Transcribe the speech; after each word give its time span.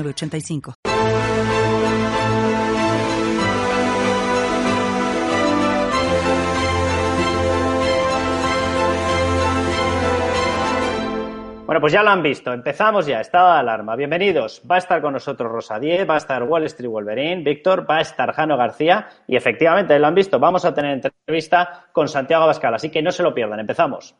85 0.00 0.74
Bueno, 11.72 11.80
pues 11.80 11.94
ya 11.94 12.02
lo 12.02 12.10
han 12.10 12.22
visto. 12.22 12.52
Empezamos 12.52 13.06
ya. 13.06 13.22
Estado 13.22 13.54
de 13.54 13.60
alarma. 13.60 13.96
Bienvenidos. 13.96 14.60
Va 14.70 14.74
a 14.74 14.78
estar 14.78 15.00
con 15.00 15.14
nosotros 15.14 15.50
Rosa 15.50 15.78
Diez, 15.78 16.06
va 16.06 16.16
a 16.16 16.18
estar 16.18 16.42
Wall 16.42 16.64
Street 16.64 16.90
Wolverine, 16.90 17.42
Víctor, 17.42 17.90
va 17.90 17.96
a 17.96 18.00
estar 18.02 18.30
Jano 18.34 18.58
García 18.58 19.08
y 19.26 19.36
efectivamente, 19.36 19.98
lo 19.98 20.06
han 20.06 20.14
visto. 20.14 20.38
Vamos 20.38 20.66
a 20.66 20.74
tener 20.74 20.92
entrevista 20.92 21.86
con 21.92 22.08
Santiago 22.08 22.44
Abascal, 22.44 22.74
así 22.74 22.90
que 22.90 23.00
no 23.00 23.10
se 23.10 23.22
lo 23.22 23.32
pierdan. 23.32 23.60
Empezamos. 23.60 24.14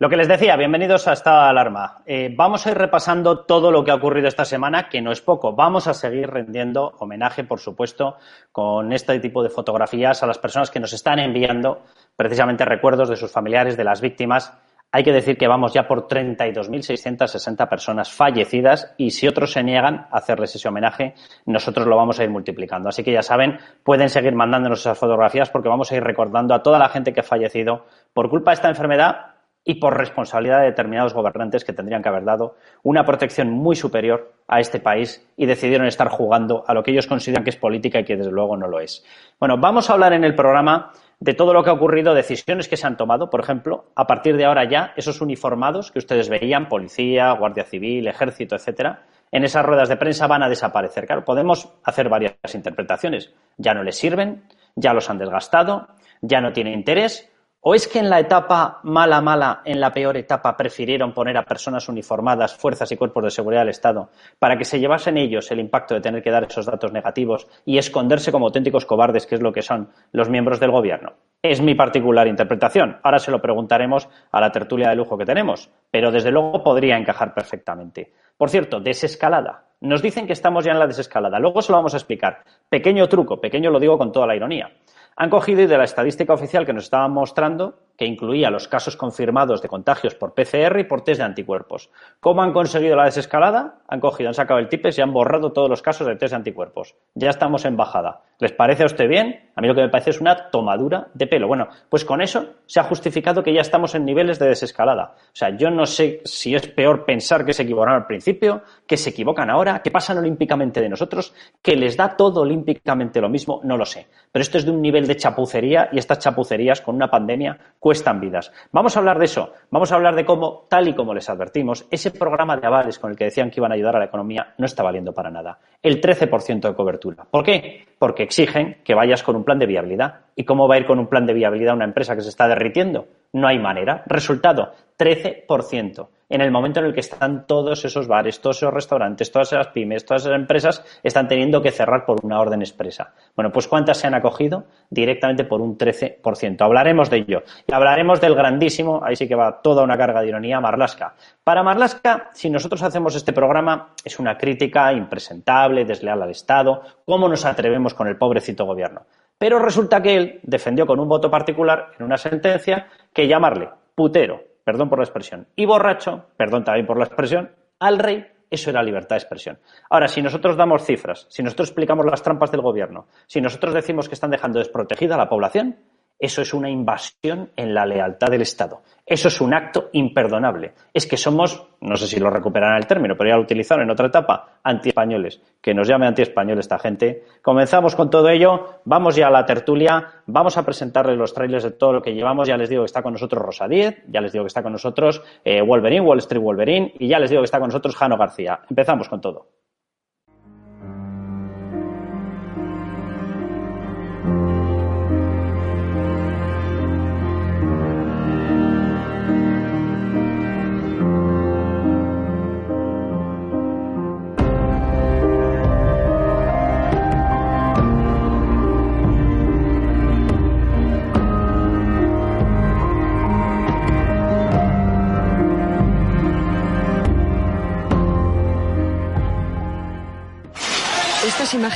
Lo 0.00 0.08
que 0.08 0.16
les 0.16 0.28
decía, 0.28 0.56
bienvenidos 0.56 1.08
a 1.08 1.12
esta 1.12 1.48
alarma. 1.48 2.02
Eh, 2.06 2.32
vamos 2.32 2.64
a 2.64 2.70
ir 2.70 2.78
repasando 2.78 3.40
todo 3.40 3.72
lo 3.72 3.82
que 3.82 3.90
ha 3.90 3.96
ocurrido 3.96 4.28
esta 4.28 4.44
semana, 4.44 4.88
que 4.88 5.02
no 5.02 5.10
es 5.10 5.20
poco. 5.20 5.56
Vamos 5.56 5.88
a 5.88 5.94
seguir 5.94 6.30
rendiendo 6.30 6.94
homenaje, 7.00 7.42
por 7.42 7.58
supuesto, 7.58 8.16
con 8.52 8.92
este 8.92 9.18
tipo 9.18 9.42
de 9.42 9.50
fotografías 9.50 10.22
a 10.22 10.28
las 10.28 10.38
personas 10.38 10.70
que 10.70 10.78
nos 10.78 10.92
están 10.92 11.18
enviando 11.18 11.82
precisamente 12.14 12.64
recuerdos 12.64 13.08
de 13.08 13.16
sus 13.16 13.32
familiares, 13.32 13.76
de 13.76 13.82
las 13.82 14.00
víctimas. 14.00 14.56
Hay 14.92 15.02
que 15.02 15.12
decir 15.12 15.36
que 15.36 15.48
vamos 15.48 15.72
ya 15.74 15.88
por 15.88 16.06
32.660 16.06 17.68
personas 17.68 18.08
fallecidas 18.08 18.94
y 18.98 19.10
si 19.10 19.26
otros 19.26 19.50
se 19.50 19.64
niegan 19.64 20.06
a 20.12 20.18
hacerles 20.18 20.54
ese 20.54 20.68
homenaje, 20.68 21.14
nosotros 21.44 21.88
lo 21.88 21.96
vamos 21.96 22.20
a 22.20 22.24
ir 22.24 22.30
multiplicando. 22.30 22.88
Así 22.88 23.02
que 23.02 23.12
ya 23.12 23.22
saben, 23.22 23.58
pueden 23.82 24.10
seguir 24.10 24.36
mandándonos 24.36 24.78
esas 24.78 24.96
fotografías 24.96 25.50
porque 25.50 25.68
vamos 25.68 25.90
a 25.90 25.96
ir 25.96 26.04
recordando 26.04 26.54
a 26.54 26.62
toda 26.62 26.78
la 26.78 26.88
gente 26.88 27.12
que 27.12 27.20
ha 27.20 27.24
fallecido 27.24 27.86
por 28.14 28.30
culpa 28.30 28.52
de 28.52 28.54
esta 28.54 28.68
enfermedad 28.68 29.37
y 29.68 29.74
por 29.74 29.98
responsabilidad 29.98 30.60
de 30.60 30.68
determinados 30.68 31.12
gobernantes 31.12 31.62
que 31.62 31.74
tendrían 31.74 32.02
que 32.02 32.08
haber 32.08 32.24
dado 32.24 32.56
una 32.82 33.04
protección 33.04 33.50
muy 33.50 33.76
superior 33.76 34.32
a 34.48 34.60
este 34.60 34.80
país 34.80 35.28
y 35.36 35.44
decidieron 35.44 35.86
estar 35.86 36.08
jugando 36.08 36.64
a 36.66 36.72
lo 36.72 36.82
que 36.82 36.90
ellos 36.90 37.06
consideran 37.06 37.44
que 37.44 37.50
es 37.50 37.56
política 37.56 38.00
y 38.00 38.04
que 38.04 38.16
desde 38.16 38.32
luego 38.32 38.56
no 38.56 38.66
lo 38.66 38.80
es. 38.80 39.04
Bueno, 39.38 39.58
vamos 39.58 39.90
a 39.90 39.92
hablar 39.92 40.14
en 40.14 40.24
el 40.24 40.34
programa 40.34 40.92
de 41.20 41.34
todo 41.34 41.52
lo 41.52 41.62
que 41.62 41.68
ha 41.68 41.74
ocurrido, 41.74 42.14
decisiones 42.14 42.66
que 42.66 42.78
se 42.78 42.86
han 42.86 42.96
tomado, 42.96 43.28
por 43.28 43.40
ejemplo, 43.40 43.84
a 43.94 44.06
partir 44.06 44.38
de 44.38 44.46
ahora 44.46 44.66
ya, 44.66 44.94
esos 44.96 45.20
uniformados 45.20 45.92
que 45.92 45.98
ustedes 45.98 46.30
veían, 46.30 46.70
policía, 46.70 47.30
guardia 47.32 47.64
civil, 47.64 48.08
ejército, 48.08 48.56
etcétera, 48.56 49.02
en 49.30 49.44
esas 49.44 49.66
ruedas 49.66 49.90
de 49.90 49.98
prensa 49.98 50.26
van 50.26 50.42
a 50.42 50.48
desaparecer. 50.48 51.04
Claro, 51.06 51.26
podemos 51.26 51.74
hacer 51.84 52.08
varias 52.08 52.32
interpretaciones. 52.54 53.34
Ya 53.58 53.74
no 53.74 53.82
les 53.82 53.98
sirven, 53.98 54.44
ya 54.76 54.94
los 54.94 55.10
han 55.10 55.18
desgastado, 55.18 55.88
ya 56.22 56.40
no 56.40 56.54
tienen 56.54 56.72
interés, 56.72 57.30
¿O 57.70 57.74
es 57.74 57.86
que 57.86 57.98
en 57.98 58.08
la 58.08 58.18
etapa 58.18 58.80
mala, 58.84 59.20
mala, 59.20 59.60
en 59.62 59.78
la 59.78 59.92
peor 59.92 60.16
etapa, 60.16 60.56
prefirieron 60.56 61.12
poner 61.12 61.36
a 61.36 61.42
personas 61.42 61.86
uniformadas, 61.90 62.56
fuerzas 62.56 62.90
y 62.92 62.96
cuerpos 62.96 63.24
de 63.24 63.30
seguridad 63.30 63.60
del 63.60 63.68
Estado, 63.68 64.08
para 64.38 64.56
que 64.56 64.64
se 64.64 64.80
llevasen 64.80 65.18
ellos 65.18 65.50
el 65.50 65.60
impacto 65.60 65.92
de 65.92 66.00
tener 66.00 66.22
que 66.22 66.30
dar 66.30 66.44
esos 66.44 66.64
datos 66.64 66.92
negativos 66.92 67.46
y 67.66 67.76
esconderse 67.76 68.32
como 68.32 68.46
auténticos 68.46 68.86
cobardes, 68.86 69.26
que 69.26 69.34
es 69.34 69.42
lo 69.42 69.52
que 69.52 69.60
son 69.60 69.90
los 70.12 70.30
miembros 70.30 70.60
del 70.60 70.70
Gobierno? 70.70 71.12
Es 71.42 71.60
mi 71.60 71.74
particular 71.74 72.26
interpretación. 72.26 73.00
Ahora 73.02 73.18
se 73.18 73.30
lo 73.30 73.42
preguntaremos 73.42 74.08
a 74.32 74.40
la 74.40 74.50
tertulia 74.50 74.88
de 74.88 74.96
lujo 74.96 75.18
que 75.18 75.26
tenemos, 75.26 75.70
pero 75.90 76.10
desde 76.10 76.30
luego 76.30 76.62
podría 76.62 76.96
encajar 76.96 77.34
perfectamente. 77.34 78.14
Por 78.38 78.48
cierto, 78.48 78.80
desescalada. 78.80 79.64
Nos 79.82 80.00
dicen 80.00 80.26
que 80.26 80.32
estamos 80.32 80.64
ya 80.64 80.72
en 80.72 80.78
la 80.78 80.86
desescalada. 80.86 81.38
Luego 81.38 81.60
se 81.60 81.72
lo 81.72 81.76
vamos 81.76 81.92
a 81.92 81.98
explicar. 81.98 82.44
Pequeño 82.70 83.06
truco, 83.08 83.38
pequeño 83.38 83.70
lo 83.70 83.78
digo 83.78 83.98
con 83.98 84.10
toda 84.10 84.26
la 84.26 84.36
ironía 84.36 84.72
han 85.18 85.30
cogido 85.30 85.62
y 85.62 85.66
de 85.66 85.76
la 85.76 85.84
estadística 85.84 86.32
oficial 86.32 86.64
que 86.64 86.72
nos 86.72 86.84
estaban 86.84 87.10
mostrando, 87.10 87.80
que 87.98 88.06
incluía 88.06 88.48
los 88.48 88.68
casos 88.68 88.96
confirmados 88.96 89.60
de 89.60 89.68
contagios 89.68 90.14
por 90.14 90.32
PCR 90.32 90.78
y 90.78 90.84
por 90.84 91.02
test 91.02 91.18
de 91.18 91.24
anticuerpos. 91.24 91.90
¿Cómo 92.20 92.42
han 92.42 92.52
conseguido 92.52 92.94
la 92.94 93.06
desescalada? 93.06 93.80
Han 93.88 93.98
cogido, 93.98 94.28
han 94.28 94.34
sacado 94.34 94.60
el 94.60 94.68
TIPES 94.68 94.98
y 94.98 95.02
han 95.02 95.12
borrado 95.12 95.50
todos 95.52 95.68
los 95.68 95.82
casos 95.82 96.06
de 96.06 96.14
test 96.14 96.30
de 96.30 96.36
anticuerpos. 96.36 96.94
Ya 97.14 97.30
estamos 97.30 97.64
en 97.64 97.76
bajada. 97.76 98.22
¿Les 98.38 98.52
parece 98.52 98.84
a 98.84 98.86
usted 98.86 99.08
bien? 99.08 99.50
A 99.56 99.60
mí 99.60 99.66
lo 99.66 99.74
que 99.74 99.80
me 99.80 99.88
parece 99.88 100.10
es 100.10 100.20
una 100.20 100.48
tomadura 100.50 101.08
de 101.12 101.26
pelo. 101.26 101.48
Bueno, 101.48 101.66
pues 101.88 102.04
con 102.04 102.20
eso 102.22 102.54
se 102.66 102.78
ha 102.78 102.84
justificado 102.84 103.42
que 103.42 103.52
ya 103.52 103.62
estamos 103.62 103.96
en 103.96 104.04
niveles 104.04 104.38
de 104.38 104.46
desescalada. 104.46 105.16
O 105.16 105.34
sea, 105.34 105.56
yo 105.56 105.68
no 105.68 105.84
sé 105.84 106.20
si 106.24 106.54
es 106.54 106.68
peor 106.68 107.04
pensar 107.04 107.44
que 107.44 107.52
se 107.52 107.64
equivocaron 107.64 107.96
al 107.96 108.06
principio, 108.06 108.62
que 108.86 108.96
se 108.96 109.10
equivocan 109.10 109.50
ahora, 109.50 109.82
que 109.82 109.90
pasan 109.90 110.18
olímpicamente 110.18 110.80
de 110.80 110.88
nosotros, 110.88 111.34
que 111.60 111.74
les 111.74 111.96
da 111.96 112.16
todo 112.16 112.42
olímpicamente 112.42 113.20
lo 113.20 113.28
mismo, 113.28 113.60
no 113.64 113.76
lo 113.76 113.84
sé. 113.84 114.06
Pero 114.30 114.40
esto 114.40 114.58
es 114.58 114.64
de 114.64 114.70
un 114.70 114.80
nivel 114.80 115.08
de 115.08 115.16
chapucería 115.16 115.88
y 115.90 115.98
estas 115.98 116.20
chapucerías 116.20 116.80
con 116.80 116.94
una 116.94 117.10
pandemia 117.10 117.58
cuestan 117.88 118.20
vidas. 118.20 118.52
Vamos 118.70 118.94
a 118.94 119.00
hablar 119.00 119.18
de 119.18 119.24
eso, 119.24 119.54
vamos 119.70 119.90
a 119.90 119.94
hablar 119.94 120.14
de 120.14 120.26
cómo, 120.26 120.66
tal 120.68 120.88
y 120.88 120.94
como 120.94 121.14
les 121.14 121.30
advertimos, 121.30 121.86
ese 121.90 122.10
programa 122.10 122.54
de 122.54 122.66
avales 122.66 122.98
con 122.98 123.10
el 123.10 123.16
que 123.16 123.24
decían 123.24 123.50
que 123.50 123.60
iban 123.60 123.72
a 123.72 123.76
ayudar 123.76 123.96
a 123.96 124.00
la 124.00 124.04
economía 124.04 124.52
no 124.58 124.66
está 124.66 124.82
valiendo 124.82 125.14
para 125.14 125.30
nada. 125.30 125.58
El 125.82 125.98
13% 125.98 126.68
de 126.68 126.74
cobertura. 126.74 127.24
¿Por 127.30 127.42
qué? 127.42 127.86
Porque 127.98 128.24
exigen 128.24 128.82
que 128.84 128.94
vayas 128.94 129.22
con 129.22 129.36
un 129.36 129.44
plan 129.44 129.58
de 129.58 129.64
viabilidad. 129.64 130.26
¿Y 130.36 130.44
cómo 130.44 130.68
va 130.68 130.74
a 130.74 130.78
ir 130.80 130.84
con 130.84 130.98
un 130.98 131.06
plan 131.06 131.24
de 131.24 131.32
viabilidad 131.32 131.76
una 131.76 131.86
empresa 131.86 132.14
que 132.14 132.20
se 132.20 132.28
está 132.28 132.46
derritiendo? 132.46 133.06
No 133.32 133.48
hay 133.48 133.58
manera. 133.58 134.02
Resultado, 134.04 134.74
13% 134.98 136.08
en 136.28 136.40
el 136.40 136.50
momento 136.50 136.80
en 136.80 136.86
el 136.86 136.94
que 136.94 137.00
están 137.00 137.46
todos 137.46 137.84
esos 137.84 138.06
bares, 138.06 138.40
todos 138.40 138.58
esos 138.58 138.72
restaurantes, 138.72 139.32
todas 139.32 139.52
esas 139.52 139.68
pymes, 139.68 140.04
todas 140.04 140.22
esas 140.22 140.34
empresas 140.34 140.84
están 141.02 141.28
teniendo 141.28 141.62
que 141.62 141.70
cerrar 141.70 142.04
por 142.04 142.24
una 142.24 142.40
orden 142.40 142.60
expresa. 142.60 143.12
Bueno, 143.34 143.50
pues 143.50 143.66
¿cuántas 143.66 143.98
se 143.98 144.06
han 144.06 144.14
acogido? 144.14 144.64
Directamente 144.90 145.44
por 145.44 145.60
un 145.60 145.78
13%. 145.78 146.60
Hablaremos 146.60 147.10
de 147.10 147.18
ello. 147.18 147.42
Y 147.66 147.72
hablaremos 147.72 148.20
del 148.20 148.34
grandísimo, 148.34 149.00
ahí 149.02 149.16
sí 149.16 149.26
que 149.26 149.34
va 149.34 149.62
toda 149.62 149.82
una 149.82 149.96
carga 149.96 150.20
de 150.20 150.28
ironía, 150.28 150.60
Marlaska. 150.60 151.14
Para 151.42 151.62
Marlaska, 151.62 152.30
si 152.34 152.50
nosotros 152.50 152.82
hacemos 152.82 153.14
este 153.14 153.32
programa, 153.32 153.94
es 154.04 154.18
una 154.18 154.36
crítica 154.36 154.92
impresentable, 154.92 155.84
desleal 155.84 156.22
al 156.22 156.30
Estado. 156.30 156.82
¿Cómo 157.04 157.28
nos 157.28 157.44
atrevemos 157.44 157.94
con 157.94 158.06
el 158.06 158.16
pobrecito 158.16 158.66
gobierno? 158.66 159.02
Pero 159.38 159.60
resulta 159.60 160.02
que 160.02 160.16
él 160.16 160.40
defendió 160.42 160.84
con 160.84 160.98
un 160.98 161.08
voto 161.08 161.30
particular 161.30 161.92
en 161.98 162.04
una 162.04 162.18
sentencia 162.18 162.88
que 163.12 163.28
llamarle 163.28 163.68
putero, 163.94 164.40
perdón 164.68 164.90
por 164.90 164.98
la 164.98 165.04
expresión, 165.04 165.46
y 165.56 165.64
borracho, 165.64 166.26
perdón 166.36 166.62
también 166.62 166.86
por 166.86 166.98
la 166.98 167.04
expresión, 167.06 167.52
al 167.78 167.98
rey, 167.98 168.26
eso 168.50 168.68
era 168.68 168.82
libertad 168.82 169.16
de 169.16 169.20
expresión. 169.20 169.58
Ahora, 169.88 170.08
si 170.08 170.20
nosotros 170.20 170.58
damos 170.58 170.84
cifras, 170.84 171.26
si 171.30 171.42
nosotros 171.42 171.70
explicamos 171.70 172.04
las 172.04 172.22
trampas 172.22 172.50
del 172.50 172.60
gobierno, 172.60 173.06
si 173.26 173.40
nosotros 173.40 173.72
decimos 173.72 174.10
que 174.10 174.14
están 174.14 174.30
dejando 174.30 174.58
desprotegida 174.58 175.14
a 175.14 175.16
la 175.16 175.30
población, 175.30 175.78
eso 176.18 176.42
es 176.42 176.52
una 176.52 176.68
invasión 176.68 177.50
en 177.54 177.72
la 177.72 177.86
lealtad 177.86 178.28
del 178.28 178.42
Estado. 178.42 178.82
Eso 179.06 179.28
es 179.28 179.40
un 179.40 179.54
acto 179.54 179.88
imperdonable. 179.92 180.74
Es 180.92 181.06
que 181.06 181.16
somos, 181.16 181.68
no 181.80 181.96
sé 181.96 182.08
si 182.08 182.18
lo 182.18 182.28
recuperarán 182.28 182.76
el 182.76 182.86
término, 182.86 183.16
pero 183.16 183.30
ya 183.30 183.36
lo 183.36 183.42
utilizaron 183.42 183.84
en 183.84 183.90
otra 183.90 184.08
etapa, 184.08 184.58
antiespañoles. 184.62 185.40
Que 185.62 185.72
nos 185.72 185.86
llame 185.86 186.06
antiespañol 186.06 186.58
esta 186.58 186.78
gente. 186.78 187.24
Comenzamos 187.40 187.94
con 187.94 188.10
todo 188.10 188.28
ello, 188.28 188.80
vamos 188.84 189.14
ya 189.14 189.28
a 189.28 189.30
la 189.30 189.46
tertulia, 189.46 190.22
vamos 190.26 190.58
a 190.58 190.64
presentarles 190.64 191.16
los 191.16 191.32
trailers 191.32 191.64
de 191.64 191.70
todo 191.70 191.92
lo 191.92 192.02
que 192.02 192.12
llevamos. 192.12 192.48
Ya 192.48 192.56
les 192.56 192.68
digo 192.68 192.82
que 192.82 192.86
está 192.86 193.02
con 193.02 193.12
nosotros 193.12 193.40
Rosa 193.40 193.68
Díez, 193.68 194.02
ya 194.08 194.20
les 194.20 194.32
digo 194.32 194.44
que 194.44 194.48
está 194.48 194.62
con 194.62 194.72
nosotros 194.72 195.22
eh, 195.44 195.62
Wolverine, 195.62 196.04
Wall 196.04 196.18
Street 196.18 196.42
Wolverine, 196.42 196.94
y 196.98 197.08
ya 197.08 197.18
les 197.18 197.30
digo 197.30 197.42
que 197.42 197.46
está 197.46 197.60
con 197.60 197.68
nosotros 197.68 197.96
Jano 197.96 198.18
García. 198.18 198.60
Empezamos 198.68 199.08
con 199.08 199.20
todo. 199.20 199.46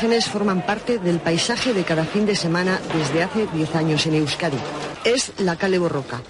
Imágenes 0.03 0.29
forman 0.29 0.67
parte 0.67 0.99
del 0.99 1.21
paisaje 1.21 1.73
de 1.73 1.85
cada 1.85 2.05
fin 2.05 2.27
de 2.27 2.35
semana 2.35 2.81
desde 2.93 3.23
hace 3.23 3.47
10 3.47 3.77
años 3.77 4.05
en 4.05 4.15
Euskadi. 4.15 4.59
Es 5.05 5.31
la 5.39 5.55
Cale 5.55 5.79
Borroca. 5.79 6.21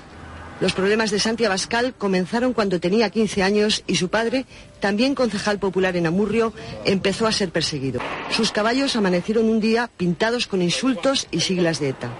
Los 0.61 0.75
problemas 0.75 1.11
de 1.11 1.19
Santi 1.19 1.47
Abascal 1.47 1.95
comenzaron 1.95 2.53
cuando 2.53 2.81
tenía 2.81 3.09
15 3.09 3.43
años 3.43 3.83
y 3.87 3.95
su 3.95 4.11
padre, 4.11 4.45
también 4.79 5.15
concejal 5.15 5.59
popular 5.59 5.97
en 5.97 6.07
Amurrio, 6.07 6.53
empezó 6.85 7.27
a 7.27 7.33
ser 7.33 7.49
perseguido. 7.49 8.03
Sus 8.29 8.53
caballos 8.53 8.95
amanecieron 8.95 9.49
un 9.49 9.59
día 9.59 9.89
pintados 9.97 10.47
con 10.47 10.61
insultos 10.61 11.27
y 11.31 11.41
siglas 11.41 11.81
de 11.81 11.89
ETA. 11.89 12.11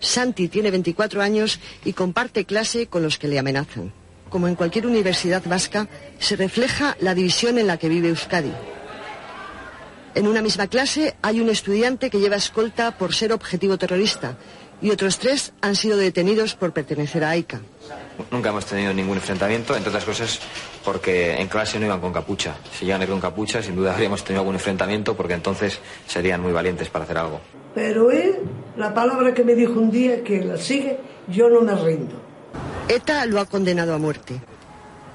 Santi 0.00 0.48
tiene 0.48 0.70
24 0.70 1.20
años 1.20 1.60
y 1.84 1.92
comparte 1.92 2.46
clase 2.46 2.86
con 2.86 3.02
los 3.02 3.18
que 3.18 3.28
le 3.28 3.38
amenazan. 3.38 3.92
Como 4.30 4.48
en 4.48 4.54
cualquier 4.54 4.86
universidad 4.86 5.42
vasca, 5.44 5.86
se 6.18 6.34
refleja 6.34 6.96
la 7.00 7.14
división 7.14 7.58
en 7.58 7.66
la 7.66 7.76
que 7.76 7.90
vive 7.90 8.08
Euskadi. 8.08 8.52
En 10.16 10.26
una 10.26 10.40
misma 10.40 10.66
clase 10.66 11.14
hay 11.20 11.42
un 11.42 11.50
estudiante 11.50 12.08
que 12.08 12.18
lleva 12.18 12.36
escolta 12.36 12.96
por 12.96 13.14
ser 13.14 13.34
objetivo 13.34 13.76
terrorista 13.76 14.38
y 14.80 14.88
otros 14.88 15.18
tres 15.18 15.52
han 15.60 15.76
sido 15.76 15.98
detenidos 15.98 16.54
por 16.54 16.72
pertenecer 16.72 17.22
a 17.22 17.30
AICA. 17.30 17.60
Nunca 18.30 18.48
hemos 18.48 18.64
tenido 18.64 18.94
ningún 18.94 19.18
enfrentamiento, 19.18 19.76
entre 19.76 19.90
otras 19.90 20.06
cosas 20.06 20.40
porque 20.82 21.38
en 21.38 21.48
clase 21.48 21.78
no 21.78 21.84
iban 21.84 22.00
con 22.00 22.14
capucha. 22.14 22.56
Si 22.72 22.86
llegan 22.86 23.06
con 23.06 23.20
capucha, 23.20 23.62
sin 23.62 23.76
duda 23.76 23.92
habríamos 23.92 24.24
tenido 24.24 24.40
algún 24.40 24.54
enfrentamiento 24.54 25.14
porque 25.14 25.34
entonces 25.34 25.78
serían 26.06 26.40
muy 26.40 26.52
valientes 26.52 26.88
para 26.88 27.04
hacer 27.04 27.18
algo. 27.18 27.42
Pero 27.74 28.10
él, 28.10 28.38
la 28.78 28.94
palabra 28.94 29.34
que 29.34 29.44
me 29.44 29.54
dijo 29.54 29.78
un 29.78 29.90
día 29.90 30.24
que 30.24 30.42
la 30.42 30.56
sigue, 30.56 30.98
yo 31.28 31.50
no 31.50 31.60
me 31.60 31.74
rindo. 31.74 32.14
ETA 32.88 33.26
lo 33.26 33.38
ha 33.38 33.44
condenado 33.44 33.92
a 33.92 33.98
muerte. 33.98 34.40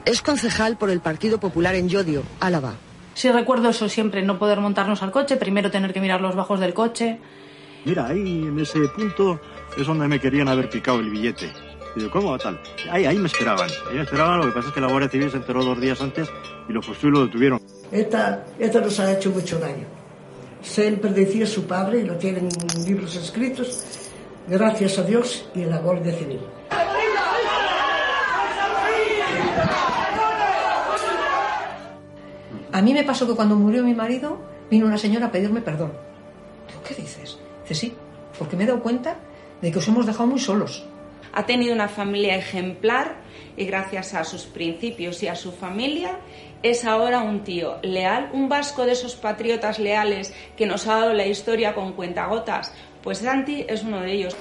Es 0.05 0.21
concejal 0.21 0.77
por 0.77 0.91
el 0.91 0.99
Partido 0.99 1.39
Popular 1.39 1.73
en 1.73 1.89
Yodio, 1.89 2.21
Álava. 2.39 2.75
Sí 3.13 3.31
recuerdo 3.31 3.69
eso 3.69 3.89
siempre, 3.89 4.21
no 4.21 4.39
poder 4.39 4.59
montarnos 4.59 5.03
al 5.03 5.11
coche, 5.11 5.37
primero 5.37 5.69
tener 5.69 5.93
que 5.93 5.99
mirar 5.99 6.21
los 6.21 6.35
bajos 6.35 6.59
del 6.59 6.73
coche. 6.73 7.19
Mira, 7.85 8.07
ahí 8.07 8.45
en 8.47 8.59
ese 8.59 8.79
punto 8.89 9.39
es 9.77 9.87
donde 9.87 10.07
me 10.07 10.19
querían 10.19 10.47
haber 10.47 10.69
picado 10.69 10.99
el 10.99 11.09
billete. 11.09 11.51
Y 11.95 12.01
yo, 12.01 12.11
¿cómo 12.11 12.37
tal? 12.37 12.59
Ahí, 12.89 13.05
ahí 13.05 13.17
me 13.17 13.27
esperaban. 13.27 13.69
Ahí 13.89 13.95
me 13.95 14.03
esperaban, 14.03 14.39
lo 14.39 14.45
que 14.45 14.51
pasa 14.51 14.69
es 14.69 14.73
que 14.73 14.81
la 14.81 14.87
Guardia 14.87 15.09
Civil 15.09 15.29
se 15.29 15.37
enteró 15.37 15.63
dos 15.63 15.79
días 15.81 15.99
antes 16.01 16.29
y 16.69 16.73
los 16.73 16.85
fusiles 16.85 17.13
lo 17.13 17.25
detuvieron. 17.25 17.61
Esta, 17.91 18.45
esta 18.57 18.79
nos 18.79 18.99
ha 18.99 19.11
hecho 19.11 19.31
mucho 19.31 19.59
daño. 19.59 19.85
Siempre 20.61 21.11
decía 21.11 21.45
su 21.45 21.65
padre, 21.65 22.01
y 22.01 22.03
lo 22.05 22.15
tienen 22.15 22.47
en 22.47 22.85
libros 22.85 23.15
escritos, 23.15 23.83
gracias 24.47 24.99
a 24.99 25.03
Dios 25.03 25.49
y 25.55 25.63
a 25.63 25.67
la 25.67 25.79
Guardia 25.79 26.13
Civil. 26.13 26.39
A 32.73 32.81
mí 32.81 32.93
me 32.93 33.03
pasó 33.03 33.27
que 33.27 33.35
cuando 33.35 33.55
murió 33.55 33.83
mi 33.83 33.93
marido 33.93 34.39
vino 34.69 34.85
una 34.85 34.97
señora 34.97 35.27
a 35.27 35.31
pedirme 35.31 35.61
perdón. 35.61 35.91
Digo, 36.67 36.81
¿qué 36.87 36.95
dices? 36.95 37.37
Dice, 37.63 37.75
sí, 37.75 37.93
porque 38.37 38.55
me 38.55 38.63
he 38.63 38.67
dado 38.67 38.81
cuenta 38.81 39.17
de 39.61 39.71
que 39.71 39.79
os 39.79 39.87
hemos 39.87 40.05
dejado 40.05 40.27
muy 40.27 40.39
solos. 40.39 40.85
Ha 41.33 41.45
tenido 41.45 41.73
una 41.73 41.87
familia 41.87 42.35
ejemplar 42.35 43.15
y 43.57 43.65
gracias 43.65 44.13
a 44.13 44.23
sus 44.23 44.43
principios 44.43 45.21
y 45.23 45.27
a 45.27 45.35
su 45.35 45.51
familia 45.51 46.19
es 46.63 46.85
ahora 46.85 47.21
un 47.21 47.43
tío 47.43 47.77
leal, 47.81 48.29
un 48.33 48.47
vasco 48.47 48.85
de 48.85 48.93
esos 48.93 49.15
patriotas 49.15 49.79
leales 49.79 50.33
que 50.55 50.65
nos 50.65 50.87
ha 50.87 50.95
dado 50.95 51.13
la 51.13 51.25
historia 51.25 51.73
con 51.73 51.93
cuentagotas. 51.93 52.73
Pues 53.03 53.19
Santi 53.19 53.65
es 53.67 53.83
uno 53.83 54.01
de 54.01 54.13
ellos. 54.13 54.35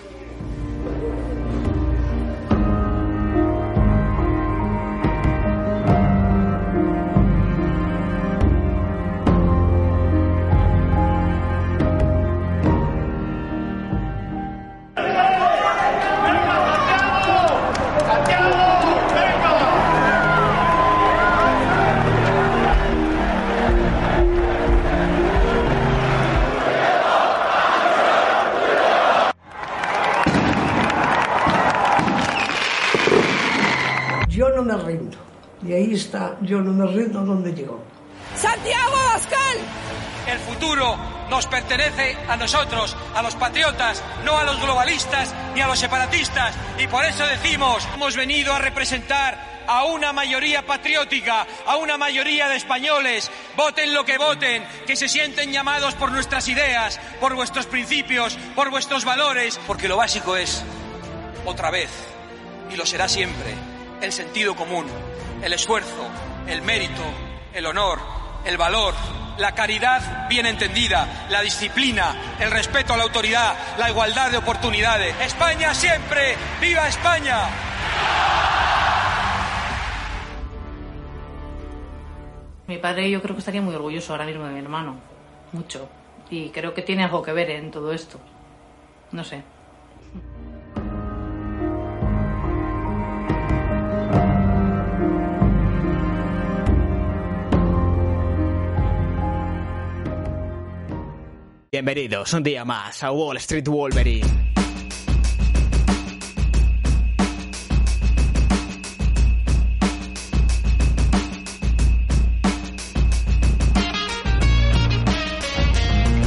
Está, 36.20 36.36
yo 36.42 36.60
no 36.60 36.72
me 36.72 36.86
rindo 36.86 37.24
donde 37.24 37.52
llegó. 37.52 37.82
¡Santiago 38.36 38.96
Abascal! 38.96 39.56
El 40.26 40.38
futuro 40.38 40.96
nos 41.30 41.46
pertenece 41.46 42.16
a 42.28 42.36
nosotros, 42.36 42.96
a 43.14 43.22
los 43.22 43.34
patriotas, 43.34 44.02
no 44.24 44.36
a 44.36 44.44
los 44.44 44.60
globalistas 44.60 45.34
ni 45.54 45.60
a 45.60 45.66
los 45.66 45.78
separatistas. 45.78 46.54
Y 46.78 46.86
por 46.86 47.04
eso 47.04 47.24
decimos, 47.26 47.86
hemos 47.94 48.16
venido 48.16 48.52
a 48.52 48.58
representar 48.58 49.50
a 49.66 49.84
una 49.84 50.12
mayoría 50.12 50.66
patriótica, 50.66 51.46
a 51.66 51.76
una 51.76 51.96
mayoría 51.96 52.48
de 52.48 52.56
españoles, 52.56 53.30
voten 53.56 53.94
lo 53.94 54.04
que 54.04 54.18
voten, 54.18 54.64
que 54.86 54.96
se 54.96 55.08
sienten 55.08 55.52
llamados 55.52 55.94
por 55.94 56.10
nuestras 56.10 56.48
ideas, 56.48 56.98
por 57.20 57.34
vuestros 57.34 57.66
principios, 57.66 58.36
por 58.56 58.70
vuestros 58.70 59.04
valores, 59.04 59.60
porque 59.66 59.88
lo 59.88 59.96
básico 59.96 60.36
es, 60.36 60.64
otra 61.44 61.70
vez, 61.70 61.90
y 62.72 62.76
lo 62.76 62.84
será 62.84 63.08
siempre, 63.08 63.54
el 64.00 64.12
sentido 64.12 64.56
común, 64.56 64.86
el 65.42 65.52
esfuerzo, 65.52 66.08
el 66.46 66.62
mérito, 66.62 67.02
el 67.54 67.66
honor, 67.66 67.98
el 68.44 68.56
valor, 68.56 68.94
la 69.38 69.54
caridad 69.54 70.28
bien 70.28 70.46
entendida, 70.46 71.26
la 71.30 71.40
disciplina, 71.40 72.36
el 72.38 72.50
respeto 72.50 72.92
a 72.92 72.96
la 72.96 73.04
autoridad, 73.04 73.54
la 73.78 73.90
igualdad 73.90 74.30
de 74.30 74.36
oportunidades. 74.36 75.14
España 75.20 75.74
siempre, 75.74 76.36
viva 76.60 76.86
España. 76.88 77.38
Mi 82.66 82.78
padre 82.78 83.10
yo 83.10 83.20
creo 83.20 83.34
que 83.34 83.40
estaría 83.40 83.62
muy 83.62 83.74
orgulloso 83.74 84.12
ahora 84.12 84.26
mismo 84.26 84.44
de 84.44 84.52
mi 84.52 84.60
hermano, 84.60 84.96
mucho. 85.52 85.88
Y 86.30 86.50
creo 86.50 86.72
que 86.72 86.82
tiene 86.82 87.02
algo 87.02 87.22
que 87.22 87.32
ver 87.32 87.50
en 87.50 87.70
todo 87.70 87.92
esto. 87.92 88.20
No 89.10 89.24
sé. 89.24 89.42
Bienvenidos 101.82 102.34
un 102.34 102.42
día 102.42 102.62
más 102.62 103.02
a 103.02 103.10
Wall 103.10 103.38
Street 103.38 103.66
Wolverine. 103.66 104.26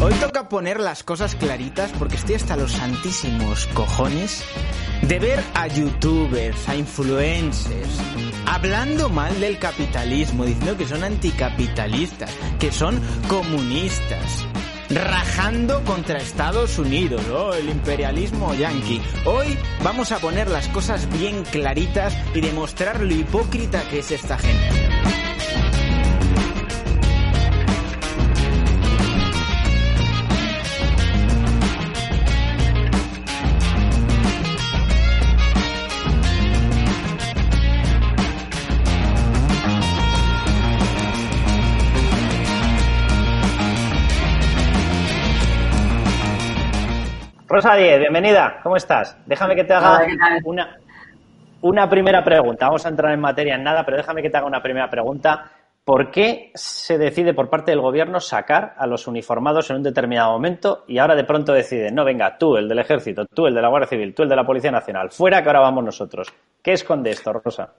Hoy 0.01 0.13
toca 0.15 0.49
poner 0.49 0.79
las 0.79 1.03
cosas 1.03 1.35
claritas 1.35 1.91
porque 1.99 2.15
estoy 2.15 2.33
hasta 2.33 2.57
los 2.57 2.71
santísimos 2.71 3.67
cojones 3.75 4.43
de 5.03 5.19
ver 5.19 5.43
a 5.53 5.67
youtubers, 5.67 6.67
a 6.67 6.75
influencers, 6.75 7.99
hablando 8.47 9.07
mal 9.07 9.39
del 9.39 9.59
capitalismo, 9.59 10.45
diciendo 10.45 10.75
que 10.77 10.87
son 10.87 11.03
anticapitalistas, 11.03 12.31
que 12.57 12.71
son 12.71 12.99
comunistas, 13.27 14.47
rajando 14.93 15.83
contra 15.83 16.19
Estados 16.19 16.77
Unidos, 16.77 17.21
¿no? 17.27 17.53
el 17.53 17.69
imperialismo 17.69 18.53
yanqui. 18.53 19.01
Hoy 19.25 19.57
vamos 19.83 20.11
a 20.11 20.19
poner 20.19 20.49
las 20.49 20.67
cosas 20.69 21.07
bien 21.17 21.43
claritas 21.43 22.15
y 22.33 22.41
demostrar 22.41 23.01
lo 23.01 23.13
hipócrita 23.13 23.81
que 23.89 23.99
es 23.99 24.11
esta 24.11 24.37
gente. 24.37 25.22
Rosa 47.53 47.75
Díez, 47.75 47.99
bienvenida, 47.99 48.61
¿cómo 48.63 48.75
estás? 48.77 49.15
Déjame 49.27 49.55
que 49.55 49.63
te 49.63 49.75
haga 49.75 50.01
una, 50.43 50.75
una 51.61 51.87
primera 51.87 52.23
pregunta. 52.23 52.65
Vamos 52.65 52.83
a 52.83 52.89
entrar 52.89 53.13
en 53.13 53.19
materia 53.19 53.53
en 53.53 53.63
nada, 53.63 53.85
pero 53.85 53.97
déjame 53.97 54.23
que 54.23 54.31
te 54.31 54.37
haga 54.37 54.47
una 54.47 54.63
primera 54.63 54.89
pregunta. 54.89 55.51
¿Por 55.85 56.09
qué 56.09 56.49
se 56.55 56.97
decide 56.97 57.35
por 57.35 57.51
parte 57.51 57.69
del 57.69 57.79
gobierno 57.79 58.19
sacar 58.19 58.73
a 58.75 58.87
los 58.87 59.05
uniformados 59.05 59.69
en 59.69 59.75
un 59.75 59.83
determinado 59.83 60.31
momento 60.31 60.83
y 60.87 60.97
ahora 60.97 61.13
de 61.13 61.25
pronto 61.25 61.53
deciden, 61.53 61.93
no, 61.93 62.03
venga, 62.03 62.39
tú, 62.39 62.57
el 62.57 62.67
del 62.67 62.79
ejército, 62.79 63.27
tú, 63.27 63.45
el 63.45 63.53
de 63.53 63.61
la 63.61 63.67
Guardia 63.67 63.87
Civil, 63.87 64.15
tú, 64.15 64.23
el 64.23 64.29
de 64.29 64.35
la 64.35 64.47
Policía 64.47 64.71
Nacional, 64.71 65.11
fuera 65.11 65.43
que 65.43 65.49
ahora 65.49 65.59
vamos 65.59 65.83
nosotros? 65.83 66.33
¿Qué 66.59 66.71
esconde 66.71 67.11
esto, 67.11 67.33
Rosa? 67.33 67.69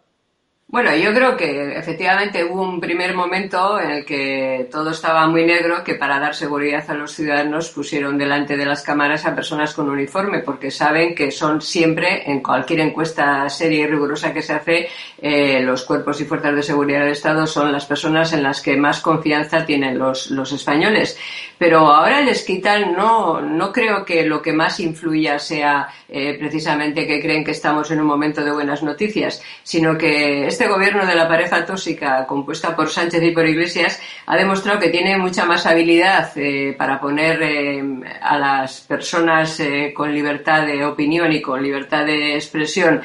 Bueno, 0.74 0.92
yo 0.96 1.14
creo 1.14 1.36
que 1.36 1.78
efectivamente 1.78 2.42
hubo 2.42 2.62
un 2.62 2.80
primer 2.80 3.14
momento 3.14 3.78
en 3.78 3.92
el 3.92 4.04
que 4.04 4.68
todo 4.72 4.90
estaba 4.90 5.24
muy 5.28 5.44
negro, 5.44 5.84
que 5.84 5.94
para 5.94 6.18
dar 6.18 6.34
seguridad 6.34 6.84
a 6.90 6.94
los 6.94 7.12
ciudadanos 7.12 7.70
pusieron 7.70 8.18
delante 8.18 8.56
de 8.56 8.66
las 8.66 8.82
cámaras 8.82 9.24
a 9.24 9.36
personas 9.36 9.72
con 9.72 9.88
uniforme, 9.88 10.40
porque 10.40 10.72
saben 10.72 11.14
que 11.14 11.30
son 11.30 11.60
siempre, 11.60 12.28
en 12.28 12.40
cualquier 12.40 12.80
encuesta 12.80 13.48
seria 13.48 13.84
y 13.84 13.86
rigurosa 13.86 14.34
que 14.34 14.42
se 14.42 14.52
hace, 14.52 14.88
eh, 15.22 15.60
los 15.62 15.84
cuerpos 15.84 16.20
y 16.20 16.24
fuerzas 16.24 16.56
de 16.56 16.62
seguridad 16.64 17.02
del 17.02 17.12
Estado 17.12 17.46
son 17.46 17.70
las 17.70 17.86
personas 17.86 18.32
en 18.32 18.42
las 18.42 18.60
que 18.60 18.76
más 18.76 19.00
confianza 19.00 19.64
tienen 19.64 19.96
los, 19.96 20.28
españoles. 20.52 21.16
Pero 21.56 21.86
ahora 21.86 22.20
les 22.20 22.42
quitan, 22.42 22.94
no, 22.94 23.40
no 23.40 23.72
creo 23.72 24.04
que 24.04 24.26
lo 24.26 24.42
que 24.42 24.52
más 24.52 24.80
influya 24.80 25.38
sea 25.38 25.88
eh, 26.08 26.36
precisamente 26.36 27.06
que 27.06 27.22
creen 27.22 27.44
que 27.44 27.52
estamos 27.52 27.92
en 27.92 28.00
un 28.00 28.06
momento 28.06 28.44
de 28.44 28.50
buenas 28.50 28.82
noticias, 28.82 29.40
sino 29.62 29.96
que 29.96 30.48
este 30.48 30.63
gobierno 30.68 31.06
de 31.06 31.14
la 31.14 31.28
pareja 31.28 31.64
tóxica 31.64 32.26
compuesta 32.26 32.74
por 32.74 32.88
Sánchez 32.88 33.22
y 33.22 33.30
por 33.30 33.46
Iglesias 33.46 34.00
ha 34.26 34.36
demostrado 34.36 34.80
que 34.80 34.88
tiene 34.88 35.16
mucha 35.16 35.44
más 35.44 35.66
habilidad 35.66 36.30
eh, 36.36 36.74
para 36.76 37.00
poner 37.00 37.42
eh, 37.42 37.82
a 38.20 38.38
las 38.38 38.80
personas 38.82 39.62
con 39.94 40.14
libertad 40.14 40.66
de 40.66 40.84
opinión 40.84 41.32
y 41.32 41.40
con 41.40 41.62
libertad 41.62 42.04
de 42.04 42.34
expresión 42.34 43.02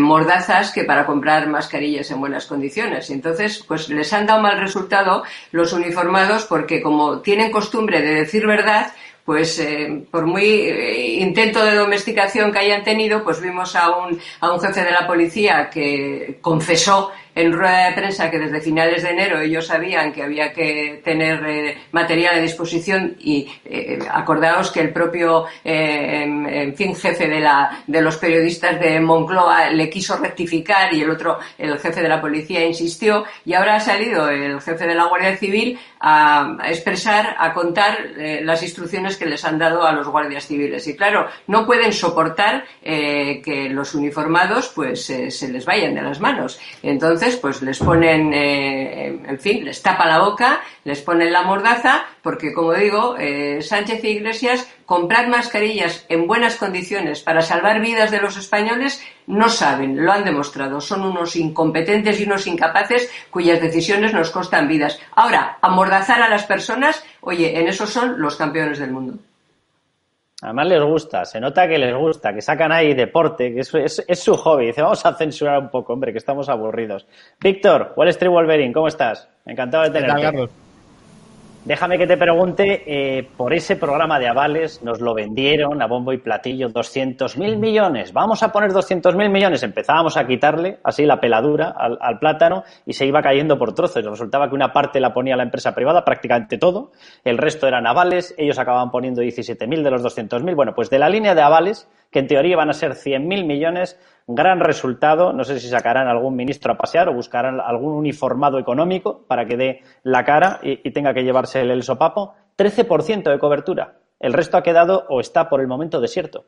mordazas 0.00 0.72
que 0.72 0.84
para 0.84 1.06
comprar 1.06 1.48
mascarillas 1.48 2.10
en 2.10 2.20
buenas 2.20 2.46
condiciones. 2.46 3.10
Entonces, 3.10 3.64
pues 3.66 3.88
les 3.88 4.12
han 4.12 4.26
dado 4.26 4.40
mal 4.40 4.58
resultado 4.58 5.24
los 5.52 5.72
uniformados 5.72 6.44
porque 6.44 6.82
como 6.82 7.20
tienen 7.20 7.50
costumbre 7.50 8.02
de 8.02 8.14
decir 8.14 8.46
verdad, 8.46 8.92
pues 9.28 9.58
eh, 9.58 10.06
por 10.10 10.24
muy 10.24 10.42
eh, 10.42 11.20
intento 11.20 11.62
de 11.62 11.74
domesticación 11.74 12.50
que 12.50 12.60
hayan 12.60 12.82
tenido, 12.82 13.22
pues 13.22 13.42
vimos 13.42 13.76
a 13.76 13.90
un, 13.94 14.18
a 14.40 14.50
un 14.50 14.58
jefe 14.58 14.82
de 14.82 14.90
la 14.90 15.06
policía 15.06 15.68
que 15.68 16.38
confesó 16.40 17.10
en 17.34 17.52
rueda 17.52 17.88
de 17.88 17.92
prensa 17.94 18.30
que 18.30 18.38
desde 18.38 18.60
finales 18.60 19.02
de 19.02 19.10
enero 19.10 19.40
ellos 19.40 19.66
sabían 19.66 20.12
que 20.12 20.22
había 20.22 20.52
que 20.52 21.00
tener 21.04 21.44
eh, 21.46 21.78
material 21.92 22.36
a 22.36 22.40
disposición 22.40 23.16
y 23.20 23.48
eh, 23.64 23.98
acordaos 24.10 24.70
que 24.70 24.80
el 24.80 24.92
propio, 24.92 25.46
eh, 25.64 26.22
en, 26.24 26.74
fin, 26.74 26.94
jefe 26.94 27.28
de, 27.28 27.40
la, 27.40 27.82
de 27.86 28.02
los 28.02 28.16
periodistas 28.16 28.80
de 28.80 29.00
Moncloa 29.00 29.70
le 29.70 29.88
quiso 29.88 30.16
rectificar 30.16 30.92
y 30.92 31.02
el 31.02 31.10
otro, 31.10 31.38
el 31.56 31.78
jefe 31.78 32.02
de 32.02 32.08
la 32.08 32.20
policía, 32.20 32.64
insistió 32.64 33.24
y 33.44 33.54
ahora 33.54 33.76
ha 33.76 33.80
salido 33.80 34.28
el 34.28 34.60
jefe 34.60 34.86
de 34.86 34.94
la 34.94 35.04
Guardia 35.04 35.36
Civil 35.36 35.78
a, 36.00 36.56
expresar, 36.64 37.36
a 37.38 37.52
contar 37.52 37.98
las 38.42 38.62
instrucciones 38.62 39.16
que 39.16 39.26
les 39.26 39.44
han 39.44 39.58
dado 39.58 39.84
a 39.84 39.92
los 39.92 40.06
guardias 40.08 40.46
civiles. 40.46 40.86
Y 40.86 40.96
claro, 40.96 41.26
no 41.48 41.66
pueden 41.66 41.92
soportar 41.92 42.64
que 42.82 43.68
los 43.70 43.94
uniformados 43.94 44.72
pues 44.74 45.04
se 45.04 45.48
les 45.48 45.64
vayan 45.64 45.94
de 45.94 46.02
las 46.02 46.20
manos. 46.20 46.58
Entonces, 46.82 47.27
pues 47.36 47.62
les 47.62 47.78
ponen, 47.78 48.32
eh, 48.32 49.06
en 49.26 49.38
fin, 49.38 49.64
les 49.64 49.82
tapa 49.82 50.06
la 50.06 50.18
boca, 50.18 50.60
les 50.84 51.00
ponen 51.00 51.32
la 51.32 51.42
mordaza, 51.42 52.04
porque 52.22 52.52
como 52.52 52.74
digo, 52.74 53.16
eh, 53.18 53.60
Sánchez 53.62 54.02
e 54.04 54.10
Iglesias, 54.10 54.68
comprar 54.86 55.28
mascarillas 55.28 56.06
en 56.08 56.26
buenas 56.26 56.56
condiciones 56.56 57.20
para 57.20 57.42
salvar 57.42 57.80
vidas 57.80 58.10
de 58.10 58.20
los 58.20 58.36
españoles, 58.36 59.02
no 59.26 59.48
saben, 59.48 60.04
lo 60.04 60.12
han 60.12 60.24
demostrado. 60.24 60.80
Son 60.80 61.02
unos 61.02 61.36
incompetentes 61.36 62.20
y 62.20 62.24
unos 62.24 62.46
incapaces 62.46 63.10
cuyas 63.30 63.60
decisiones 63.60 64.14
nos 64.14 64.30
costan 64.30 64.68
vidas. 64.68 64.98
Ahora, 65.14 65.58
amordazar 65.60 66.22
a 66.22 66.28
las 66.28 66.44
personas, 66.44 67.04
oye, 67.20 67.58
en 67.58 67.68
eso 67.68 67.86
son 67.86 68.20
los 68.20 68.36
campeones 68.36 68.78
del 68.78 68.92
mundo. 68.92 69.18
Además 70.40 70.68
les 70.68 70.82
gusta, 70.82 71.24
se 71.24 71.40
nota 71.40 71.66
que 71.66 71.78
les 71.78 71.96
gusta, 71.96 72.32
que 72.32 72.40
sacan 72.40 72.70
ahí 72.70 72.94
deporte, 72.94 73.52
que 73.52 73.60
es, 73.60 74.04
es, 74.06 74.20
su 74.20 74.36
hobby. 74.36 74.66
Dice, 74.66 74.82
vamos 74.82 75.04
a 75.04 75.14
censurar 75.14 75.58
un 75.58 75.68
poco, 75.68 75.92
hombre, 75.92 76.12
que 76.12 76.18
estamos 76.18 76.48
aburridos. 76.48 77.06
Víctor, 77.40 77.92
Wall 77.96 78.08
Street 78.08 78.30
Wolverine, 78.30 78.72
¿cómo 78.72 78.86
estás? 78.86 79.28
Encantado 79.44 79.84
de 79.84 79.90
tenerte. 79.90 80.48
Déjame 81.64 81.98
que 81.98 82.06
te 82.06 82.16
pregunte, 82.16 82.84
eh, 82.86 83.28
por 83.36 83.52
ese 83.52 83.76
programa 83.76 84.18
de 84.18 84.28
avales 84.28 84.82
nos 84.82 85.00
lo 85.00 85.12
vendieron 85.12 85.82
a 85.82 85.86
bombo 85.86 86.12
y 86.12 86.18
platillo 86.18 86.68
200.000 86.70 87.58
millones. 87.58 88.12
Vamos 88.12 88.42
a 88.42 88.50
poner 88.50 88.70
200.000 88.70 89.28
millones. 89.28 89.62
Empezábamos 89.62 90.16
a 90.16 90.26
quitarle 90.26 90.78
así 90.82 91.04
la 91.04 91.20
peladura 91.20 91.74
al, 91.76 92.18
plátano 92.18 92.62
y 92.86 92.94
se 92.94 93.06
iba 93.06 93.20
cayendo 93.20 93.58
por 93.58 93.74
trozos. 93.74 94.04
Resultaba 94.04 94.48
que 94.48 94.54
una 94.54 94.72
parte 94.72 94.98
la 95.00 95.12
ponía 95.12 95.36
la 95.36 95.42
empresa 95.42 95.74
privada, 95.74 96.04
prácticamente 96.04 96.58
todo. 96.58 96.92
El 97.24 97.36
resto 97.36 97.66
eran 97.66 97.86
avales. 97.86 98.34
Ellos 98.38 98.58
acababan 98.58 98.90
poniendo 98.90 99.20
17.000 99.20 99.82
de 99.82 99.90
los 99.90 100.02
200.000. 100.02 100.54
Bueno, 100.54 100.72
pues 100.74 100.88
de 100.88 100.98
la 100.98 101.10
línea 101.10 101.34
de 101.34 101.42
avales, 101.42 101.86
que 102.10 102.20
en 102.20 102.26
teoría 102.26 102.56
van 102.56 102.70
a 102.70 102.74
ser 102.74 102.92
100.000 102.92 103.44
millones, 103.44 103.98
Gran 104.30 104.60
resultado. 104.60 105.32
No 105.32 105.42
sé 105.42 105.58
si 105.58 105.68
sacarán 105.68 106.06
algún 106.06 106.36
ministro 106.36 106.70
a 106.70 106.76
pasear 106.76 107.08
o 107.08 107.14
buscarán 107.14 107.60
algún 107.60 107.94
uniformado 107.94 108.58
económico 108.58 109.24
para 109.26 109.46
que 109.46 109.56
dé 109.56 109.82
la 110.02 110.22
cara 110.22 110.60
y, 110.62 110.90
tenga 110.90 111.14
que 111.14 111.24
llevarse 111.24 111.62
el, 111.62 111.70
el 111.70 111.82
sopapo. 111.82 112.34
13% 112.58 113.30
de 113.30 113.38
cobertura. 113.38 114.00
El 114.20 114.34
resto 114.34 114.58
ha 114.58 114.62
quedado 114.62 115.06
o 115.08 115.20
está 115.20 115.48
por 115.48 115.62
el 115.62 115.66
momento 115.66 115.98
desierto. 115.98 116.44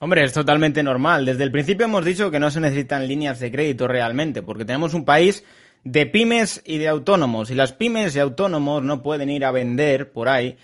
Hombre, 0.00 0.24
es 0.24 0.32
totalmente 0.32 0.82
normal. 0.82 1.26
Desde 1.26 1.44
el 1.44 1.52
principio 1.52 1.86
hemos 1.86 2.04
dicho 2.04 2.28
que 2.32 2.40
no 2.40 2.50
se 2.50 2.60
necesitan 2.60 3.06
líneas 3.06 3.38
de 3.38 3.52
crédito 3.52 3.86
realmente, 3.86 4.42
porque 4.42 4.64
tenemos 4.64 4.94
un 4.94 5.04
país 5.04 5.44
de 5.84 6.06
pymes 6.06 6.60
y 6.66 6.78
de 6.78 6.88
autónomos, 6.88 7.52
y 7.52 7.54
las 7.54 7.72
pymes 7.72 8.16
y 8.16 8.18
autónomos 8.18 8.82
no 8.82 9.00
pueden 9.00 9.30
ir 9.30 9.44
a 9.44 9.52
vender 9.52 10.10
por 10.10 10.28
ahí 10.28 10.56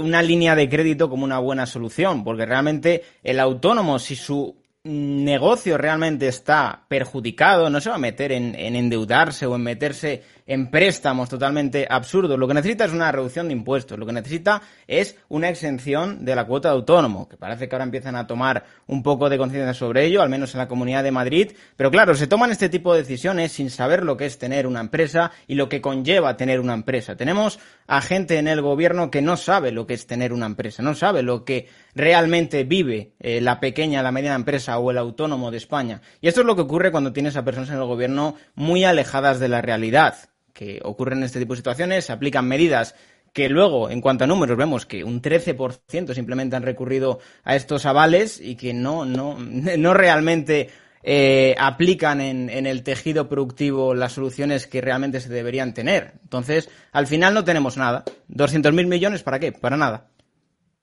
una 0.00 0.22
línea 0.22 0.54
de 0.54 0.68
crédito 0.68 1.10
como 1.10 1.24
una 1.24 1.38
buena 1.38 1.66
solución, 1.66 2.24
porque 2.24 2.46
realmente 2.46 3.02
el 3.22 3.40
autónomo, 3.40 3.98
si 3.98 4.16
su 4.16 4.61
negocio 4.84 5.78
realmente 5.78 6.26
está 6.26 6.84
perjudicado, 6.88 7.70
no 7.70 7.80
se 7.80 7.88
va 7.88 7.94
a 7.94 7.98
meter 7.98 8.32
en, 8.32 8.56
en 8.56 8.74
endeudarse 8.74 9.46
o 9.46 9.54
en 9.54 9.62
meterse 9.62 10.22
en 10.46 10.70
préstamos 10.70 11.28
totalmente 11.28 11.86
absurdos. 11.88 12.38
Lo 12.38 12.48
que 12.48 12.54
necesita 12.54 12.84
es 12.84 12.92
una 12.92 13.12
reducción 13.12 13.48
de 13.48 13.52
impuestos, 13.52 13.98
lo 13.98 14.06
que 14.06 14.12
necesita 14.12 14.62
es 14.86 15.16
una 15.28 15.48
exención 15.48 16.24
de 16.24 16.34
la 16.34 16.46
cuota 16.46 16.68
de 16.68 16.74
autónomo, 16.74 17.28
que 17.28 17.36
parece 17.36 17.68
que 17.68 17.74
ahora 17.74 17.84
empiezan 17.84 18.16
a 18.16 18.26
tomar 18.26 18.64
un 18.86 19.02
poco 19.02 19.28
de 19.28 19.38
conciencia 19.38 19.72
sobre 19.72 20.04
ello, 20.04 20.20
al 20.20 20.28
menos 20.28 20.54
en 20.54 20.58
la 20.58 20.68
Comunidad 20.68 21.04
de 21.04 21.12
Madrid. 21.12 21.52
Pero 21.76 21.90
claro, 21.90 22.14
se 22.14 22.26
toman 22.26 22.50
este 22.50 22.68
tipo 22.68 22.92
de 22.92 23.02
decisiones 23.02 23.52
sin 23.52 23.70
saber 23.70 24.04
lo 24.04 24.16
que 24.16 24.26
es 24.26 24.38
tener 24.38 24.66
una 24.66 24.80
empresa 24.80 25.30
y 25.46 25.54
lo 25.54 25.68
que 25.68 25.80
conlleva 25.80 26.36
tener 26.36 26.60
una 26.60 26.74
empresa. 26.74 27.16
Tenemos 27.16 27.58
a 27.86 28.00
gente 28.00 28.38
en 28.38 28.48
el 28.48 28.62
gobierno 28.62 29.10
que 29.10 29.22
no 29.22 29.36
sabe 29.36 29.70
lo 29.70 29.86
que 29.86 29.94
es 29.94 30.06
tener 30.06 30.32
una 30.32 30.46
empresa, 30.46 30.82
no 30.82 30.94
sabe 30.94 31.22
lo 31.22 31.44
que 31.44 31.68
realmente 31.94 32.64
vive 32.64 33.12
eh, 33.20 33.40
la 33.40 33.60
pequeña, 33.60 34.02
la 34.02 34.12
mediana 34.12 34.36
empresa 34.36 34.71
o 34.78 34.90
el 34.90 34.98
autónomo 34.98 35.50
de 35.50 35.58
España. 35.58 36.00
Y 36.20 36.28
esto 36.28 36.40
es 36.40 36.46
lo 36.46 36.56
que 36.56 36.62
ocurre 36.62 36.90
cuando 36.90 37.12
tienes 37.12 37.36
a 37.36 37.44
personas 37.44 37.70
en 37.70 37.76
el 37.76 37.84
gobierno 37.84 38.36
muy 38.54 38.84
alejadas 38.84 39.40
de 39.40 39.48
la 39.48 39.62
realidad 39.62 40.16
que 40.52 40.80
ocurren 40.82 41.22
este 41.22 41.38
tipo 41.38 41.54
de 41.54 41.58
situaciones, 41.58 42.04
se 42.04 42.12
aplican 42.12 42.46
medidas 42.46 42.94
que 43.32 43.48
luego, 43.48 43.88
en 43.88 44.00
cuanto 44.00 44.24
a 44.24 44.26
números, 44.26 44.56
vemos 44.58 44.84
que 44.84 45.04
un 45.04 45.22
13% 45.22 46.14
simplemente 46.14 46.54
han 46.56 46.62
recurrido 46.62 47.20
a 47.44 47.56
estos 47.56 47.86
avales 47.86 48.40
y 48.40 48.56
que 48.56 48.74
no, 48.74 49.04
no, 49.04 49.38
no 49.78 49.94
realmente 49.94 50.68
eh, 51.02 51.54
aplican 51.58 52.20
en, 52.20 52.50
en, 52.50 52.66
el 52.66 52.82
tejido 52.82 53.28
productivo 53.28 53.94
las 53.94 54.12
soluciones 54.12 54.66
que 54.66 54.80
realmente 54.80 55.20
se 55.20 55.30
deberían 55.30 55.72
tener. 55.72 56.12
Entonces, 56.22 56.68
al 56.92 57.06
final 57.06 57.32
no 57.34 57.44
tenemos 57.44 57.76
nada. 57.76 58.04
¿200.000 58.30 58.86
millones 58.86 59.22
para 59.22 59.38
qué? 59.38 59.52
Para 59.52 59.76
nada. 59.76 60.08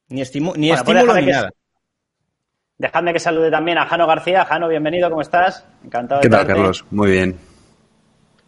Ni, 0.10 0.22
estimu 0.22 0.54
ni 0.56 0.70
pues 0.70 0.80
estímulo 0.80 1.14
ni 1.16 1.28
nada. 1.28 1.52
Dejadme 2.80 3.12
que 3.12 3.20
salude 3.20 3.52
también 3.52 3.78
a 3.78 3.86
Jano 3.86 4.08
García. 4.08 4.46
Jano, 4.46 4.70
bienvenido, 4.70 5.10
¿cómo 5.10 5.20
estás? 5.20 5.68
Encantado 5.84 6.22
de 6.22 6.30
¿Qué 6.30 6.30
tal, 6.30 6.48
Carlos? 6.48 6.86
Muy 6.92 7.12
bien. 7.12 7.38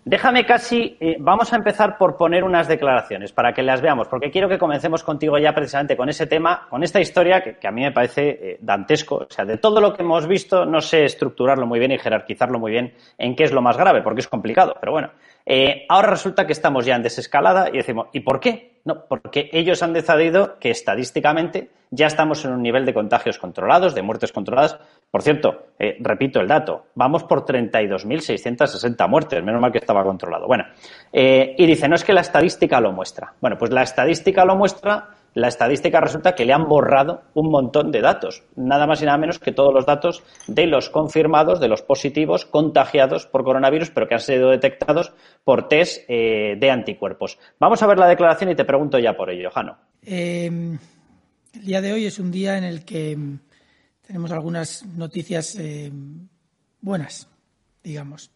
Déjame 0.05 0.45
casi, 0.45 0.95
eh, 1.01 1.17
vamos 1.19 1.51
a 1.51 1.57
empezar 1.57 1.97
por 1.97 2.15
poner 2.15 2.45
unas 2.45 2.69
declaraciones 2.69 3.33
para 3.33 3.53
que 3.53 3.61
las 3.61 3.81
veamos, 3.81 4.07
porque 4.07 4.31
quiero 4.31 4.47
que 4.47 4.57
comencemos 4.57 5.03
contigo 5.03 5.37
ya 5.37 5.53
precisamente 5.53 5.97
con 5.97 6.07
ese 6.07 6.27
tema, 6.27 6.65
con 6.69 6.81
esta 6.81 7.01
historia 7.01 7.43
que, 7.43 7.67
a 7.67 7.71
mí 7.71 7.81
me 7.81 7.91
parece 7.91 8.29
eh, 8.29 8.57
dantesco. 8.61 9.15
O 9.17 9.27
sea, 9.29 9.43
de 9.43 9.57
todo 9.57 9.81
lo 9.81 9.93
que 9.93 10.01
hemos 10.01 10.25
visto, 10.25 10.65
no 10.65 10.79
sé 10.79 11.03
estructurarlo 11.03 11.67
muy 11.67 11.79
bien 11.79 11.91
y 11.91 11.99
jerarquizarlo 11.99 12.57
muy 12.57 12.71
bien 12.71 12.93
en 13.17 13.35
qué 13.35 13.43
es 13.43 13.51
lo 13.51 13.61
más 13.61 13.75
grave, 13.75 14.01
porque 14.01 14.21
es 14.21 14.29
complicado, 14.29 14.77
pero 14.79 14.93
bueno. 14.93 15.11
Eh, 15.45 15.85
ahora 15.89 16.09
resulta 16.09 16.45
que 16.45 16.53
estamos 16.53 16.85
ya 16.85 16.95
en 16.95 17.03
desescalada 17.03 17.69
y 17.69 17.77
decimos, 17.77 18.07
¿y 18.13 18.21
por 18.21 18.39
qué? 18.39 18.79
No, 18.83 19.05
porque 19.05 19.49
ellos 19.53 19.83
han 19.83 19.93
decidido 19.93 20.57
que 20.59 20.71
estadísticamente 20.71 21.69
ya 21.91 22.07
estamos 22.07 22.43
en 22.45 22.51
un 22.51 22.63
nivel 22.63 22.85
de 22.85 22.93
contagios 22.93 23.37
controlados, 23.37 23.93
de 23.93 24.01
muertes 24.01 24.31
controladas. 24.31 24.79
Por 25.11 25.21
cierto, 25.21 25.67
eh, 25.77 25.97
repito 25.99 26.39
el 26.39 26.47
dato, 26.47 26.85
vamos 26.95 27.23
por 27.25 27.45
32.660 27.45 29.07
muertes, 29.07 29.43
menos 29.43 29.61
mal 29.61 29.71
que 29.71 29.77
estaba 29.77 30.03
controlado. 30.03 30.47
Bueno, 30.47 30.65
eh, 31.11 31.53
y 31.57 31.65
dice, 31.65 31.87
no 31.87 31.95
es 31.95 32.03
que 32.03 32.13
la 32.13 32.21
estadística 32.21 32.79
lo 32.79 32.91
muestra. 32.91 33.33
Bueno, 33.41 33.57
pues 33.57 33.71
la 33.71 33.83
estadística 33.83 34.45
lo 34.45 34.55
muestra 34.55 35.09
la 35.33 35.47
estadística 35.47 35.99
resulta 36.01 36.35
que 36.35 36.45
le 36.45 36.53
han 36.53 36.67
borrado 36.67 37.23
un 37.33 37.49
montón 37.49 37.91
de 37.91 38.01
datos, 38.01 38.43
nada 38.55 38.85
más 38.85 39.01
y 39.01 39.05
nada 39.05 39.17
menos 39.17 39.39
que 39.39 39.51
todos 39.51 39.73
los 39.73 39.85
datos 39.85 40.23
de 40.47 40.67
los 40.67 40.89
confirmados, 40.89 41.59
de 41.59 41.69
los 41.69 41.81
positivos 41.81 42.45
contagiados 42.45 43.27
por 43.27 43.43
coronavirus, 43.43 43.91
pero 43.91 44.07
que 44.07 44.15
han 44.15 44.19
sido 44.19 44.49
detectados 44.49 45.13
por 45.43 45.67
test 45.67 46.03
eh, 46.07 46.55
de 46.59 46.71
anticuerpos. 46.71 47.37
Vamos 47.59 47.81
a 47.81 47.87
ver 47.87 47.97
la 47.97 48.07
declaración 48.07 48.51
y 48.51 48.55
te 48.55 48.65
pregunto 48.65 48.99
ya 48.99 49.15
por 49.15 49.29
ello, 49.29 49.49
Jano. 49.51 49.77
Em, 50.03 50.77
el 51.53 51.61
día 51.65 51.81
de 51.81 51.93
hoy 51.93 52.05
es 52.05 52.19
un 52.19 52.31
día 52.31 52.57
en 52.57 52.63
el 52.63 52.83
que 52.83 53.11
em, 53.11 53.39
tenemos 54.05 54.31
algunas 54.31 54.85
noticias 54.85 55.55
em, 55.55 56.27
buenas, 56.81 57.29
digamos. 57.83 58.31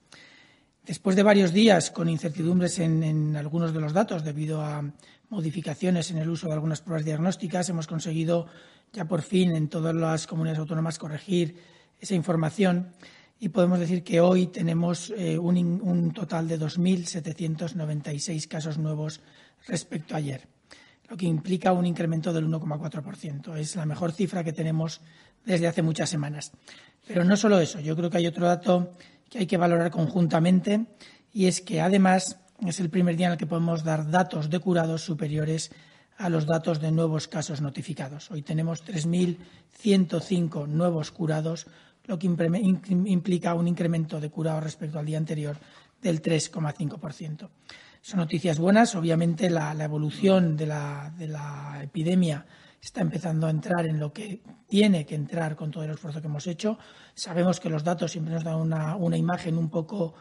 Después 0.86 1.16
de 1.16 1.24
varios 1.24 1.52
días 1.52 1.90
con 1.90 2.08
incertidumbres 2.08 2.78
en, 2.80 3.04
en, 3.04 3.36
algunos 3.36 3.74
de 3.74 3.82
los 3.82 3.92
datos 3.92 4.24
debido 4.24 4.62
a 4.62 4.84
modificaciones 5.30 6.12
en 6.12 6.18
el 6.18 6.30
uso 6.30 6.48
de 6.48 6.54
algunas 6.54 6.82
pruebas 6.82 7.06
diagnósticas, 7.06 7.70
hemos 7.70 7.88
conseguido 7.88 8.48
ya 8.94 9.06
por 9.06 9.22
fin 9.22 9.56
en 9.56 9.68
todas 9.68 9.94
las 9.96 10.28
comunidades 10.28 10.60
autónomas 10.60 10.98
corregir 10.98 11.56
esa 12.00 12.16
información 12.16 12.94
y 13.40 13.50
podemos 13.50 13.80
decir 13.80 14.04
que 14.04 14.22
hoy 14.22 14.48
tenemos 14.48 15.12
eh, 15.18 15.38
un, 15.38 15.58
un, 15.82 16.12
total 16.12 16.48
de 16.48 16.60
2.796 16.60 18.48
casos 18.48 18.78
nuevos 18.78 19.22
respecto 19.68 20.16
a 20.16 20.18
ayer, 20.18 20.48
lo 21.10 21.18
que 21.18 21.26
implica 21.26 21.74
un 21.74 21.86
incremento 21.86 22.32
del 22.32 22.48
1,4%. 22.48 23.58
Es 23.58 23.76
la 23.76 23.86
mejor 23.86 24.14
cifra 24.14 24.44
que 24.44 24.54
tenemos 24.54 25.02
desde 25.46 25.68
hace 25.68 25.82
muchas 25.82 26.10
semanas. 26.10 26.52
Pero 27.08 27.24
no 27.24 27.36
solo 27.38 27.60
eso, 27.60 27.80
yo 27.80 27.96
creo 27.96 28.10
que 28.10 28.18
hay 28.18 28.28
otro 28.28 28.48
dato 28.48 28.94
que 29.30 29.40
hay 29.40 29.46
que 29.48 29.58
valorar 29.58 29.92
conjuntamente 29.92 30.86
y 31.34 31.48
es 31.48 31.62
que 31.62 31.82
además 31.82 32.40
es 32.64 32.80
el 32.80 32.90
primer 32.90 33.18
día 33.18 33.28
en 33.28 33.34
el 33.34 33.38
que 33.38 33.48
podemos 33.48 33.84
dar 33.84 34.10
datos 34.10 34.50
de 34.50 34.60
curados 34.60 35.04
superiores 35.04 35.72
a 36.18 36.30
los 36.30 36.46
datos 36.46 36.80
de 36.80 36.92
nuevos 36.92 37.28
casos 37.28 37.62
notificados. 37.62 38.32
Hoy 38.32 38.42
tenemos 38.42 38.86
3.105 38.86 40.68
nuevos 40.68 41.12
curados, 41.12 41.68
lo 42.06 42.18
que 42.18 42.28
implica 42.28 43.54
un 43.54 43.68
incremento 43.68 44.22
de 44.22 44.30
curados 44.30 44.64
respecto 44.64 44.98
al 45.00 45.06
día 45.06 45.18
anterior 45.18 45.58
del 46.02 46.22
3,5%. 46.22 47.50
Son 48.02 48.20
noticias 48.20 48.60
buenas. 48.60 48.96
Obviamente 48.96 49.50
la, 49.50 49.74
evolución 49.84 50.56
de 50.56 50.68
la, 50.68 51.12
de 51.18 51.28
la 51.28 51.80
epidemia 51.84 52.46
está 52.80 53.02
empezando 53.02 53.48
a 53.48 53.50
entrar 53.50 53.86
en 53.88 54.00
lo 54.00 54.14
que 54.14 54.42
tiene 54.68 55.06
que 55.06 55.16
entrar 55.16 55.56
con 55.56 55.72
todo 55.72 55.84
el 55.84 55.92
esfuerzo 55.92 56.22
que 56.22 56.28
hemos 56.28 56.48
hecho. 56.48 56.78
Sabemos 57.16 57.60
que 57.60 57.70
los 57.70 57.84
datos 57.84 58.12
siempre 58.12 58.36
nos 58.36 58.44
dan 58.44 58.58
una 58.58 59.18
imagen 59.18 59.58
un 59.58 59.70
poco 59.70 60.14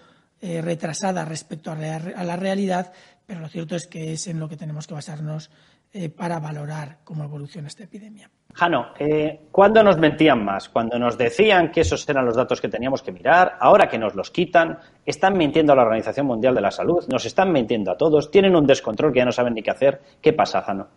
eh, 0.46 0.60
retrasada 0.60 1.24
respecto 1.24 1.70
a, 1.70 1.74
a, 1.74 2.22
la 2.22 2.36
realidad, 2.36 2.92
pero 3.24 3.40
lo 3.40 3.48
cierto 3.48 3.76
es 3.76 3.86
que 3.86 4.12
es 4.12 4.26
en 4.26 4.38
lo 4.38 4.46
que 4.46 4.58
tenemos 4.58 4.86
que 4.86 4.92
basarnos 4.92 5.50
eh, 5.90 6.10
para 6.10 6.38
valorar 6.38 6.98
cómo 7.02 7.24
evoluciona 7.24 7.68
esta 7.68 7.84
epidemia. 7.84 8.30
Jano, 8.52 8.88
eh, 8.98 9.46
¿cuándo 9.50 9.82
nos 9.82 9.96
mentían 9.96 10.44
más? 10.44 10.68
Cuando 10.68 10.98
nos 10.98 11.16
decían 11.16 11.70
que 11.72 11.80
esos 11.80 12.06
eran 12.10 12.26
los 12.26 12.36
datos 12.36 12.60
que 12.60 12.68
teníamos 12.68 13.00
que 13.00 13.10
mirar, 13.10 13.56
ahora 13.58 13.88
que 13.88 13.96
nos 13.96 14.14
los 14.14 14.30
quitan, 14.30 14.78
están 15.06 15.38
mintiendo 15.38 15.72
a 15.72 15.76
la 15.76 15.82
Organización 15.84 16.26
Mundial 16.26 16.54
de 16.54 16.60
la 16.60 16.70
Salud, 16.70 17.02
nos 17.08 17.24
están 17.24 17.50
mintiendo 17.50 17.92
a 17.92 17.96
todos, 17.96 18.30
tienen 18.30 18.54
un 18.54 18.66
descontrol 18.66 19.14
que 19.14 19.20
ya 19.20 19.24
no 19.24 19.32
saben 19.32 19.54
ni 19.54 19.62
qué 19.62 19.70
hacer. 19.70 19.98
¿Qué 20.20 20.34
pasa, 20.34 20.60
Jano? 20.60 20.88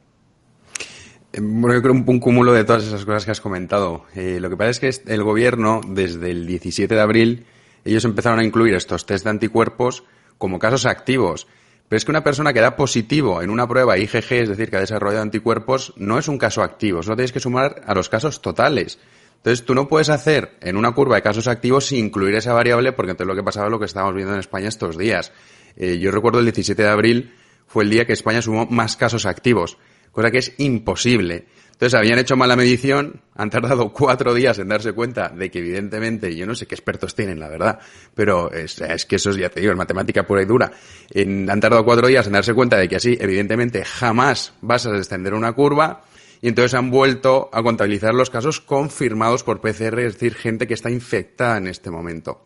Bueno, 1.39 1.74
yo 1.74 1.82
creo 1.82 1.94
un, 1.94 2.04
un 2.06 2.20
cúmulo 2.20 2.51
de 2.51 2.66
todas 2.66 2.86
esas 2.86 3.06
cosas 3.06 3.24
que 3.24 3.32
has 3.32 3.39
comentado. 3.39 4.04
Eh, 4.13 4.39
lo 4.42 4.50
que 4.50 4.58
pasa 4.58 4.72
es 4.72 5.00
que 5.00 5.13
el 5.13 5.24
gobierno, 5.24 5.80
desde 5.88 6.32
el 6.32 6.46
17 6.46 6.94
de 6.94 7.01
abril, 7.01 7.46
ellos 7.86 8.06
empezaron 8.06 8.40
a 8.40 8.44
incluir 8.44 8.74
estos 8.76 9.06
test 9.06 9.24
de 9.24 9.32
anticuerpos 9.32 10.04
como 10.38 10.60
casos 10.60 10.86
activos. 10.86 11.48
Pero 11.88 11.98
es 11.98 12.06
que 12.06 12.12
una 12.12 12.24
persona 12.24 12.54
que 12.54 12.60
da 12.60 12.76
positivo 12.76 13.42
en 13.42 13.50
una 13.50 13.68
prueba 13.68 13.98
IgG, 13.98 14.32
es 14.32 14.50
decir, 14.50 14.70
que 14.70 14.78
ha 14.78 14.82
desarrollado 14.82 15.22
anticuerpos, 15.22 15.94
no 15.96 16.20
es 16.20 16.28
un 16.28 16.38
caso 16.38 16.62
activo, 16.62 17.02
solo 17.02 17.16
tienes 17.16 17.32
que 17.32 17.40
sumar 17.40 17.82
a 17.86 17.94
los 17.94 18.10
casos 18.10 18.42
totales. 18.42 19.00
Entonces, 19.38 19.66
tú 19.66 19.74
no 19.74 19.88
puedes 19.88 20.10
hacer 20.10 20.58
en 20.62 20.76
una 20.76 20.92
curva 20.92 21.16
de 21.16 21.22
casos 21.22 21.48
activos 21.48 21.86
sin 21.86 22.06
incluir 22.06 22.36
esa 22.36 22.54
variable, 22.54 22.92
porque 22.92 23.12
entonces 23.12 23.28
lo 23.28 23.36
que 23.36 23.44
pasaba 23.44 23.68
es 23.68 23.72
lo 23.72 23.80
que 23.80 23.86
estábamos 23.86 24.16
viendo 24.16 24.34
en 24.34 24.40
España 24.40 24.68
estos 24.68 24.98
días. 24.98 25.32
Eh, 25.78 26.00
yo 26.00 26.12
recuerdo 26.12 26.40
el 26.40 26.46
17 26.46 26.82
de 26.82 26.90
abril 26.90 27.34
fue 27.68 27.84
el 27.84 27.90
día 27.90 28.06
que 28.06 28.14
España 28.14 28.42
sumó 28.42 28.66
más 28.66 28.98
casos 28.98 29.26
activos 29.26 29.78
cosa 30.18 30.32
que 30.32 30.40
es 30.40 30.54
imposible. 30.58 31.46
Entonces 31.78 32.00
habían 32.00 32.18
hecho 32.18 32.36
mala 32.36 32.56
medición, 32.56 33.22
han 33.36 33.52
tardado 33.52 33.94
cuatro 33.94 34.34
días 34.34 34.58
en 34.58 34.68
darse 34.68 34.94
cuenta 34.94 35.30
de 35.30 35.52
que 35.52 35.60
evidentemente, 35.60 36.36
yo 36.36 36.48
no 36.48 36.56
sé 36.56 36.66
qué 36.66 36.74
expertos 36.74 37.14
tienen, 37.14 37.40
la 37.40 37.50
verdad, 37.50 37.78
pero 38.16 38.52
es, 38.52 38.82
que 39.06 39.18
eso 39.18 39.30
es, 39.30 39.36
ya 39.38 39.50
te 39.50 39.60
digo, 39.60 39.74
es 39.74 39.78
matemática 39.78 40.26
pura 40.26 40.42
y 40.42 40.46
dura. 40.46 40.72
En, 41.12 41.48
han 41.48 41.60
tardado 41.60 41.86
cuatro 41.86 42.08
días 42.08 42.26
en 42.26 42.34
darse 42.34 42.56
cuenta 42.56 42.78
de 42.78 42.90
que 42.90 42.96
así, 42.96 43.16
evidentemente, 43.22 43.86
jamás 43.86 44.54
vas 44.62 44.88
a 44.88 44.92
descender 44.92 45.36
una 45.36 45.54
curva 45.54 46.02
y 46.42 46.48
entonces 46.48 46.74
han 46.74 46.90
vuelto 46.90 47.48
a 47.54 47.62
contabilizar 47.62 48.16
los 48.16 48.32
casos 48.32 48.60
confirmados 48.60 49.44
por 49.44 49.62
PCR, 49.62 50.00
es 50.00 50.14
decir, 50.14 50.34
gente 50.34 50.66
que 50.66 50.74
está 50.74 50.90
infectada 50.90 51.58
en 51.58 51.68
este 51.68 51.92
momento. 51.92 52.44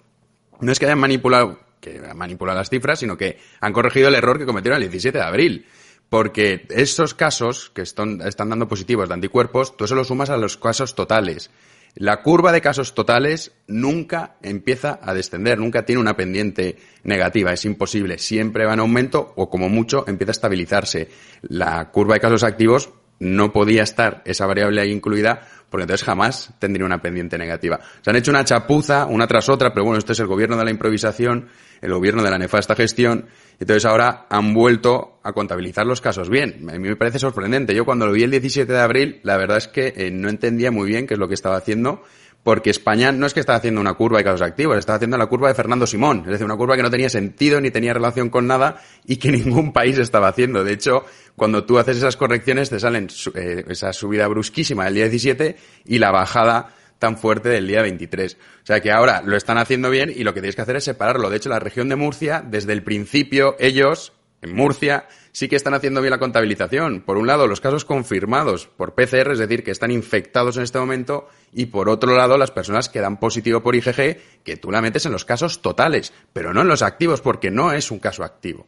No 0.60 0.74
es 0.74 0.78
que 0.78 0.88
hayan 0.88 1.00
manipulado, 1.00 1.58
que 1.80 2.02
han 2.06 2.18
manipulado 2.18 2.60
las 2.60 2.70
cifras, 2.70 3.00
sino 3.00 3.16
que 3.16 3.40
han 3.62 3.72
corregido 3.72 4.10
el 4.10 4.16
error 4.16 4.38
que 4.38 4.46
cometieron 4.46 4.84
el 4.84 4.90
17 4.90 5.18
de 5.18 5.24
abril 5.24 5.66
porque 6.12 6.68
esos 6.72 7.14
casos 7.14 7.72
que 7.74 7.84
están, 7.84 8.18
dando 8.18 8.68
positivos 8.68 9.08
de 9.08 9.14
anticuerpos, 9.14 9.78
tú 9.78 9.86
eso 9.86 9.96
lo 9.96 10.04
sumas 10.04 10.30
a 10.30 10.36
los 10.36 10.58
casos 10.58 10.94
totales. 10.94 11.52
La 11.96 12.22
curva 12.22 12.52
de 12.52 12.60
casos 12.60 12.94
totales 12.94 13.54
nunca 13.68 14.36
empieza 14.42 15.00
a 15.02 15.14
descender, 15.14 15.58
nunca 15.58 15.86
tiene 15.86 16.02
una 16.02 16.18
pendiente 16.18 16.76
negativa, 17.06 17.54
es 17.54 17.64
imposible. 17.64 18.18
Siempre 18.18 18.66
va 18.66 18.74
en 18.74 18.82
aumento 18.82 19.32
o 19.38 19.50
como 19.50 19.70
mucho 19.70 20.04
empieza 20.06 20.32
a 20.32 20.34
estabilizarse. 20.34 21.08
La 21.44 21.92
curva 21.92 22.16
de 22.16 22.20
casos 22.20 22.44
activos 22.44 22.90
no 23.20 23.54
podía 23.54 23.84
estar 23.84 24.22
esa 24.26 24.46
variable 24.48 24.82
ahí 24.82 24.92
incluida 24.92 25.48
porque 25.70 25.84
entonces 25.84 26.06
jamás 26.06 26.54
tendría 26.60 26.86
una 26.86 27.02
pendiente 27.02 27.38
negativa. 27.38 27.80
Se 28.02 28.10
han 28.10 28.18
hecho 28.18 28.32
una 28.32 28.44
chapuza 28.44 29.06
una 29.06 29.28
tras 29.28 29.48
otra, 29.48 29.74
pero 29.74 29.86
bueno, 29.86 30.00
este 30.00 30.12
es 30.12 30.20
el 30.20 30.28
gobierno 30.28 30.58
de 30.58 30.66
la 30.66 30.72
improvisación, 30.72 31.48
el 31.80 31.94
gobierno 31.94 32.24
de 32.24 32.32
la 32.32 32.38
nefasta 32.38 32.76
gestión, 32.76 33.28
entonces 33.62 33.86
ahora 33.86 34.26
han 34.28 34.56
vuelto 34.56 35.20
a 35.22 35.34
contabilizar 35.34 35.86
los 35.86 36.02
casos 36.02 36.30
bien. 36.30 36.68
A 36.68 36.74
mí 36.74 36.80
me 36.80 36.96
parece 36.96 37.20
sorprendente. 37.20 37.76
Yo 37.76 37.86
cuando 37.86 38.08
lo 38.08 38.12
vi 38.12 38.24
el 38.24 38.32
17 38.32 38.74
de 38.74 38.80
abril, 38.80 39.20
la 39.22 39.38
verdad 39.38 39.58
es 39.58 39.68
que 39.68 39.94
eh, 39.96 40.10
no 40.10 40.30
entendía 40.30 40.72
muy 40.72 40.90
bien 40.90 41.06
qué 41.06 41.14
es 41.14 41.20
lo 41.20 41.28
que 41.28 41.36
estaba 41.36 41.58
haciendo, 41.58 42.02
porque 42.42 42.72
España 42.72 43.12
no 43.12 43.28
es 43.28 43.36
que 43.36 43.40
estaba 43.40 43.60
haciendo 43.60 43.80
una 43.80 43.94
curva 43.94 44.18
de 44.18 44.24
casos 44.24 44.42
activos, 44.42 44.80
estaba 44.80 44.96
haciendo 44.96 45.16
la 45.16 45.28
curva 45.28 45.48
de 45.48 45.54
Fernando 45.54 45.86
Simón, 45.86 46.22
es 46.26 46.32
decir, 46.32 46.44
una 46.44 46.58
curva 46.58 46.76
que 46.76 46.82
no 46.82 46.90
tenía 46.90 47.08
sentido 47.08 47.62
ni 47.62 47.70
tenía 47.70 47.94
relación 47.94 48.32
con 48.32 48.48
nada 48.48 48.82
y 49.06 49.18
que 49.18 49.32
ningún 49.32 49.72
país 49.74 50.00
estaba 50.00 50.30
haciendo. 50.30 50.64
De 50.64 50.74
hecho, 50.74 51.06
cuando 51.36 51.64
tú 51.64 51.78
haces 51.78 51.98
esas 51.98 52.18
correcciones 52.18 52.72
te 52.72 52.80
salen 52.80 53.10
eh, 53.36 53.64
esa 53.68 53.94
subida 53.94 54.28
brusquísima 54.28 54.86
del 54.86 54.96
día 54.96 55.04
17 55.04 55.56
y 55.86 56.00
la 56.00 56.10
bajada 56.10 56.74
tan 57.02 57.18
fuerte 57.18 57.50
del 57.50 57.68
día 57.68 57.82
23. 57.82 58.36
O 58.36 58.66
sea 58.66 58.80
que 58.80 58.92
ahora 58.92 59.24
lo 59.26 59.36
están 59.36 59.58
haciendo 59.58 59.90
bien 59.90 60.14
y 60.16 60.24
lo 60.24 60.36
que 60.36 60.40
tenéis 60.40 60.56
que 60.56 60.62
hacer 60.62 60.76
es 60.76 60.84
separarlo. 60.84 61.32
De 61.32 61.38
hecho, 61.38 61.50
la 61.50 61.58
región 61.58 61.90
de 61.90 61.96
Murcia, 61.96 62.44
desde 62.48 62.74
el 62.74 62.84
principio, 62.84 63.56
ellos, 63.58 64.14
en 64.44 64.54
Murcia, 64.54 65.08
sí 65.32 65.50
que 65.50 65.56
están 65.56 65.74
haciendo 65.74 66.00
bien 66.02 66.12
la 66.12 66.20
contabilización. 66.20 67.02
Por 67.02 67.18
un 67.18 67.26
lado, 67.26 67.48
los 67.48 67.60
casos 67.60 67.86
confirmados 67.86 68.68
por 68.68 68.94
PCR, 68.94 69.32
es 69.32 69.40
decir, 69.40 69.64
que 69.64 69.72
están 69.72 69.90
infectados 69.90 70.58
en 70.58 70.64
este 70.64 70.78
momento, 70.78 71.28
y 71.52 71.66
por 71.66 71.90
otro 71.90 72.16
lado, 72.16 72.38
las 72.38 72.52
personas 72.52 72.88
que 72.88 73.02
dan 73.02 73.20
positivo 73.20 73.64
por 73.64 73.76
IgG, 73.76 74.44
que 74.44 74.58
tú 74.58 74.70
la 74.70 74.84
metes 74.84 75.08
en 75.08 75.12
los 75.12 75.26
casos 75.26 75.64
totales, 75.64 76.14
pero 76.34 76.54
no 76.54 76.62
en 76.62 76.68
los 76.68 76.84
activos, 76.84 77.22
porque 77.22 77.50
no 77.50 77.74
es 77.74 77.90
un 77.90 77.98
caso 77.98 78.24
activo. 78.24 78.68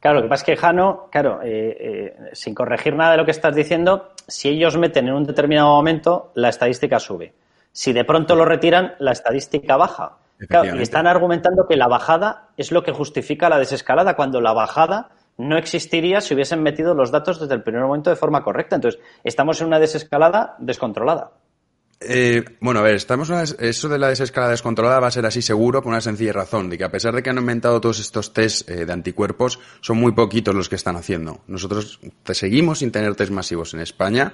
Claro, 0.00 0.16
lo 0.16 0.22
que 0.22 0.28
pasa 0.28 0.42
es 0.42 0.46
que 0.46 0.56
Jano, 0.56 1.08
claro, 1.10 1.40
eh, 1.42 1.76
eh, 1.78 2.30
sin 2.32 2.54
corregir 2.54 2.96
nada 2.96 3.12
de 3.12 3.16
lo 3.18 3.24
que 3.26 3.30
estás 3.32 3.54
diciendo, 3.54 4.12
si 4.26 4.48
ellos 4.48 4.78
meten 4.78 5.08
en 5.08 5.14
un 5.14 5.24
determinado 5.24 5.68
momento, 5.68 6.32
la 6.34 6.48
estadística 6.48 6.98
sube. 6.98 7.34
Si 7.70 7.92
de 7.92 8.04
pronto 8.04 8.34
lo 8.34 8.46
retiran, 8.46 8.94
la 8.98 9.12
estadística 9.12 9.76
baja. 9.76 10.16
Claro, 10.48 10.74
y 10.74 10.82
están 10.82 11.06
argumentando 11.06 11.66
que 11.68 11.76
la 11.76 11.86
bajada 11.86 12.48
es 12.56 12.72
lo 12.72 12.82
que 12.82 12.92
justifica 12.92 13.50
la 13.50 13.58
desescalada, 13.58 14.16
cuando 14.16 14.40
la 14.40 14.54
bajada 14.54 15.10
no 15.36 15.58
existiría 15.58 16.22
si 16.22 16.32
hubiesen 16.32 16.62
metido 16.62 16.94
los 16.94 17.10
datos 17.10 17.38
desde 17.38 17.54
el 17.54 17.62
primer 17.62 17.82
momento 17.82 18.08
de 18.08 18.16
forma 18.16 18.42
correcta. 18.42 18.76
Entonces, 18.76 19.00
estamos 19.22 19.60
en 19.60 19.66
una 19.66 19.78
desescalada 19.78 20.56
descontrolada. 20.58 21.32
Eh, 22.02 22.42
bueno, 22.60 22.80
a 22.80 22.82
ver, 22.82 22.94
estamos 22.94 23.28
eso 23.28 23.88
de 23.90 23.98
la 23.98 24.08
desescalada 24.08 24.52
descontrolada 24.52 25.00
va 25.00 25.08
a 25.08 25.10
ser 25.10 25.26
así 25.26 25.42
seguro 25.42 25.82
por 25.82 25.90
una 25.90 26.00
sencilla 26.00 26.32
razón, 26.32 26.70
de 26.70 26.78
que 26.78 26.84
a 26.84 26.90
pesar 26.90 27.14
de 27.14 27.22
que 27.22 27.28
han 27.28 27.36
inventado 27.36 27.78
todos 27.78 28.00
estos 28.00 28.32
test 28.32 28.70
eh, 28.70 28.86
de 28.86 28.92
anticuerpos, 28.92 29.58
son 29.82 29.98
muy 29.98 30.12
poquitos 30.12 30.54
los 30.54 30.70
que 30.70 30.76
están 30.76 30.96
haciendo. 30.96 31.42
Nosotros 31.46 32.00
seguimos 32.32 32.78
sin 32.78 32.90
tener 32.90 33.14
test 33.16 33.32
masivos 33.32 33.74
en 33.74 33.80
España 33.80 34.32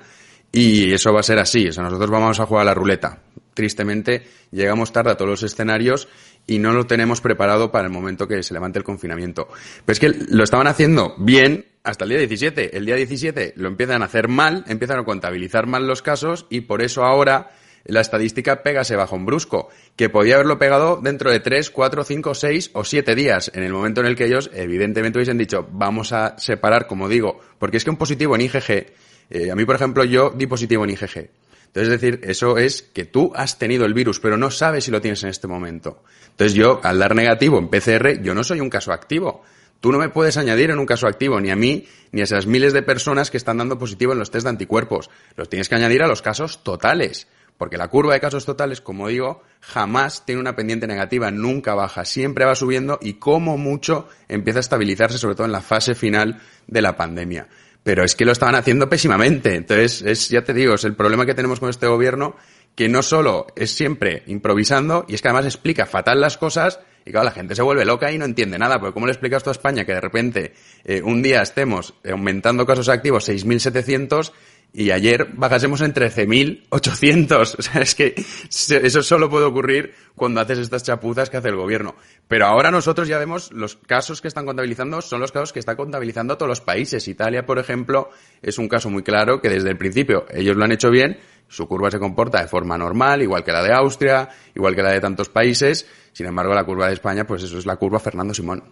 y 0.53 0.93
eso 0.93 1.13
va 1.13 1.21
a 1.21 1.25
ser 1.25 1.41
así. 1.41 1.67
O 1.67 1.73
sea, 1.73 1.83
nosotros 1.83 2.09
vamos 2.09 2.39
a 2.39 2.47
jugar 2.47 2.63
a 2.63 2.67
la 2.67 2.75
ruleta. 2.75 3.19
Tristemente, 3.53 4.29
llegamos 4.53 4.93
tarde 4.93 5.11
a 5.11 5.17
todos 5.17 5.31
los 5.31 5.43
escenarios 5.43 6.09
y 6.47 6.59
no 6.59 6.73
lo 6.73 6.87
tenemos 6.87 7.21
preparado 7.21 7.73
para 7.73 7.87
el 7.87 7.93
momento 7.93 8.29
que 8.29 8.43
se 8.43 8.55
levante 8.55 8.79
el 8.79 8.85
confinamiento. 8.85 9.49
Pero 9.85 9.93
es 9.93 10.01
que 10.01 10.09
lo 10.29 10.45
estaban 10.45 10.67
haciendo 10.67 11.15
bien 11.19 11.67
hasta 11.83 12.05
el 12.05 12.11
día 12.11 12.19
17. 12.19 12.77
El 12.77 12.87
día 12.87 12.97
17 12.97 13.55
lo 13.57 13.69
empiezan 13.69 14.03
a 14.03 14.07
hacer 14.07 14.29
mal, 14.29 14.65
empiezan 14.67 14.99
a 14.99 15.05
contabilizar 15.05 15.67
mal 15.67 15.87
los 15.87 16.03
casos 16.03 16.47
y 16.51 16.63
por 16.63 16.83
eso 16.83 17.05
ahora 17.05 17.51
la 17.85 18.01
estadística 18.01 18.63
pega 18.63 18.81
ese 18.83 18.97
bajón 18.97 19.25
brusco, 19.25 19.69
que 19.95 20.09
podía 20.09 20.35
haberlo 20.35 20.59
pegado 20.59 21.01
dentro 21.01 21.31
de 21.31 21.39
3, 21.39 21.71
4, 21.71 22.05
5, 22.05 22.35
6 22.35 22.71
o 22.73 22.85
7 22.85 23.15
días, 23.15 23.51
en 23.55 23.63
el 23.63 23.73
momento 23.73 24.01
en 24.01 24.09
el 24.09 24.17
que 24.17 24.25
ellos 24.25 24.51
evidentemente 24.53 25.19
hubiesen 25.19 25.39
dicho 25.39 25.69
vamos 25.71 26.13
a 26.13 26.37
separar, 26.39 26.89
como 26.89 27.09
digo, 27.09 27.41
porque 27.59 27.77
es 27.77 27.85
que 27.85 27.91
un 27.91 27.97
positivo 27.97 28.35
en 28.35 28.43
IgG, 28.43 28.87
eh, 29.31 29.51
a 29.51 29.55
mí 29.55 29.65
por 29.65 29.77
ejemplo 29.77 30.05
yo 30.05 30.31
di 30.31 30.47
positivo 30.47 30.85
en 30.85 30.91
IgG. 30.91 31.31
Entonces, 31.77 31.93
es 31.93 32.01
decir, 32.01 32.21
eso 32.23 32.57
es 32.57 32.81
que 32.81 33.05
tú 33.05 33.33
has 33.35 33.59
tenido 33.59 33.85
el 33.85 33.93
virus, 33.93 34.19
pero 34.19 34.39
no 34.39 34.51
sabes 34.51 34.85
si 34.85 34.91
lo 34.91 35.03
tienes 35.03 35.23
en 35.25 35.29
este 35.29 35.47
momento. 35.47 36.03
Entonces, 36.31 36.55
yo, 36.55 36.81
al 36.83 36.99
dar 36.99 37.15
negativo 37.15 37.59
en 37.59 37.69
PCR, 37.69 38.23
yo 38.23 38.35
no 38.35 38.45
soy 38.45 38.61
un 38.61 38.71
caso 38.71 38.95
activo. 38.95 39.43
Tú 39.81 39.93
no 39.93 39.99
me 39.99 40.09
puedes 40.09 40.39
añadir 40.39 40.71
en 40.71 40.79
un 40.79 40.87
caso 40.87 41.07
activo 41.07 41.39
ni 41.39 41.51
a 41.51 41.57
mí 41.57 41.87
ni 42.13 42.23
a 42.23 42.25
esas 42.25 42.47
miles 42.47 42.73
de 42.73 42.81
personas 42.81 43.31
que 43.31 43.37
están 43.37 43.59
dando 43.59 43.79
positivo 43.79 44.15
en 44.15 44.19
los 44.19 44.31
test 44.31 44.45
de 44.45 44.51
anticuerpos. 44.51 45.11
Los 45.37 45.51
tienes 45.51 45.69
que 45.69 45.75
añadir 45.75 46.03
a 46.03 46.07
los 46.07 46.23
casos 46.23 46.65
totales. 46.65 47.29
Porque 47.59 47.77
la 47.77 47.89
curva 47.89 48.15
de 48.15 48.21
casos 48.21 48.47
totales, 48.47 48.81
como 48.81 49.09
digo, 49.09 49.43
jamás 49.61 50.25
tiene 50.25 50.41
una 50.41 50.57
pendiente 50.57 50.87
negativa, 50.87 51.31
nunca 51.31 51.75
baja, 51.75 52.07
siempre 52.07 52.47
va 52.47 52.55
subiendo 52.55 52.99
y 53.03 53.15
como 53.15 53.59
mucho 53.59 54.09
empieza 54.29 54.61
a 54.61 54.61
estabilizarse, 54.61 55.19
sobre 55.19 55.35
todo 55.35 55.45
en 55.45 55.53
la 55.53 55.61
fase 55.61 55.95
final 55.95 56.41
de 56.67 56.81
la 56.81 56.97
pandemia. 56.97 57.49
Pero 57.87 58.03
es 58.03 58.17
que 58.17 58.25
lo 58.25 58.33
estaban 58.33 58.57
haciendo 58.57 58.89
pésimamente. 58.89 59.55
Entonces, 59.55 60.03
es, 60.03 60.29
ya 60.29 60.43
te 60.43 60.53
digo, 60.53 60.75
es 60.75 60.83
el 60.83 60.97
problema 60.97 61.25
que 61.25 61.35
tenemos 61.35 61.61
con 61.61 61.71
este 61.71 61.87
gobierno, 61.87 62.35
que 62.75 62.89
no 62.89 63.01
solo 63.01 63.47
es 63.55 63.71
siempre 63.71 64.25
improvisando, 64.27 65.05
y 65.07 65.15
es 65.15 65.23
que 65.23 65.29
además 65.29 65.45
explica 65.45 65.87
fatal 65.87 66.21
las 66.21 66.37
cosas, 66.37 66.81
y 67.05 67.13
claro, 67.13 67.27
la 67.27 67.31
gente 67.31 67.55
se 67.55 67.63
vuelve 67.63 67.85
loca 67.85 68.11
y 68.11 68.19
no 68.19 68.25
entiende 68.25 68.59
nada, 68.59 68.81
porque 68.81 68.93
¿cómo 68.93 69.07
le 69.07 69.13
explicas 69.13 69.45
tú 69.45 69.51
a 69.51 69.53
España 69.53 69.85
que 69.85 69.93
de 69.93 70.01
repente 70.01 70.53
eh, 70.85 71.01
un 71.01 71.23
día 71.23 71.43
estemos 71.43 71.95
aumentando 72.05 72.67
casos 72.67 72.89
activos 72.89 73.29
6.700 73.29 74.33
y 74.73 74.91
ayer 74.91 75.29
bajásemos 75.35 75.81
en 75.81 75.95
13.800. 75.95 77.57
O 77.59 77.63
sea, 77.63 77.81
es 77.81 77.95
que 77.95 78.15
eso 78.49 79.03
solo 79.03 79.31
puede 79.31 79.47
ocurrir 79.47 79.95
cuando 80.15 80.41
haces 80.41 80.59
estas 80.59 80.83
chapuzas 80.83 81.31
que 81.31 81.39
hace 81.39 81.49
el 81.49 81.57
gobierno. 81.57 81.95
Pero 82.29 82.47
ahora 82.47 82.71
nosotros 82.71 83.09
ya 83.09 83.19
vemos 83.19 83.53
los 83.53 83.77
casos 83.77 84.21
que 84.21 84.29
están 84.29 84.45
contabilizando 84.45 85.01
son 85.01 85.21
los 85.21 85.33
casos 85.33 85.53
que 85.53 85.61
están 85.61 85.77
contabilizando 85.77 86.37
todos 86.37 86.49
los 86.49 86.61
países. 86.61 87.09
Italia, 87.09 87.47
por 87.47 87.59
ejemplo, 87.59 88.11
es 88.43 88.59
un 88.59 88.69
caso 88.69 88.91
muy 88.91 89.03
claro 89.03 89.41
que 89.41 89.49
desde 89.49 89.71
el 89.71 89.79
principio 89.79 90.27
ellos 90.31 90.57
lo 90.57 90.65
han 90.65 90.73
hecho 90.73 90.91
bien, 90.91 91.19
su 91.49 91.67
curva 91.67 91.91
se 91.91 91.99
comporta 91.99 92.41
de 92.41 92.49
forma 92.49 92.77
normal, 92.77 93.23
igual 93.23 93.45
que 93.45 93.53
la 93.53 93.63
de 93.63 93.73
Austria, 93.73 94.29
igual 94.55 94.75
que 94.75 94.83
la 94.83 94.91
de 94.91 95.01
tantos 95.01 95.29
países. 95.29 95.87
Sin 96.13 96.27
embargo, 96.27 96.55
la 96.55 96.65
curva 96.65 96.89
de 96.89 96.95
España, 96.95 97.27
pues 97.27 97.43
eso 97.43 97.59
es 97.59 97.67
la 97.67 97.77
curva 97.77 97.99
Fernando 97.99 98.35
Simón. 98.35 98.65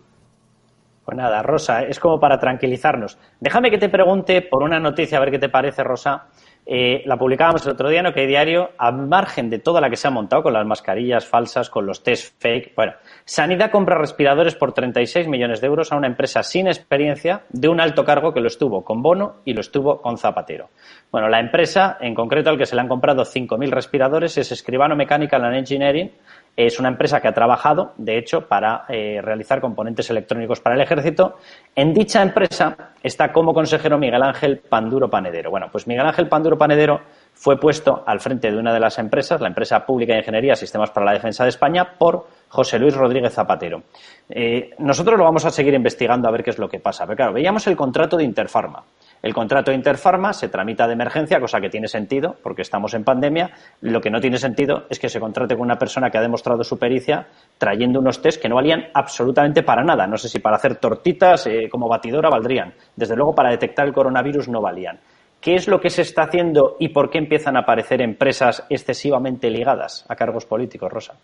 Pues 1.05 1.17
nada, 1.17 1.43
Rosa, 1.43 1.83
es 1.83 2.01
como 2.01 2.19
para 2.19 2.39
tranquilizarnos. 2.39 3.19
Déjame 3.39 3.71
que 3.71 3.79
te 3.79 3.91
pregunte 3.91 4.41
por 4.41 4.63
una 4.63 4.81
noticia, 4.81 5.19
a 5.19 5.21
ver 5.21 5.31
qué 5.31 5.39
te 5.39 5.51
parece, 5.51 5.85
Rosa. 5.85 6.29
Eh, 6.67 7.03
la 7.05 7.19
publicábamos 7.19 7.67
el 7.67 7.73
otro 7.73 7.91
día 7.91 8.01
en 8.01 8.07
OK 8.07 8.17
Diario, 8.17 8.71
a 8.79 8.91
margen 8.91 9.51
de 9.51 9.59
toda 9.59 9.83
la 9.83 9.91
que 9.91 9.97
se 9.97 10.09
ha 10.09 10.11
montado 10.11 10.43
con 10.43 10.55
las 10.55 10.65
mascarillas 10.65 11.27
falsas, 11.27 11.69
con 11.69 11.85
los 11.85 12.03
test 12.03 12.41
fake. 12.41 12.75
Bueno, 12.75 12.95
Sanidad 13.27 13.71
compra 13.71 13.99
respiradores 13.99 14.55
por 14.55 14.73
36 14.73 15.29
millones 15.29 15.61
de 15.61 15.67
euros 15.67 15.93
a 15.93 15.97
una 15.97 16.07
empresa 16.07 16.43
sin 16.43 16.67
experiencia 16.67 17.43
de 17.51 17.69
un 17.69 17.81
alto 17.81 18.05
cargo 18.05 18.33
que 18.33 18.41
lo 18.41 18.47
estuvo 18.47 18.83
con 18.83 19.03
Bono 19.03 19.37
y 19.45 19.53
lo 19.53 19.61
estuvo 19.61 20.01
con 20.01 20.17
Zapatero. 20.17 20.71
Bueno, 21.13 21.29
la 21.29 21.39
empresa, 21.39 21.99
en 22.01 22.15
concreto 22.15 22.49
al 22.49 22.57
que 22.57 22.65
se 22.65 22.75
le 22.75 22.81
han 22.81 22.89
comprado 22.89 23.25
5.000 23.25 23.71
respiradores, 23.71 24.39
es 24.39 24.51
Escribano 24.51 24.97
Mechanical 24.97 25.45
and 25.45 25.57
Engineering, 25.57 26.13
es 26.57 26.79
una 26.79 26.89
empresa 26.89 27.21
que 27.21 27.29
ha 27.29 27.33
trabajado, 27.33 27.93
de 27.97 28.17
hecho, 28.17 28.47
para 28.47 28.85
eh, 28.89 29.21
realizar 29.23 29.61
componentes 29.61 30.09
electrónicos 30.11 30.61
para 30.61 30.77
el 30.77 30.83
ejército. 30.83 31.37
En 31.75 31.93
dicha 31.93 32.23
empresa 32.23 32.93
está 33.03 33.33
como 33.33 33.53
consejero 33.53 33.99
Miguel 33.99 34.23
Ángel 34.23 34.59
Panduro 34.59 35.11
Panedero. 35.11 35.51
Bueno, 35.51 35.69
pues 35.71 35.87
Miguel 35.87 36.07
Ángel 36.07 36.29
Panduro 36.29 36.57
Panedero 36.57 37.01
fue 37.33 37.59
puesto 37.59 38.05
al 38.07 38.21
frente 38.21 38.51
de 38.51 38.57
una 38.57 38.73
de 38.73 38.79
las 38.79 38.99
empresas, 38.99 39.41
la 39.41 39.49
empresa 39.49 39.85
pública 39.85 40.13
de 40.13 40.21
ingeniería 40.21 40.55
Sistemas 40.55 40.91
para 40.91 41.07
la 41.07 41.13
Defensa 41.13 41.43
de 41.43 41.51
España, 41.51 41.99
por 41.99 42.29
José 42.49 42.79
Luis 42.79 42.95
Rodríguez 42.95 43.35
Zapatero. 43.35 43.83
Eh, 44.29 44.75
nosotros 44.79 45.19
lo 45.19 45.25
vamos 45.25 45.45
a 45.45 45.51
seguir 45.51 45.75
investigando 45.75 46.29
a 46.29 46.31
ver 46.31 46.45
qué 46.45 46.51
es 46.51 46.59
lo 46.59 46.69
que 46.69 46.79
pasa. 46.79 47.05
Pero 47.05 47.17
claro, 47.17 47.33
veíamos 47.33 47.67
el 47.67 47.77
contrato 47.77 48.17
de 48.17 48.25
Interfarma. 48.25 48.85
El 49.25 49.33
contrato 49.33 49.71
de 49.71 49.79
Interfarma 49.79 50.35
se 50.35 50.51
tramita 50.51 50.87
de 50.87 50.93
emergencia, 50.93 51.41
cosa 51.41 51.59
que 51.59 51.71
tiene 51.71 51.89
sentido, 51.89 52.37
porque 52.43 52.61
estamos 52.61 52.93
en 52.93 53.05
pandemia. 53.05 53.53
Lo 53.81 53.99
que 53.99 54.11
no 54.11 54.21
tiene 54.21 54.37
sentido 54.37 54.85
es 54.91 54.99
que 54.99 55.09
se 55.09 55.19
contrate 55.19 55.55
con 55.55 55.65
una 55.65 55.79
persona 55.79 56.11
que 56.11 56.19
ha 56.19 56.21
demostrado 56.21 56.63
su 56.63 56.79
pericia 56.79 57.27
trayendo 57.57 58.01
unos 58.01 58.21
test 58.21 58.43
que 58.43 58.51
no 58.51 58.57
valían 58.57 58.89
absolutamente 58.93 59.63
para 59.63 59.83
nada. 59.83 60.07
No 60.07 60.19
sé 60.19 60.29
si 60.29 60.41
para 60.41 60.57
hacer 60.57 60.77
tortitas 60.77 61.47
eh, 61.47 61.71
como 61.71 61.89
batidora 61.89 62.29
valdrían. 62.29 62.75
Desde 62.95 63.17
luego, 63.17 63.35
para 63.35 63.49
detectar 63.49 63.87
el 63.87 63.95
coronavirus 63.95 64.49
no 64.49 64.61
valían. 64.61 65.01
¿Qué 65.41 65.55
es 65.55 65.69
lo 65.69 65.81
que 65.81 65.89
se 65.89 66.03
está 66.03 66.25
haciendo 66.25 66.77
y 66.79 66.91
por 66.91 67.09
qué 67.09 67.17
empiezan 67.17 67.57
a 67.57 67.61
aparecer 67.61 68.03
empresas 68.03 68.67
excesivamente 68.69 69.49
ligadas 69.49 70.05
a 70.07 70.17
cargos 70.17 70.45
políticos, 70.45 70.93
Rosa? 70.93 71.15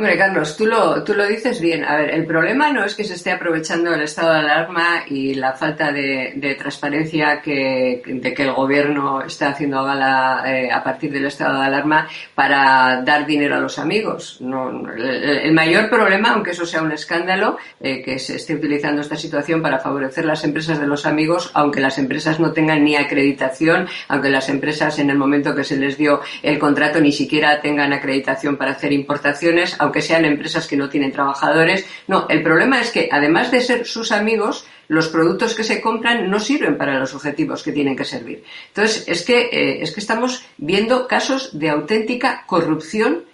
Hombre, 0.00 0.16
Carlos, 0.16 0.56
tú 0.56 0.64
lo, 0.64 1.04
tú 1.04 1.12
lo 1.12 1.26
dices 1.26 1.60
bien. 1.60 1.84
A 1.84 1.94
ver, 1.96 2.14
el 2.14 2.24
problema 2.24 2.72
no 2.72 2.86
es 2.86 2.94
que 2.94 3.04
se 3.04 3.12
esté 3.12 3.32
aprovechando 3.32 3.92
el 3.92 4.00
estado 4.00 4.32
de 4.32 4.38
alarma 4.38 5.04
y 5.06 5.34
la 5.34 5.52
falta 5.52 5.92
de, 5.92 6.56
transparencia 6.58 7.42
que, 7.42 8.00
de 8.06 8.32
que 8.32 8.42
el 8.44 8.52
gobierno 8.52 9.20
está 9.20 9.50
haciendo 9.50 9.84
gala 9.84 10.42
eh, 10.46 10.70
a 10.72 10.82
partir 10.82 11.12
del 11.12 11.26
estado 11.26 11.60
de 11.60 11.66
alarma 11.66 12.08
para 12.34 13.02
dar 13.02 13.26
dinero 13.26 13.56
a 13.56 13.60
los 13.60 13.78
amigos. 13.78 14.38
No, 14.40 14.70
el, 14.90 15.52
mayor 15.52 15.90
problema, 15.90 16.30
aunque 16.30 16.52
eso 16.52 16.64
sea 16.64 16.80
un 16.80 16.92
escándalo, 16.92 17.58
eh, 17.78 18.02
que 18.02 18.18
se 18.18 18.36
esté 18.36 18.54
utilizando 18.54 19.02
esta 19.02 19.16
situación 19.16 19.60
para 19.60 19.80
favorecer 19.80 20.24
las 20.24 20.44
empresas 20.44 20.80
de 20.80 20.86
los 20.86 21.04
amigos, 21.04 21.50
aunque 21.52 21.80
las 21.80 21.98
empresas 21.98 22.40
no 22.40 22.52
tengan 22.52 22.84
ni 22.84 22.96
acreditación, 22.96 23.86
aunque 24.08 24.30
las 24.30 24.48
empresas 24.48 24.98
en 24.98 25.10
el 25.10 25.18
momento 25.18 25.54
que 25.54 25.64
se 25.64 25.76
les 25.76 25.98
dio 25.98 26.22
el 26.42 26.58
contrato 26.58 27.02
ni 27.02 27.12
siquiera 27.12 27.60
tengan 27.60 27.92
acreditación 27.92 28.56
para 28.56 28.70
hacer 28.70 28.94
importaciones, 28.94 29.59
aunque 29.78 30.02
sean 30.02 30.24
empresas 30.24 30.66
que 30.66 30.76
no 30.76 30.88
tienen 30.88 31.12
trabajadores. 31.12 31.86
No, 32.06 32.26
el 32.28 32.42
problema 32.42 32.80
es 32.80 32.90
que 32.90 33.08
además 33.10 33.50
de 33.50 33.60
ser 33.60 33.86
sus 33.86 34.12
amigos, 34.12 34.66
los 34.88 35.08
productos 35.08 35.54
que 35.54 35.64
se 35.64 35.80
compran 35.80 36.30
no 36.30 36.40
sirven 36.40 36.76
para 36.76 36.98
los 36.98 37.14
objetivos 37.14 37.62
que 37.62 37.72
tienen 37.72 37.96
que 37.96 38.04
servir. 38.04 38.44
Entonces, 38.68 39.04
es 39.06 39.24
que, 39.24 39.48
eh, 39.52 39.82
es 39.82 39.92
que 39.92 40.00
estamos 40.00 40.44
viendo 40.58 41.06
casos 41.06 41.58
de 41.58 41.70
auténtica 41.70 42.44
corrupción 42.46 43.24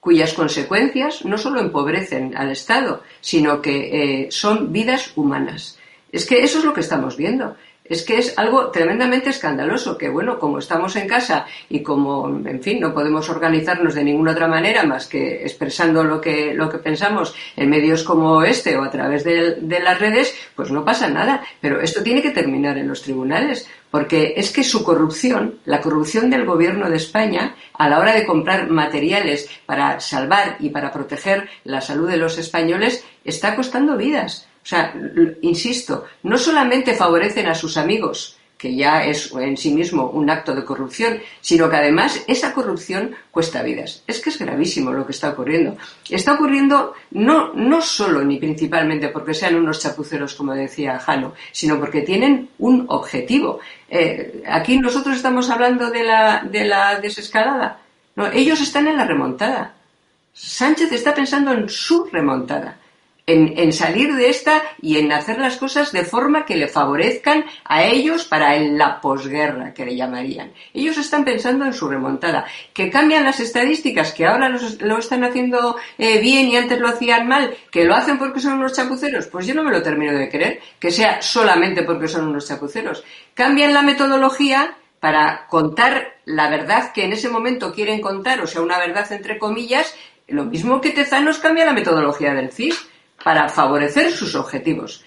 cuyas 0.00 0.34
consecuencias 0.34 1.24
no 1.24 1.36
solo 1.36 1.60
empobrecen 1.60 2.36
al 2.36 2.52
Estado, 2.52 3.02
sino 3.20 3.60
que 3.60 4.24
eh, 4.24 4.28
son 4.30 4.72
vidas 4.72 5.12
humanas. 5.16 5.78
Es 6.12 6.26
que 6.26 6.44
eso 6.44 6.60
es 6.60 6.64
lo 6.64 6.72
que 6.72 6.80
estamos 6.80 7.16
viendo 7.16 7.56
es 7.88 8.04
que 8.04 8.18
es 8.18 8.36
algo 8.36 8.70
tremendamente 8.70 9.30
escandaloso, 9.30 9.96
que 9.96 10.08
bueno, 10.08 10.38
como 10.38 10.58
estamos 10.58 10.96
en 10.96 11.08
casa 11.08 11.46
y 11.68 11.82
como, 11.82 12.28
en 12.28 12.62
fin, 12.62 12.80
no 12.80 12.94
podemos 12.94 13.28
organizarnos 13.28 13.94
de 13.94 14.04
ninguna 14.04 14.32
otra 14.32 14.48
manera 14.48 14.84
más 14.84 15.06
que 15.06 15.42
expresando 15.42 16.04
lo 16.04 16.20
que, 16.20 16.54
lo 16.54 16.68
que 16.68 16.78
pensamos 16.78 17.34
en 17.56 17.70
medios 17.70 18.02
como 18.02 18.42
este 18.42 18.76
o 18.76 18.82
a 18.82 18.90
través 18.90 19.24
de, 19.24 19.56
de 19.60 19.80
las 19.80 19.98
redes, 19.98 20.34
pues 20.54 20.70
no 20.70 20.84
pasa 20.84 21.08
nada. 21.08 21.42
Pero 21.60 21.80
esto 21.80 22.02
tiene 22.02 22.22
que 22.22 22.30
terminar 22.30 22.78
en 22.78 22.88
los 22.88 23.02
tribunales, 23.02 23.68
porque 23.90 24.34
es 24.36 24.50
que 24.52 24.64
su 24.64 24.84
corrupción, 24.84 25.58
la 25.64 25.80
corrupción 25.80 26.30
del 26.30 26.44
gobierno 26.44 26.90
de 26.90 26.96
España, 26.96 27.54
a 27.74 27.88
la 27.88 27.98
hora 27.98 28.14
de 28.14 28.26
comprar 28.26 28.68
materiales 28.68 29.48
para 29.66 30.00
salvar 30.00 30.56
y 30.60 30.70
para 30.70 30.92
proteger 30.92 31.48
la 31.64 31.80
salud 31.80 32.08
de 32.08 32.16
los 32.16 32.38
españoles, 32.38 33.04
está 33.24 33.54
costando 33.56 33.96
vidas. 33.96 34.48
O 34.66 34.68
sea, 34.68 34.92
insisto, 35.42 36.06
no 36.24 36.36
solamente 36.36 36.96
favorecen 36.96 37.46
a 37.46 37.54
sus 37.54 37.76
amigos, 37.76 38.36
que 38.58 38.74
ya 38.74 39.04
es 39.04 39.30
en 39.32 39.56
sí 39.56 39.72
mismo 39.72 40.10
un 40.10 40.28
acto 40.28 40.56
de 40.56 40.64
corrupción, 40.64 41.20
sino 41.40 41.70
que 41.70 41.76
además 41.76 42.24
esa 42.26 42.52
corrupción 42.52 43.14
cuesta 43.30 43.62
vidas. 43.62 44.02
Es 44.08 44.18
que 44.18 44.30
es 44.30 44.38
gravísimo 44.40 44.90
lo 44.90 45.06
que 45.06 45.12
está 45.12 45.30
ocurriendo. 45.30 45.76
Está 46.10 46.32
ocurriendo 46.32 46.94
no, 47.12 47.54
no 47.54 47.80
solo 47.80 48.24
ni 48.24 48.38
principalmente 48.38 49.10
porque 49.10 49.34
sean 49.34 49.54
unos 49.54 49.80
chapuceros, 49.80 50.34
como 50.34 50.52
decía 50.52 50.98
Jano, 50.98 51.34
sino 51.52 51.78
porque 51.78 52.00
tienen 52.00 52.48
un 52.58 52.86
objetivo. 52.88 53.60
Eh, 53.88 54.42
aquí 54.48 54.80
nosotros 54.80 55.14
estamos 55.14 55.48
hablando 55.48 55.92
de 55.92 56.02
la, 56.02 56.42
de 56.42 56.64
la 56.64 56.98
desescalada. 56.98 57.78
No, 58.16 58.26
ellos 58.32 58.60
están 58.60 58.88
en 58.88 58.96
la 58.96 59.06
remontada. 59.06 59.76
Sánchez 60.32 60.90
está 60.90 61.14
pensando 61.14 61.52
en 61.52 61.68
su 61.68 62.06
remontada 62.06 62.78
en, 63.26 63.72
salir 63.72 64.14
de 64.14 64.28
esta 64.28 64.62
y 64.80 64.98
en 64.98 65.10
hacer 65.10 65.38
las 65.38 65.56
cosas 65.56 65.90
de 65.90 66.04
forma 66.04 66.44
que 66.44 66.56
le 66.56 66.68
favorezcan 66.68 67.44
a 67.64 67.82
ellos 67.82 68.24
para 68.24 68.56
la 68.60 69.00
posguerra, 69.00 69.74
que 69.74 69.84
le 69.84 69.96
llamarían. 69.96 70.52
Ellos 70.72 70.96
están 70.96 71.24
pensando 71.24 71.64
en 71.64 71.72
su 71.72 71.88
remontada. 71.88 72.46
Que 72.72 72.88
cambian 72.88 73.24
las 73.24 73.40
estadísticas, 73.40 74.12
que 74.12 74.26
ahora 74.26 74.56
lo 74.80 74.98
están 74.98 75.24
haciendo 75.24 75.76
eh, 75.98 76.20
bien 76.20 76.48
y 76.48 76.56
antes 76.56 76.78
lo 76.78 76.88
hacían 76.88 77.26
mal, 77.26 77.56
que 77.70 77.84
lo 77.84 77.96
hacen 77.96 78.18
porque 78.18 78.38
son 78.38 78.54
unos 78.54 78.74
chapuceros, 78.74 79.26
pues 79.26 79.46
yo 79.46 79.54
no 79.54 79.64
me 79.64 79.72
lo 79.72 79.82
termino 79.82 80.16
de 80.16 80.28
creer, 80.28 80.60
que 80.78 80.92
sea 80.92 81.20
solamente 81.20 81.82
porque 81.82 82.06
son 82.06 82.28
unos 82.28 82.46
chapuceros. 82.46 83.02
Cambian 83.34 83.74
la 83.74 83.82
metodología 83.82 84.76
para 85.00 85.46
contar 85.48 86.14
la 86.24 86.48
verdad 86.48 86.92
que 86.92 87.04
en 87.04 87.12
ese 87.12 87.28
momento 87.28 87.72
quieren 87.72 88.00
contar, 88.00 88.40
o 88.40 88.46
sea, 88.46 88.62
una 88.62 88.78
verdad 88.78 89.10
entre 89.12 89.38
comillas, 89.38 89.94
lo 90.28 90.44
mismo 90.44 90.80
que 90.80 90.90
Tezanos 90.90 91.38
cambia 91.38 91.64
la 91.64 91.72
metodología 91.72 92.34
del 92.34 92.50
CIS 92.50 92.88
para 93.26 93.48
favorecer 93.48 94.12
sus 94.12 94.36
objetivos. 94.36 95.02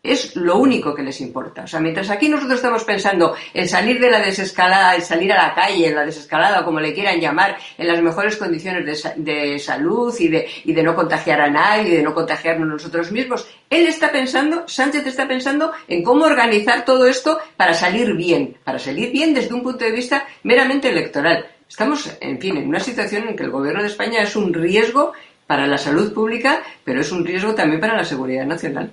Es 0.00 0.36
lo 0.36 0.58
único 0.58 0.94
que 0.94 1.02
les 1.02 1.20
importa. 1.20 1.64
O 1.64 1.66
sea, 1.66 1.80
mientras 1.80 2.08
aquí 2.08 2.28
nosotros 2.28 2.58
estamos 2.58 2.84
pensando 2.84 3.34
en 3.52 3.68
salir 3.68 3.98
de 3.98 4.12
la 4.12 4.20
desescalada, 4.20 4.94
en 4.94 5.02
salir 5.02 5.32
a 5.32 5.48
la 5.48 5.54
calle, 5.56 5.88
en 5.88 5.96
la 5.96 6.04
desescalada, 6.04 6.64
como 6.64 6.78
le 6.78 6.94
quieran 6.94 7.20
llamar, 7.20 7.56
en 7.76 7.88
las 7.88 8.00
mejores 8.00 8.36
condiciones 8.36 9.12
de, 9.16 9.58
salud 9.58 10.14
y 10.20 10.28
de, 10.28 10.48
y 10.62 10.72
de 10.72 10.82
no 10.84 10.94
contagiar 10.94 11.40
a 11.40 11.50
nadie, 11.50 11.96
de 11.96 12.02
no 12.04 12.14
contagiarnos 12.14 12.68
nosotros 12.68 13.10
mismos, 13.10 13.44
él 13.68 13.88
está 13.88 14.12
pensando, 14.12 14.68
Sánchez 14.68 15.04
está 15.08 15.26
pensando 15.26 15.72
en 15.88 16.04
cómo 16.04 16.26
organizar 16.26 16.84
todo 16.84 17.08
esto 17.08 17.40
para 17.56 17.74
salir 17.74 18.14
bien, 18.14 18.56
para 18.62 18.78
salir 18.78 19.10
bien 19.10 19.34
desde 19.34 19.52
un 19.52 19.64
punto 19.64 19.84
de 19.84 19.90
vista 19.90 20.28
meramente 20.44 20.90
electoral. 20.90 21.44
Estamos, 21.68 22.08
en 22.20 22.38
fin, 22.38 22.56
en 22.56 22.68
una 22.68 22.78
situación 22.78 23.26
en 23.26 23.34
que 23.34 23.42
el 23.42 23.50
gobierno 23.50 23.82
de 23.82 23.88
España 23.88 24.22
es 24.22 24.36
un 24.36 24.54
riesgo 24.54 25.12
para 25.46 25.66
la 25.66 25.78
salud 25.78 26.12
pública, 26.12 26.62
pero 26.84 27.00
es 27.00 27.12
un 27.12 27.24
riesgo 27.24 27.54
también 27.54 27.80
para 27.80 27.96
la 27.96 28.04
seguridad 28.04 28.46
nacional. 28.46 28.90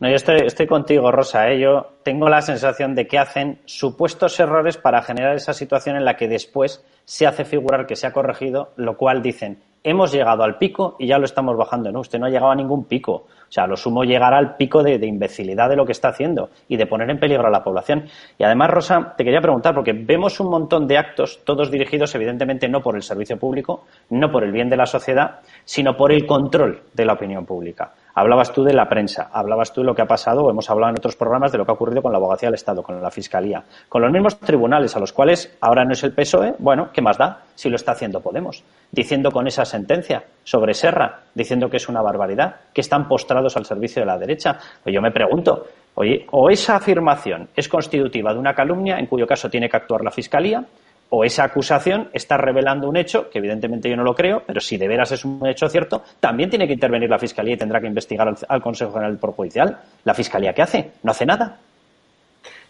No, 0.00 0.08
yo 0.08 0.16
estoy, 0.16 0.40
estoy 0.44 0.66
contigo, 0.66 1.12
Rosa. 1.12 1.48
¿eh? 1.48 1.60
Yo 1.60 1.92
tengo 2.02 2.28
la 2.28 2.42
sensación 2.42 2.94
de 2.96 3.06
que 3.06 3.20
hacen 3.20 3.60
supuestos 3.66 4.38
errores 4.40 4.76
para 4.76 5.02
generar 5.02 5.36
esa 5.36 5.52
situación 5.52 5.94
en 5.96 6.04
la 6.04 6.16
que 6.16 6.26
después 6.26 6.84
se 7.04 7.26
hace 7.26 7.44
figurar 7.44 7.86
que 7.86 7.94
se 7.94 8.08
ha 8.08 8.12
corregido, 8.12 8.72
lo 8.76 8.96
cual 8.96 9.22
dicen, 9.22 9.62
hemos 9.84 10.12
llegado 10.12 10.42
al 10.42 10.58
pico 10.58 10.96
y 10.98 11.06
ya 11.06 11.18
lo 11.18 11.24
estamos 11.24 11.56
bajando. 11.56 11.90
No, 11.90 12.00
usted 12.00 12.18
no 12.18 12.26
ha 12.26 12.30
llegado 12.30 12.50
a 12.50 12.54
ningún 12.54 12.84
pico. 12.84 13.12
O 13.12 13.54
sea, 13.54 13.66
lo 13.66 13.76
sumo 13.76 14.04
llegará 14.04 14.38
al 14.38 14.56
pico 14.56 14.82
de, 14.82 14.98
de, 14.98 15.06
imbecilidad 15.06 15.68
de 15.68 15.76
lo 15.76 15.84
que 15.84 15.92
está 15.92 16.08
haciendo 16.08 16.50
y 16.68 16.76
de 16.76 16.86
poner 16.86 17.10
en 17.10 17.18
peligro 17.18 17.46
a 17.46 17.50
la 17.50 17.62
población. 17.62 18.04
Y 18.38 18.44
además, 18.44 18.70
Rosa, 18.70 19.14
te 19.16 19.24
quería 19.24 19.40
preguntar, 19.40 19.74
porque 19.74 19.92
vemos 19.92 20.40
un 20.40 20.48
montón 20.50 20.86
de 20.86 20.96
actos, 20.96 21.40
todos 21.44 21.70
dirigidos 21.70 22.14
evidentemente 22.14 22.68
no 22.68 22.80
por 22.80 22.96
el 22.96 23.02
servicio 23.02 23.38
público, 23.38 23.84
no 24.10 24.30
por 24.30 24.44
el 24.44 24.52
bien 24.52 24.70
de 24.70 24.76
la 24.76 24.86
sociedad, 24.86 25.40
sino 25.64 25.96
por 25.96 26.12
el 26.12 26.26
control 26.26 26.82
de 26.94 27.04
la 27.04 27.12
opinión 27.14 27.44
pública. 27.44 27.92
Hablabas 28.14 28.52
tú 28.52 28.62
de 28.62 28.74
la 28.74 28.88
prensa, 28.88 29.30
hablabas 29.32 29.72
tú 29.72 29.80
de 29.80 29.86
lo 29.86 29.94
que 29.94 30.02
ha 30.02 30.06
pasado, 30.06 30.44
o 30.44 30.50
hemos 30.50 30.68
hablado 30.68 30.90
en 30.90 30.98
otros 30.98 31.16
programas 31.16 31.50
de 31.50 31.58
lo 31.58 31.64
que 31.64 31.70
ha 31.70 31.74
ocurrido 31.74 32.02
con 32.02 32.12
la 32.12 32.18
abogacía 32.18 32.48
del 32.48 32.54
Estado, 32.54 32.82
con 32.82 33.00
la 33.00 33.10
Fiscalía, 33.10 33.64
con 33.88 34.02
los 34.02 34.12
mismos 34.12 34.38
tribunales 34.38 34.94
a 34.96 35.00
los 35.00 35.12
cuales 35.12 35.56
ahora 35.60 35.84
no 35.84 35.92
es 35.92 36.02
el 36.04 36.12
PSOE, 36.12 36.54
bueno, 36.58 36.90
¿qué 36.92 37.00
más 37.00 37.16
da 37.16 37.44
si 37.54 37.70
lo 37.70 37.76
está 37.76 37.92
haciendo 37.92 38.20
Podemos? 38.20 38.62
Diciendo 38.90 39.30
con 39.30 39.46
esa 39.46 39.64
sentencia 39.64 40.24
sobre 40.44 40.74
Serra, 40.74 41.20
diciendo 41.34 41.70
que 41.70 41.78
es 41.78 41.88
una 41.88 42.02
barbaridad, 42.02 42.56
que 42.74 42.82
están 42.82 43.08
postrados 43.08 43.56
al 43.56 43.64
servicio 43.64 44.02
de 44.02 44.06
la 44.06 44.18
derecha. 44.18 44.58
Pues 44.82 44.94
yo 44.94 45.00
me 45.00 45.10
pregunto, 45.10 45.66
oye, 45.94 46.26
o 46.30 46.50
esa 46.50 46.76
afirmación 46.76 47.48
es 47.56 47.68
constitutiva 47.68 48.32
de 48.32 48.38
una 48.38 48.54
calumnia, 48.54 48.98
en 48.98 49.06
cuyo 49.06 49.26
caso 49.26 49.48
tiene 49.48 49.68
que 49.68 49.76
actuar 49.76 50.02
la 50.04 50.10
Fiscalía, 50.10 50.64
o 51.14 51.24
esa 51.24 51.44
acusación 51.44 52.08
está 52.14 52.38
revelando 52.38 52.88
un 52.88 52.96
hecho, 52.96 53.28
que 53.28 53.38
evidentemente 53.38 53.90
yo 53.90 53.96
no 53.96 54.02
lo 54.02 54.14
creo, 54.14 54.44
pero 54.46 54.62
si 54.62 54.78
de 54.78 54.88
veras 54.88 55.12
es 55.12 55.26
un 55.26 55.46
hecho 55.46 55.68
cierto, 55.68 56.02
también 56.20 56.48
tiene 56.48 56.66
que 56.66 56.72
intervenir 56.72 57.10
la 57.10 57.18
Fiscalía 57.18 57.52
y 57.52 57.58
tendrá 57.58 57.82
que 57.82 57.86
investigar 57.86 58.34
al, 58.48 58.62
Consejo 58.62 58.94
General 58.94 59.18
Poder 59.18 59.36
Judicial. 59.36 59.78
¿La 60.04 60.14
Fiscalía 60.14 60.54
qué 60.54 60.62
hace? 60.62 60.92
No 61.02 61.10
hace 61.10 61.26
nada. 61.26 61.58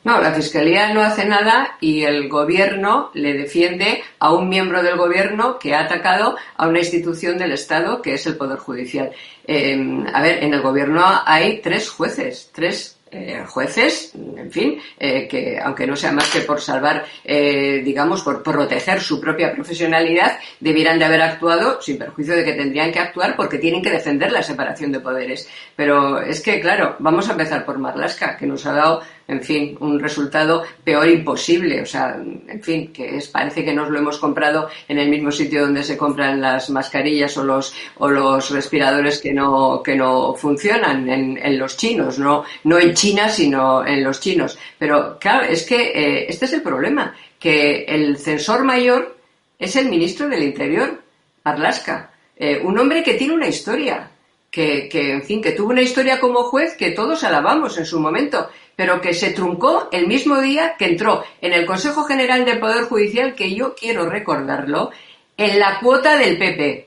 No, 0.02 0.20
la 0.20 0.32
Fiscalía 0.32 0.92
no 0.92 1.02
hace 1.02 1.24
nada 1.24 1.76
y 1.80 2.02
el 2.02 2.28
Gobierno 2.28 3.12
le 3.14 3.32
defiende 3.34 4.02
a 4.18 4.32
un 4.32 4.48
miembro 4.48 4.82
del 4.82 4.96
Gobierno 4.96 5.60
que 5.60 5.76
ha 5.76 5.84
atacado 5.84 6.36
a 6.56 6.66
una 6.66 6.80
institución 6.80 7.38
del 7.38 7.52
Estado 7.52 8.02
que 8.02 8.14
es 8.14 8.26
el 8.26 8.36
Poder 8.36 8.58
Judicial. 8.58 9.12
Eh, 9.46 10.04
a 10.12 10.20
ver, 10.20 10.42
en 10.42 10.52
el 10.52 10.62
Gobierno 10.62 11.04
hay 11.24 11.60
tres 11.60 11.88
jueces, 11.88 12.50
tres 12.52 12.98
eh, 13.14 13.44
jueces, 13.46 14.12
en 14.14 14.50
fin, 14.50 14.80
eh, 14.98 15.28
que 15.28 15.60
aunque 15.62 15.86
no 15.86 15.94
sea 15.94 16.12
más 16.12 16.30
que 16.30 16.40
por 16.40 16.62
salvar, 16.62 17.04
eh, 17.22 17.82
digamos, 17.84 18.22
por 18.22 18.42
proteger 18.42 19.02
su 19.02 19.20
propia 19.20 19.52
profesionalidad, 19.52 20.38
debieran 20.60 20.98
de 20.98 21.04
haber 21.04 21.20
actuado 21.20 21.82
sin 21.82 21.98
perjuicio 21.98 22.34
de 22.34 22.42
que 22.42 22.54
tendrían 22.54 22.90
que 22.90 23.00
actuar 23.00 23.36
porque 23.36 23.58
tienen 23.58 23.82
que 23.82 23.90
defender 23.90 24.32
la 24.32 24.42
separación 24.42 24.92
de 24.92 25.00
poderes. 25.00 25.46
Pero 25.76 26.22
es 26.22 26.40
que, 26.40 26.58
claro, 26.58 26.96
vamos 27.00 27.28
a 27.28 27.32
empezar 27.32 27.66
por 27.66 27.78
Marlaska, 27.78 28.38
que 28.38 28.46
nos 28.46 28.64
ha 28.64 28.72
dado 28.72 29.02
en 29.28 29.42
fin, 29.42 29.76
un 29.80 29.98
resultado 29.98 30.62
peor 30.84 31.08
imposible. 31.08 31.82
O 31.82 31.86
sea, 31.86 32.16
en 32.16 32.62
fin, 32.62 32.92
que 32.92 33.22
parece 33.32 33.64
que 33.64 33.72
nos 33.72 33.90
lo 33.90 33.98
hemos 33.98 34.18
comprado 34.18 34.68
en 34.88 34.98
el 34.98 35.08
mismo 35.08 35.30
sitio 35.30 35.62
donde 35.62 35.82
se 35.82 35.96
compran 35.96 36.40
las 36.40 36.70
mascarillas 36.70 37.36
o 37.36 37.44
los, 37.44 37.74
o 37.98 38.08
los 38.08 38.50
respiradores 38.50 39.20
que 39.20 39.32
no, 39.32 39.82
que 39.82 39.96
no 39.96 40.34
funcionan, 40.34 41.08
en, 41.08 41.38
en 41.38 41.58
los 41.58 41.76
chinos, 41.76 42.18
no, 42.18 42.44
no 42.64 42.78
en 42.78 42.94
China, 42.94 43.28
sino 43.28 43.86
en 43.86 44.04
los 44.04 44.20
chinos. 44.20 44.58
Pero 44.78 45.18
claro, 45.18 45.44
es 45.44 45.64
que 45.64 45.92
eh, 45.94 46.26
este 46.28 46.44
es 46.46 46.52
el 46.52 46.62
problema, 46.62 47.14
que 47.38 47.84
el 47.84 48.16
censor 48.18 48.64
mayor 48.64 49.16
es 49.58 49.76
el 49.76 49.88
ministro 49.88 50.28
del 50.28 50.42
Interior, 50.42 51.02
Arlasca, 51.44 52.10
eh, 52.36 52.60
un 52.62 52.78
hombre 52.78 53.02
que 53.02 53.14
tiene 53.14 53.34
una 53.34 53.48
historia, 53.48 54.10
que, 54.52 54.86
que, 54.86 55.12
en 55.14 55.22
fin, 55.22 55.40
que 55.40 55.52
tuvo 55.52 55.70
una 55.70 55.80
historia 55.80 56.20
como 56.20 56.44
juez 56.44 56.76
que 56.76 56.90
todos 56.90 57.24
alabamos 57.24 57.78
en 57.78 57.86
su 57.86 57.98
momento, 57.98 58.50
pero 58.76 59.00
que 59.00 59.14
se 59.14 59.30
truncó 59.30 59.88
el 59.90 60.06
mismo 60.06 60.40
día 60.40 60.76
que 60.78 60.84
entró 60.84 61.24
en 61.40 61.54
el 61.54 61.64
Consejo 61.64 62.04
General 62.04 62.44
del 62.44 62.60
Poder 62.60 62.84
Judicial, 62.84 63.34
que 63.34 63.54
yo 63.54 63.74
quiero 63.74 64.10
recordarlo, 64.10 64.90
en 65.38 65.58
la 65.58 65.80
cuota 65.80 66.18
del 66.18 66.36
PP. 66.36 66.86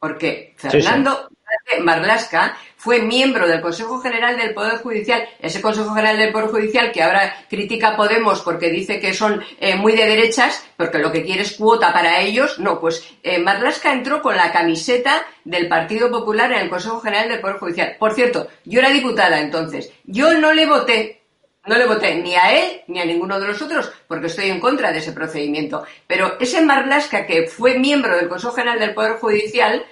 Porque 0.00 0.54
Fernando 0.56 1.28
sí, 1.28 1.76
sí. 1.76 1.82
Marlasca 1.82 2.58
fue 2.84 3.00
miembro 3.00 3.48
del 3.48 3.62
Consejo 3.62 3.98
General 3.98 4.36
del 4.36 4.52
Poder 4.52 4.76
Judicial, 4.76 5.26
ese 5.40 5.62
Consejo 5.62 5.94
General 5.94 6.18
del 6.18 6.32
Poder 6.32 6.50
Judicial 6.50 6.92
que 6.92 7.02
ahora 7.02 7.34
critica 7.48 7.96
Podemos 7.96 8.42
porque 8.42 8.68
dice 8.68 9.00
que 9.00 9.14
son 9.14 9.42
eh, 9.58 9.74
muy 9.74 9.92
de 9.92 10.04
derechas, 10.04 10.62
porque 10.76 10.98
lo 10.98 11.10
que 11.10 11.24
quiere 11.24 11.40
es 11.40 11.52
cuota 11.52 11.94
para 11.94 12.20
ellos. 12.20 12.58
No, 12.58 12.78
pues 12.78 13.02
eh, 13.22 13.38
Marlasca 13.38 13.90
entró 13.90 14.20
con 14.20 14.36
la 14.36 14.52
camiseta 14.52 15.24
del 15.44 15.66
Partido 15.66 16.10
Popular 16.10 16.52
en 16.52 16.58
el 16.58 16.68
Consejo 16.68 17.00
General 17.00 17.26
del 17.26 17.40
Poder 17.40 17.56
Judicial. 17.56 17.96
Por 17.98 18.12
cierto, 18.12 18.48
yo 18.66 18.80
era 18.80 18.90
diputada 18.90 19.40
entonces. 19.40 19.90
Yo 20.04 20.34
no 20.34 20.52
le 20.52 20.66
voté 20.66 21.22
no 21.66 21.78
le 21.78 21.86
voté 21.86 22.16
ni 22.16 22.34
a 22.34 22.52
él 22.52 22.82
ni 22.88 23.00
a 23.00 23.06
ninguno 23.06 23.40
de 23.40 23.46
los 23.46 23.62
otros 23.62 23.90
porque 24.06 24.26
estoy 24.26 24.50
en 24.50 24.60
contra 24.60 24.92
de 24.92 24.98
ese 24.98 25.12
procedimiento. 25.12 25.84
Pero 26.06 26.36
ese 26.38 26.60
Marlasca 26.60 27.24
que 27.24 27.46
fue 27.46 27.78
miembro 27.78 28.14
del 28.14 28.28
Consejo 28.28 28.52
General 28.52 28.78
del 28.78 28.92
Poder 28.92 29.12
Judicial, 29.12 29.86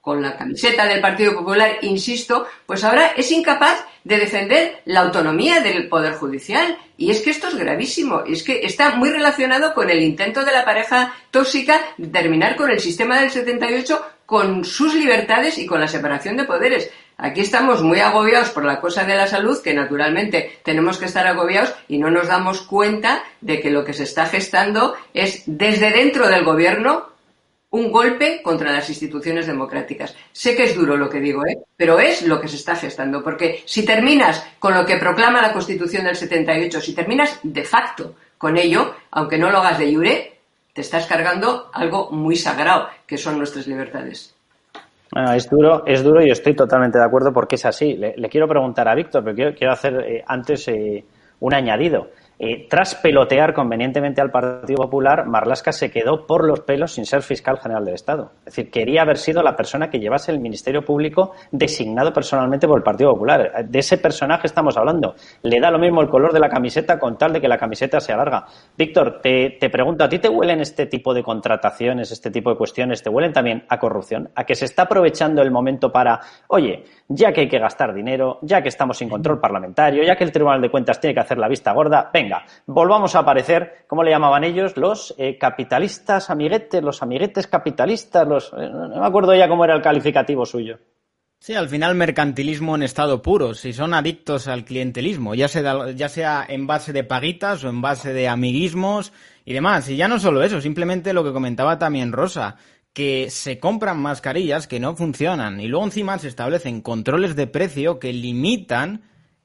con 0.00 0.22
la 0.22 0.36
camiseta 0.36 0.86
del 0.86 1.00
Partido 1.00 1.34
Popular, 1.34 1.78
insisto, 1.82 2.46
pues 2.64 2.82
ahora 2.84 3.08
es 3.16 3.30
incapaz 3.30 3.84
de 4.02 4.18
defender 4.18 4.80
la 4.86 5.00
autonomía 5.00 5.60
del 5.60 5.88
Poder 5.88 6.14
Judicial. 6.14 6.78
Y 6.96 7.10
es 7.10 7.20
que 7.20 7.30
esto 7.30 7.48
es 7.48 7.56
gravísimo. 7.56 8.22
Y 8.26 8.32
es 8.32 8.42
que 8.42 8.60
está 8.64 8.96
muy 8.96 9.10
relacionado 9.10 9.74
con 9.74 9.90
el 9.90 10.02
intento 10.02 10.44
de 10.44 10.52
la 10.52 10.64
pareja 10.64 11.14
tóxica 11.30 11.80
de 11.98 12.08
terminar 12.08 12.56
con 12.56 12.70
el 12.70 12.80
sistema 12.80 13.20
del 13.20 13.30
78, 13.30 14.02
con 14.24 14.64
sus 14.64 14.94
libertades 14.94 15.58
y 15.58 15.66
con 15.66 15.80
la 15.80 15.88
separación 15.88 16.36
de 16.36 16.44
poderes. 16.44 16.90
Aquí 17.18 17.42
estamos 17.42 17.82
muy 17.82 18.00
agobiados 18.00 18.48
por 18.48 18.64
la 18.64 18.80
cosa 18.80 19.04
de 19.04 19.14
la 19.14 19.26
salud, 19.26 19.60
que 19.60 19.74
naturalmente 19.74 20.60
tenemos 20.64 20.96
que 20.96 21.04
estar 21.04 21.26
agobiados 21.26 21.74
y 21.88 21.98
no 21.98 22.10
nos 22.10 22.28
damos 22.28 22.62
cuenta 22.62 23.22
de 23.42 23.60
que 23.60 23.70
lo 23.70 23.84
que 23.84 23.92
se 23.92 24.04
está 24.04 24.24
gestando 24.24 24.94
es 25.12 25.42
desde 25.44 25.90
dentro 25.90 26.28
del 26.28 26.44
gobierno 26.44 27.10
un 27.70 27.92
golpe 27.92 28.42
contra 28.42 28.72
las 28.72 28.88
instituciones 28.88 29.46
democráticas. 29.46 30.16
Sé 30.32 30.56
que 30.56 30.64
es 30.64 30.74
duro 30.74 30.96
lo 30.96 31.08
que 31.08 31.20
digo, 31.20 31.46
¿eh? 31.46 31.58
pero 31.76 31.98
es 31.98 32.26
lo 32.26 32.40
que 32.40 32.48
se 32.48 32.56
está 32.56 32.74
gestando, 32.74 33.22
porque 33.22 33.62
si 33.64 33.84
terminas 33.84 34.44
con 34.58 34.74
lo 34.74 34.84
que 34.84 34.96
proclama 34.96 35.40
la 35.40 35.52
Constitución 35.52 36.04
del 36.04 36.16
78, 36.16 36.80
si 36.80 36.94
terminas 36.94 37.38
de 37.42 37.64
facto 37.64 38.14
con 38.36 38.56
ello, 38.56 38.94
aunque 39.12 39.38
no 39.38 39.50
lo 39.50 39.58
hagas 39.58 39.78
de 39.78 39.94
jure, 39.94 40.32
te 40.72 40.80
estás 40.80 41.06
cargando 41.06 41.70
algo 41.72 42.10
muy 42.10 42.36
sagrado, 42.36 42.88
que 43.06 43.18
son 43.18 43.38
nuestras 43.38 43.66
libertades. 43.66 44.34
Bueno, 45.12 45.32
es 45.32 45.50
duro, 45.50 45.84
es 45.86 46.02
duro 46.02 46.24
y 46.24 46.30
estoy 46.30 46.54
totalmente 46.54 46.98
de 46.98 47.04
acuerdo 47.04 47.32
porque 47.32 47.56
es 47.56 47.66
así. 47.66 47.94
Le, 47.94 48.14
le 48.16 48.28
quiero 48.28 48.46
preguntar 48.48 48.88
a 48.88 48.94
Víctor, 48.94 49.24
pero 49.24 49.34
quiero, 49.34 49.54
quiero 49.54 49.72
hacer 49.72 49.94
eh, 50.06 50.24
antes 50.26 50.68
eh, 50.68 51.04
un 51.40 51.54
añadido. 51.54 52.10
Eh, 52.42 52.66
tras 52.70 52.94
pelotear 52.94 53.52
convenientemente 53.52 54.22
al 54.22 54.30
Partido 54.30 54.84
Popular, 54.84 55.26
Marlasca 55.26 55.72
se 55.72 55.90
quedó 55.90 56.26
por 56.26 56.46
los 56.46 56.60
pelos 56.60 56.92
sin 56.92 57.04
ser 57.04 57.20
fiscal 57.20 57.58
general 57.58 57.84
del 57.84 57.92
Estado. 57.92 58.32
Es 58.38 58.56
decir, 58.56 58.70
quería 58.70 59.02
haber 59.02 59.18
sido 59.18 59.42
la 59.42 59.54
persona 59.54 59.90
que 59.90 59.98
llevase 59.98 60.32
el 60.32 60.40
Ministerio 60.40 60.82
Público 60.82 61.32
designado 61.50 62.14
personalmente 62.14 62.66
por 62.66 62.78
el 62.78 62.82
Partido 62.82 63.12
Popular. 63.12 63.66
De 63.68 63.78
ese 63.78 63.98
personaje 63.98 64.46
estamos 64.46 64.74
hablando. 64.78 65.16
Le 65.42 65.60
da 65.60 65.70
lo 65.70 65.78
mismo 65.78 66.00
el 66.00 66.08
color 66.08 66.32
de 66.32 66.40
la 66.40 66.48
camiseta 66.48 66.98
con 66.98 67.18
tal 67.18 67.34
de 67.34 67.42
que 67.42 67.48
la 67.48 67.58
camiseta 67.58 68.00
sea 68.00 68.16
larga. 68.16 68.46
Víctor, 68.74 69.20
te, 69.20 69.58
te 69.60 69.68
pregunto, 69.68 70.04
¿a 70.04 70.08
ti 70.08 70.18
te 70.18 70.30
huelen 70.30 70.62
este 70.62 70.86
tipo 70.86 71.12
de 71.12 71.22
contrataciones, 71.22 72.10
este 72.10 72.30
tipo 72.30 72.48
de 72.48 72.56
cuestiones? 72.56 73.02
¿Te 73.02 73.10
huelen 73.10 73.34
también 73.34 73.66
a 73.68 73.78
corrupción? 73.78 74.30
¿A 74.34 74.44
que 74.44 74.54
se 74.54 74.64
está 74.64 74.84
aprovechando 74.84 75.42
el 75.42 75.50
momento 75.50 75.92
para, 75.92 76.18
oye, 76.48 76.84
ya 77.06 77.34
que 77.34 77.42
hay 77.42 77.48
que 77.48 77.58
gastar 77.58 77.92
dinero, 77.92 78.38
ya 78.40 78.62
que 78.62 78.70
estamos 78.70 78.96
sin 78.96 79.10
control 79.10 79.40
parlamentario, 79.40 80.04
ya 80.04 80.16
que 80.16 80.24
el 80.24 80.32
Tribunal 80.32 80.62
de 80.62 80.70
Cuentas 80.70 80.98
tiene 80.98 81.12
que 81.12 81.20
hacer 81.20 81.36
la 81.36 81.46
vista 81.46 81.72
gorda, 81.72 82.08
venga, 82.10 82.29
volvamos 82.66 83.14
a 83.14 83.20
aparecer, 83.20 83.84
¿cómo 83.86 84.02
le 84.02 84.10
llamaban 84.10 84.44
ellos? 84.44 84.76
Los 84.76 85.14
eh, 85.18 85.38
capitalistas 85.38 86.30
amiguetes, 86.30 86.82
los 86.82 87.02
amiguetes 87.02 87.46
capitalistas, 87.46 88.26
los, 88.26 88.52
eh, 88.52 88.68
no 88.70 89.00
me 89.00 89.06
acuerdo 89.06 89.34
ya 89.34 89.48
cómo 89.48 89.64
era 89.64 89.74
el 89.74 89.82
calificativo 89.82 90.46
suyo. 90.46 90.78
Sí, 91.42 91.54
al 91.54 91.70
final 91.70 91.94
mercantilismo 91.94 92.74
en 92.74 92.82
estado 92.82 93.22
puro, 93.22 93.54
si 93.54 93.72
son 93.72 93.94
adictos 93.94 94.46
al 94.46 94.66
clientelismo, 94.66 95.34
ya 95.34 95.48
sea, 95.48 95.90
ya 95.92 96.10
sea 96.10 96.44
en 96.46 96.66
base 96.66 96.92
de 96.92 97.02
paguitas 97.02 97.64
o 97.64 97.70
en 97.70 97.80
base 97.80 98.12
de 98.12 98.28
amiguismos 98.28 99.14
y 99.46 99.54
demás. 99.54 99.88
Y 99.88 99.96
ya 99.96 100.06
no 100.06 100.20
solo 100.20 100.42
eso, 100.42 100.60
simplemente 100.60 101.14
lo 101.14 101.24
que 101.24 101.32
comentaba 101.32 101.78
también 101.78 102.12
Rosa, 102.12 102.56
que 102.92 103.30
se 103.30 103.58
compran 103.58 103.98
mascarillas 103.98 104.66
que 104.66 104.80
no 104.80 104.96
funcionan 104.96 105.60
y 105.60 105.68
luego 105.68 105.86
encima 105.86 106.18
se 106.18 106.28
establecen 106.28 106.82
controles 106.82 107.36
de 107.36 107.46
precio 107.46 107.98
que 107.98 108.12
limitan 108.12 109.02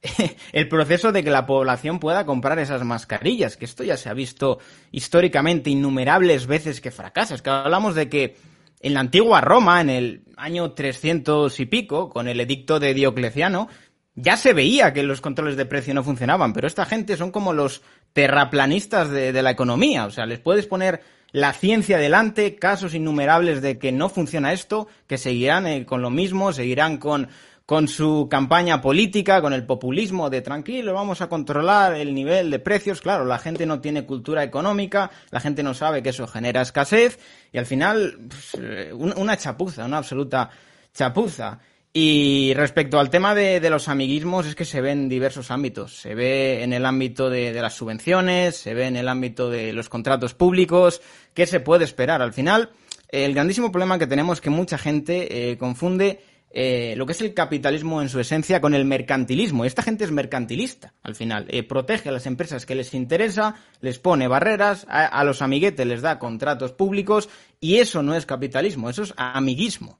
el 0.51 0.67
proceso 0.67 1.11
de 1.11 1.23
que 1.23 1.29
la 1.29 1.45
población 1.45 1.99
pueda 1.99 2.25
comprar 2.25 2.59
esas 2.59 2.83
mascarillas, 2.83 3.57
que 3.57 3.65
esto 3.65 3.83
ya 3.83 3.97
se 3.97 4.09
ha 4.09 4.13
visto 4.13 4.59
históricamente 4.91 5.69
innumerables 5.69 6.47
veces 6.47 6.81
que 6.81 6.91
fracasa. 6.91 7.35
Es 7.35 7.41
que 7.41 7.49
hablamos 7.49 7.95
de 7.95 8.09
que 8.09 8.35
en 8.81 8.93
la 8.93 8.99
antigua 8.99 9.41
Roma, 9.41 9.81
en 9.81 9.89
el 9.89 10.23
año 10.37 10.71
300 10.71 11.59
y 11.59 11.65
pico, 11.65 12.09
con 12.09 12.27
el 12.27 12.39
edicto 12.39 12.79
de 12.79 12.93
Diocleciano, 12.93 13.67
ya 14.15 14.37
se 14.37 14.53
veía 14.53 14.93
que 14.93 15.03
los 15.03 15.21
controles 15.21 15.57
de 15.57 15.65
precio 15.65 15.93
no 15.93 16.03
funcionaban, 16.03 16.53
pero 16.53 16.67
esta 16.67 16.85
gente 16.85 17.17
son 17.17 17.31
como 17.31 17.51
los 17.53 17.81
terraplanistas 18.13 19.09
de, 19.09 19.33
de 19.33 19.41
la 19.41 19.51
economía, 19.51 20.05
o 20.05 20.11
sea, 20.11 20.25
les 20.25 20.39
puedes 20.39 20.67
poner 20.67 21.01
la 21.35 21.51
ciencia 21.51 21.97
delante, 21.97 22.55
casos 22.55 22.93
innumerables 22.93 23.61
de 23.61 23.77
que 23.77 23.91
no 23.91 24.07
funciona 24.07 24.53
esto, 24.53 24.87
que 25.05 25.17
seguirán 25.17 25.67
eh, 25.67 25.85
con 25.85 26.01
lo 26.01 26.09
mismo, 26.09 26.53
seguirán 26.53 26.97
con 26.97 27.27
con 27.65 27.87
su 27.87 28.27
campaña 28.29 28.81
política, 28.81 29.41
con 29.41 29.53
el 29.53 29.65
populismo 29.65 30.29
de 30.29 30.41
tranquilo, 30.41 30.93
vamos 30.93 31.21
a 31.21 31.29
controlar 31.29 31.95
el 31.95 32.13
nivel 32.13 32.51
de 32.51 32.59
precios. 32.59 33.01
Claro, 33.01 33.25
la 33.25 33.39
gente 33.39 33.65
no 33.65 33.81
tiene 33.81 34.05
cultura 34.05 34.43
económica, 34.43 35.09
la 35.31 35.39
gente 35.39 35.63
no 35.63 35.73
sabe 35.73 36.03
que 36.03 36.09
eso 36.09 36.27
genera 36.27 36.61
escasez 36.61 37.19
y 37.51 37.57
al 37.57 37.65
final 37.65 38.19
pues, 38.29 38.57
eh, 38.61 38.93
una 38.93 39.37
chapuza, 39.37 39.85
una 39.85 39.97
absoluta 39.97 40.49
chapuza. 40.93 41.59
Y 41.97 42.53
respecto 42.55 42.99
al 42.99 43.09
tema 43.09 43.33
de, 43.33 43.69
los 43.69 43.87
amiguismos, 43.87 44.45
es 44.45 44.53
que 44.53 44.65
se 44.65 44.81
ve 44.81 44.91
en 44.91 45.07
diversos 45.07 45.49
ámbitos. 45.49 45.95
Se 45.95 46.13
ve 46.13 46.61
en 46.61 46.73
el 46.73 46.85
ámbito 46.85 47.29
de, 47.29 47.53
las 47.53 47.73
subvenciones, 47.73 48.57
se 48.57 48.73
ve 48.73 48.87
en 48.87 48.97
el 48.97 49.07
ámbito 49.07 49.49
de 49.49 49.71
los 49.71 49.87
contratos 49.87 50.33
públicos. 50.33 51.01
¿Qué 51.33 51.47
se 51.47 51.61
puede 51.61 51.85
esperar? 51.85 52.21
Al 52.21 52.33
final, 52.33 52.71
el 53.07 53.33
grandísimo 53.33 53.71
problema 53.71 53.97
que 53.97 54.07
tenemos 54.07 54.39
es 54.39 54.41
que 54.41 54.49
mucha 54.49 54.77
gente 54.77 55.51
eh, 55.51 55.57
confunde 55.57 56.19
eh, 56.57 56.93
lo 56.95 57.05
que 57.05 57.11
es 57.11 57.21
el 57.21 57.33
capitalismo 57.33 58.01
en 58.01 58.07
su 58.07 58.17
esencia 58.17 58.61
con 58.61 58.73
el 58.73 58.85
mercantilismo. 58.85 59.65
Esta 59.65 59.81
gente 59.81 60.05
es 60.05 60.11
mercantilista, 60.11 60.93
al 61.03 61.13
final. 61.13 61.45
Eh, 61.49 61.63
protege 61.63 62.07
a 62.07 62.13
las 62.13 62.27
empresas 62.27 62.65
que 62.65 62.75
les 62.75 62.93
interesa, 62.93 63.55
les 63.81 63.99
pone 63.99 64.29
barreras, 64.29 64.87
a, 64.89 65.21
los 65.25 65.41
amiguetes 65.41 65.85
les 65.85 66.01
da 66.01 66.17
contratos 66.17 66.71
públicos 66.71 67.27
y 67.59 67.79
eso 67.79 68.01
no 68.03 68.15
es 68.15 68.25
capitalismo, 68.25 68.89
eso 68.89 69.03
es 69.03 69.13
amiguismo. 69.17 69.99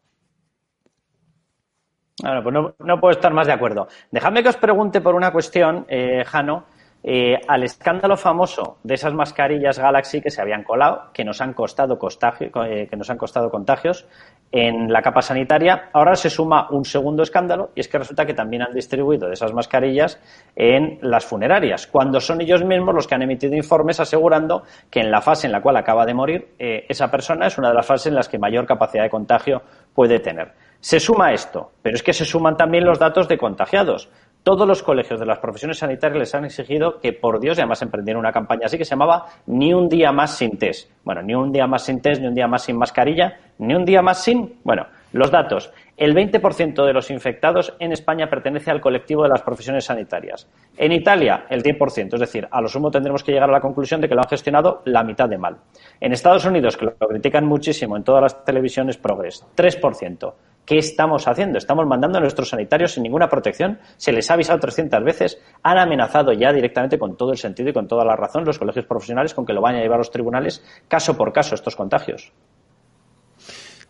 Bueno, 2.24 2.42
pues 2.42 2.56
no, 2.88 3.02
puedo 3.02 3.12
estar 3.12 3.34
más 3.34 3.48
de 3.48 3.54
acuerdo. 3.54 3.90
Dejadme 4.10 4.42
que 4.42 4.48
os 4.48 4.56
pregunte 4.56 5.02
por 5.02 5.14
una 5.14 5.34
cuestión, 5.34 5.86
eh, 5.90 6.24
Jano, 6.26 6.68
eh, 7.08 7.40
al 7.48 7.62
escándalo 7.62 8.18
famoso 8.18 8.80
de 8.82 8.96
esas 8.96 9.14
mascarillas 9.14 9.78
Galaxy 9.78 10.22
que 10.22 10.32
se 10.32 10.42
habían 10.42 10.64
colado, 10.64 11.12
que 11.14 11.24
nos 11.24 11.40
han 11.40 11.54
costado 11.54 12.00
eh, 12.00 12.88
que 12.90 12.98
nos 12.98 13.12
han 13.12 13.18
costado 13.20 13.52
contagios 13.52 14.08
en 14.52 14.92
la 14.92 15.04
capa 15.04 15.22
sanitaria. 15.22 15.90
Ahora 15.94 16.16
se 16.16 16.32
suma 16.32 16.68
un 16.72 16.84
segundo 16.84 17.22
escándalo 17.22 17.70
y 17.76 17.82
es 17.82 17.88
que 17.88 18.00
resulta 18.00 18.26
que 18.26 18.34
también 18.34 18.64
han 18.64 18.74
distribuido 18.74 19.32
esas 19.32 19.54
mascarillas 19.54 20.20
en 20.56 20.98
las 21.04 21.26
funerarias, 21.26 21.86
cuando 21.86 22.20
son 22.20 22.42
ellos 22.42 22.64
mismos 22.64 22.96
los 22.96 23.06
que 23.06 23.14
han 23.14 23.22
emitido 23.22 23.56
informes 23.56 24.00
asegurando 24.00 24.64
que 24.90 25.02
en 25.02 25.12
la 25.12 25.22
fase 25.22 25.46
en 25.46 25.54
la 25.54 25.62
cual 25.62 25.78
acaba 25.78 26.08
de 26.08 26.16
morir 26.16 26.56
esa 26.58 27.12
persona 27.12 27.46
es 27.46 27.60
una 27.60 27.70
de 27.70 27.76
las 27.76 27.86
fases 27.86 28.08
en 28.08 28.16
las 28.16 28.28
que 28.28 28.40
mayor 28.40 28.66
capacidad 28.66 29.04
de 29.04 29.12
contagio 29.12 29.62
puede 29.94 30.20
tener. 30.20 30.54
Se 30.80 31.00
suma 31.00 31.34
esto, 31.34 31.72
pero 31.82 31.96
es 31.96 32.04
que 32.04 32.14
se 32.14 32.26
suman 32.26 32.58
también 32.58 32.86
los 32.86 33.00
datos 33.00 33.28
de 33.28 33.40
contagiados. 33.40 34.10
Todos 34.46 34.68
los 34.68 34.84
colegios 34.84 35.20
de 35.20 35.26
las 35.26 35.40
profesiones 35.40 35.80
sanitarias 35.80 36.20
les 36.20 36.36
han 36.36 36.46
exigido 36.46 37.00
que, 37.00 37.14
por 37.14 37.40
Dios, 37.40 37.58
y 37.58 37.62
además 37.62 37.82
emprendieron 37.82 38.20
una 38.20 38.32
campaña 38.32 38.68
así 38.68 38.78
que 38.78 38.86
se 38.86 38.92
llamaba 38.92 39.26
Ni 39.48 39.74
un 39.74 39.90
día 39.90 40.12
más 40.12 40.38
sin 40.38 40.60
test. 40.60 40.88
Bueno, 41.04 41.24
ni 41.24 41.34
un 41.34 41.52
día 41.52 41.66
más 41.66 41.84
sin 41.84 42.00
test, 42.00 42.22
ni 42.22 42.28
un 42.28 42.36
día 42.36 42.48
más 42.48 42.62
sin 42.62 42.78
mascarilla, 42.78 43.40
ni 43.58 43.74
un 43.74 43.84
día 43.84 44.04
más 44.04 44.24
sin. 44.24 44.60
Bueno, 44.64 44.86
los 45.14 45.32
datos. 45.32 45.72
El 45.98 46.14
20% 46.14 46.86
de 46.86 46.94
los 46.94 47.10
infectados 47.10 47.74
en 47.80 47.92
España 47.92 48.30
pertenece 48.30 48.70
al 48.70 48.82
colectivo 48.82 49.24
de 49.24 49.30
las 49.30 49.42
profesiones 49.42 49.86
sanitarias. 49.86 50.48
En 50.78 50.92
Italia, 50.92 51.48
el 51.50 51.64
10%. 51.64 52.14
Es 52.14 52.20
decir, 52.20 52.48
a 52.52 52.62
lo 52.62 52.68
sumo 52.68 52.92
tendremos 52.92 53.24
que 53.24 53.32
llegar 53.32 53.50
a 53.50 53.54
la 53.54 53.62
conclusión 53.62 54.00
de 54.00 54.08
que 54.08 54.14
lo 54.14 54.22
han 54.22 54.30
gestionado 54.30 54.84
la 54.86 55.04
mitad 55.04 55.28
de 55.28 55.40
mal. 55.40 55.58
En 56.00 56.14
Estados 56.14 56.46
Unidos, 56.46 56.78
que 56.78 56.86
lo 56.86 57.08
critican 57.08 57.48
muchísimo 57.48 57.98
en 57.98 58.04
todas 58.04 58.22
las 58.22 58.46
televisiones 58.46 58.98
progres, 58.98 59.44
3%. 59.58 60.34
¿Qué 60.66 60.80
estamos 60.80 61.28
haciendo? 61.28 61.60
Estamos 61.60 61.86
mandando 61.86 62.18
a 62.18 62.22
nuestros 62.22 62.50
sanitarios 62.50 62.94
sin 62.94 63.04
ninguna 63.04 63.30
protección. 63.30 63.80
Se 63.98 64.12
les 64.12 64.30
ha 64.32 64.34
avisado 64.34 64.60
300 64.60 65.04
veces. 65.04 65.38
Han 65.62 65.78
amenazado 65.78 66.34
ya 66.34 66.52
directamente 66.52 66.98
con 66.98 67.16
todo 67.16 67.32
el 67.32 67.38
sentido 67.38 67.70
y 67.70 67.74
con 67.74 67.88
toda 67.88 68.04
la 68.04 68.16
razón 68.16 68.46
los 68.46 68.58
colegios 68.58 68.86
profesionales 68.86 69.34
con 69.36 69.46
que 69.46 69.54
lo 69.54 69.62
vayan 69.62 69.80
a 69.80 69.84
llevar 69.84 69.98
a 69.98 70.00
los 70.00 70.12
tribunales 70.12 70.64
caso 70.88 71.16
por 71.16 71.32
caso 71.32 71.54
estos 71.54 71.76
contagios. 71.76 72.32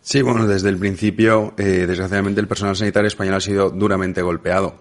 Sí, 0.00 0.22
bueno, 0.22 0.46
desde 0.46 0.68
el 0.68 0.78
principio, 0.78 1.54
eh, 1.56 1.86
desgraciadamente, 1.86 2.40
el 2.40 2.46
personal 2.46 2.76
sanitario 2.76 3.08
español 3.08 3.34
ha 3.34 3.40
sido 3.40 3.70
duramente 3.70 4.22
golpeado. 4.22 4.76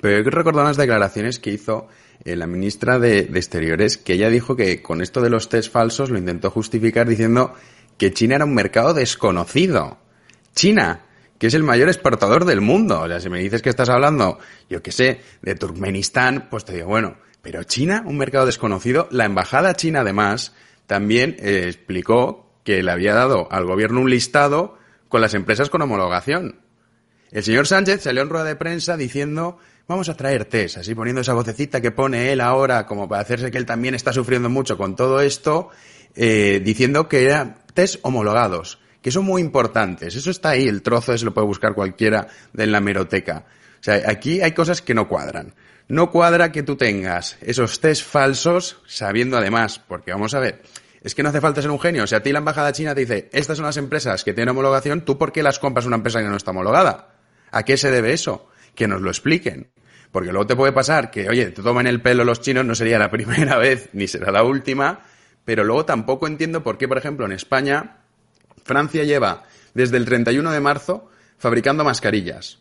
Pero 0.00 0.16
hay 0.16 0.24
que 0.24 0.30
recordar 0.30 0.64
unas 0.64 0.76
declaraciones 0.76 1.38
que 1.38 1.50
hizo 1.50 1.88
eh, 2.24 2.36
la 2.36 2.46
ministra 2.46 2.98
de, 2.98 3.24
de 3.24 3.38
Exteriores, 3.38 3.98
que 3.98 4.14
ella 4.14 4.30
dijo 4.30 4.56
que 4.56 4.80
con 4.82 5.02
esto 5.02 5.20
de 5.20 5.30
los 5.30 5.48
test 5.48 5.70
falsos 5.70 6.10
lo 6.10 6.18
intentó 6.18 6.50
justificar 6.50 7.08
diciendo 7.08 7.54
que 7.98 8.12
China 8.12 8.36
era 8.36 8.44
un 8.44 8.54
mercado 8.54 8.94
desconocido. 8.94 9.98
China, 10.54 11.02
que 11.38 11.48
es 11.48 11.54
el 11.54 11.62
mayor 11.62 11.88
exportador 11.88 12.44
del 12.44 12.60
mundo. 12.60 13.00
O 13.00 13.08
sea, 13.08 13.20
si 13.20 13.28
me 13.28 13.40
dices 13.40 13.62
que 13.62 13.70
estás 13.70 13.88
hablando, 13.88 14.38
yo 14.68 14.82
qué 14.82 14.92
sé, 14.92 15.20
de 15.42 15.54
Turkmenistán, 15.54 16.48
pues 16.50 16.64
te 16.64 16.74
digo, 16.74 16.88
bueno, 16.88 17.16
pero 17.42 17.62
China, 17.64 18.02
un 18.06 18.16
mercado 18.16 18.46
desconocido, 18.46 19.08
la 19.10 19.24
embajada 19.26 19.74
china 19.74 20.00
además 20.00 20.54
también 20.86 21.36
eh, 21.40 21.64
explicó 21.66 22.58
que 22.64 22.82
le 22.82 22.90
había 22.90 23.14
dado 23.14 23.48
al 23.50 23.66
gobierno 23.66 24.00
un 24.00 24.10
listado 24.10 24.78
con 25.08 25.20
las 25.20 25.34
empresas 25.34 25.70
con 25.70 25.82
homologación. 25.82 26.60
El 27.30 27.42
señor 27.42 27.66
Sánchez 27.66 28.02
salió 28.02 28.22
en 28.22 28.30
rueda 28.30 28.44
de 28.44 28.56
prensa 28.56 28.96
diciendo 28.96 29.58
vamos 29.86 30.08
a 30.08 30.16
traer 30.16 30.46
test, 30.46 30.78
así 30.78 30.94
poniendo 30.94 31.20
esa 31.20 31.34
vocecita 31.34 31.80
que 31.80 31.90
pone 31.90 32.32
él 32.32 32.40
ahora 32.40 32.86
como 32.86 33.08
para 33.08 33.22
hacerse 33.22 33.50
que 33.50 33.58
él 33.58 33.66
también 33.66 33.94
está 33.94 34.12
sufriendo 34.12 34.48
mucho 34.48 34.78
con 34.78 34.96
todo 34.96 35.20
esto, 35.20 35.68
eh, 36.14 36.62
diciendo 36.64 37.08
que 37.08 37.26
eran 37.26 37.58
test 37.74 37.96
homologados 38.02 38.78
que 39.04 39.10
son 39.10 39.26
muy 39.26 39.42
importantes. 39.42 40.16
Eso 40.16 40.30
está 40.30 40.48
ahí, 40.50 40.66
el 40.66 40.80
trozo 40.80 41.12
ese 41.12 41.26
lo 41.26 41.34
puede 41.34 41.46
buscar 41.46 41.74
cualquiera 41.74 42.26
de 42.54 42.66
la 42.66 42.80
meroteca. 42.80 43.44
O 43.78 43.82
sea, 43.82 44.00
aquí 44.06 44.40
hay 44.40 44.52
cosas 44.52 44.80
que 44.80 44.94
no 44.94 45.08
cuadran. 45.08 45.54
No 45.88 46.10
cuadra 46.10 46.50
que 46.50 46.62
tú 46.62 46.76
tengas 46.76 47.36
esos 47.42 47.80
test 47.80 48.02
falsos 48.02 48.78
sabiendo 48.86 49.36
además, 49.36 49.78
porque 49.78 50.10
vamos 50.10 50.32
a 50.32 50.40
ver, 50.40 50.62
es 51.02 51.14
que 51.14 51.22
no 51.22 51.28
hace 51.28 51.42
falta 51.42 51.60
ser 51.60 51.70
un 51.70 51.78
genio. 51.78 52.04
O 52.04 52.06
sea, 52.06 52.20
a 52.20 52.22
ti 52.22 52.32
la 52.32 52.38
embajada 52.38 52.72
china 52.72 52.94
te 52.94 53.02
dice, 53.02 53.28
estas 53.34 53.58
son 53.58 53.66
las 53.66 53.76
empresas 53.76 54.24
que 54.24 54.32
tienen 54.32 54.48
homologación, 54.48 55.02
¿tú 55.02 55.18
por 55.18 55.32
qué 55.32 55.42
las 55.42 55.58
compras 55.58 55.84
una 55.84 55.96
empresa 55.96 56.22
que 56.22 56.28
no 56.28 56.36
está 56.36 56.52
homologada? 56.52 57.14
¿A 57.50 57.62
qué 57.62 57.76
se 57.76 57.90
debe 57.90 58.14
eso? 58.14 58.48
Que 58.74 58.88
nos 58.88 59.02
lo 59.02 59.10
expliquen. 59.10 59.68
Porque 60.12 60.30
luego 60.30 60.46
te 60.46 60.56
puede 60.56 60.72
pasar 60.72 61.10
que, 61.10 61.28
oye, 61.28 61.50
te 61.50 61.60
toman 61.60 61.86
el 61.86 62.00
pelo 62.00 62.24
los 62.24 62.40
chinos, 62.40 62.64
no 62.64 62.74
sería 62.74 62.98
la 62.98 63.10
primera 63.10 63.58
vez 63.58 63.90
ni 63.92 64.08
será 64.08 64.32
la 64.32 64.44
última, 64.44 65.00
pero 65.44 65.62
luego 65.62 65.84
tampoco 65.84 66.26
entiendo 66.26 66.62
por 66.62 66.78
qué, 66.78 66.88
por 66.88 66.96
ejemplo, 66.96 67.26
en 67.26 67.32
España 67.32 67.98
Francia 68.64 69.04
lleva 69.04 69.44
desde 69.74 69.96
el 69.96 70.04
31 70.04 70.50
de 70.50 70.60
marzo 70.60 71.08
fabricando 71.38 71.84
mascarillas. 71.84 72.58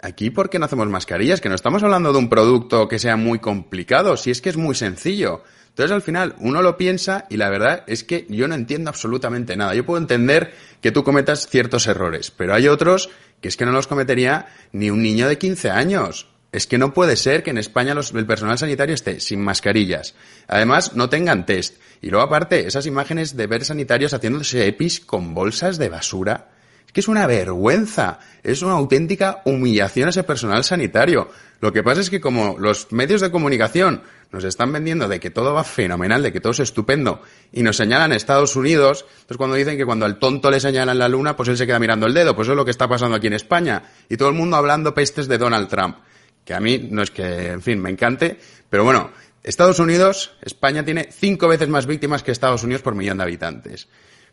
Aquí, 0.00 0.30
¿por 0.30 0.50
qué 0.50 0.58
no 0.58 0.64
hacemos 0.64 0.88
mascarillas? 0.88 1.40
Que 1.40 1.48
no 1.48 1.54
estamos 1.54 1.82
hablando 1.84 2.12
de 2.12 2.18
un 2.18 2.28
producto 2.28 2.88
que 2.88 2.98
sea 2.98 3.16
muy 3.16 3.38
complicado, 3.38 4.16
si 4.16 4.32
es 4.32 4.40
que 4.40 4.50
es 4.50 4.56
muy 4.56 4.74
sencillo. 4.74 5.44
Entonces, 5.68 5.92
al 5.92 6.02
final, 6.02 6.34
uno 6.40 6.60
lo 6.60 6.76
piensa 6.76 7.26
y 7.30 7.36
la 7.36 7.48
verdad 7.48 7.84
es 7.86 8.02
que 8.02 8.26
yo 8.28 8.48
no 8.48 8.56
entiendo 8.56 8.90
absolutamente 8.90 9.56
nada. 9.56 9.74
Yo 9.74 9.86
puedo 9.86 10.00
entender 10.00 10.52
que 10.80 10.90
tú 10.90 11.04
cometas 11.04 11.46
ciertos 11.46 11.86
errores, 11.86 12.32
pero 12.32 12.52
hay 12.52 12.66
otros 12.66 13.10
que 13.40 13.48
es 13.48 13.56
que 13.56 13.64
no 13.64 13.72
los 13.72 13.86
cometería 13.86 14.46
ni 14.72 14.90
un 14.90 15.02
niño 15.02 15.28
de 15.28 15.38
15 15.38 15.70
años. 15.70 16.31
Es 16.52 16.66
que 16.66 16.76
no 16.76 16.92
puede 16.92 17.16
ser 17.16 17.42
que 17.42 17.48
en 17.48 17.56
España 17.56 17.94
el 18.14 18.26
personal 18.26 18.58
sanitario 18.58 18.94
esté 18.94 19.20
sin 19.20 19.42
mascarillas. 19.42 20.14
Además, 20.46 20.94
no 20.94 21.08
tengan 21.08 21.46
test. 21.46 21.76
Y 22.02 22.10
luego, 22.10 22.26
aparte, 22.26 22.66
esas 22.66 22.84
imágenes 22.84 23.38
de 23.38 23.46
ver 23.46 23.64
sanitarios 23.64 24.12
haciéndose 24.12 24.66
EPIs 24.66 25.00
con 25.00 25.32
bolsas 25.32 25.78
de 25.78 25.88
basura. 25.88 26.50
Es 26.86 26.92
que 26.92 27.00
es 27.00 27.08
una 27.08 27.26
vergüenza. 27.26 28.18
Es 28.42 28.60
una 28.60 28.74
auténtica 28.74 29.40
humillación 29.46 30.08
a 30.08 30.10
ese 30.10 30.24
personal 30.24 30.62
sanitario. 30.62 31.30
Lo 31.62 31.72
que 31.72 31.82
pasa 31.82 32.02
es 32.02 32.10
que 32.10 32.20
como 32.20 32.58
los 32.58 32.92
medios 32.92 33.22
de 33.22 33.30
comunicación 33.30 34.02
nos 34.30 34.44
están 34.44 34.72
vendiendo 34.72 35.08
de 35.08 35.20
que 35.20 35.30
todo 35.30 35.54
va 35.54 35.64
fenomenal, 35.64 36.22
de 36.22 36.34
que 36.34 36.40
todo 36.40 36.52
es 36.52 36.60
estupendo, 36.60 37.22
y 37.52 37.62
nos 37.62 37.76
señalan 37.76 38.12
Estados 38.12 38.56
Unidos, 38.56 39.06
entonces 39.12 39.36
cuando 39.36 39.56
dicen 39.56 39.76
que 39.78 39.86
cuando 39.86 40.04
al 40.04 40.18
tonto 40.18 40.50
le 40.50 40.58
señalan 40.60 40.98
la 40.98 41.08
luna, 41.08 41.34
pues 41.34 41.48
él 41.48 41.56
se 41.56 41.66
queda 41.66 41.78
mirando 41.78 42.06
el 42.06 42.12
dedo. 42.12 42.36
Pues 42.36 42.46
eso 42.46 42.52
es 42.52 42.56
lo 42.56 42.64
que 42.66 42.72
está 42.72 42.88
pasando 42.88 43.16
aquí 43.16 43.28
en 43.28 43.34
España. 43.34 43.84
Y 44.10 44.18
todo 44.18 44.28
el 44.28 44.34
mundo 44.34 44.58
hablando 44.58 44.92
pestes 44.92 45.28
de 45.28 45.38
Donald 45.38 45.68
Trump 45.68 45.96
que 46.44 46.54
a 46.54 46.60
mí 46.60 46.88
no 46.90 47.02
es 47.02 47.10
que, 47.10 47.52
en 47.52 47.62
fin, 47.62 47.80
me 47.80 47.90
encante, 47.90 48.38
pero 48.68 48.84
bueno, 48.84 49.10
Estados 49.42 49.78
Unidos, 49.78 50.34
España 50.42 50.84
tiene 50.84 51.08
cinco 51.10 51.48
veces 51.48 51.68
más 51.68 51.86
víctimas 51.86 52.22
que 52.22 52.30
Estados 52.30 52.62
Unidos 52.62 52.82
por 52.82 52.94
millón 52.94 53.18
de 53.18 53.24
habitantes. 53.24 53.88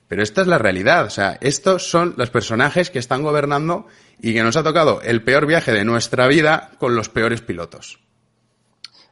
Pero 0.07 0.23
esta 0.23 0.41
es 0.41 0.47
la 0.47 0.57
realidad, 0.57 1.05
o 1.05 1.09
sea, 1.09 1.37
estos 1.39 1.87
son 1.87 2.15
los 2.17 2.31
personajes 2.31 2.89
que 2.89 2.97
están 2.97 3.21
gobernando 3.21 3.85
y 4.19 4.33
que 4.33 4.41
nos 4.41 4.55
ha 4.55 4.63
tocado 4.63 5.01
el 5.03 5.23
peor 5.23 5.45
viaje 5.45 5.71
de 5.71 5.85
nuestra 5.85 6.27
vida 6.27 6.71
con 6.79 6.95
los 6.95 7.09
peores 7.09 7.41
pilotos. 7.41 7.99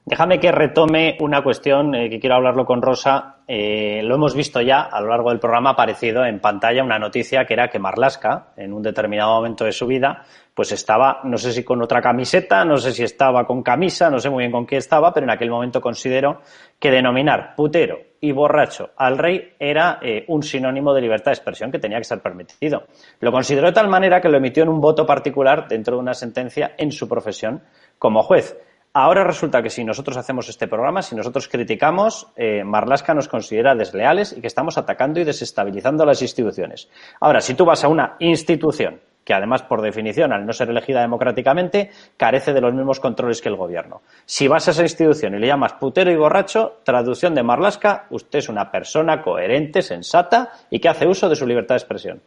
Déjame 0.07 0.39
que 0.39 0.53
retome 0.53 1.17
una 1.19 1.43
cuestión 1.43 1.93
eh, 1.93 2.09
que 2.09 2.17
quiero 2.17 2.37
hablarlo 2.37 2.63
con 2.63 2.81
Rosa. 2.81 3.39
Eh, 3.45 3.99
lo 4.03 4.15
hemos 4.15 4.33
visto 4.33 4.61
ya 4.61 4.83
a 4.83 5.01
lo 5.01 5.09
largo 5.09 5.31
del 5.31 5.39
programa, 5.39 5.71
aparecido 5.71 6.23
en 6.23 6.39
pantalla 6.39 6.81
una 6.81 6.97
noticia 6.97 7.43
que 7.43 7.53
era 7.53 7.67
que 7.67 7.77
Marlaska, 7.77 8.53
en 8.55 8.71
un 8.71 8.81
determinado 8.81 9.35
momento 9.35 9.65
de 9.65 9.73
su 9.73 9.85
vida, 9.85 10.23
pues 10.53 10.71
estaba, 10.71 11.19
no 11.25 11.37
sé 11.37 11.51
si 11.51 11.65
con 11.65 11.81
otra 11.81 12.01
camiseta, 12.01 12.63
no 12.63 12.77
sé 12.77 12.93
si 12.93 13.03
estaba 13.03 13.45
con 13.45 13.61
camisa, 13.61 14.09
no 14.09 14.17
sé 14.19 14.29
muy 14.29 14.43
bien 14.43 14.51
con 14.53 14.65
qué 14.65 14.77
estaba, 14.77 15.13
pero 15.13 15.25
en 15.25 15.29
aquel 15.29 15.49
momento 15.49 15.81
considero 15.81 16.39
que 16.79 16.89
denominar 16.89 17.53
putero 17.57 17.99
y 18.21 18.31
borracho 18.31 18.91
al 18.95 19.17
rey 19.17 19.55
era 19.59 19.99
eh, 20.01 20.23
un 20.29 20.41
sinónimo 20.41 20.93
de 20.93 21.01
libertad 21.01 21.31
de 21.31 21.35
expresión 21.35 21.69
que 21.69 21.79
tenía 21.79 21.97
que 21.97 22.05
ser 22.05 22.21
permitido. 22.21 22.83
Lo 23.19 23.33
consideró 23.33 23.67
de 23.67 23.73
tal 23.73 23.89
manera 23.89 24.21
que 24.21 24.29
lo 24.29 24.37
emitió 24.37 24.63
en 24.63 24.69
un 24.69 24.79
voto 24.79 25.05
particular 25.05 25.67
dentro 25.67 25.97
de 25.97 26.01
una 26.01 26.13
sentencia 26.13 26.75
en 26.77 26.93
su 26.93 27.09
profesión 27.09 27.61
como 27.99 28.23
juez. 28.23 28.55
Ahora 28.99 29.23
resulta 29.23 29.61
que 29.61 29.69
si 29.69 29.83
nosotros 29.83 30.17
hacemos 30.17 30.49
este 30.49 30.67
programa, 30.67 31.03
si 31.03 31.15
nosotros 31.15 31.47
criticamos, 31.47 32.29
eh, 32.35 32.63
Marlaska 32.63 33.13
nos 33.13 33.27
considera 33.27 33.75
desleales 33.75 34.33
y 34.35 34.41
que 34.41 34.47
estamos 34.47 34.75
atacando 34.79 35.19
y 35.19 35.23
desestabilizando 35.23 36.03
las 36.03 36.23
instituciones. 36.23 36.89
Ahora, 37.19 37.39
si 37.39 37.53
tú 37.53 37.63
vas 37.63 37.83
a 37.83 37.89
una 37.89 38.15
institución 38.17 38.99
que 39.23 39.35
además, 39.35 39.61
por 39.61 39.83
definición, 39.83 40.33
al 40.33 40.47
no 40.47 40.51
ser 40.51 40.71
elegida 40.71 41.01
democráticamente, 41.01 41.91
carece 42.17 42.53
de 42.53 42.61
los 42.61 42.73
mismos 42.73 42.99
controles 42.99 43.39
que 43.39 43.49
el 43.49 43.55
gobierno. 43.55 44.01
Si 44.25 44.47
vas 44.47 44.67
a 44.67 44.71
esa 44.71 44.81
institución 44.81 45.35
y 45.35 45.39
le 45.41 45.45
llamas 45.45 45.73
putero 45.73 46.09
y 46.09 46.15
borracho, 46.15 46.79
traducción 46.83 47.35
de 47.35 47.43
Marlasca, 47.43 48.07
usted 48.09 48.39
es 48.39 48.49
una 48.49 48.71
persona 48.71 49.21
coherente, 49.21 49.83
sensata 49.83 50.53
y 50.71 50.79
que 50.79 50.89
hace 50.89 51.05
uso 51.05 51.29
de 51.29 51.35
su 51.35 51.45
libertad 51.45 51.75
de 51.75 51.79
expresión. 51.79 52.21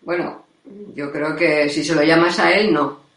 Bueno, 0.00 0.46
yo 0.94 1.12
creo 1.12 1.36
que 1.36 1.68
si 1.68 1.84
se 1.84 1.94
lo 1.94 2.02
llamas 2.02 2.38
a 2.40 2.52
él, 2.52 2.72
no. 2.72 3.07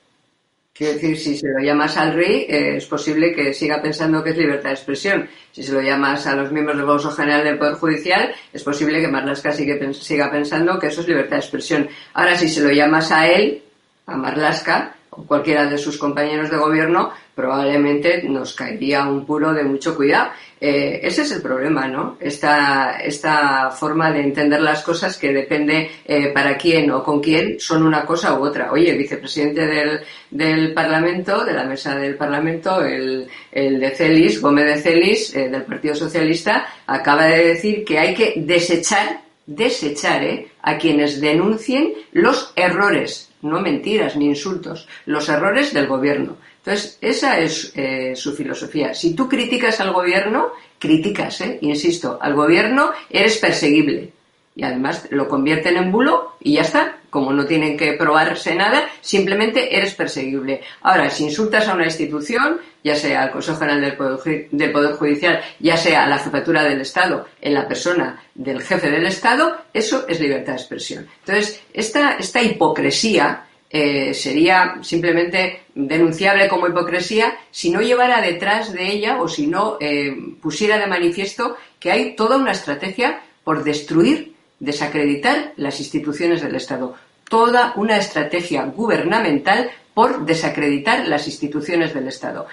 Quiero 0.73 0.93
decir, 0.93 1.17
si 1.17 1.37
se 1.37 1.47
lo 1.49 1.59
llamas 1.59 1.97
al 1.97 2.13
rey, 2.13 2.45
eh, 2.47 2.77
es 2.77 2.85
posible 2.85 3.33
que 3.35 3.53
siga 3.53 3.81
pensando 3.81 4.23
que 4.23 4.29
es 4.29 4.37
libertad 4.37 4.69
de 4.69 4.75
expresión. 4.75 5.29
Si 5.51 5.63
se 5.63 5.73
lo 5.73 5.81
llamas 5.81 6.25
a 6.27 6.35
los 6.35 6.51
miembros 6.51 6.77
del 6.77 6.85
Consejo 6.85 7.13
General 7.13 7.43
del 7.43 7.57
Poder 7.57 7.73
Judicial, 7.73 8.33
es 8.53 8.63
posible 8.63 9.01
que 9.01 9.09
Marlaska 9.09 9.51
siga 9.51 10.31
pensando 10.31 10.79
que 10.79 10.87
eso 10.87 11.01
es 11.01 11.07
libertad 11.09 11.35
de 11.35 11.41
expresión. 11.41 11.89
Ahora, 12.13 12.37
si 12.37 12.47
se 12.47 12.61
lo 12.61 12.71
llamas 12.71 13.11
a 13.11 13.27
él, 13.27 13.61
a 14.05 14.15
Marlaska, 14.15 14.95
o 15.09 15.23
cualquiera 15.23 15.65
de 15.65 15.77
sus 15.77 15.97
compañeros 15.97 16.49
de 16.49 16.57
gobierno, 16.57 17.11
probablemente 17.35 18.23
nos 18.23 18.53
caería 18.53 19.05
un 19.05 19.25
puro 19.25 19.53
de 19.53 19.63
mucho 19.63 19.93
cuidado. 19.93 20.31
Eh, 20.63 20.99
ese 21.01 21.23
es 21.23 21.31
el 21.31 21.41
problema, 21.41 21.87
¿no? 21.87 22.17
Esta, 22.19 22.99
esta 23.03 23.71
forma 23.71 24.11
de 24.11 24.21
entender 24.21 24.61
las 24.61 24.83
cosas 24.83 25.17
que 25.17 25.33
depende 25.33 25.89
eh, 26.05 26.27
para 26.27 26.55
quién 26.55 26.91
o 26.91 27.03
con 27.03 27.19
quién 27.19 27.59
son 27.59 27.81
una 27.81 28.05
cosa 28.05 28.37
u 28.39 28.43
otra. 28.43 28.71
Oye, 28.71 28.91
el 28.91 28.97
vicepresidente 28.99 29.65
del, 29.65 30.01
del 30.29 30.71
Parlamento, 30.75 31.43
de 31.43 31.53
la 31.53 31.63
mesa 31.63 31.95
del 31.95 32.15
Parlamento, 32.15 32.79
el, 32.85 33.27
el 33.51 33.79
de 33.79 33.89
Celis, 33.89 34.39
Gómez 34.39 34.65
de 34.65 34.81
Celis, 34.83 35.35
eh, 35.35 35.49
del 35.49 35.63
Partido 35.63 35.95
Socialista, 35.95 36.67
acaba 36.85 37.25
de 37.25 37.43
decir 37.43 37.83
que 37.83 37.97
hay 37.97 38.13
que 38.13 38.33
desechar, 38.37 39.21
desechar, 39.47 40.23
¿eh? 40.23 40.47
a 40.61 40.77
quienes 40.77 41.19
denuncien 41.19 41.91
los 42.11 42.53
errores, 42.55 43.31
no 43.41 43.61
mentiras 43.61 44.15
ni 44.15 44.27
insultos, 44.27 44.87
los 45.07 45.27
errores 45.27 45.73
del 45.73 45.87
gobierno. 45.87 46.37
Entonces, 46.63 46.97
esa 47.01 47.39
es 47.39 47.73
eh, 47.75 48.15
su 48.15 48.33
filosofía. 48.33 48.93
Si 48.93 49.15
tú 49.15 49.27
criticas 49.27 49.79
al 49.79 49.91
gobierno, 49.91 50.51
criticas, 50.77 51.41
¿eh? 51.41 51.57
insisto, 51.61 52.19
al 52.21 52.35
gobierno 52.35 52.91
eres 53.09 53.37
perseguible. 53.37 54.13
Y 54.55 54.63
además 54.63 55.07
lo 55.09 55.27
convierten 55.27 55.77
en 55.77 55.91
bulo 55.91 56.35
y 56.39 56.53
ya 56.53 56.61
está. 56.61 56.97
Como 57.09 57.33
no 57.33 57.45
tienen 57.45 57.77
que 57.77 57.93
probarse 57.93 58.53
nada, 58.53 58.87
simplemente 59.01 59.75
eres 59.75 59.95
perseguible. 59.95 60.61
Ahora, 60.81 61.09
si 61.09 61.23
insultas 61.23 61.67
a 61.67 61.73
una 61.73 61.85
institución, 61.85 62.59
ya 62.83 62.95
sea 62.95 63.23
al 63.23 63.31
Consejo 63.31 63.59
General 63.59 63.81
del 63.81 63.97
Poder, 63.97 64.47
del 64.51 64.71
Poder 64.71 64.93
Judicial, 64.93 65.41
ya 65.59 65.77
sea 65.77 66.03
a 66.03 66.07
la 66.07 66.19
jefatura 66.19 66.63
del 66.63 66.81
Estado, 66.81 67.27
en 67.41 67.53
la 67.53 67.67
persona 67.67 68.23
del 68.35 68.61
jefe 68.61 68.89
del 68.89 69.07
Estado, 69.07 69.57
eso 69.73 70.05
es 70.07 70.19
libertad 70.19 70.53
de 70.53 70.59
expresión. 70.59 71.07
Entonces, 71.25 71.61
esta, 71.73 72.13
esta 72.13 72.41
hipocresía 72.41 73.45
eh, 73.73 74.13
sería 74.13 74.79
simplemente 74.81 75.61
denunciable 75.73 76.49
como 76.49 76.67
hipocresía 76.67 77.37
si 77.51 77.69
no 77.69 77.81
llevara 77.81 78.21
detrás 78.21 78.73
de 78.73 78.91
ella 78.91 79.21
o 79.21 79.29
si 79.29 79.47
no 79.47 79.77
eh, 79.79 80.13
pusiera 80.41 80.77
de 80.77 80.87
manifiesto 80.87 81.55
que 81.79 81.91
hay 81.91 82.15
toda 82.15 82.35
una 82.35 82.51
estrategia 82.51 83.21
por 83.45 83.63
destruir, 83.63 84.33
desacreditar 84.59 85.53
las 85.55 85.79
instituciones 85.79 86.41
del 86.41 86.55
Estado. 86.55 86.95
Toda 87.29 87.73
una 87.77 87.97
estrategia 87.97 88.65
gubernamental 88.65 89.71
por 89.93 90.25
desacreditar 90.25 91.07
las 91.07 91.27
instituciones 91.27 91.93
del 91.93 92.09
Estado. 92.09 92.47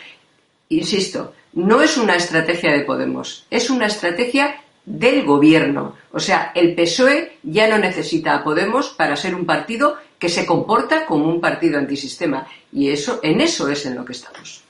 Insisto, 0.69 1.35
no 1.55 1.83
es 1.83 1.97
una 1.97 2.14
estrategia 2.14 2.73
de 2.73 2.83
Podemos, 2.85 3.45
es 3.51 3.71
una 3.71 3.87
estrategia 3.87 4.61
del 4.85 5.25
gobierno. 5.25 5.97
O 6.12 6.21
sea, 6.21 6.53
el 6.55 6.75
PSOE 6.75 7.39
ya 7.43 7.69
no 7.69 7.79
necesita 7.79 8.35
a 8.35 8.45
Podemos 8.45 8.91
para 8.91 9.16
ser 9.16 9.35
un 9.35 9.45
partido 9.45 9.97
que 10.19 10.29
se 10.29 10.47
comporta 10.47 11.07
como 11.07 11.29
un 11.29 11.41
partido 11.41 11.79
antisistema. 11.79 12.47
Y 12.73 12.91
eso, 12.91 13.21
en 13.23 13.41
eso 13.41 13.69
es 13.69 13.87
en 13.87 13.95
lo 13.95 14.05
que 14.05 14.12
estamos. 14.12 14.68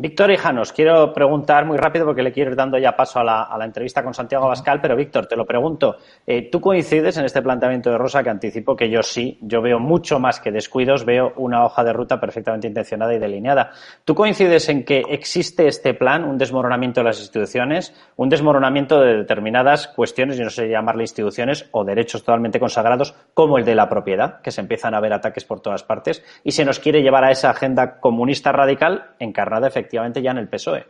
Víctor 0.00 0.30
Hijanos, 0.30 0.72
quiero 0.72 1.12
preguntar 1.12 1.66
muy 1.66 1.76
rápido 1.76 2.06
porque 2.06 2.22
le 2.22 2.32
quiero 2.32 2.52
ir 2.52 2.56
dando 2.56 2.78
ya 2.78 2.96
paso 2.96 3.20
a 3.20 3.22
la, 3.24 3.64
entrevista 3.66 4.02
con 4.02 4.14
Santiago 4.14 4.46
Abascal, 4.46 4.80
pero 4.80 4.96
Víctor, 4.96 5.26
te 5.26 5.36
lo 5.36 5.44
pregunto. 5.44 5.98
Eh, 6.26 6.48
¿Tú 6.50 6.58
coincides 6.58 7.18
en 7.18 7.26
este 7.26 7.42
planteamiento 7.42 7.90
de 7.90 7.98
Rosa 7.98 8.22
que 8.22 8.30
anticipo 8.30 8.74
que 8.74 8.88
yo 8.88 9.02
sí, 9.02 9.36
yo 9.42 9.60
veo 9.60 9.78
mucho 9.78 10.18
más 10.18 10.40
que 10.40 10.50
descuidos, 10.50 11.04
veo 11.04 11.34
una 11.36 11.66
hoja 11.66 11.84
de 11.84 11.92
ruta 11.92 12.18
perfectamente 12.18 12.66
intencionada 12.66 13.12
y 13.12 13.18
delineada? 13.18 13.72
¿Tú 14.06 14.14
coincides 14.14 14.70
en 14.70 14.84
que 14.84 15.02
existe 15.06 15.68
este 15.68 15.92
plan, 15.92 16.24
un 16.24 16.38
desmoronamiento 16.38 17.00
de 17.00 17.04
las 17.04 17.20
instituciones, 17.20 17.94
un 18.16 18.30
desmoronamiento 18.30 19.02
de 19.02 19.18
determinadas 19.18 19.86
cuestiones, 19.88 20.38
y 20.40 20.42
no 20.42 20.48
sé 20.48 20.70
llamarle 20.70 21.02
instituciones, 21.02 21.68
o 21.72 21.84
derechos 21.84 22.24
totalmente 22.24 22.58
consagrados, 22.58 23.14
como 23.34 23.58
el 23.58 23.66
de 23.66 23.74
la 23.74 23.90
propiedad, 23.90 24.40
que 24.40 24.50
se 24.50 24.62
empiezan 24.62 24.94
a 24.94 25.00
ver 25.00 25.12
ataques 25.12 25.44
por 25.44 25.60
todas 25.60 25.82
partes, 25.82 26.24
y 26.42 26.52
se 26.52 26.64
nos 26.64 26.78
quiere 26.78 27.02
llevar 27.02 27.24
a 27.24 27.30
esa 27.30 27.50
agenda 27.50 28.00
comunista 28.00 28.50
radical 28.50 29.10
encarnada 29.18 29.68
efectivamente 29.68 29.89
efectivamente 29.90 30.22
ya 30.22 30.30
en 30.30 30.38
el 30.38 30.48
PSOE. 30.48 30.86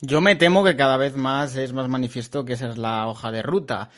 Yo 0.00 0.20
me 0.20 0.36
temo 0.36 0.64
que 0.64 0.76
cada 0.76 0.96
vez 0.96 1.16
más 1.16 1.56
es 1.56 1.72
más 1.72 1.88
manifiesto 1.88 2.44
que 2.44 2.52
esa 2.52 2.70
es 2.70 2.78
la 2.78 3.08
hoja 3.08 3.32
de 3.32 3.42
ruta. 3.42 3.90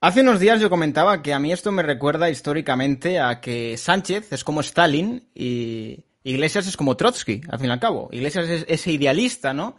Hace 0.00 0.20
unos 0.20 0.38
días 0.38 0.60
yo 0.60 0.70
comentaba 0.70 1.22
que 1.22 1.34
a 1.34 1.40
mí 1.40 1.52
esto 1.52 1.72
me 1.72 1.82
recuerda 1.82 2.30
históricamente 2.30 3.18
a 3.18 3.40
que 3.40 3.76
Sánchez 3.76 4.32
es 4.32 4.44
como 4.44 4.60
Stalin 4.60 5.28
y 5.34 6.04
Iglesias 6.22 6.68
es 6.68 6.76
como 6.76 6.96
Trotsky, 6.96 7.40
al 7.48 7.58
fin 7.58 7.68
y 7.68 7.72
al 7.72 7.80
cabo. 7.80 8.08
Iglesias 8.12 8.48
es 8.48 8.64
ese 8.68 8.92
idealista, 8.92 9.52
¿no? 9.52 9.76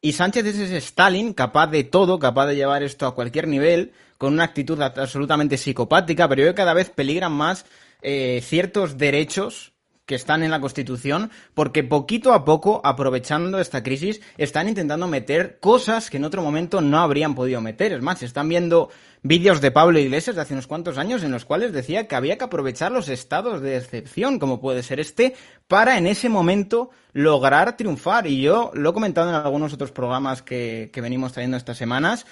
Y 0.00 0.12
Sánchez 0.12 0.46
es 0.46 0.58
ese 0.58 0.76
Stalin 0.78 1.32
capaz 1.34 1.68
de 1.68 1.84
todo, 1.84 2.18
capaz 2.18 2.46
de 2.46 2.56
llevar 2.56 2.82
esto 2.82 3.06
a 3.06 3.14
cualquier 3.14 3.46
nivel, 3.46 3.92
con 4.16 4.32
una 4.32 4.44
actitud 4.44 4.80
absolutamente 4.80 5.56
psicopática, 5.56 6.28
pero 6.28 6.42
yo 6.44 6.54
cada 6.54 6.74
vez 6.74 6.90
peligran 6.90 7.32
más 7.32 7.66
eh, 8.02 8.40
ciertos 8.42 8.96
derechos 8.96 9.72
que 10.08 10.14
están 10.14 10.42
en 10.42 10.50
la 10.50 10.58
Constitución, 10.58 11.30
porque 11.52 11.84
poquito 11.84 12.32
a 12.32 12.46
poco, 12.46 12.80
aprovechando 12.82 13.60
esta 13.60 13.82
crisis, 13.82 14.22
están 14.38 14.66
intentando 14.66 15.06
meter 15.06 15.58
cosas 15.60 16.08
que 16.08 16.16
en 16.16 16.24
otro 16.24 16.40
momento 16.42 16.80
no 16.80 16.98
habrían 16.98 17.34
podido 17.34 17.60
meter. 17.60 17.92
Es 17.92 18.00
más, 18.00 18.22
están 18.22 18.48
viendo 18.48 18.88
vídeos 19.22 19.60
de 19.60 19.70
Pablo 19.70 19.98
Iglesias 19.98 20.34
de 20.34 20.40
hace 20.40 20.54
unos 20.54 20.66
cuantos 20.66 20.96
años 20.96 21.22
en 21.24 21.30
los 21.30 21.44
cuales 21.44 21.74
decía 21.74 22.08
que 22.08 22.16
había 22.16 22.38
que 22.38 22.44
aprovechar 22.44 22.90
los 22.90 23.10
estados 23.10 23.60
de 23.60 23.76
excepción, 23.76 24.38
como 24.38 24.62
puede 24.62 24.82
ser 24.82 24.98
este, 24.98 25.34
para 25.66 25.98
en 25.98 26.06
ese 26.06 26.30
momento 26.30 26.88
lograr 27.12 27.76
triunfar. 27.76 28.26
Y 28.26 28.40
yo 28.40 28.70
lo 28.72 28.90
he 28.90 28.94
comentado 28.94 29.28
en 29.28 29.34
algunos 29.34 29.74
otros 29.74 29.92
programas 29.92 30.40
que, 30.40 30.88
que 30.90 31.02
venimos 31.02 31.34
trayendo 31.34 31.58
estas 31.58 31.76
semanas 31.76 32.24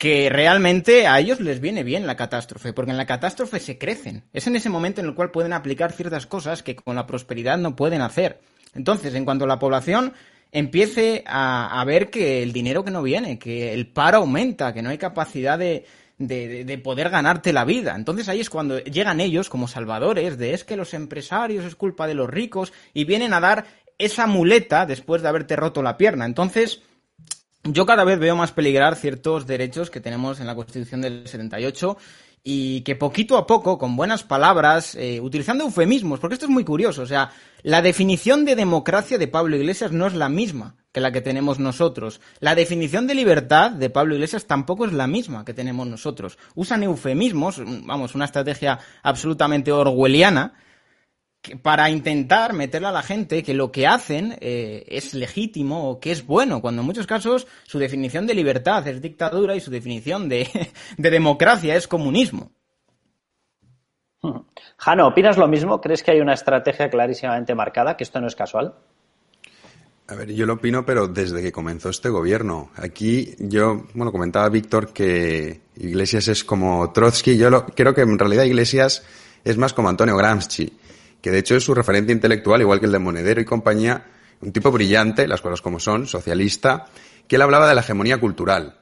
que 0.00 0.30
realmente 0.30 1.06
a 1.06 1.20
ellos 1.20 1.40
les 1.40 1.60
viene 1.60 1.84
bien 1.84 2.06
la 2.06 2.16
catástrofe, 2.16 2.72
porque 2.72 2.90
en 2.90 2.96
la 2.96 3.04
catástrofe 3.04 3.60
se 3.60 3.76
crecen. 3.76 4.24
Es 4.32 4.46
en 4.46 4.56
ese 4.56 4.70
momento 4.70 5.02
en 5.02 5.06
el 5.06 5.14
cual 5.14 5.30
pueden 5.30 5.52
aplicar 5.52 5.92
ciertas 5.92 6.24
cosas 6.24 6.62
que 6.62 6.74
con 6.74 6.96
la 6.96 7.06
prosperidad 7.06 7.58
no 7.58 7.76
pueden 7.76 8.00
hacer. 8.00 8.40
Entonces, 8.74 9.14
en 9.14 9.26
cuanto 9.26 9.44
a 9.44 9.48
la 9.48 9.58
población 9.58 10.14
empiece 10.52 11.22
a, 11.26 11.84
ver 11.86 12.08
que 12.08 12.42
el 12.42 12.54
dinero 12.54 12.82
que 12.82 12.90
no 12.90 13.02
viene, 13.02 13.38
que 13.38 13.74
el 13.74 13.88
paro 13.88 14.16
aumenta, 14.16 14.72
que 14.72 14.80
no 14.80 14.88
hay 14.88 14.96
capacidad 14.96 15.58
de, 15.58 15.84
de, 16.16 16.80
poder 16.82 17.10
ganarte 17.10 17.52
la 17.52 17.66
vida. 17.66 17.94
Entonces 17.94 18.26
ahí 18.30 18.40
es 18.40 18.48
cuando 18.48 18.78
llegan 18.78 19.20
ellos 19.20 19.50
como 19.50 19.68
salvadores 19.68 20.38
de 20.38 20.54
es 20.54 20.64
que 20.64 20.78
los 20.78 20.94
empresarios 20.94 21.66
es 21.66 21.76
culpa 21.76 22.06
de 22.06 22.14
los 22.14 22.30
ricos 22.30 22.72
y 22.94 23.04
vienen 23.04 23.34
a 23.34 23.40
dar 23.40 23.66
esa 23.98 24.26
muleta 24.26 24.86
después 24.86 25.20
de 25.20 25.28
haberte 25.28 25.56
roto 25.56 25.82
la 25.82 25.98
pierna. 25.98 26.24
Entonces, 26.24 26.80
yo 27.64 27.86
cada 27.86 28.04
vez 28.04 28.18
veo 28.18 28.36
más 28.36 28.52
peligrar 28.52 28.96
ciertos 28.96 29.46
derechos 29.46 29.90
que 29.90 30.00
tenemos 30.00 30.40
en 30.40 30.46
la 30.46 30.54
Constitución 30.54 31.00
del 31.00 31.26
78 31.26 31.96
y 32.42 32.80
que 32.82 32.96
poquito 32.96 33.36
a 33.36 33.46
poco, 33.46 33.76
con 33.76 33.96
buenas 33.96 34.22
palabras, 34.22 34.94
eh, 34.94 35.20
utilizando 35.20 35.64
eufemismos, 35.64 36.20
porque 36.20 36.34
esto 36.34 36.46
es 36.46 36.50
muy 36.50 36.64
curioso, 36.64 37.02
o 37.02 37.06
sea, 37.06 37.32
la 37.62 37.82
definición 37.82 38.46
de 38.46 38.56
democracia 38.56 39.18
de 39.18 39.28
Pablo 39.28 39.56
Iglesias 39.56 39.92
no 39.92 40.06
es 40.06 40.14
la 40.14 40.30
misma 40.30 40.76
que 40.92 41.00
la 41.00 41.12
que 41.12 41.20
tenemos 41.20 41.58
nosotros. 41.58 42.20
La 42.40 42.54
definición 42.54 43.06
de 43.06 43.14
libertad 43.14 43.70
de 43.70 43.90
Pablo 43.90 44.14
Iglesias 44.14 44.46
tampoco 44.46 44.86
es 44.86 44.92
la 44.92 45.06
misma 45.06 45.44
que 45.44 45.54
tenemos 45.54 45.86
nosotros. 45.86 46.38
Usan 46.54 46.82
eufemismos, 46.82 47.62
vamos, 47.84 48.14
una 48.14 48.24
estrategia 48.24 48.80
absolutamente 49.02 49.70
orwelliana, 49.70 50.54
para 51.62 51.88
intentar 51.90 52.52
meterle 52.52 52.88
a 52.88 52.92
la 52.92 53.02
gente 53.02 53.42
que 53.42 53.54
lo 53.54 53.72
que 53.72 53.86
hacen 53.86 54.36
eh, 54.40 54.84
es 54.88 55.14
legítimo 55.14 55.90
o 55.90 56.00
que 56.00 56.12
es 56.12 56.26
bueno, 56.26 56.60
cuando 56.60 56.82
en 56.82 56.86
muchos 56.86 57.06
casos 57.06 57.46
su 57.64 57.78
definición 57.78 58.26
de 58.26 58.34
libertad 58.34 58.86
es 58.86 59.00
dictadura 59.00 59.54
y 59.56 59.60
su 59.60 59.70
definición 59.70 60.28
de, 60.28 60.48
democracia 60.98 61.76
es 61.76 61.88
comunismo. 61.88 62.50
Jano, 64.76 65.08
¿opinas 65.08 65.38
lo 65.38 65.48
mismo? 65.48 65.80
¿Crees 65.80 66.02
que 66.02 66.10
hay 66.10 66.20
una 66.20 66.34
estrategia 66.34 66.90
clarísimamente 66.90 67.54
marcada, 67.54 67.96
que 67.96 68.04
esto 68.04 68.20
no 68.20 68.26
es 68.26 68.36
casual? 68.36 68.74
A 70.08 70.14
ver, 70.14 70.34
yo 70.34 70.44
lo 70.44 70.54
opino, 70.54 70.84
pero 70.84 71.08
desde 71.08 71.40
que 71.40 71.52
comenzó 71.52 71.88
este 71.88 72.10
gobierno. 72.10 72.70
Aquí 72.76 73.34
yo, 73.38 73.86
bueno, 73.94 74.12
comentaba 74.12 74.48
Víctor 74.50 74.92
que 74.92 75.62
Iglesias 75.76 76.28
es 76.28 76.44
como 76.44 76.92
Trotsky. 76.92 77.38
Yo 77.38 77.48
lo, 77.48 77.64
creo 77.64 77.94
que 77.94 78.02
en 78.02 78.18
realidad 78.18 78.44
Iglesias 78.44 79.06
es 79.42 79.56
más 79.56 79.72
como 79.72 79.88
Antonio 79.88 80.16
Gramsci 80.16 80.70
que 81.20 81.30
de 81.30 81.38
hecho 81.38 81.56
es 81.56 81.64
su 81.64 81.74
referente 81.74 82.12
intelectual, 82.12 82.60
igual 82.60 82.80
que 82.80 82.86
el 82.86 82.92
de 82.92 82.98
Monedero 82.98 83.40
y 83.40 83.44
compañía, 83.44 84.06
un 84.40 84.52
tipo 84.52 84.70
brillante, 84.70 85.28
las 85.28 85.40
cosas 85.40 85.60
como 85.60 85.80
son, 85.80 86.06
socialista, 86.06 86.86
que 87.28 87.36
él 87.36 87.42
hablaba 87.42 87.68
de 87.68 87.74
la 87.74 87.82
hegemonía 87.82 88.18
cultural. 88.18 88.78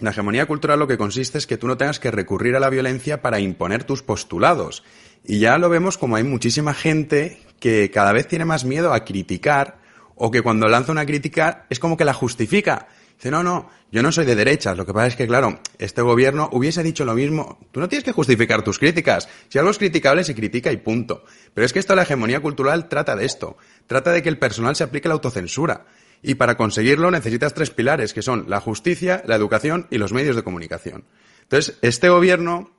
La 0.00 0.10
hegemonía 0.10 0.46
cultural 0.46 0.78
lo 0.78 0.88
que 0.88 0.98
consiste 0.98 1.38
es 1.38 1.46
que 1.46 1.58
tú 1.58 1.66
no 1.66 1.76
tengas 1.76 2.00
que 2.00 2.10
recurrir 2.10 2.56
a 2.56 2.60
la 2.60 2.70
violencia 2.70 3.22
para 3.22 3.40
imponer 3.40 3.84
tus 3.84 4.02
postulados. 4.02 4.82
Y 5.24 5.38
ya 5.38 5.58
lo 5.58 5.68
vemos 5.68 5.98
como 5.98 6.16
hay 6.16 6.24
muchísima 6.24 6.74
gente 6.74 7.40
que 7.60 7.90
cada 7.90 8.12
vez 8.12 8.26
tiene 8.26 8.44
más 8.44 8.64
miedo 8.64 8.92
a 8.92 9.04
criticar 9.04 9.78
o 10.14 10.30
que 10.30 10.42
cuando 10.42 10.68
lanza 10.68 10.92
una 10.92 11.06
crítica 11.06 11.66
es 11.70 11.78
como 11.78 11.96
que 11.96 12.04
la 12.04 12.14
justifica. 12.14 12.88
Dice, 13.22 13.30
no, 13.30 13.44
no, 13.44 13.70
yo 13.92 14.02
no 14.02 14.10
soy 14.10 14.24
de 14.24 14.34
derechas. 14.34 14.76
Lo 14.76 14.84
que 14.84 14.92
pasa 14.92 15.06
es 15.06 15.14
que, 15.14 15.28
claro, 15.28 15.60
este 15.78 16.02
gobierno 16.02 16.48
hubiese 16.50 16.82
dicho 16.82 17.04
lo 17.04 17.14
mismo. 17.14 17.60
Tú 17.70 17.78
no 17.78 17.88
tienes 17.88 18.02
que 18.02 18.10
justificar 18.10 18.64
tus 18.64 18.80
críticas. 18.80 19.28
Si 19.48 19.60
algo 19.60 19.70
es 19.70 19.78
criticable, 19.78 20.24
se 20.24 20.34
critica 20.34 20.72
y 20.72 20.78
punto. 20.78 21.22
Pero 21.54 21.64
es 21.64 21.72
que 21.72 21.78
esto, 21.78 21.94
la 21.94 22.02
hegemonía 22.02 22.40
cultural, 22.40 22.88
trata 22.88 23.14
de 23.14 23.24
esto. 23.24 23.56
Trata 23.86 24.10
de 24.10 24.24
que 24.24 24.28
el 24.28 24.40
personal 24.40 24.74
se 24.74 24.82
aplique 24.82 25.06
la 25.06 25.14
autocensura. 25.14 25.86
Y 26.20 26.34
para 26.34 26.56
conseguirlo 26.56 27.12
necesitas 27.12 27.54
tres 27.54 27.70
pilares, 27.70 28.12
que 28.12 28.22
son 28.22 28.46
la 28.48 28.58
justicia, 28.58 29.22
la 29.24 29.36
educación 29.36 29.86
y 29.88 29.98
los 29.98 30.12
medios 30.12 30.34
de 30.34 30.42
comunicación. 30.42 31.04
Entonces, 31.42 31.78
este 31.80 32.08
gobierno, 32.08 32.72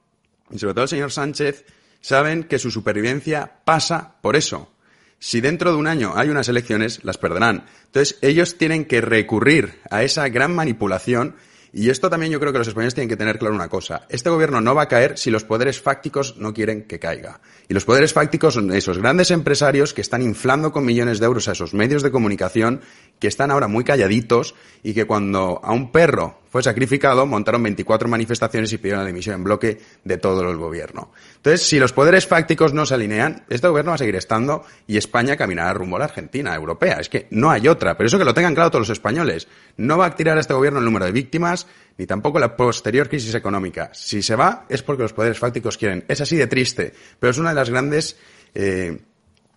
y 0.51 0.59
sobre 0.59 0.73
todo 0.73 0.83
el 0.83 0.89
señor 0.89 1.13
Sánchez, 1.13 1.63
saben 2.01 2.43
que 2.43 2.59
su 2.59 2.69
supervivencia 2.69 3.61
pasa 3.63 4.17
por 4.21 4.35
eso. 4.35 4.72
Si 5.25 5.39
dentro 5.39 5.71
de 5.71 5.77
un 5.77 5.87
año 5.87 6.11
hay 6.17 6.27
unas 6.27 6.49
elecciones, 6.49 6.99
las 7.05 7.17
perderán. 7.17 7.63
Entonces, 7.85 8.17
ellos 8.21 8.57
tienen 8.57 8.83
que 8.83 8.99
recurrir 8.99 9.79
a 9.89 10.03
esa 10.03 10.27
gran 10.27 10.53
manipulación 10.53 11.37
y 11.75 11.89
esto 11.89 12.09
también 12.09 12.31
yo 12.31 12.39
creo 12.39 12.51
que 12.51 12.59
los 12.59 12.67
españoles 12.67 12.93
tienen 12.93 13.09
que 13.09 13.15
tener 13.15 13.39
claro 13.39 13.55
una 13.55 13.67
cosa. 13.67 14.05
Este 14.09 14.29
gobierno 14.29 14.61
no 14.61 14.75
va 14.75 14.83
a 14.83 14.87
caer 14.87 15.17
si 15.17 15.31
los 15.31 15.43
poderes 15.43 15.81
fácticos 15.81 16.37
no 16.37 16.53
quieren 16.53 16.83
que 16.83 16.99
caiga. 16.99 17.41
Y 17.67 17.73
los 17.73 17.83
poderes 17.83 18.13
fácticos 18.13 18.53
son 18.53 18.71
esos 18.73 18.99
grandes 18.99 19.31
empresarios 19.31 19.93
que 19.93 20.01
están 20.01 20.21
inflando 20.21 20.71
con 20.71 20.85
millones 20.85 21.19
de 21.19 21.25
euros 21.25 21.47
a 21.47 21.53
esos 21.53 21.73
medios 21.73 22.03
de 22.03 22.11
comunicación 22.11 22.81
que 23.17 23.27
están 23.27 23.49
ahora 23.49 23.67
muy 23.67 23.83
calladitos 23.83 24.53
y 24.83 24.93
que 24.93 25.05
cuando 25.05 25.61
a 25.63 25.71
un 25.71 25.91
perro 25.91 26.41
fue 26.47 26.61
sacrificado 26.61 27.25
montaron 27.25 27.63
24 27.63 28.07
manifestaciones 28.07 28.71
y 28.71 28.77
pidieron 28.77 29.01
la 29.01 29.07
dimisión 29.07 29.37
en 29.37 29.43
bloque 29.43 29.81
de 30.03 30.17
todo 30.17 30.47
el 30.47 30.57
gobierno. 30.57 31.11
Entonces, 31.43 31.67
si 31.67 31.77
los 31.77 31.91
poderes 31.91 32.25
fácticos 32.25 32.73
no 32.73 32.85
se 32.85 32.93
alinean, 32.93 33.43
este 33.49 33.67
gobierno 33.67 33.91
va 33.91 33.95
a 33.95 33.97
seguir 33.97 34.15
estando 34.15 34.63
y 34.87 34.95
España 34.95 35.35
caminará 35.35 35.73
rumbo 35.73 35.97
a 35.97 35.99
la 35.99 36.05
Argentina, 36.05 36.55
europea. 36.55 37.01
Es 37.01 37.09
que 37.09 37.27
no 37.31 37.51
hay 37.51 37.67
otra. 37.67 37.97
Pero 37.97 38.07
eso 38.07 38.17
que 38.17 38.23
lo 38.23 38.33
tengan 38.33 38.55
claro 38.55 38.71
todos 38.71 38.87
los 38.87 38.97
españoles. 38.97 39.49
No 39.75 39.97
va 39.97 40.05
a 40.05 40.15
tirar 40.15 40.37
a 40.37 40.39
este 40.39 40.53
gobierno 40.53 40.79
el 40.79 40.85
número 40.85 41.03
de 41.03 41.11
víctimas 41.11 41.67
ni 41.97 42.05
tampoco 42.05 42.39
la 42.39 42.55
posterior 42.55 43.09
crisis 43.09 43.35
económica. 43.35 43.89
Si 43.93 44.21
se 44.21 44.37
va 44.37 44.65
es 44.69 44.83
porque 44.83 45.03
los 45.03 45.11
poderes 45.11 45.37
fácticos 45.37 45.77
quieren. 45.77 46.05
Es 46.07 46.21
así 46.21 46.37
de 46.37 46.47
triste, 46.47 46.93
pero 47.19 47.31
es 47.31 47.37
una 47.37 47.49
de 47.49 47.55
las 47.55 47.69
grandes 47.69 48.15
eh, 48.55 49.01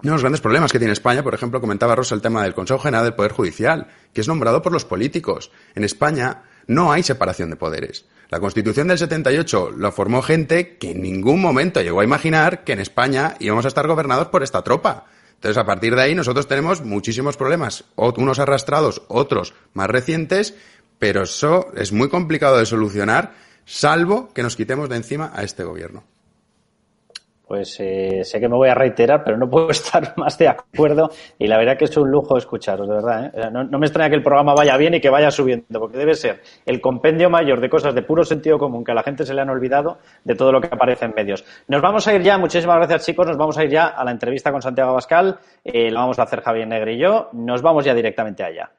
uno 0.02 0.10
de 0.10 0.14
los 0.16 0.22
grandes 0.22 0.40
problemas 0.40 0.72
que 0.72 0.80
tiene 0.80 0.92
España, 0.92 1.22
por 1.22 1.34
ejemplo, 1.34 1.60
comentaba 1.60 1.94
Rosa 1.94 2.16
el 2.16 2.20
tema 2.20 2.42
del 2.42 2.52
Consejo 2.52 2.80
General 2.80 3.04
del 3.04 3.14
Poder 3.14 3.30
Judicial, 3.30 3.86
que 4.12 4.22
es 4.22 4.26
nombrado 4.26 4.60
por 4.60 4.72
los 4.72 4.84
políticos. 4.84 5.52
En 5.76 5.84
España 5.84 6.42
no 6.66 6.90
hay 6.90 7.04
separación 7.04 7.50
de 7.50 7.56
poderes. 7.56 8.06
La 8.28 8.40
Constitución 8.40 8.88
del 8.88 8.98
78 8.98 9.70
lo 9.76 9.92
formó 9.92 10.20
gente 10.20 10.76
que 10.78 10.90
en 10.90 11.02
ningún 11.02 11.40
momento 11.40 11.80
llegó 11.80 12.00
a 12.00 12.04
imaginar 12.04 12.64
que 12.64 12.72
en 12.72 12.80
España 12.80 13.36
íbamos 13.38 13.64
a 13.64 13.68
estar 13.68 13.86
gobernados 13.86 14.28
por 14.28 14.42
esta 14.42 14.62
tropa. 14.62 15.06
Entonces, 15.34 15.58
a 15.58 15.66
partir 15.66 15.94
de 15.94 16.02
ahí, 16.02 16.14
nosotros 16.14 16.48
tenemos 16.48 16.82
muchísimos 16.82 17.36
problemas, 17.36 17.84
unos 17.94 18.38
arrastrados, 18.38 19.02
otros 19.08 19.54
más 19.74 19.88
recientes, 19.88 20.54
pero 20.98 21.22
eso 21.22 21.70
es 21.76 21.92
muy 21.92 22.08
complicado 22.08 22.58
de 22.58 22.66
solucionar, 22.66 23.34
salvo 23.64 24.32
que 24.32 24.42
nos 24.42 24.56
quitemos 24.56 24.88
de 24.88 24.96
encima 24.96 25.30
a 25.34 25.44
este 25.44 25.62
gobierno. 25.62 26.02
Pues 27.46 27.78
eh, 27.78 28.24
sé 28.24 28.40
que 28.40 28.48
me 28.48 28.56
voy 28.56 28.68
a 28.68 28.74
reiterar, 28.74 29.22
pero 29.22 29.36
no 29.36 29.48
puedo 29.48 29.70
estar 29.70 30.14
más 30.16 30.36
de 30.36 30.48
acuerdo 30.48 31.10
y 31.38 31.46
la 31.46 31.58
verdad 31.58 31.76
que 31.76 31.84
es 31.84 31.96
un 31.96 32.10
lujo 32.10 32.36
escucharos, 32.36 32.88
de 32.88 32.94
verdad. 32.94 33.32
¿eh? 33.32 33.50
No, 33.52 33.78
me 33.78 33.86
extraña 33.86 34.10
que 34.10 34.16
el 34.16 34.22
programa 34.22 34.52
vaya 34.54 34.76
bien 34.76 34.94
y 34.94 35.00
que 35.00 35.10
vaya 35.10 35.30
subiendo, 35.30 35.78
porque 35.78 35.96
debe 35.96 36.14
ser 36.14 36.42
el 36.64 36.80
compendio 36.80 37.30
mayor 37.30 37.60
de 37.60 37.70
cosas 37.70 37.94
de 37.94 38.02
puro 38.02 38.24
sentido 38.24 38.58
común 38.58 38.82
que 38.82 38.90
a 38.90 38.94
la 38.94 39.04
gente 39.04 39.24
se 39.24 39.32
le 39.32 39.42
han 39.42 39.50
olvidado 39.50 39.98
de 40.24 40.34
todo 40.34 40.50
lo 40.50 40.60
que 40.60 40.68
aparece 40.72 41.04
en 41.04 41.14
medios. 41.14 41.44
Nos 41.68 41.80
vamos 41.80 42.08
a 42.08 42.14
ir 42.14 42.22
ya, 42.22 42.36
muchísimas 42.36 42.76
gracias 42.78 43.06
chicos, 43.06 43.26
nos 43.26 43.36
vamos 43.36 43.56
a 43.58 43.64
ir 43.64 43.70
ya 43.70 43.86
a 43.86 44.04
la 44.04 44.10
entrevista 44.10 44.50
con 44.50 44.60
Santiago 44.60 44.90
Abascal, 44.90 45.38
eh, 45.62 45.92
vamos 45.92 46.18
a 46.18 46.24
hacer 46.24 46.40
Javier 46.40 46.66
Negre 46.66 46.94
y 46.94 46.98
yo, 46.98 47.28
nos 47.32 47.62
vamos 47.62 47.84
ya 47.84 47.94
directamente 47.94 48.42
allá. 48.42 48.72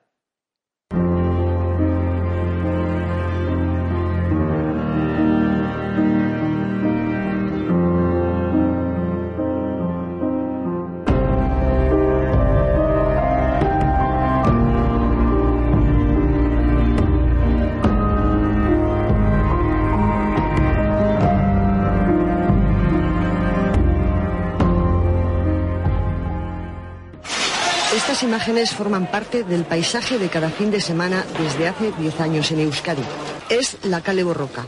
Estas 28.18 28.30
imágenes 28.30 28.74
forman 28.74 29.11
parte 29.11 29.43
del 29.43 29.63
paisaje 29.63 30.18
de 30.18 30.28
cada 30.28 30.49
fin 30.49 30.72
de 30.72 30.82
semana 30.82 31.24
desde 31.38 31.68
hace 31.68 31.91
10 31.99 32.20
años 32.20 32.49
en 32.49 32.61
Euskadi. 32.61 33.03
Es 33.47 33.78
la 33.84 34.01
Cale 34.01 34.24
Borroca. 34.24 34.65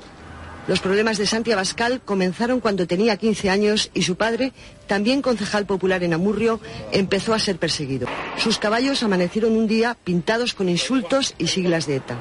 Los 0.67 0.81
problemas 0.81 1.17
de 1.17 1.25
Santi 1.25 1.51
Abascal 1.51 1.99
comenzaron 1.99 2.59
cuando 2.59 2.85
tenía 2.85 3.17
15 3.17 3.49
años 3.49 3.89
y 3.95 4.03
su 4.03 4.17
padre, 4.17 4.53
también 4.85 5.23
concejal 5.23 5.65
popular 5.65 6.03
en 6.03 6.13
Amurrio, 6.13 6.59
empezó 6.91 7.33
a 7.33 7.39
ser 7.39 7.57
perseguido. 7.57 8.07
Sus 8.37 8.59
caballos 8.59 9.01
amanecieron 9.01 9.53
un 9.53 9.65
día 9.65 9.97
pintados 10.03 10.53
con 10.53 10.69
insultos 10.69 11.33
y 11.39 11.47
siglas 11.47 11.87
de 11.87 11.95
ETA. 11.95 12.17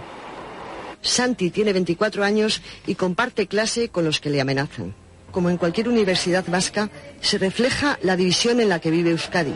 Santi 1.03 1.51
tiene 1.51 1.75
24 1.75 2.25
años 2.25 2.63
y 2.87 2.95
comparte 2.95 3.49
clase 3.49 3.91
con 3.91 4.07
los 4.07 4.19
que 4.19 4.31
le 4.31 4.41
amenazan. 4.41 4.95
Como 5.31 5.51
en 5.51 5.59
cualquier 5.59 5.91
universidad 5.91 6.47
vasca, 6.49 6.89
se 7.21 7.37
refleja 7.37 7.99
la 8.01 8.17
división 8.17 8.61
en 8.61 8.71
la 8.71 8.81
que 8.81 8.91
vive 8.91 9.11
Euskadi. 9.11 9.53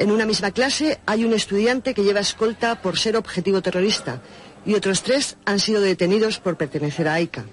En 0.00 0.10
una 0.10 0.24
misma 0.24 0.50
clase 0.50 0.98
hay 1.04 1.26
un 1.26 1.34
estudiante 1.34 1.92
que 1.92 2.02
lleva 2.02 2.20
escolta 2.20 2.80
por 2.80 2.98
ser 2.98 3.18
objetivo 3.18 3.60
terrorista 3.60 4.22
y 4.64 4.72
otros 4.72 5.02
tres 5.02 5.36
han 5.44 5.60
sido 5.60 5.82
detenidos 5.82 6.38
por 6.38 6.56
pertenecer 6.56 7.06
a 7.06 7.14
AICA. 7.14 7.44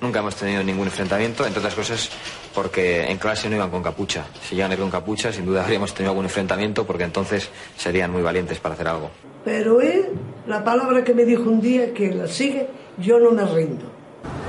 Nunca 0.00 0.18
hemos 0.18 0.34
tenido 0.34 0.64
ningún 0.64 0.88
enfrentamiento, 0.88 1.46
entre 1.46 1.60
otras 1.60 1.76
cosas 1.76 2.10
porque 2.52 3.08
en 3.08 3.18
clase 3.18 3.48
no 3.48 3.54
iban 3.54 3.70
con 3.70 3.84
capucha. 3.84 4.26
Si 4.42 4.56
llegan 4.56 4.76
con 4.76 4.90
capucha, 4.90 5.32
sin 5.32 5.46
duda 5.46 5.62
habríamos 5.62 5.94
tenido 5.94 6.10
algún 6.10 6.24
enfrentamiento 6.24 6.84
porque 6.84 7.04
entonces 7.04 7.48
serían 7.76 8.10
muy 8.10 8.22
valientes 8.22 8.58
para 8.58 8.74
hacer 8.74 8.88
algo. 8.88 9.12
Pero 9.44 9.80
él, 9.80 10.08
la 10.48 10.64
palabra 10.64 11.04
que 11.04 11.14
me 11.14 11.24
dijo 11.24 11.44
un 11.44 11.60
día 11.60 11.94
que 11.94 12.12
la 12.12 12.26
sigue, 12.26 12.66
yo 12.98 13.20
no 13.20 13.30
me 13.30 13.44
rindo. 13.44 13.92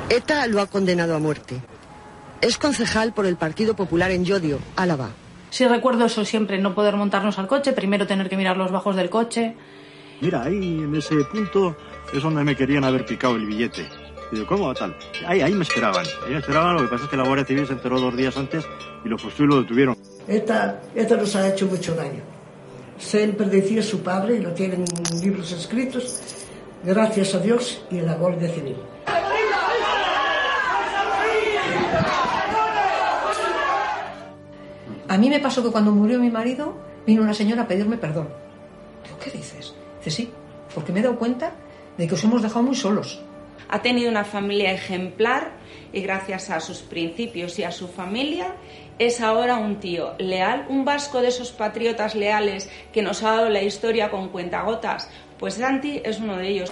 ETA 0.09 0.47
lo 0.47 0.59
ha 0.59 0.65
condenado 0.65 1.13
a 1.15 1.19
muerte. 1.19 1.61
Es 2.41 2.57
concejal 2.57 3.13
por 3.13 3.27
el 3.27 3.35
Partido 3.35 3.75
Popular 3.75 4.09
en 4.09 4.25
Yodio, 4.25 4.57
Álava. 4.75 5.11
Sí 5.57 5.67
recuerdo 5.67 6.05
eso 6.05 6.23
siempre, 6.23 6.59
no 6.59 6.75
poder 6.75 6.97
montarnos 6.97 7.39
al 7.39 7.47
coche, 7.47 7.73
primero 7.73 8.05
tener 8.05 8.29
que 8.29 8.37
mirar 8.37 8.57
los 8.57 8.71
bajos 8.71 8.95
del 8.95 9.09
coche. 9.09 9.55
Mira, 10.21 10.43
ahí 10.43 10.83
en 10.83 10.93
ese 10.93 11.15
punto 11.31 11.75
es 12.13 12.21
donde 12.21 12.43
me 12.43 12.55
querían 12.55 12.83
haber 12.83 13.07
picado 13.07 13.37
el 13.37 13.47
billete. 13.47 13.87
Digo, 14.31 14.45
¿cómo 14.45 14.71
tal? 14.75 14.95
Ahí, 15.25 15.41
ahí 15.41 15.55
me 15.55 15.63
esperaban. 15.63 16.05
Ahí 16.23 16.33
me 16.33 16.37
esperaban, 16.37 16.75
lo 16.75 16.83
que 16.83 16.89
pasa 16.89 17.05
es 17.05 17.09
que 17.09 17.17
la 17.17 17.23
Guardia 17.23 17.43
Civil 17.43 17.65
se 17.65 17.73
enteró 17.73 17.99
dos 17.99 18.15
días 18.15 18.37
antes 18.37 18.67
y 19.03 19.09
los 19.09 19.19
fusiles 19.19 19.49
lo 19.49 19.61
detuvieron. 19.63 19.97
Esta, 20.27 20.79
esta 20.93 21.17
nos 21.17 21.35
ha 21.35 21.49
hecho 21.49 21.65
mucho 21.65 21.95
daño. 21.95 22.21
Siempre 22.99 23.47
decía 23.47 23.81
su 23.81 24.03
padre, 24.03 24.35
y 24.35 24.41
lo 24.41 24.51
tienen 24.51 24.85
en 25.11 25.21
libros 25.21 25.51
escritos, 25.53 26.21
gracias 26.83 27.33
a 27.33 27.39
Dios 27.39 27.83
y 27.89 27.97
a 27.97 28.03
la 28.03 28.13
Guardia 28.13 28.49
Civil. 28.49 28.75
A 35.09 35.17
mí 35.17 35.29
me 35.29 35.39
pasó 35.39 35.63
que 35.63 35.71
cuando 35.71 35.91
murió 35.91 36.19
mi 36.19 36.29
marido 36.29 36.75
vino 37.05 37.21
una 37.21 37.33
señora 37.33 37.63
a 37.63 37.67
pedirme 37.67 37.97
perdón. 37.97 38.27
Digo, 39.03 39.17
¿qué 39.23 39.31
dices? 39.31 39.73
Dice, 39.99 40.11
sí, 40.11 40.31
porque 40.73 40.91
me 40.91 40.99
he 40.99 41.03
dado 41.03 41.17
cuenta 41.17 41.53
de 41.97 42.07
que 42.07 42.15
os 42.15 42.23
hemos 42.23 42.41
dejado 42.41 42.63
muy 42.63 42.75
solos. 42.75 43.21
Ha 43.69 43.81
tenido 43.81 44.09
una 44.09 44.25
familia 44.25 44.71
ejemplar 44.71 45.51
y 45.93 46.01
gracias 46.01 46.49
a 46.49 46.59
sus 46.59 46.79
principios 46.79 47.57
y 47.59 47.63
a 47.63 47.71
su 47.71 47.87
familia 47.87 48.55
es 48.99 49.21
ahora 49.21 49.57
un 49.57 49.79
tío 49.79 50.13
leal, 50.17 50.65
un 50.69 50.83
vasco 50.83 51.21
de 51.21 51.29
esos 51.29 51.51
patriotas 51.51 52.15
leales 52.15 52.69
que 52.91 53.01
nos 53.01 53.23
ha 53.23 53.31
dado 53.31 53.49
la 53.49 53.61
historia 53.61 54.09
con 54.09 54.29
cuentagotas. 54.29 55.09
Pues 55.39 55.55
Santi 55.55 56.01
es 56.03 56.19
uno 56.19 56.37
de 56.37 56.47
ellos. 56.49 56.71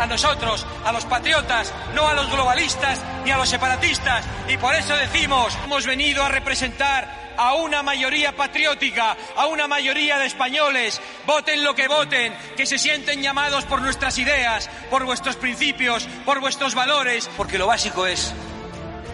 A 0.00 0.06
nosotros, 0.06 0.66
a 0.84 0.92
los 0.92 1.04
patriotas, 1.04 1.72
no 1.94 2.08
a 2.08 2.14
los 2.14 2.30
globalistas 2.30 2.98
ni 3.24 3.30
a 3.30 3.36
los 3.36 3.48
separatistas. 3.48 4.24
Y 4.48 4.56
por 4.56 4.74
eso 4.74 4.96
decimos, 4.96 5.56
hemos 5.64 5.84
venido 5.86 6.24
a 6.24 6.28
representar 6.28 7.20
a 7.36 7.54
una 7.54 7.82
mayoría 7.82 8.34
patriótica, 8.34 9.16
a 9.36 9.46
una 9.46 9.68
mayoría 9.68 10.18
de 10.18 10.26
españoles, 10.26 11.00
voten 11.26 11.62
lo 11.62 11.74
que 11.74 11.86
voten, 11.86 12.34
que 12.56 12.66
se 12.66 12.78
sienten 12.78 13.22
llamados 13.22 13.64
por 13.64 13.82
nuestras 13.82 14.18
ideas, 14.18 14.70
por 14.90 15.04
vuestros 15.04 15.36
principios, 15.36 16.06
por 16.24 16.40
vuestros 16.40 16.74
valores, 16.74 17.30
porque 17.36 17.58
lo 17.58 17.66
básico 17.66 18.06
es, 18.06 18.32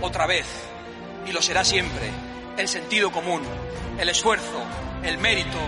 otra 0.01 0.27
vez, 0.27 0.47
y 1.27 1.33
lo 1.33 1.43
será 1.43 1.65
siempre, 1.65 2.11
el 2.57 2.69
sentido 2.69 3.11
común, 3.11 3.43
el 3.99 4.09
esfuerzo, 4.09 4.65
el 5.03 5.19
mérito, 5.19 5.59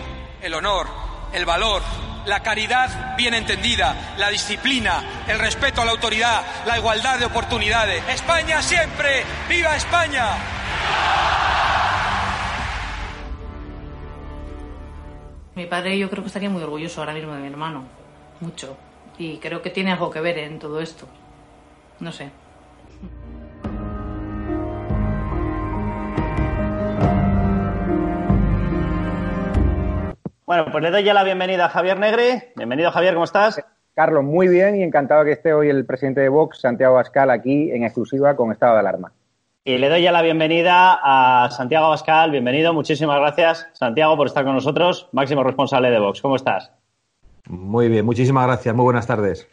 el 0.43 0.55
honor, 0.55 0.89
el 1.33 1.45
valor, 1.45 1.83
la 2.29 2.41
caridad 2.43 3.17
bien 3.17 3.35
entendida, 3.35 4.15
la 4.19 4.29
disciplina, 4.29 5.03
el 5.27 5.39
respeto 5.39 5.81
a 5.81 5.85
la 5.85 5.93
autoridad, 5.93 6.43
la 6.67 6.79
igualdad 6.79 7.19
de 7.19 7.25
oportunidades. 7.25 8.07
España 8.09 8.61
siempre, 8.61 9.25
viva 9.49 9.75
España. 9.75 10.27
Mi 15.55 15.67
padre 15.67 15.99
yo 15.99 16.09
creo 16.09 16.23
que 16.23 16.29
estaría 16.29 16.51
muy 16.51 16.63
orgulloso 16.63 17.01
ahora 17.01 17.15
mismo 17.15 17.33
de 17.33 17.41
mi 17.41 17.49
hermano, 17.49 17.85
mucho. 18.41 18.77
Y 19.19 19.39
creo 19.39 19.61
que 19.63 19.71
tiene 19.71 19.91
algo 19.91 20.11
que 20.11 20.21
ver 20.21 20.39
en 20.39 20.59
todo 20.59 20.81
esto. 20.81 21.09
No 21.99 22.13
sé. 22.13 22.31
Bueno, 30.49 30.65
pues 30.73 30.83
le 30.83 30.91
doy 30.91 31.05
ya 31.05 31.13
la 31.13 31.25
bienvenida 31.25 31.67
a 31.67 31.69
Javier 31.69 31.99
Negre. 31.99 32.55
Bienvenido, 32.57 32.91
Javier, 32.91 33.13
¿cómo 33.13 33.27
estás? 33.27 33.63
Carlos, 33.93 34.25
muy 34.25 34.49
bien 34.49 34.77
y 34.77 34.83
encantado 34.83 35.23
que 35.23 35.33
esté 35.33 35.53
hoy 35.53 35.69
el 35.69 35.85
presidente 35.85 36.23
de 36.23 36.31
Vox, 36.31 36.63
Santiago 36.63 36.95
Abascal, 36.95 37.29
aquí 37.29 37.71
en 37.71 37.85
exclusiva 37.85 38.35
con 38.35 38.51
estado 38.51 38.73
de 38.73 38.81
alarma. 38.81 39.13
Y 39.63 39.77
le 39.77 39.91
doy 39.91 40.01
ya 40.01 40.11
la 40.11 40.23
bienvenida 40.23 41.01
a 41.03 41.51
Santiago 41.51 41.85
Abascal. 41.85 42.31
Bienvenido, 42.31 42.73
muchísimas 42.73 43.21
gracias, 43.21 43.69
Santiago, 43.75 44.17
por 44.17 44.27
estar 44.27 44.43
con 44.43 44.55
nosotros, 44.55 45.11
máximo 45.13 45.45
responsable 45.45 45.91
de 45.91 45.99
Vox. 45.99 46.23
¿Cómo 46.23 46.37
estás? 46.37 46.73
Muy 47.47 47.91
bien, 47.91 48.07
muchísimas 48.07 48.47
gracias. 48.47 48.75
Muy 48.75 48.85
buenas 48.85 49.07
tardes. 49.07 49.47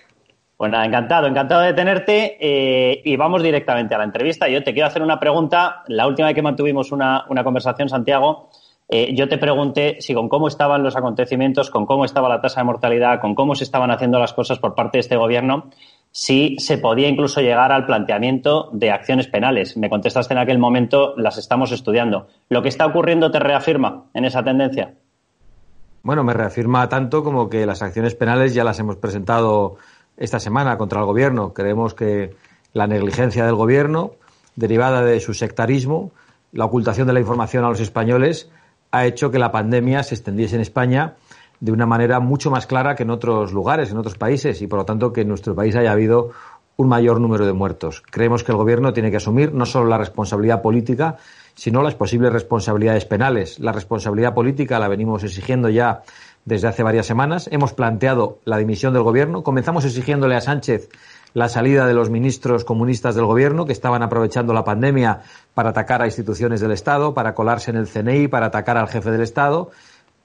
Pues 0.55 0.71
nada, 0.71 0.85
encantado, 0.85 1.27
encantado 1.27 1.59
de 1.63 1.73
tenerte 1.73 2.37
eh, 2.39 3.01
y 3.03 3.17
vamos 3.17 3.43
directamente 3.43 3.93
a 3.93 3.97
la 3.97 4.05
entrevista. 4.05 4.47
Yo 4.47 4.63
te 4.63 4.71
quiero 4.71 4.87
hacer 4.87 5.01
una 5.01 5.19
pregunta. 5.19 5.83
La 5.87 6.07
última 6.07 6.29
vez 6.29 6.35
que 6.35 6.41
mantuvimos 6.41 6.93
una, 6.93 7.25
una 7.27 7.43
conversación, 7.43 7.89
Santiago, 7.89 8.49
eh, 8.87 9.15
yo 9.15 9.27
te 9.27 9.37
pregunté 9.37 9.97
si 9.99 10.13
con 10.13 10.29
cómo 10.29 10.47
estaban 10.47 10.83
los 10.83 10.95
acontecimientos, 10.95 11.71
con 11.71 11.85
cómo 11.85 12.05
estaba 12.05 12.29
la 12.29 12.41
tasa 12.41 12.61
de 12.61 12.65
mortalidad, 12.65 13.19
con 13.19 13.33
cómo 13.33 13.55
se 13.55 13.63
estaban 13.63 13.89
haciendo 13.89 14.19
las 14.19 14.33
cosas 14.33 14.59
por 14.59 14.75
parte 14.75 14.97
de 14.97 15.01
este 15.01 15.17
gobierno, 15.17 15.71
si 16.11 16.55
se 16.59 16.77
podía 16.77 17.07
incluso 17.07 17.41
llegar 17.41 17.71
al 17.71 17.85
planteamiento 17.85 18.69
de 18.73 18.91
acciones 18.91 19.27
penales. 19.27 19.75
Me 19.75 19.89
contestaste 19.89 20.33
en 20.33 20.39
aquel 20.39 20.59
momento, 20.59 21.15
las 21.17 21.37
estamos 21.37 21.71
estudiando. 21.71 22.27
¿Lo 22.47 22.61
que 22.61 22.69
está 22.69 22.85
ocurriendo 22.85 23.31
te 23.31 23.39
reafirma 23.39 24.05
en 24.13 24.25
esa 24.25 24.43
tendencia? 24.43 24.93
Bueno, 26.03 26.23
me 26.23 26.33
reafirma 26.33 26.87
tanto 26.87 27.23
como 27.23 27.49
que 27.49 27.65
las 27.65 27.81
acciones 27.81 28.13
penales 28.13 28.53
ya 28.53 28.63
las 28.63 28.79
hemos 28.79 28.97
presentado 28.97 29.77
esta 30.17 30.39
semana 30.39 30.77
contra 30.77 30.99
el 30.99 31.05
gobierno. 31.05 31.53
Creemos 31.53 31.95
que 31.95 32.35
la 32.73 32.85
negligencia 32.85 33.45
del 33.45 33.55
gobierno, 33.55 34.11
derivada 34.55 35.01
de 35.03 35.19
su 35.19 35.33
sectarismo, 35.33 36.11
la 36.51 36.65
ocultación 36.65 37.07
de 37.07 37.13
la 37.13 37.19
información 37.19 37.65
a 37.65 37.69
los 37.69 37.79
españoles, 37.79 38.51
ha 38.95 39.05
hecho 39.05 39.29
que 39.29 39.39
la 39.39 39.51
pandemia 39.51 40.03
se 40.03 40.15
extendiese 40.15 40.55
en 40.55 40.61
España 40.61 41.15
de 41.59 41.71
una 41.73 41.85
manera 41.85 42.21
mucho 42.21 42.49
más 42.49 42.65
clara 42.65 42.95
que 42.95 43.03
en 43.03 43.09
otros 43.09 43.51
lugares, 43.51 43.91
en 43.91 43.97
otros 43.97 44.17
países, 44.17 44.61
y 44.61 44.67
por 44.67 44.79
lo 44.79 44.85
tanto 44.85 45.11
que 45.11 45.21
en 45.21 45.27
nuestro 45.27 45.53
país 45.53 45.75
haya 45.75 45.91
habido 45.91 46.31
un 46.77 46.87
mayor 46.87 47.19
número 47.19 47.45
de 47.45 47.51
muertos. 47.51 48.01
Creemos 48.09 48.43
que 48.43 48.53
el 48.53 48.57
Gobierno 48.57 48.93
tiene 48.93 49.11
que 49.11 49.17
asumir 49.17 49.53
no 49.53 49.65
solo 49.65 49.89
la 49.89 49.97
responsabilidad 49.97 50.61
política, 50.61 51.17
sino 51.55 51.81
las 51.81 51.95
posibles 51.95 52.31
responsabilidades 52.31 53.05
penales. 53.05 53.59
La 53.59 53.73
responsabilidad 53.73 54.33
política 54.33 54.79
la 54.79 54.87
venimos 54.87 55.23
exigiendo 55.23 55.69
ya 55.69 56.03
desde 56.45 56.67
hace 56.67 56.83
varias 56.83 57.05
semanas. 57.05 57.49
Hemos 57.51 57.73
planteado 57.73 58.39
la 58.45 58.57
dimisión 58.57 58.93
del 58.93 59.03
Gobierno. 59.03 59.43
Comenzamos 59.43 59.83
exigiéndole 59.83 60.35
a 60.35 60.41
Sánchez 60.41 60.89
la 61.35 61.49
salida 61.49 61.85
de 61.85 61.93
los 61.93 62.09
ministros 62.09 62.63
comunistas 62.63 63.13
del 63.13 63.25
gobierno 63.25 63.65
que 63.65 63.73
estaban 63.73 64.01
aprovechando 64.01 64.53
la 64.53 64.63
pandemia 64.63 65.19
para 65.53 65.71
atacar 65.71 66.01
a 66.01 66.05
instituciones 66.05 66.61
del 66.61 66.71
Estado, 66.71 67.13
para 67.13 67.35
colarse 67.35 67.71
en 67.71 67.77
el 67.77 67.87
CNI, 67.87 68.29
para 68.29 68.45
atacar 68.45 68.77
al 68.77 68.87
jefe 68.87 69.11
del 69.11 69.19
Estado. 69.19 69.69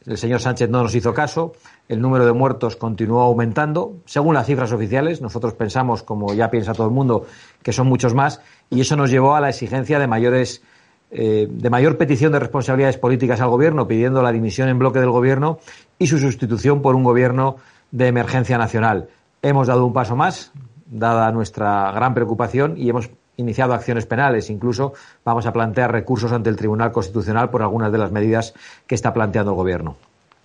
El 0.07 0.19
señor 0.19 0.41
Sánchez 0.41 0.71
no 0.71 0.85
nos 0.85 0.95
hizo 0.95 1.13
caso. 1.13 1.53
El 1.89 2.01
número 2.01 2.25
de 2.25 2.33
muertos 2.33 2.77
continuó 2.77 3.23
aumentando. 3.23 3.97
Según 4.05 4.35
las 4.35 4.47
cifras 4.47 4.71
oficiales, 4.71 5.21
nosotros 5.21 5.55
pensamos, 5.55 6.05
como 6.05 6.33
ya 6.33 6.49
piensa 6.49 6.75
todo 6.75 6.87
el 6.87 6.93
mundo, 6.93 7.27
que 7.61 7.73
son 7.73 7.89
muchos 7.89 8.15
más. 8.15 8.41
Y 8.71 8.81
eso 8.81 8.95
nos 8.95 9.11
llevó 9.11 9.35
a 9.35 9.41
la 9.41 9.49
exigencia 9.49 9.99
de 9.99 10.07
mayores 10.07 10.63
eh, 11.11 11.49
de 11.51 11.71
mayor 11.71 11.99
petición 11.99 12.31
de 12.31 12.39
responsabilidades 12.39 12.99
políticas 12.99 13.41
al 13.41 13.49
gobierno, 13.49 13.89
pidiendo 13.89 14.23
la 14.23 14.31
dimisión 14.31 14.69
en 14.69 14.79
bloque 14.79 15.01
del 15.01 15.11
gobierno 15.11 15.59
y 15.99 16.07
su 16.07 16.19
sustitución 16.19 16.83
por 16.83 16.95
un 16.95 17.03
gobierno 17.03 17.57
de 17.91 18.07
emergencia 18.07 18.59
nacional. 18.59 19.09
Hemos 19.43 19.67
dado 19.67 19.85
un 19.85 19.93
paso 19.93 20.15
más, 20.15 20.53
dada 20.91 21.31
nuestra 21.33 21.93
gran 21.93 22.15
preocupación, 22.15 22.75
y 22.77 22.91
hemos 22.91 23.11
iniciado 23.37 23.73
acciones 23.73 24.07
penales. 24.07 24.51
Incluso 24.51 24.93
vamos 25.25 25.47
a 25.47 25.53
plantear 25.53 25.91
recursos 25.93 26.33
ante 26.33 26.51
el 26.51 26.57
Tribunal 26.57 26.93
Constitucional 26.93 27.51
por 27.51 27.63
algunas 27.63 27.91
de 27.91 27.99
las 27.99 28.13
medidas 28.13 28.55
que 28.87 28.95
está 28.95 29.13
planteando 29.13 29.53
el 29.53 29.57
Gobierno. 29.57 29.97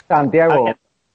Santiago, 0.07 0.69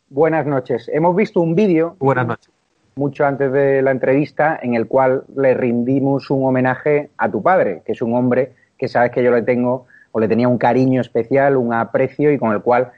buenas 0.09 0.47
noches. 0.47 0.91
Hemos 0.93 1.17
visto 1.17 1.41
un 1.41 1.55
vídeo. 1.55 1.97
Buenas 1.99 2.27
noches. 2.27 2.51
Mucho 2.97 3.25
antes 3.25 3.51
de 3.53 3.83
la 3.83 3.93
entrevista, 3.93 4.59
en 4.61 4.75
el 4.75 4.87
cual 4.87 5.25
le 5.37 5.55
rindimos 5.55 6.29
un 6.31 6.45
homenaje 6.45 7.11
a 7.17 7.31
tu 7.31 7.43
padre, 7.43 7.83
que 7.87 7.93
es 7.93 8.03
un 8.03 8.15
hombre 8.15 8.53
que 8.77 8.89
sabes 8.89 9.13
que 9.13 9.23
yo 9.23 9.31
le 9.31 9.43
tengo 9.43 9.87
o 10.13 10.21
le 10.21 10.29
tenía 10.29 10.49
un 10.49 10.59
cariño 10.59 11.01
especial, 11.01 11.57
un 11.57 11.73
aprecio 11.73 12.33
y 12.33 12.39
con 12.39 12.53
el 12.53 12.61
cual 12.61 12.91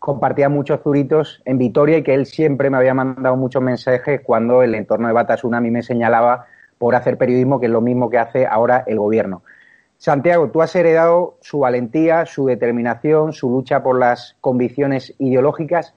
compartía 0.00 0.48
muchos 0.48 0.80
zuritos 0.82 1.42
en 1.44 1.58
Vitoria 1.58 1.98
y 1.98 2.02
que 2.02 2.14
él 2.14 2.24
siempre 2.26 2.70
me 2.70 2.78
había 2.78 2.94
mandado 2.94 3.36
muchos 3.36 3.62
mensajes 3.62 4.22
cuando 4.24 4.62
el 4.62 4.74
entorno 4.74 5.06
de 5.06 5.12
Batasuna 5.12 5.58
a 5.58 5.60
mí 5.60 5.70
me 5.70 5.82
señalaba 5.82 6.46
por 6.78 6.94
hacer 6.94 7.18
periodismo, 7.18 7.60
que 7.60 7.66
es 7.66 7.72
lo 7.72 7.82
mismo 7.82 8.08
que 8.08 8.16
hace 8.16 8.46
ahora 8.46 8.82
el 8.86 8.98
gobierno. 8.98 9.42
Santiago, 9.98 10.48
tú 10.48 10.62
has 10.62 10.74
heredado 10.74 11.36
su 11.42 11.58
valentía, 11.58 12.24
su 12.24 12.46
determinación, 12.46 13.34
su 13.34 13.50
lucha 13.50 13.82
por 13.82 13.98
las 13.98 14.38
convicciones 14.40 15.14
ideológicas. 15.18 15.94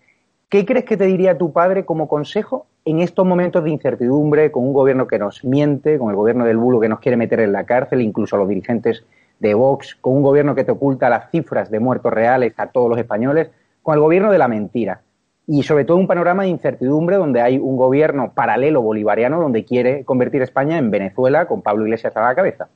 ¿Qué 0.49 0.66
crees 0.66 0.84
que 0.84 0.97
te 0.97 1.06
diría 1.06 1.38
tu 1.38 1.54
padre 1.54 1.86
como 1.86 2.10
consejo 2.10 2.66
en 2.84 2.99
estos 2.99 3.26
momentos 3.26 3.64
de 3.64 3.70
incertidumbre, 3.70 4.51
con 4.51 4.68
un 4.68 4.74
gobierno 4.74 5.08
que 5.08 5.18
nos 5.18 5.45
miente, 5.45 5.97
con 5.97 6.10
el 6.10 6.18
gobierno 6.18 6.43
del 6.43 6.58
bulo 6.58 6.82
que 6.82 6.89
nos 6.89 6.99
quiere 6.99 7.16
meter 7.16 7.39
en 7.39 7.54
la 7.54 7.64
cárcel, 7.64 8.01
incluso 8.01 8.36
a 8.36 8.39
los 8.39 8.49
dirigentes 8.49 9.06
de 9.39 9.54
Vox, 9.54 9.95
con 9.95 10.18
un 10.18 10.24
gobierno 10.24 10.56
que 10.56 10.66
te 10.66 10.74
oculta 10.74 11.10
las 11.10 11.32
cifras 11.32 11.72
de 11.72 11.80
muertos 11.80 12.12
reales 12.12 12.54
a 12.58 12.68
todos 12.68 12.89
los 12.89 12.99
españoles? 12.99 13.49
Con 13.84 13.93
el 13.93 13.99
gobierno 13.99 14.31
de 14.31 14.38
la 14.39 14.47
mentira. 14.47 15.01
Y 15.45 15.61
sobre 15.63 15.84
todo 15.84 15.97
un 15.97 16.07
panorama 16.07 16.43
de 16.43 16.49
incertidumbre 16.49 17.17
donde 17.17 17.41
hay 17.41 17.57
un 17.57 17.75
gobierno 17.75 18.31
paralelo 18.34 18.81
bolivariano 18.81 19.41
donde 19.41 19.65
quiere 19.65 20.05
convertir 20.05 20.41
España 20.41 20.77
en 20.77 20.89
Venezuela 20.89 21.45
con 21.45 21.61
Pablo 21.61 21.86
Iglesias 21.86 22.15
a 22.15 22.21
la 22.21 22.34
cabeza. 22.34 22.69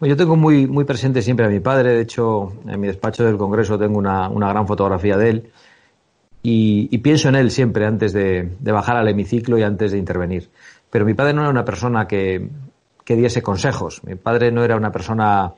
Yo 0.00 0.16
tengo 0.16 0.36
muy, 0.36 0.66
muy 0.66 0.84
presente 0.84 1.22
siempre 1.22 1.46
a 1.46 1.48
mi 1.48 1.60
padre. 1.60 1.90
De 1.90 2.00
hecho, 2.00 2.52
en 2.66 2.80
mi 2.80 2.86
despacho 2.86 3.24
del 3.24 3.36
Congreso 3.36 3.78
tengo 3.78 3.98
una, 3.98 4.28
gran 4.28 4.66
fotografía 4.66 5.16
de 5.16 5.30
él. 5.30 5.50
Y, 6.42 6.96
pienso 6.98 7.28
en 7.28 7.34
él 7.34 7.50
siempre 7.50 7.84
antes 7.84 8.12
de, 8.12 8.48
bajar 8.60 8.96
al 8.96 9.08
hemiciclo 9.08 9.58
y 9.58 9.62
antes 9.62 9.92
de 9.92 9.98
intervenir. 9.98 10.48
Pero 10.88 11.04
mi 11.04 11.14
padre 11.14 11.34
no 11.34 11.42
era 11.42 11.50
una 11.50 11.64
persona 11.64 12.06
que, 12.06 12.48
que 13.04 13.16
diese 13.16 13.42
consejos. 13.42 14.02
Mi 14.04 14.14
padre 14.14 14.52
no 14.52 14.64
era 14.64 14.76
una 14.76 14.92
persona, 14.92 15.52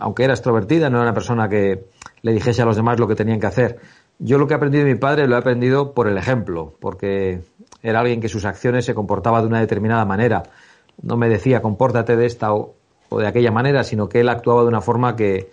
aunque 0.00 0.24
era 0.24 0.34
extrovertida, 0.34 0.90
no 0.90 0.96
era 0.96 1.04
una 1.04 1.14
persona 1.14 1.48
que, 1.48 1.84
le 2.24 2.32
dijese 2.32 2.62
a 2.62 2.64
los 2.64 2.76
demás 2.76 2.98
lo 2.98 3.06
que 3.06 3.14
tenían 3.14 3.38
que 3.38 3.46
hacer. 3.46 3.78
Yo 4.18 4.38
lo 4.38 4.46
que 4.46 4.54
he 4.54 4.56
aprendido 4.56 4.84
de 4.84 4.94
mi 4.94 4.98
padre 4.98 5.28
lo 5.28 5.36
he 5.36 5.38
aprendido 5.38 5.92
por 5.92 6.08
el 6.08 6.16
ejemplo, 6.16 6.74
porque 6.80 7.42
era 7.82 8.00
alguien 8.00 8.22
que 8.22 8.30
sus 8.30 8.46
acciones 8.46 8.86
se 8.86 8.94
comportaba 8.94 9.42
de 9.42 9.46
una 9.46 9.60
determinada 9.60 10.06
manera. 10.06 10.44
No 11.02 11.18
me 11.18 11.28
decía 11.28 11.60
compórtate 11.60 12.16
de 12.16 12.24
esta 12.24 12.54
o, 12.54 12.74
de 13.10 13.26
aquella 13.26 13.50
manera, 13.50 13.84
sino 13.84 14.08
que 14.08 14.20
él 14.20 14.30
actuaba 14.30 14.62
de 14.62 14.68
una 14.68 14.80
forma 14.80 15.16
que, 15.16 15.50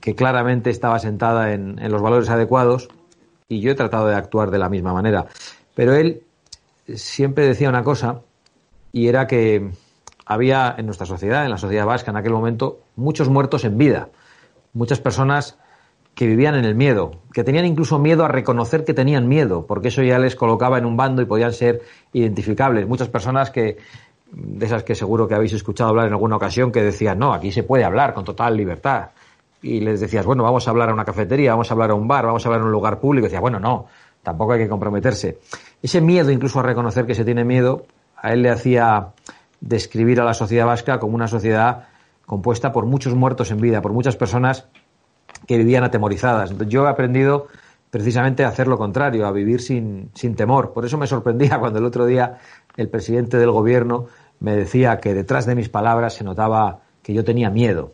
que 0.00 0.14
claramente 0.14 0.70
estaba 0.70 0.98
sentada 0.98 1.52
en, 1.52 1.78
en 1.78 1.92
los 1.92 2.00
valores 2.00 2.30
adecuados 2.30 2.88
y 3.46 3.60
yo 3.60 3.72
he 3.72 3.74
tratado 3.74 4.06
de 4.06 4.14
actuar 4.14 4.50
de 4.50 4.58
la 4.58 4.70
misma 4.70 4.94
manera. 4.94 5.26
Pero 5.74 5.94
él 5.94 6.22
siempre 6.94 7.46
decía 7.46 7.68
una 7.68 7.84
cosa 7.84 8.22
y 8.90 9.08
era 9.08 9.26
que 9.26 9.70
había 10.28 10.74
en 10.78 10.86
nuestra 10.86 11.06
sociedad, 11.06 11.44
en 11.44 11.50
la 11.50 11.58
sociedad 11.58 11.86
vasca 11.86 12.12
en 12.12 12.18
aquel 12.18 12.32
momento, 12.32 12.78
muchos 12.94 13.28
muertos 13.28 13.64
en 13.64 13.76
vida 13.78 14.10
muchas 14.72 15.00
personas 15.00 15.58
que 16.14 16.26
vivían 16.26 16.56
en 16.56 16.64
el 16.64 16.74
miedo, 16.74 17.12
que 17.32 17.44
tenían 17.44 17.64
incluso 17.64 17.98
miedo 17.98 18.24
a 18.24 18.28
reconocer 18.28 18.84
que 18.84 18.94
tenían 18.94 19.28
miedo, 19.28 19.66
porque 19.66 19.88
eso 19.88 20.02
ya 20.02 20.18
les 20.18 20.34
colocaba 20.34 20.78
en 20.78 20.84
un 20.84 20.96
bando 20.96 21.22
y 21.22 21.26
podían 21.26 21.52
ser 21.52 21.82
identificables. 22.12 22.88
Muchas 22.88 23.08
personas 23.08 23.50
que, 23.50 23.76
de 24.32 24.66
esas 24.66 24.82
que 24.82 24.96
seguro 24.96 25.28
que 25.28 25.34
habéis 25.34 25.52
escuchado 25.52 25.90
hablar 25.90 26.06
en 26.06 26.14
alguna 26.14 26.36
ocasión, 26.36 26.72
que 26.72 26.82
decían, 26.82 27.18
no, 27.20 27.32
aquí 27.32 27.52
se 27.52 27.62
puede 27.62 27.84
hablar 27.84 28.14
con 28.14 28.24
total 28.24 28.56
libertad. 28.56 29.10
Y 29.62 29.80
les 29.80 30.00
decías, 30.00 30.26
bueno, 30.26 30.42
vamos 30.42 30.66
a 30.66 30.70
hablar 30.70 30.90
a 30.90 30.92
una 30.92 31.04
cafetería, 31.04 31.52
vamos 31.52 31.70
a 31.70 31.74
hablar 31.74 31.90
a 31.90 31.94
un 31.94 32.08
bar, 32.08 32.26
vamos 32.26 32.44
a 32.44 32.48
hablar 32.48 32.62
en 32.62 32.66
un 32.66 32.72
lugar 32.72 32.98
público. 32.98 33.26
Y 33.26 33.28
decía, 33.28 33.40
bueno, 33.40 33.60
no, 33.60 33.86
tampoco 34.22 34.52
hay 34.52 34.60
que 34.60 34.68
comprometerse. 34.68 35.38
Ese 35.80 36.00
miedo, 36.00 36.32
incluso 36.32 36.58
a 36.58 36.62
reconocer 36.64 37.06
que 37.06 37.14
se 37.14 37.24
tiene 37.24 37.44
miedo, 37.44 37.86
a 38.16 38.32
él 38.32 38.42
le 38.42 38.50
hacía 38.50 39.12
describir 39.60 40.20
a 40.20 40.24
la 40.24 40.34
sociedad 40.34 40.66
vasca 40.66 40.98
como 40.98 41.14
una 41.14 41.28
sociedad 41.28 41.88
compuesta 42.26 42.72
por 42.72 42.86
muchos 42.86 43.14
muertos 43.14 43.50
en 43.50 43.60
vida, 43.60 43.82
por 43.82 43.92
muchas 43.92 44.16
personas 44.16 44.66
que 45.46 45.56
vivían 45.58 45.84
atemorizadas. 45.84 46.54
Yo 46.68 46.84
he 46.84 46.88
aprendido 46.88 47.48
precisamente 47.90 48.44
a 48.44 48.48
hacer 48.48 48.68
lo 48.68 48.76
contrario, 48.76 49.26
a 49.26 49.32
vivir 49.32 49.60
sin, 49.60 50.10
sin 50.14 50.34
temor. 50.34 50.72
Por 50.72 50.84
eso 50.84 50.98
me 50.98 51.06
sorprendía 51.06 51.58
cuando 51.60 51.78
el 51.78 51.84
otro 51.84 52.06
día 52.06 52.38
el 52.76 52.88
presidente 52.88 53.38
del 53.38 53.50
gobierno 53.50 54.06
me 54.40 54.54
decía 54.54 54.98
que 54.98 55.14
detrás 55.14 55.46
de 55.46 55.54
mis 55.54 55.68
palabras 55.68 56.14
se 56.14 56.24
notaba 56.24 56.80
que 57.02 57.14
yo 57.14 57.24
tenía 57.24 57.50
miedo. 57.50 57.92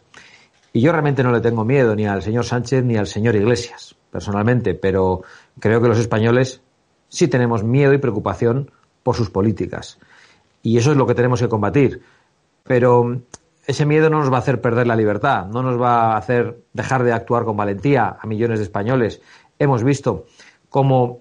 Y 0.72 0.80
yo 0.80 0.90
realmente 0.90 1.22
no 1.22 1.30
le 1.30 1.40
tengo 1.40 1.64
miedo 1.64 1.94
ni 1.94 2.06
al 2.06 2.22
señor 2.22 2.44
Sánchez 2.44 2.84
ni 2.84 2.96
al 2.96 3.06
señor 3.06 3.36
Iglesias, 3.36 3.94
personalmente, 4.10 4.74
pero 4.74 5.22
creo 5.60 5.80
que 5.80 5.88
los 5.88 5.98
españoles 5.98 6.60
sí 7.08 7.28
tenemos 7.28 7.62
miedo 7.62 7.94
y 7.94 7.98
preocupación 7.98 8.72
por 9.04 9.14
sus 9.14 9.30
políticas. 9.30 10.00
Y 10.64 10.78
eso 10.78 10.90
es 10.90 10.96
lo 10.96 11.06
que 11.06 11.14
tenemos 11.14 11.40
que 11.40 11.48
combatir. 11.48 12.00
Pero 12.64 13.20
ese 13.66 13.84
miedo 13.84 14.08
no 14.08 14.18
nos 14.18 14.32
va 14.32 14.36
a 14.36 14.40
hacer 14.40 14.60
perder 14.60 14.86
la 14.86 14.96
libertad, 14.96 15.46
no 15.46 15.62
nos 15.62 15.80
va 15.80 16.14
a 16.14 16.16
hacer 16.16 16.64
dejar 16.72 17.04
de 17.04 17.12
actuar 17.12 17.44
con 17.44 17.56
valentía 17.56 18.16
a 18.18 18.26
millones 18.26 18.58
de 18.58 18.64
españoles. 18.64 19.20
Hemos 19.58 19.84
visto 19.84 20.24
cómo 20.70 21.20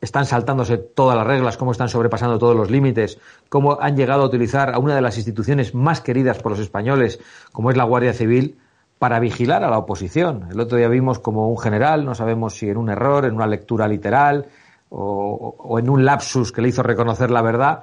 están 0.00 0.26
saltándose 0.26 0.78
todas 0.78 1.16
las 1.16 1.26
reglas, 1.26 1.56
cómo 1.56 1.72
están 1.72 1.88
sobrepasando 1.88 2.38
todos 2.38 2.56
los 2.56 2.70
límites, 2.70 3.18
cómo 3.48 3.78
han 3.80 3.96
llegado 3.96 4.22
a 4.22 4.26
utilizar 4.26 4.72
a 4.72 4.78
una 4.78 4.94
de 4.94 5.02
las 5.02 5.16
instituciones 5.16 5.74
más 5.74 6.00
queridas 6.00 6.38
por 6.38 6.52
los 6.52 6.60
españoles, 6.60 7.18
como 7.50 7.72
es 7.72 7.76
la 7.76 7.82
Guardia 7.82 8.12
Civil, 8.12 8.58
para 9.00 9.18
vigilar 9.18 9.64
a 9.64 9.70
la 9.70 9.78
oposición. 9.78 10.46
El 10.52 10.60
otro 10.60 10.78
día 10.78 10.88
vimos 10.88 11.18
como 11.18 11.48
un 11.48 11.58
general, 11.58 12.04
no 12.04 12.14
sabemos 12.14 12.54
si 12.54 12.68
en 12.68 12.76
un 12.76 12.90
error, 12.90 13.24
en 13.24 13.34
una 13.34 13.48
lectura 13.48 13.88
literal 13.88 14.46
o, 14.88 15.78
en 15.78 15.90
un 15.90 16.04
lapsus 16.04 16.52
que 16.52 16.62
le 16.62 16.68
hizo 16.68 16.84
reconocer 16.84 17.30
la 17.32 17.42
verdad, 17.42 17.82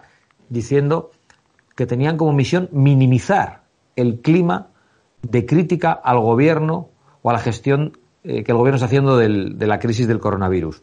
diciendo 0.49 1.11
que 1.75 1.85
tenían 1.85 2.17
como 2.17 2.33
misión 2.33 2.69
minimizar 2.71 3.63
el 3.95 4.21
clima 4.21 4.67
de 5.21 5.45
crítica 5.45 5.91
al 5.91 6.19
gobierno 6.19 6.89
o 7.21 7.29
a 7.29 7.33
la 7.33 7.39
gestión 7.39 7.97
eh, 8.23 8.43
que 8.43 8.51
el 8.51 8.57
gobierno 8.57 8.75
está 8.75 8.85
haciendo 8.85 9.17
de 9.17 9.67
la 9.67 9.79
crisis 9.79 10.07
del 10.07 10.19
coronavirus. 10.19 10.81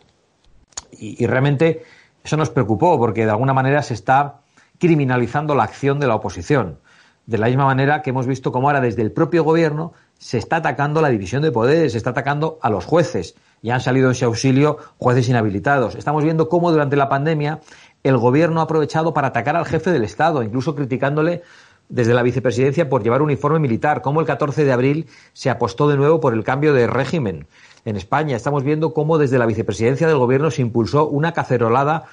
Y, 0.92 1.26
realmente 1.26 1.82
eso 2.22 2.36
nos 2.36 2.50
preocupó 2.50 2.98
porque 2.98 3.24
de 3.24 3.30
alguna 3.30 3.54
manera 3.54 3.82
se 3.82 3.94
está 3.94 4.42
criminalizando 4.78 5.54
la 5.54 5.64
acción 5.64 5.98
de 5.98 6.06
la 6.06 6.14
oposición. 6.14 6.78
De 7.26 7.38
la 7.38 7.46
misma 7.46 7.64
manera 7.64 8.02
que 8.02 8.10
hemos 8.10 8.26
visto 8.26 8.52
cómo 8.52 8.68
ahora 8.68 8.80
desde 8.80 9.02
el 9.02 9.12
propio 9.12 9.44
gobierno 9.44 9.92
se 10.18 10.38
está 10.38 10.56
atacando 10.56 11.00
la 11.00 11.08
división 11.08 11.42
de 11.42 11.52
poderes, 11.52 11.92
se 11.92 11.98
está 11.98 12.10
atacando 12.10 12.58
a 12.62 12.70
los 12.70 12.84
jueces 12.84 13.36
y 13.62 13.70
han 13.70 13.80
salido 13.80 14.06
en 14.06 14.12
ese 14.12 14.24
auxilio 14.24 14.78
jueces 14.98 15.28
inhabilitados. 15.28 15.94
Estamos 15.94 16.24
viendo 16.24 16.48
cómo 16.48 16.72
durante 16.72 16.96
la 16.96 17.08
pandemia 17.08 17.60
el 18.02 18.18
gobierno 18.18 18.60
ha 18.60 18.64
aprovechado 18.64 19.14
para 19.14 19.28
atacar 19.28 19.56
al 19.56 19.64
jefe 19.64 19.92
del 19.92 20.04
Estado, 20.04 20.42
incluso 20.42 20.74
criticándole 20.74 21.42
desde 21.88 22.14
la 22.14 22.22
vicepresidencia 22.22 22.88
por 22.88 23.02
llevar 23.02 23.22
uniforme 23.22 23.60
militar, 23.60 24.02
cómo 24.02 24.20
el 24.20 24.26
14 24.26 24.64
de 24.64 24.72
abril 24.72 25.06
se 25.32 25.50
apostó 25.50 25.88
de 25.88 25.96
nuevo 25.96 26.20
por 26.20 26.34
el 26.34 26.42
cambio 26.42 26.74
de 26.74 26.86
régimen 26.86 27.46
en 27.84 27.96
España. 27.96 28.36
Estamos 28.36 28.64
viendo 28.64 28.92
cómo 28.94 29.18
desde 29.18 29.38
la 29.38 29.46
vicepresidencia 29.46 30.08
del 30.08 30.16
gobierno 30.16 30.50
se 30.50 30.62
impulsó 30.62 31.08
una 31.08 31.32
cacerolada 31.32 32.04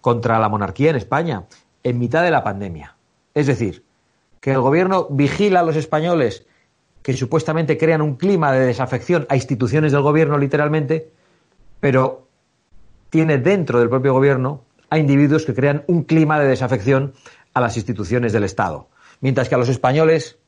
contra 0.00 0.38
la 0.38 0.48
monarquía 0.48 0.90
en 0.90 0.96
España 0.96 1.44
en 1.82 1.98
mitad 1.98 2.22
de 2.22 2.30
la 2.30 2.44
pandemia. 2.44 2.96
Es 3.34 3.46
decir, 3.46 3.84
que 4.40 4.52
el 4.52 4.60
gobierno 4.60 5.06
vigila 5.10 5.60
a 5.60 5.62
los 5.64 5.76
españoles 5.76 6.46
que 7.04 7.12
supuestamente 7.12 7.76
crean 7.76 8.00
un 8.00 8.16
clima 8.16 8.50
de 8.50 8.64
desafección 8.64 9.26
a 9.28 9.36
instituciones 9.36 9.92
del 9.92 10.00
gobierno 10.00 10.38
literalmente, 10.38 11.10
pero 11.78 12.28
tiene 13.10 13.36
dentro 13.36 13.78
del 13.78 13.90
propio 13.90 14.14
gobierno 14.14 14.64
a 14.88 14.96
individuos 14.96 15.44
que 15.44 15.52
crean 15.52 15.84
un 15.86 16.04
clima 16.04 16.40
de 16.40 16.48
desafección 16.48 17.12
a 17.52 17.60
las 17.60 17.76
instituciones 17.76 18.32
del 18.32 18.44
Estado. 18.44 18.88
Mientras 19.20 19.50
que 19.50 19.54
a 19.54 19.58
los 19.58 19.68
españoles 19.68 20.38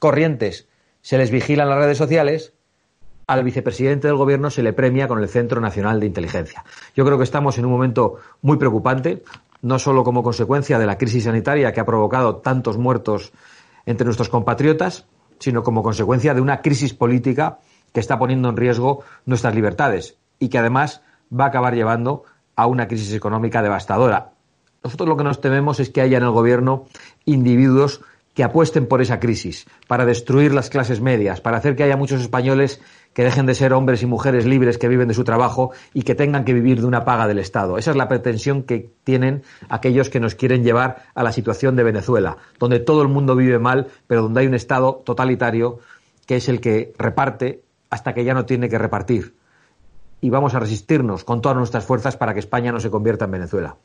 corrientes 0.00 0.68
se 1.02 1.18
les 1.18 1.30
vigila 1.30 1.64
en 1.64 1.68
las 1.68 1.78
redes 1.80 1.98
sociales, 1.98 2.54
al 3.26 3.44
vicepresidente 3.44 4.08
del 4.08 4.16
gobierno 4.16 4.48
se 4.48 4.62
le 4.62 4.72
premia 4.72 5.08
con 5.08 5.22
el 5.22 5.28
Centro 5.28 5.60
Nacional 5.60 6.00
de 6.00 6.06
Inteligencia. 6.06 6.64
Yo 6.94 7.04
creo 7.04 7.18
que 7.18 7.24
estamos 7.24 7.58
en 7.58 7.66
un 7.66 7.72
momento 7.72 8.16
muy 8.40 8.56
preocupante, 8.56 9.22
no 9.60 9.78
solo 9.78 10.02
como 10.02 10.22
consecuencia 10.22 10.78
de 10.78 10.86
la 10.86 10.96
crisis 10.96 11.24
sanitaria 11.24 11.74
que 11.74 11.80
ha 11.80 11.84
provocado 11.84 12.36
tantos 12.36 12.78
muertos 12.78 13.34
entre 13.84 14.06
nuestros 14.06 14.30
compatriotas, 14.30 15.06
sino 15.38 15.62
como 15.62 15.82
consecuencia 15.82 16.34
de 16.34 16.40
una 16.40 16.62
crisis 16.62 16.94
política 16.94 17.58
que 17.92 18.00
está 18.00 18.18
poniendo 18.18 18.48
en 18.48 18.56
riesgo 18.56 19.04
nuestras 19.24 19.54
libertades 19.54 20.16
y 20.38 20.48
que 20.48 20.58
además 20.58 21.02
va 21.32 21.44
a 21.44 21.48
acabar 21.48 21.74
llevando 21.74 22.24
a 22.54 22.66
una 22.66 22.88
crisis 22.88 23.12
económica 23.14 23.62
devastadora. 23.62 24.32
Nosotros 24.82 25.08
lo 25.08 25.16
que 25.16 25.24
nos 25.24 25.40
tememos 25.40 25.80
es 25.80 25.90
que 25.90 26.00
haya 26.00 26.18
en 26.18 26.24
el 26.24 26.30
gobierno 26.30 26.86
individuos 27.24 28.02
que 28.34 28.44
apuesten 28.44 28.86
por 28.86 29.00
esa 29.00 29.18
crisis, 29.18 29.66
para 29.88 30.04
destruir 30.04 30.52
las 30.52 30.68
clases 30.68 31.00
medias, 31.00 31.40
para 31.40 31.56
hacer 31.56 31.74
que 31.74 31.84
haya 31.84 31.96
muchos 31.96 32.20
españoles 32.20 32.82
que 33.16 33.24
dejen 33.24 33.46
de 33.46 33.54
ser 33.54 33.72
hombres 33.72 34.02
y 34.02 34.06
mujeres 34.06 34.44
libres 34.44 34.76
que 34.76 34.88
viven 34.88 35.08
de 35.08 35.14
su 35.14 35.24
trabajo 35.24 35.70
y 35.94 36.02
que 36.02 36.14
tengan 36.14 36.44
que 36.44 36.52
vivir 36.52 36.82
de 36.82 36.86
una 36.86 37.06
paga 37.06 37.26
del 37.26 37.38
Estado. 37.38 37.78
Esa 37.78 37.92
es 37.92 37.96
la 37.96 38.08
pretensión 38.08 38.62
que 38.62 38.90
tienen 39.04 39.42
aquellos 39.70 40.10
que 40.10 40.20
nos 40.20 40.34
quieren 40.34 40.62
llevar 40.62 41.04
a 41.14 41.22
la 41.22 41.32
situación 41.32 41.76
de 41.76 41.82
Venezuela, 41.82 42.36
donde 42.58 42.78
todo 42.78 43.00
el 43.00 43.08
mundo 43.08 43.34
vive 43.34 43.58
mal, 43.58 43.86
pero 44.06 44.20
donde 44.20 44.40
hay 44.40 44.46
un 44.46 44.52
Estado 44.52 45.02
totalitario 45.02 45.78
que 46.26 46.36
es 46.36 46.50
el 46.50 46.60
que 46.60 46.92
reparte 46.98 47.62
hasta 47.88 48.12
que 48.12 48.22
ya 48.22 48.34
no 48.34 48.44
tiene 48.44 48.68
que 48.68 48.76
repartir. 48.76 49.34
Y 50.20 50.28
vamos 50.28 50.54
a 50.54 50.60
resistirnos 50.60 51.24
con 51.24 51.40
todas 51.40 51.56
nuestras 51.56 51.86
fuerzas 51.86 52.18
para 52.18 52.34
que 52.34 52.40
España 52.40 52.70
no 52.70 52.80
se 52.80 52.90
convierta 52.90 53.24
en 53.24 53.30
Venezuela. 53.30 53.76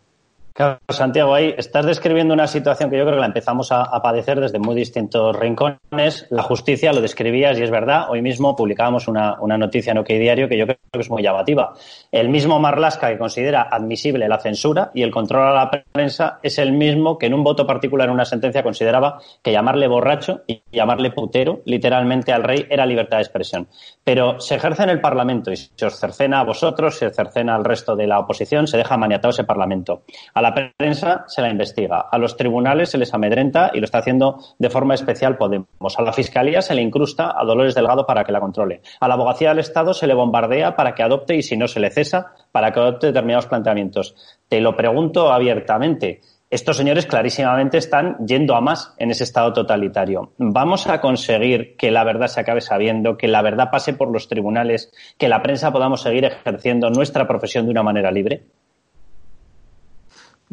Santiago, 0.90 1.34
ahí 1.34 1.54
estás 1.58 1.86
describiendo 1.86 2.34
una 2.34 2.48
situación 2.48 2.90
que 2.90 2.98
yo 2.98 3.04
creo 3.04 3.16
que 3.16 3.22
la 3.22 3.28
empezamos 3.28 3.72
a, 3.72 4.02
padecer 4.02 4.40
desde 4.40 4.60
muy 4.60 4.76
distintos 4.76 5.36
rincones. 5.36 6.28
La 6.30 6.44
justicia 6.44 6.92
lo 6.92 7.02
describías 7.02 7.58
y 7.58 7.64
es 7.64 7.72
verdad. 7.72 8.08
Hoy 8.10 8.22
mismo 8.22 8.56
publicábamos 8.56 9.08
una, 9.08 9.38
noticia 9.58 9.92
en 9.92 10.00
OK 10.00 10.08
Diario 10.08 10.50
que 10.50 10.58
yo 10.58 10.66
creo 10.66 10.78
que 10.92 11.00
es 11.00 11.10
muy 11.10 11.24
llamativa. 11.24 11.74
El 12.12 12.30
mismo 12.30 12.60
Marlasca 12.60 13.10
que 13.10 13.18
considera 13.18 13.68
admisible 13.72 14.28
la 14.28 14.40
censura 14.40 14.92
y 14.94 15.04
el 15.04 15.12
control 15.12 15.48
a 15.48 15.54
la 15.54 15.72
prensa 15.92 16.40
es 16.44 16.58
el 16.58 16.74
mismo 16.74 17.18
que 17.18 17.28
en 17.28 17.34
un 17.34 17.44
voto 17.44 17.66
particular 17.66 18.08
en 18.08 18.14
una 18.14 18.26
sentencia 18.26 18.64
consideraba 18.64 19.20
que 19.42 19.52
llamarle 19.52 19.88
borracho 19.88 20.42
y 20.48 20.64
llamarle 20.72 21.12
putero 21.12 21.62
literalmente 21.66 22.34
al 22.34 22.44
rey 22.44 22.66
era 22.70 22.86
libertad 22.86 23.18
de 23.18 23.24
expresión. 23.24 23.68
Pero 24.04 24.40
se 24.40 24.56
ejerce 24.56 24.84
en 24.84 24.90
el 24.90 25.02
Parlamento 25.02 25.52
y 25.52 25.58
se 25.58 25.86
os 25.86 26.00
cercena 26.00 26.40
a 26.40 26.44
vosotros, 26.44 26.98
se 26.98 27.10
cercena 27.12 27.56
al 27.56 27.64
resto 27.64 27.96
de 27.96 28.08
la 28.08 28.20
oposición, 28.20 28.68
se 28.68 28.78
deja 28.78 28.98
maniatado 28.98 29.30
ese 29.30 29.44
Parlamento. 29.44 30.04
La 30.42 30.54
prensa 30.54 31.24
se 31.28 31.42
la 31.42 31.50
investiga, 31.50 32.06
a 32.12 32.18
los 32.18 32.38
tribunales 32.38 32.90
se 32.90 32.98
les 32.98 33.14
amedrenta 33.14 33.72
y 33.74 33.80
lo 33.80 33.86
está 33.86 34.00
haciendo 34.00 34.40
de 34.58 34.70
forma 34.70 34.94
especial 34.94 35.38
Podemos. 35.38 35.98
A 35.98 36.02
la 36.02 36.14
Fiscalía 36.14 36.62
se 36.62 36.76
le 36.76 36.82
incrusta 36.82 37.34
a 37.36 37.44
Dolores 37.44 37.76
Delgado 37.76 38.06
para 38.06 38.24
que 38.24 38.32
la 38.32 38.40
controle. 38.40 38.82
A 39.00 39.08
la 39.08 39.16
Abogacía 39.16 39.50
del 39.50 39.60
Estado 39.60 39.94
se 39.94 40.08
le 40.08 40.14
bombardea 40.14 40.76
para 40.76 40.94
que 40.94 41.04
adopte 41.04 41.36
y 41.36 41.44
si 41.44 41.58
no 41.58 41.68
se 41.68 41.80
le 41.80 41.92
cesa, 41.92 42.34
para 42.52 42.72
que 42.72 42.80
adopte 42.80 43.08
determinados 43.08 43.48
planteamientos. 43.48 44.16
Te 44.48 44.62
lo 44.62 44.76
pregunto 44.76 45.32
abiertamente 45.32 46.22
estos 46.52 46.76
señores 46.76 47.06
clarísimamente 47.06 47.78
están 47.78 48.18
yendo 48.28 48.56
a 48.56 48.62
más 48.62 48.94
en 48.98 49.10
ese 49.10 49.24
estado 49.24 49.54
totalitario. 49.54 50.34
¿Vamos 50.38 50.86
a 50.88 51.00
conseguir 51.00 51.78
que 51.78 51.92
la 51.92 52.04
verdad 52.04 52.28
se 52.28 52.42
acabe 52.42 52.60
sabiendo, 52.60 53.16
que 53.16 53.30
la 53.30 53.42
verdad 53.42 53.70
pase 53.72 53.94
por 53.94 54.12
los 54.12 54.28
tribunales, 54.28 54.92
que 55.18 55.30
la 55.30 55.42
prensa 55.42 55.72
podamos 55.72 56.02
seguir 56.02 56.26
ejerciendo 56.26 56.90
nuestra 56.90 57.26
profesión 57.26 57.64
de 57.64 57.72
una 57.72 57.84
manera 57.84 58.12
libre? 58.12 58.44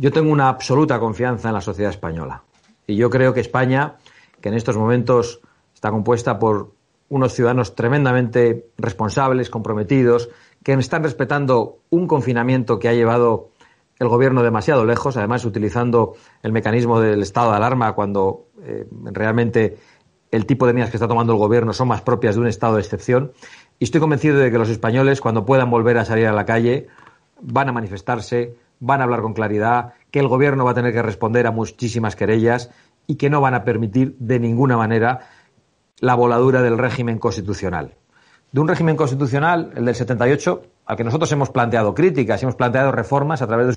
Yo 0.00 0.12
tengo 0.12 0.30
una 0.30 0.48
absoluta 0.48 1.00
confianza 1.00 1.48
en 1.48 1.54
la 1.54 1.60
sociedad 1.60 1.90
española. 1.90 2.44
Y 2.86 2.94
yo 2.94 3.10
creo 3.10 3.34
que 3.34 3.40
España, 3.40 3.96
que 4.40 4.48
en 4.48 4.54
estos 4.54 4.76
momentos 4.76 5.40
está 5.74 5.90
compuesta 5.90 6.38
por 6.38 6.70
unos 7.08 7.32
ciudadanos 7.32 7.74
tremendamente 7.74 8.68
responsables, 8.78 9.50
comprometidos, 9.50 10.30
que 10.62 10.74
están 10.74 11.02
respetando 11.02 11.80
un 11.90 12.06
confinamiento 12.06 12.78
que 12.78 12.88
ha 12.88 12.92
llevado 12.92 13.50
el 13.98 14.06
gobierno 14.06 14.44
demasiado 14.44 14.84
lejos, 14.84 15.16
además 15.16 15.44
utilizando 15.44 16.14
el 16.44 16.52
mecanismo 16.52 17.00
del 17.00 17.20
estado 17.22 17.50
de 17.50 17.56
alarma 17.56 17.94
cuando 17.94 18.46
eh, 18.62 18.86
realmente 19.06 19.78
el 20.30 20.46
tipo 20.46 20.68
de 20.68 20.74
medidas 20.74 20.90
que 20.90 20.96
está 20.96 21.08
tomando 21.08 21.32
el 21.32 21.40
gobierno 21.40 21.72
son 21.72 21.88
más 21.88 22.02
propias 22.02 22.36
de 22.36 22.42
un 22.42 22.46
estado 22.46 22.76
de 22.76 22.82
excepción. 22.82 23.32
Y 23.80 23.84
estoy 23.84 24.00
convencido 24.00 24.38
de 24.38 24.52
que 24.52 24.58
los 24.58 24.68
españoles, 24.68 25.20
cuando 25.20 25.44
puedan 25.44 25.72
volver 25.72 25.98
a 25.98 26.04
salir 26.04 26.28
a 26.28 26.32
la 26.32 26.46
calle, 26.46 26.86
van 27.40 27.68
a 27.68 27.72
manifestarse, 27.72 28.54
van 28.80 29.00
a 29.00 29.04
hablar 29.04 29.22
con 29.22 29.34
claridad, 29.34 29.94
que 30.10 30.20
el 30.20 30.28
gobierno 30.28 30.64
va 30.64 30.72
a 30.72 30.74
tener 30.74 30.92
que 30.92 31.02
responder 31.02 31.46
a 31.46 31.50
muchísimas 31.50 32.16
querellas 32.16 32.70
y 33.06 33.16
que 33.16 33.30
no 33.30 33.40
van 33.40 33.54
a 33.54 33.64
permitir 33.64 34.16
de 34.18 34.38
ninguna 34.38 34.76
manera 34.76 35.28
la 36.00 36.14
voladura 36.14 36.62
del 36.62 36.78
régimen 36.78 37.18
constitucional. 37.18 37.94
De 38.52 38.60
un 38.60 38.68
régimen 38.68 38.96
constitucional, 38.96 39.72
el 39.76 39.84
del 39.84 39.94
78, 39.94 40.62
al 40.86 40.96
que 40.96 41.04
nosotros 41.04 41.30
hemos 41.32 41.50
planteado 41.50 41.94
críticas 41.94 42.42
hemos 42.42 42.54
planteado 42.54 42.92
reformas 42.92 43.42
a 43.42 43.46
través 43.46 43.68
de 43.68 43.74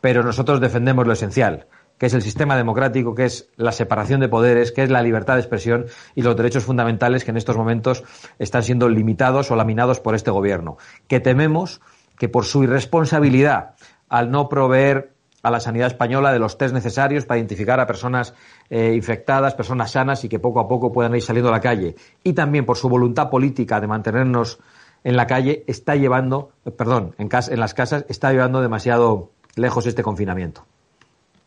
pero 0.00 0.22
nosotros 0.22 0.60
defendemos 0.60 1.06
lo 1.06 1.14
esencial, 1.14 1.66
que 1.96 2.06
es 2.06 2.12
el 2.12 2.20
sistema 2.20 2.58
democrático, 2.58 3.14
que 3.14 3.24
es 3.24 3.48
la 3.56 3.72
separación 3.72 4.20
de 4.20 4.28
poderes, 4.28 4.70
que 4.70 4.82
es 4.82 4.90
la 4.90 5.02
libertad 5.02 5.36
de 5.36 5.40
expresión 5.40 5.86
y 6.14 6.20
los 6.20 6.36
derechos 6.36 6.64
fundamentales 6.64 7.24
que 7.24 7.30
en 7.30 7.38
estos 7.38 7.56
momentos 7.56 8.04
están 8.38 8.62
siendo 8.62 8.90
limitados 8.90 9.50
o 9.50 9.56
laminados 9.56 10.00
por 10.00 10.14
este 10.14 10.30
gobierno. 10.30 10.76
Que 11.08 11.20
tememos 11.20 11.80
que 12.18 12.28
por 12.28 12.44
su 12.44 12.64
irresponsabilidad 12.64 13.74
al 14.08 14.30
no 14.30 14.48
proveer 14.48 15.14
a 15.42 15.50
la 15.50 15.60
sanidad 15.60 15.88
española 15.88 16.32
de 16.32 16.38
los 16.38 16.56
test 16.56 16.74
necesarios 16.74 17.26
para 17.26 17.38
identificar 17.38 17.78
a 17.78 17.86
personas 17.86 18.34
eh, 18.70 18.92
infectadas, 18.94 19.54
personas 19.54 19.90
sanas 19.90 20.24
y 20.24 20.28
que 20.28 20.38
poco 20.38 20.58
a 20.58 20.66
poco 20.66 20.90
puedan 20.90 21.14
ir 21.14 21.22
saliendo 21.22 21.50
a 21.50 21.52
la 21.52 21.60
calle. 21.60 21.96
Y 22.22 22.32
también 22.32 22.64
por 22.64 22.78
su 22.78 22.88
voluntad 22.88 23.28
política 23.28 23.78
de 23.78 23.86
mantenernos 23.86 24.58
en 25.04 25.16
la 25.16 25.26
calle, 25.26 25.64
está 25.66 25.96
llevando, 25.96 26.52
eh, 26.64 26.70
perdón, 26.70 27.14
en, 27.18 27.28
en 27.30 27.60
las 27.60 27.74
casas, 27.74 28.06
está 28.08 28.32
llevando 28.32 28.62
demasiado 28.62 29.30
lejos 29.54 29.86
este 29.86 30.02
confinamiento. 30.02 30.64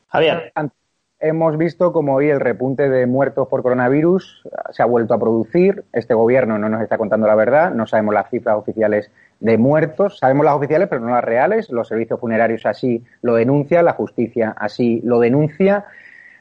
Javier. 0.09 0.53
Hemos 1.20 1.57
visto 1.57 1.91
como 1.91 2.13
hoy 2.13 2.30
el 2.30 2.39
repunte 2.39 2.89
de 2.89 3.07
muertos 3.07 3.47
por 3.47 3.63
coronavirus 3.63 4.43
se 4.70 4.84
ha 4.84 4.86
vuelto 4.86 5.15
a 5.15 5.20
producir. 5.20 5.84
Este 5.91 6.13
gobierno 6.13 6.59
no 6.59 6.70
nos 6.70 6.84
está 6.84 6.99
contando 6.99 7.26
la 7.26 7.34
verdad, 7.34 7.72
no 7.72 7.88
sabemos 7.88 8.13
las 8.13 8.30
cifras 8.30 8.55
oficiales 8.55 9.09
de 9.39 9.57
muertos, 9.57 10.19
sabemos 10.19 10.45
las 10.45 10.55
oficiales 10.55 10.88
pero 10.89 11.01
no 11.01 11.11
las 11.11 11.23
reales. 11.23 11.69
Los 11.69 11.88
servicios 11.88 12.19
funerarios 12.19 12.65
así 12.65 13.03
lo 13.21 13.35
denuncian, 13.35 13.85
la 13.85 13.93
justicia 13.93 14.55
así 14.57 15.01
lo 15.03 15.19
denuncia. 15.19 15.85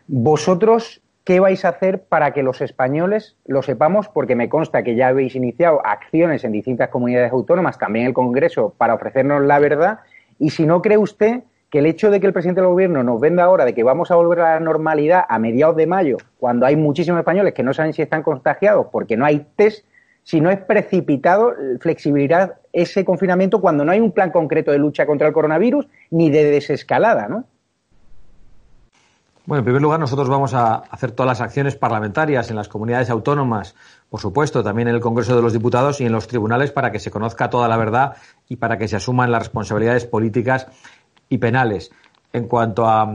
Vosotros, 0.06 1.02
¿qué 1.24 1.40
vais 1.40 1.64
a 1.64 1.70
hacer 1.70 2.04
para 2.04 2.32
que 2.32 2.42
los 2.42 2.60
españoles 2.60 3.36
lo 3.46 3.62
sepamos? 3.62 4.08
Porque 4.08 4.36
me 4.36 4.48
consta 4.48 4.82
que 4.82 4.94
ya 4.94 5.08
habéis 5.08 5.34
iniciado 5.34 5.84
acciones 5.84 6.44
en 6.44 6.52
distintas 6.52 6.88
comunidades 6.88 7.32
autónomas, 7.32 7.78
también 7.78 8.06
el 8.06 8.14
Congreso, 8.14 8.74
para 8.78 8.94
ofrecernos 8.94 9.42
la 9.42 9.58
verdad. 9.58 10.00
Y 10.38 10.50
si 10.50 10.66
no 10.66 10.82
cree 10.82 10.98
usted 10.98 11.42
que 11.70 11.80
el 11.80 11.86
hecho 11.86 12.10
de 12.10 12.20
que 12.20 12.26
el 12.26 12.32
presidente 12.32 12.60
del 12.60 12.70
gobierno 12.70 13.02
nos 13.02 13.20
venda 13.20 13.44
ahora 13.44 13.64
de 13.64 13.74
que 13.74 13.82
vamos 13.82 14.10
a 14.10 14.16
volver 14.16 14.40
a 14.40 14.54
la 14.54 14.60
normalidad 14.60 15.24
a 15.28 15.38
mediados 15.38 15.76
de 15.76 15.86
mayo, 15.86 16.16
cuando 16.38 16.64
hay 16.64 16.76
muchísimos 16.76 17.18
españoles 17.18 17.54
que 17.54 17.62
no 17.62 17.74
saben 17.74 17.92
si 17.92 18.02
están 18.02 18.22
contagiados 18.22 18.86
porque 18.92 19.16
no 19.16 19.24
hay 19.24 19.46
test, 19.56 19.84
si 20.26 20.40
no 20.40 20.50
es 20.50 20.58
precipitado 20.58 21.54
flexibilidad 21.78 22.56
ese 22.72 23.04
confinamiento 23.04 23.60
cuando 23.60 23.84
no 23.84 23.92
hay 23.92 24.00
un 24.00 24.10
plan 24.10 24.32
concreto 24.32 24.72
de 24.72 24.78
lucha 24.78 25.06
contra 25.06 25.28
el 25.28 25.32
coronavirus 25.32 25.86
ni 26.10 26.30
de 26.30 26.50
desescalada, 26.50 27.28
¿no? 27.28 27.44
Bueno, 29.44 29.60
en 29.60 29.64
primer 29.66 29.80
lugar, 29.80 30.00
nosotros 30.00 30.28
vamos 30.28 30.52
a 30.52 30.78
hacer 30.78 31.12
todas 31.12 31.28
las 31.28 31.40
acciones 31.40 31.76
parlamentarias 31.76 32.50
en 32.50 32.56
las 32.56 32.66
comunidades 32.66 33.08
autónomas, 33.08 33.76
por 34.10 34.18
supuesto, 34.18 34.64
también 34.64 34.88
en 34.88 34.96
el 34.96 35.00
Congreso 35.00 35.36
de 35.36 35.42
los 35.42 35.52
Diputados 35.52 36.00
y 36.00 36.06
en 36.06 36.10
los 36.12 36.26
tribunales 36.26 36.72
para 36.72 36.90
que 36.90 36.98
se 36.98 37.12
conozca 37.12 37.48
toda 37.48 37.68
la 37.68 37.76
verdad 37.76 38.16
y 38.48 38.56
para 38.56 38.78
que 38.78 38.88
se 38.88 38.96
asuman 38.96 39.30
las 39.30 39.42
responsabilidades 39.42 40.06
políticas 40.06 40.66
y 41.28 41.38
penales. 41.38 41.92
En 42.32 42.48
cuanto 42.48 42.88
a 42.88 43.08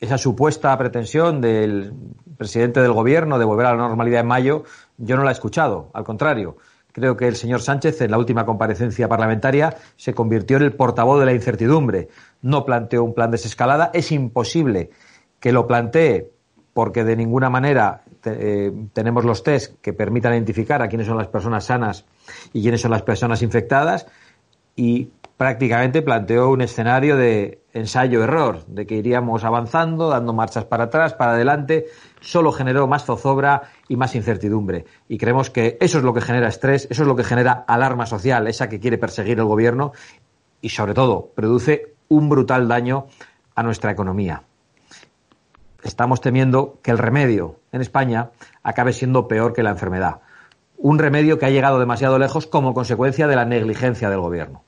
esa 0.00 0.16
supuesta 0.16 0.76
pretensión 0.78 1.40
del 1.40 1.92
presidente 2.38 2.80
del 2.80 2.92
gobierno 2.92 3.38
de 3.38 3.44
volver 3.44 3.66
a 3.66 3.72
la 3.72 3.76
normalidad 3.76 4.22
en 4.22 4.26
mayo, 4.26 4.64
yo 4.96 5.16
no 5.16 5.24
la 5.24 5.30
he 5.30 5.32
escuchado. 5.32 5.90
Al 5.92 6.04
contrario, 6.04 6.56
creo 6.92 7.16
que 7.18 7.28
el 7.28 7.36
señor 7.36 7.60
Sánchez, 7.60 8.00
en 8.00 8.10
la 8.10 8.18
última 8.18 8.46
comparecencia 8.46 9.08
parlamentaria, 9.08 9.76
se 9.96 10.14
convirtió 10.14 10.56
en 10.56 10.62
el 10.62 10.72
portavoz 10.72 11.20
de 11.20 11.26
la 11.26 11.34
incertidumbre. 11.34 12.08
No 12.40 12.64
planteó 12.64 13.04
un 13.04 13.12
plan 13.12 13.30
de 13.30 13.36
desescalada. 13.36 13.90
Es 13.92 14.10
imposible 14.10 14.90
que 15.38 15.52
lo 15.52 15.66
plantee 15.66 16.30
porque 16.72 17.04
de 17.04 17.16
ninguna 17.16 17.50
manera 17.50 18.04
eh, 18.24 18.72
tenemos 18.94 19.24
los 19.26 19.42
test 19.42 19.74
que 19.82 19.92
permitan 19.92 20.32
identificar 20.32 20.80
a 20.80 20.88
quiénes 20.88 21.08
son 21.08 21.18
las 21.18 21.28
personas 21.28 21.64
sanas 21.64 22.06
y 22.54 22.62
quiénes 22.62 22.80
son 22.80 22.90
las 22.90 23.02
personas 23.02 23.42
infectadas. 23.42 24.06
Y 24.76 25.10
prácticamente 25.40 26.02
planteó 26.02 26.50
un 26.50 26.60
escenario 26.60 27.16
de 27.16 27.62
ensayo-error, 27.72 28.66
de 28.66 28.86
que 28.86 28.96
iríamos 28.96 29.42
avanzando, 29.42 30.10
dando 30.10 30.34
marchas 30.34 30.66
para 30.66 30.84
atrás, 30.84 31.14
para 31.14 31.32
adelante, 31.32 31.86
solo 32.20 32.52
generó 32.52 32.86
más 32.86 33.06
zozobra 33.06 33.62
y 33.88 33.96
más 33.96 34.14
incertidumbre. 34.14 34.84
Y 35.08 35.16
creemos 35.16 35.48
que 35.48 35.78
eso 35.80 35.96
es 35.96 36.04
lo 36.04 36.12
que 36.12 36.20
genera 36.20 36.46
estrés, 36.46 36.88
eso 36.90 37.04
es 37.04 37.08
lo 37.08 37.16
que 37.16 37.24
genera 37.24 37.64
alarma 37.66 38.04
social, 38.04 38.48
esa 38.48 38.68
que 38.68 38.80
quiere 38.80 38.98
perseguir 38.98 39.38
el 39.38 39.46
gobierno 39.46 39.92
y, 40.60 40.68
sobre 40.68 40.92
todo, 40.92 41.30
produce 41.34 41.94
un 42.08 42.28
brutal 42.28 42.68
daño 42.68 43.06
a 43.54 43.62
nuestra 43.62 43.92
economía. 43.92 44.42
Estamos 45.82 46.20
temiendo 46.20 46.80
que 46.82 46.90
el 46.90 46.98
remedio 46.98 47.60
en 47.72 47.80
España 47.80 48.28
acabe 48.62 48.92
siendo 48.92 49.26
peor 49.26 49.54
que 49.54 49.62
la 49.62 49.70
enfermedad. 49.70 50.20
Un 50.76 50.98
remedio 50.98 51.38
que 51.38 51.46
ha 51.46 51.50
llegado 51.50 51.80
demasiado 51.80 52.18
lejos 52.18 52.46
como 52.46 52.74
consecuencia 52.74 53.26
de 53.26 53.36
la 53.36 53.46
negligencia 53.46 54.10
del 54.10 54.20
gobierno. 54.20 54.64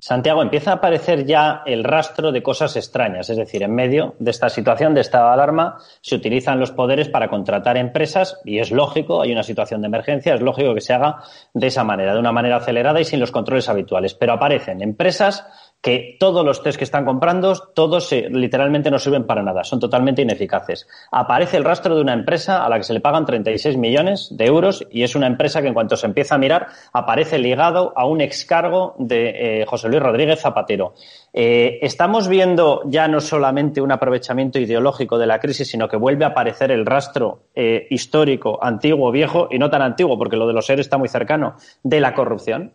Santiago, 0.00 0.40
empieza 0.40 0.70
a 0.70 0.74
aparecer 0.74 1.26
ya 1.26 1.62
el 1.66 1.84
rastro 1.84 2.32
de 2.32 2.42
cosas 2.42 2.74
extrañas, 2.76 3.28
es 3.28 3.36
decir, 3.36 3.62
en 3.62 3.74
medio 3.74 4.14
de 4.18 4.30
esta 4.30 4.48
situación 4.48 4.94
de 4.94 5.02
estado 5.02 5.26
de 5.26 5.34
alarma 5.34 5.76
se 6.00 6.14
utilizan 6.14 6.58
los 6.58 6.72
poderes 6.72 7.10
para 7.10 7.28
contratar 7.28 7.76
empresas 7.76 8.40
y 8.46 8.60
es 8.60 8.70
lógico, 8.70 9.20
hay 9.20 9.30
una 9.30 9.42
situación 9.42 9.82
de 9.82 9.88
emergencia, 9.88 10.34
es 10.34 10.40
lógico 10.40 10.74
que 10.74 10.80
se 10.80 10.94
haga 10.94 11.22
de 11.52 11.66
esa 11.66 11.84
manera, 11.84 12.14
de 12.14 12.18
una 12.18 12.32
manera 12.32 12.56
acelerada 12.56 12.98
y 12.98 13.04
sin 13.04 13.20
los 13.20 13.30
controles 13.30 13.68
habituales, 13.68 14.14
pero 14.14 14.32
aparecen 14.32 14.80
empresas 14.80 15.46
que 15.82 16.16
todos 16.20 16.44
los 16.44 16.62
test 16.62 16.78
que 16.78 16.84
están 16.84 17.04
comprando, 17.04 17.54
todos 17.74 18.12
literalmente 18.12 18.90
no 18.90 18.98
sirven 18.98 19.26
para 19.26 19.42
nada, 19.42 19.64
son 19.64 19.80
totalmente 19.80 20.22
ineficaces. 20.22 20.86
Aparece 21.10 21.56
el 21.56 21.64
rastro 21.64 21.94
de 21.94 22.02
una 22.02 22.12
empresa 22.12 22.64
a 22.64 22.68
la 22.68 22.76
que 22.76 22.84
se 22.84 22.92
le 22.92 23.00
pagan 23.00 23.24
36 23.24 23.76
millones 23.76 24.28
de 24.30 24.44
euros 24.46 24.86
y 24.90 25.02
es 25.02 25.14
una 25.14 25.26
empresa 25.26 25.62
que 25.62 25.68
en 25.68 25.74
cuanto 25.74 25.96
se 25.96 26.06
empieza 26.06 26.34
a 26.34 26.38
mirar 26.38 26.68
aparece 26.92 27.38
ligado 27.38 27.92
a 27.96 28.06
un 28.06 28.20
excargo 28.20 28.94
de 28.98 29.62
eh, 29.62 29.66
José 29.66 29.88
Luis 29.88 30.02
Rodríguez 30.02 30.40
Zapatero. 30.40 30.94
Eh, 31.32 31.78
estamos 31.82 32.28
viendo 32.28 32.82
ya 32.86 33.08
no 33.08 33.20
solamente 33.20 33.80
un 33.80 33.92
aprovechamiento 33.92 34.58
ideológico 34.58 35.18
de 35.18 35.26
la 35.26 35.40
crisis, 35.40 35.68
sino 35.68 35.88
que 35.88 35.96
vuelve 35.96 36.24
a 36.24 36.28
aparecer 36.28 36.70
el 36.72 36.84
rastro 36.84 37.44
eh, 37.54 37.86
histórico, 37.90 38.58
antiguo, 38.62 39.10
viejo 39.10 39.48
y 39.50 39.58
no 39.58 39.70
tan 39.70 39.82
antiguo, 39.82 40.18
porque 40.18 40.36
lo 40.36 40.46
de 40.46 40.52
los 40.52 40.66
seres 40.66 40.86
está 40.86 40.98
muy 40.98 41.08
cercano, 41.08 41.56
de 41.82 42.00
la 42.00 42.14
corrupción. 42.14 42.74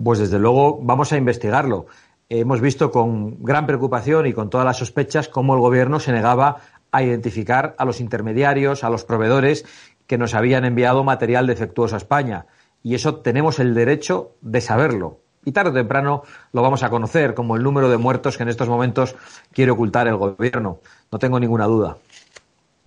Pues 0.00 0.18
desde 0.18 0.38
luego 0.38 0.78
vamos 0.82 1.12
a 1.12 1.16
investigarlo. 1.16 1.86
Hemos 2.28 2.60
visto 2.60 2.90
con 2.90 3.42
gran 3.42 3.66
preocupación 3.66 4.26
y 4.26 4.32
con 4.32 4.48
todas 4.48 4.64
las 4.64 4.78
sospechas 4.78 5.28
cómo 5.28 5.54
el 5.54 5.60
gobierno 5.60 6.00
se 6.00 6.12
negaba 6.12 6.58
a 6.90 7.02
identificar 7.02 7.74
a 7.78 7.84
los 7.84 8.00
intermediarios, 8.00 8.84
a 8.84 8.90
los 8.90 9.04
proveedores 9.04 9.66
que 10.06 10.18
nos 10.18 10.34
habían 10.34 10.64
enviado 10.64 11.04
material 11.04 11.46
defectuoso 11.46 11.94
a 11.94 11.98
España. 11.98 12.46
Y 12.82 12.94
eso 12.94 13.16
tenemos 13.16 13.58
el 13.58 13.74
derecho 13.74 14.32
de 14.40 14.60
saberlo. 14.60 15.18
Y 15.44 15.52
tarde 15.52 15.70
o 15.70 15.74
temprano 15.74 16.22
lo 16.52 16.62
vamos 16.62 16.82
a 16.82 16.90
conocer, 16.90 17.34
como 17.34 17.56
el 17.56 17.62
número 17.62 17.90
de 17.90 17.96
muertos 17.96 18.36
que 18.36 18.44
en 18.44 18.48
estos 18.48 18.68
momentos 18.68 19.16
quiere 19.52 19.72
ocultar 19.72 20.06
el 20.06 20.16
gobierno. 20.16 20.78
No 21.10 21.18
tengo 21.18 21.38
ninguna 21.40 21.66
duda. 21.66 21.96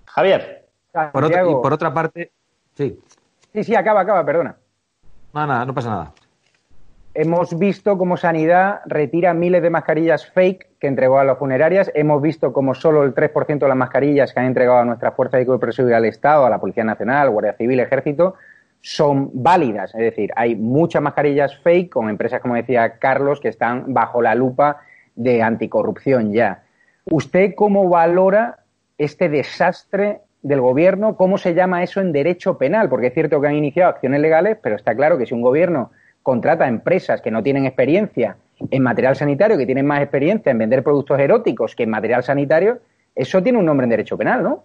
Javier. 0.06 0.66
Por 1.12 1.26
otra, 1.26 1.44
y 1.44 1.54
por 1.54 1.74
otra 1.74 1.94
parte, 1.94 2.32
sí. 2.74 2.98
Sí, 3.54 3.64
sí, 3.64 3.76
acaba, 3.76 4.02
acaba, 4.02 4.26
perdona. 4.26 4.56
No, 5.34 5.46
nada, 5.46 5.66
no 5.66 5.74
pasa 5.74 5.90
nada. 5.90 6.14
Hemos 7.18 7.58
visto 7.58 7.98
cómo 7.98 8.18
Sanidad 8.18 8.82
retira 8.88 9.34
miles 9.34 9.62
de 9.62 9.70
mascarillas 9.70 10.26
fake 10.32 10.68
que 10.82 10.88
entregó 10.88 11.18
a 11.18 11.24
las 11.24 11.38
funerarias. 11.38 11.90
Hemos 11.96 12.22
visto 12.22 12.52
cómo 12.52 12.76
solo 12.76 13.06
el 13.06 13.16
3% 13.16 13.58
de 13.58 13.68
las 13.70 13.78
mascarillas 13.78 14.34
que 14.34 14.42
han 14.42 14.48
entregado 14.48 14.80
a 14.80 14.84
nuestra 14.84 15.14
Fuerza 15.14 15.38
de 15.38 15.46
Seguridad 15.46 16.00
al 16.00 16.06
Estado, 16.06 16.46
a 16.46 16.50
la 16.50 16.60
Policía 16.60 16.84
Nacional, 16.84 17.30
Guardia 17.30 17.54
Civil, 17.54 17.80
Ejército, 17.80 18.36
son 18.82 19.30
válidas. 19.32 19.96
Es 19.96 20.02
decir, 20.02 20.32
hay 20.36 20.58
muchas 20.58 21.02
mascarillas 21.02 21.58
fake 21.60 21.90
con 21.90 22.10
empresas, 22.10 22.42
como 22.42 22.56
decía 22.56 23.00
Carlos, 23.00 23.40
que 23.40 23.48
están 23.48 23.94
bajo 23.94 24.22
la 24.22 24.36
lupa 24.36 24.82
de 25.16 25.42
anticorrupción 25.42 26.34
ya. 26.34 26.64
¿Usted 27.06 27.54
cómo 27.56 27.88
valora 27.88 28.60
este 28.98 29.30
desastre 29.30 30.20
del 30.42 30.60
gobierno? 30.60 31.16
¿Cómo 31.16 31.38
se 31.38 31.54
llama 31.54 31.82
eso 31.82 32.02
en 32.02 32.12
derecho 32.12 32.58
penal? 32.58 32.90
Porque 32.90 33.08
es 33.08 33.14
cierto 33.14 33.40
que 33.40 33.48
han 33.48 33.56
iniciado 33.56 33.92
acciones 33.92 34.20
legales, 34.20 34.58
pero 34.62 34.76
está 34.76 34.94
claro 34.94 35.18
que 35.18 35.26
si 35.26 35.34
un 35.34 35.42
gobierno 35.42 35.92
contrata 36.26 36.68
empresas 36.68 37.22
que 37.22 37.30
no 37.30 37.44
tienen 37.44 37.68
experiencia 37.68 38.36
en 38.72 38.82
material 38.82 39.16
sanitario, 39.16 39.60
que 39.60 39.68
tienen 39.68 39.86
más 39.86 40.02
experiencia 40.02 40.52
en 40.52 40.58
vender 40.58 40.82
productos 40.82 41.20
eróticos 41.20 41.76
que 41.76 41.84
en 41.84 41.92
material 41.92 42.24
sanitario, 42.24 42.80
eso 43.14 43.44
tiene 43.44 43.60
un 43.60 43.66
nombre 43.66 43.84
en 43.84 43.92
derecho 43.92 44.18
penal, 44.18 44.42
¿no? 44.42 44.64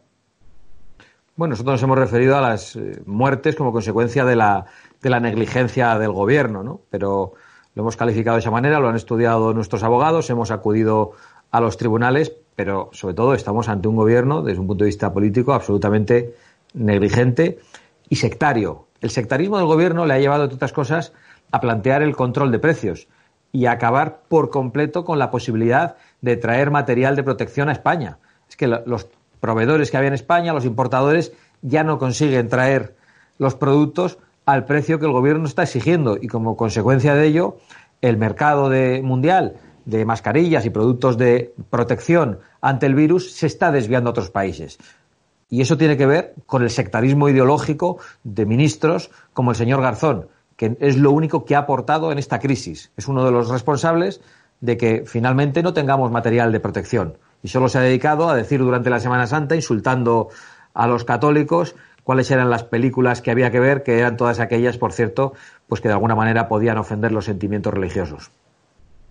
Bueno, 1.37 1.51
nosotros 1.51 1.75
nos 1.75 1.83
hemos 1.83 1.99
referido 1.99 2.39
a 2.39 2.41
las 2.41 2.77
eh, 2.77 3.03
muertes 3.05 3.57
como 3.57 3.73
consecuencia 3.73 4.25
de 4.25 4.37
la, 4.37 4.65
de 5.03 5.11
la 5.11 5.21
negligencia 5.21 5.99
del 5.99 6.13
gobierno, 6.13 6.63
¿no? 6.63 6.81
Pero 6.89 7.35
lo 7.75 7.83
hemos 7.83 7.95
calificado 7.95 8.37
de 8.37 8.41
esa 8.41 8.51
manera, 8.51 8.81
lo 8.81 8.89
han 8.89 8.97
estudiado 8.97 9.53
nuestros 9.53 9.83
abogados, 9.83 10.31
hemos 10.31 10.51
acudido 10.51 11.13
a 11.51 11.61
los 11.61 11.77
tribunales, 11.77 12.33
pero 12.57 12.89
sobre 12.93 13.15
todo 13.15 13.35
estamos 13.35 13.69
ante 13.69 13.87
un 13.87 13.97
gobierno, 13.97 14.41
desde 14.41 14.61
un 14.61 14.67
punto 14.67 14.85
de 14.85 14.89
vista 14.89 15.13
político, 15.13 15.53
absolutamente 15.53 16.35
negligente 16.73 17.59
y 18.09 18.17
sectario. 18.17 18.87
El 19.03 19.11
sectarismo 19.11 19.59
del 19.59 19.67
gobierno 19.67 20.07
le 20.07 20.15
ha 20.15 20.19
llevado, 20.19 20.45
entre 20.45 20.57
otras 20.57 20.73
cosas, 20.73 21.13
a 21.51 21.61
plantear 21.61 22.03
el 22.03 22.17
control 22.17 22.53
de 22.53 22.59
precios 22.59 23.09
y 23.53 23.67
a 23.67 23.73
acabar 23.73 24.23
por 24.29 24.51
completo 24.51 25.05
con 25.05 25.19
la 25.19 25.31
posibilidad 25.31 25.97
de 26.21 26.37
traer 26.37 26.71
material 26.71 27.17
de 27.17 27.23
protección 27.23 27.69
a 27.69 27.73
España. 27.73 28.19
Es 28.49 28.57
que 28.57 28.69
los 28.69 29.09
proveedores 29.41 29.91
que 29.91 29.97
había 29.97 30.09
en 30.09 30.15
España, 30.15 30.53
los 30.53 30.65
importadores, 30.65 31.33
ya 31.63 31.83
no 31.83 31.99
consiguen 31.99 32.49
traer 32.49 32.95
los 33.39 33.55
productos 33.55 34.19
al 34.47 34.65
precio 34.65 34.99
que 34.99 35.07
el 35.07 35.13
gobierno 35.13 35.47
está 35.47 35.63
exigiendo 35.63 36.17
y 36.21 36.29
como 36.29 36.57
consecuencia 36.57 37.15
de 37.15 37.27
ello 37.27 37.57
el 38.01 38.17
mercado 38.17 38.71
mundial 39.03 39.57
de 39.85 40.05
mascarillas 40.05 40.65
y 40.67 40.71
productos 40.71 41.19
de 41.19 41.55
protección 41.71 42.39
ante 42.61 42.87
el 42.87 42.95
virus 42.95 43.33
se 43.33 43.47
está 43.47 43.71
desviando 43.71 44.11
a 44.11 44.13
otros 44.13 44.31
países. 44.31 44.79
Y 45.49 45.63
eso 45.63 45.77
tiene 45.77 45.97
que 45.97 46.07
ver 46.07 46.35
con 46.47 46.63
el 46.63 46.71
sectarismo 46.71 47.29
ideológico 47.29 47.99
de 48.23 48.47
ministros 48.47 49.11
como 49.33 49.51
el 49.51 49.57
señor 49.57 49.83
Garzón, 49.83 50.29
que 50.61 50.77
es 50.79 50.99
lo 50.99 51.11
único 51.11 51.47
que 51.47 51.57
ha 51.57 51.61
aportado 51.61 52.13
en 52.13 52.19
esta 52.19 52.39
crisis. 52.39 52.93
Es 52.95 53.09
uno 53.09 53.25
de 53.25 53.31
los 53.31 53.49
responsables 53.49 54.21
de 54.61 54.77
que 54.77 55.05
finalmente 55.07 55.63
no 55.63 55.73
tengamos 55.73 56.11
material 56.11 56.53
de 56.53 56.61
protección. 56.61 57.17
Y 57.43 57.49
solo 57.49 57.71
se 57.71 57.79
ha 57.79 57.81
dedicado 57.81 58.29
a 58.29 58.37
decir 58.37 58.61
durante 58.61 58.91
la 58.91 59.01
Semana 59.01 59.27
Santa, 59.27 59.57
insultando 59.57 60.29
a 60.75 60.87
los 60.87 61.05
católicos, 61.05 61.77
cuáles 62.05 62.31
eran 62.31 62.51
las 62.51 62.65
películas 62.65 63.23
que 63.23 63.31
había 63.31 63.51
que 63.51 63.59
ver, 63.59 63.83
que 63.83 64.01
eran 64.01 64.19
todas 64.19 64.39
aquellas, 64.39 64.77
por 64.77 64.93
cierto, 64.93 65.33
pues 65.67 65.81
que 65.81 65.89
de 65.89 65.95
alguna 65.95 66.15
manera 66.15 66.47
podían 66.47 66.77
ofender 66.77 67.11
los 67.11 67.25
sentimientos 67.25 67.73
religiosos. 67.73 68.31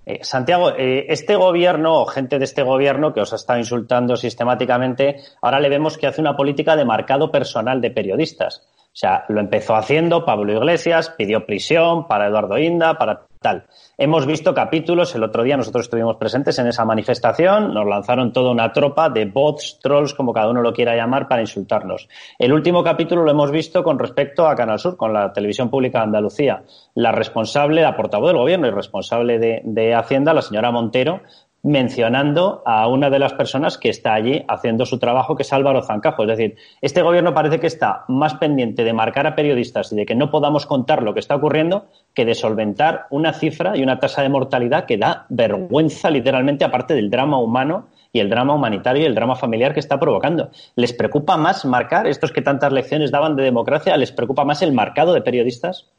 Eh, 0.06 0.20
Santiago, 0.22 0.70
eh, 0.78 1.08
este 1.10 1.36
gobierno 1.36 2.00
o 2.00 2.06
gente 2.06 2.38
de 2.38 2.46
este 2.46 2.62
gobierno 2.62 3.12
que 3.12 3.22
os 3.22 3.34
ha 3.34 3.38
estado 3.38 3.58
insultando 3.58 4.16
sistemáticamente, 4.18 5.16
ahora 5.42 5.60
le 5.60 5.70
vemos 5.70 5.98
que 5.98 6.06
hace 6.06 6.22
una 6.22 6.38
política 6.38 6.76
de 6.76 6.86
marcado 6.86 7.32
personal 7.32 7.82
de 7.82 7.90
periodistas. 7.90 8.62
O 8.92 8.98
sea, 9.00 9.24
lo 9.30 9.40
empezó 9.40 9.76
haciendo 9.76 10.26
Pablo 10.26 10.52
Iglesias, 10.52 11.12
pidió 11.18 11.46
prisión 11.46 12.08
para 12.08 12.28
Eduardo 12.28 12.58
Inda, 12.58 12.98
para 12.98 13.28
tal. 13.40 13.66
Hemos 13.98 14.26
visto 14.26 14.54
capítulos, 14.54 15.16
el 15.16 15.24
otro 15.24 15.44
día 15.44 15.56
nosotros 15.56 15.86
estuvimos 15.86 16.18
presentes 16.18 16.60
en 16.60 16.68
esa 16.68 16.84
manifestación, 16.86 17.74
nos 17.74 17.88
lanzaron 17.88 18.34
toda 18.34 18.52
una 18.52 18.74
tropa 18.74 19.10
de 19.10 19.26
bots, 19.26 19.80
trolls, 19.82 20.14
como 20.14 20.34
cada 20.34 20.50
uno 20.50 20.62
lo 20.62 20.74
quiera 20.74 20.96
llamar, 20.96 21.28
para 21.28 21.42
insultarnos. 21.42 22.10
El 22.38 22.52
último 22.52 22.84
capítulo 22.84 23.24
lo 23.24 23.32
hemos 23.32 23.52
visto 23.52 23.84
con 23.84 24.00
respecto 24.00 24.48
a 24.48 24.56
Canal 24.56 24.80
Sur, 24.80 24.98
con 24.98 25.14
la 25.14 25.32
televisión 25.32 25.70
pública 25.70 26.00
de 26.00 26.06
Andalucía. 26.06 26.64
La 26.96 27.12
responsable, 27.12 27.82
la 27.82 27.96
portavoz 27.96 28.30
del 28.30 28.38
gobierno 28.38 28.68
y 28.68 28.72
responsable 28.72 29.40
de, 29.40 29.62
de 29.64 29.94
Hacienda, 29.94 30.34
la 30.34 30.42
señora 30.42 30.72
Montero, 30.72 31.22
mencionando 31.64 32.64
a 32.66 32.88
una 32.88 33.10
de 33.10 33.20
las 33.20 33.34
personas 33.34 33.78
que 33.78 33.90
está 33.90 34.14
allí 34.14 34.44
haciendo 34.48 34.86
su 34.86 34.98
trabajo, 34.98 35.36
que 35.36 35.44
es 35.44 35.54
Álvaro 35.54 35.82
Zancajo. 35.82 36.24
Es 36.24 36.30
decir, 36.30 36.56
este 36.82 37.02
gobierno 37.02 37.34
parece 37.34 37.60
que 37.60 37.68
está 37.68 38.06
más 38.08 38.36
pendiente 38.36 38.84
de 38.84 38.94
marcar 38.94 39.28
a 39.28 39.36
periodistas 39.36 39.92
y 39.92 39.96
de 39.96 40.06
que 40.06 40.16
no 40.16 40.32
podamos 40.32 40.66
contar 40.66 41.04
lo 41.04 41.14
que 41.14 41.20
está 41.20 41.36
ocurriendo 41.36 41.88
que 42.14 42.26
de 42.26 42.36
solventar 42.36 43.08
una 43.10 43.34
cifra 43.34 43.78
y 43.78 43.84
una 43.84 44.00
tasa 44.00 44.22
de 44.22 44.30
mortalidad 44.30 44.86
que 44.86 44.98
da 44.98 45.26
vergüenza 45.30 46.10
literalmente, 46.10 46.66
aparte 46.66 46.94
del 46.94 47.10
drama 47.10 47.40
humano 47.40 47.88
y 48.12 48.20
el 48.20 48.30
drama 48.30 48.56
humanitario 48.56 49.04
y 49.04 49.06
el 49.06 49.16
drama 49.16 49.36
familiar 49.36 49.74
que 49.74 49.80
está 49.80 50.00
provocando. 50.00 50.50
¿Les 50.76 50.94
preocupa 50.94 51.38
más 51.38 51.66
marcar, 51.66 52.08
estos 52.08 52.32
que 52.32 52.42
tantas 52.42 52.72
lecciones 52.74 53.12
daban 53.12 53.36
de 53.36 53.44
democracia, 53.44 53.96
les 53.98 54.12
preocupa 54.12 54.46
más 54.46 54.62
el 54.62 54.74
marcado 54.74 55.14
de 55.14 55.22
periodistas? 55.22 55.90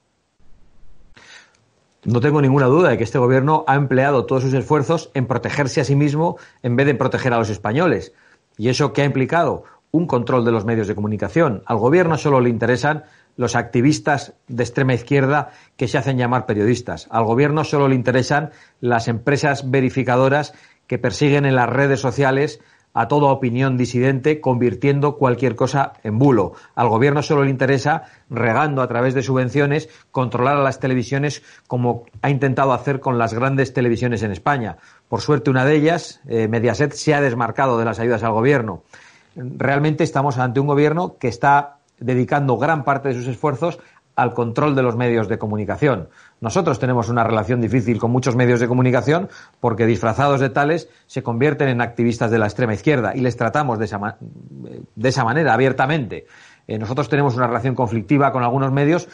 No 2.05 2.20
tengo 2.20 2.40
ninguna 2.40 2.66
duda 2.66 2.90
de 2.90 2.98
que 2.98 3.05
este 3.05 3.18
gobierno 3.18 3.64
ha 3.66 3.74
empleado 3.74 4.24
todos 4.24 4.42
sus 4.42 4.55
esfuerzos 4.55 5.11
en 5.12 5.26
protegerse 5.26 5.82
a 5.82 5.84
sí 5.84 5.96
mismo 5.96 6.38
en 6.62 6.74
vez 6.74 6.86
de 6.86 6.94
proteger 6.94 7.34
a 7.34 7.38
los 7.38 7.51
españoles. 7.51 8.14
¿Y 8.57 8.70
eso 8.70 8.94
qué 8.94 9.03
ha 9.03 9.07
implicado? 9.07 9.64
Un 9.90 10.07
control 10.07 10.44
de 10.44 10.53
los 10.53 10.64
medios 10.64 10.88
de 10.88 10.94
comunicación. 10.94 11.62
Al 11.66 11.76
gobierno 11.76 12.16
solo 12.16 12.40
le 12.40 12.48
interesan 12.48 13.05
los 13.36 13.55
activistas 13.55 14.34
de 14.48 14.62
extrema 14.62 14.94
izquierda 14.94 15.51
que 15.76 15.88
se 15.88 15.98
hacen 15.98 16.16
llamar 16.16 16.46
periodistas. 16.46 17.07
Al 17.11 17.24
gobierno 17.24 17.64
solo 17.64 17.88
le 17.88 17.96
interesan 17.96 18.51
las 18.80 19.09
empresas 19.09 19.70
verificadoras 19.70 20.55
que 20.86 20.98
persiguen 20.98 21.44
en 21.44 21.55
las 21.55 21.68
redes 21.68 22.01
sociales 22.01 22.61
a 22.93 23.09
toda 23.09 23.28
opinión 23.28 23.76
disidente, 23.76 24.41
convirtiendo 24.41 25.16
cualquier 25.16 25.55
cosa 25.55 25.93
en 26.03 26.18
bulo. 26.18 26.55
Al 26.74 26.88
gobierno 26.88 27.22
solo 27.22 27.45
le 27.45 27.51
interesa, 27.51 28.05
regando 28.28 28.82
a 28.82 28.88
través 28.88 29.14
de 29.14 29.22
subvenciones, 29.22 29.88
controlar 30.11 30.57
a 30.57 30.62
las 30.62 30.80
televisiones 30.80 31.43
como 31.66 32.05
ha 32.22 32.30
intentado 32.30 32.72
hacer 32.72 33.01
con 33.01 33.18
las 33.18 33.34
grandes 33.34 33.72
televisiones 33.72 34.22
en 34.22 34.32
España. 34.32 34.76
Por 35.09 35.20
suerte, 35.20 35.51
una 35.51 35.64
de 35.64 35.76
ellas, 35.76 36.20
eh, 36.26 36.49
Mediaset, 36.49 36.93
se 36.93 37.14
ha 37.14 37.20
desmarcado 37.20 37.78
de 37.78 37.84
las 37.84 38.01
ayudas 38.01 38.22
al 38.22 38.32
gobierno. 38.32 38.82
Realmente 39.36 40.03
estamos 40.05 40.38
ante 40.38 40.61
un 40.61 40.66
gobierno 40.66 41.16
que 41.18 41.28
está 41.28 41.76
dedicando 42.01 42.57
gran 42.57 42.82
parte 42.82 43.09
de 43.09 43.14
sus 43.14 43.26
esfuerzos 43.28 43.78
al 44.21 44.35
control 44.35 44.75
de 44.77 44.83
los 44.83 44.97
medios 44.97 45.29
de 45.29 45.39
comunicación. 45.39 46.11
Nosotros 46.43 46.79
tenemos 46.79 47.09
una 47.09 47.25
relación 47.25 47.62
difícil 47.62 47.99
con 47.99 48.11
muchos 48.11 48.37
medios 48.37 48.61
de 48.61 48.68
comunicación 48.68 49.31
porque 49.61 49.87
disfrazados 49.87 50.41
de 50.41 50.51
tales 50.51 50.91
se 51.07 51.23
convierten 51.23 51.68
en 51.68 51.81
activistas 51.81 52.31
de 52.31 52.39
la 52.39 52.45
extrema 52.45 52.75
izquierda 52.75 53.12
y 53.14 53.21
les 53.21 53.39
tratamos 53.39 53.79
de 53.79 53.87
esa, 53.87 54.18
de 54.21 55.09
esa 55.09 55.25
manera, 55.25 55.55
abiertamente. 55.55 56.27
Eh, 56.66 56.79
nosotros 56.79 57.09
tenemos 57.09 57.35
una 57.35 57.47
relación 57.47 57.75
conflictiva 57.75 58.31
con 58.31 58.43
algunos 58.43 58.71
medios 58.73 59.09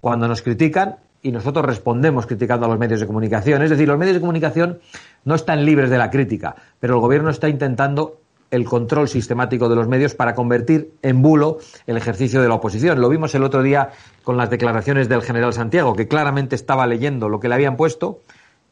cuando 0.00 0.28
nos 0.28 0.40
critican 0.40 0.98
y 1.20 1.32
nosotros 1.32 1.66
respondemos 1.66 2.26
criticando 2.26 2.66
a 2.66 2.68
los 2.68 2.78
medios 2.78 3.00
de 3.00 3.08
comunicación. 3.08 3.62
Es 3.62 3.70
decir, 3.70 3.88
los 3.88 3.98
medios 3.98 4.14
de 4.14 4.20
comunicación 4.20 4.78
no 5.24 5.34
están 5.34 5.64
libres 5.64 5.90
de 5.90 5.98
la 5.98 6.10
crítica, 6.10 6.54
pero 6.78 6.94
el 6.94 7.00
gobierno 7.00 7.30
está 7.30 7.48
intentando 7.48 8.21
el 8.52 8.66
control 8.66 9.08
sistemático 9.08 9.70
de 9.70 9.74
los 9.74 9.88
medios 9.88 10.14
para 10.14 10.34
convertir 10.34 10.92
en 11.00 11.22
bulo 11.22 11.58
el 11.86 11.96
ejercicio 11.96 12.42
de 12.42 12.48
la 12.48 12.54
oposición. 12.54 13.00
Lo 13.00 13.08
vimos 13.08 13.34
el 13.34 13.44
otro 13.44 13.62
día 13.62 13.90
con 14.22 14.36
las 14.36 14.50
declaraciones 14.50 15.08
del 15.08 15.22
general 15.22 15.54
Santiago, 15.54 15.96
que 15.96 16.06
claramente 16.06 16.54
estaba 16.54 16.86
leyendo 16.86 17.30
lo 17.30 17.40
que 17.40 17.48
le 17.48 17.54
habían 17.54 17.78
puesto. 17.78 18.20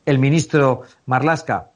El 0.04 0.18
ministro 0.18 0.82
Marlasca 1.06 1.70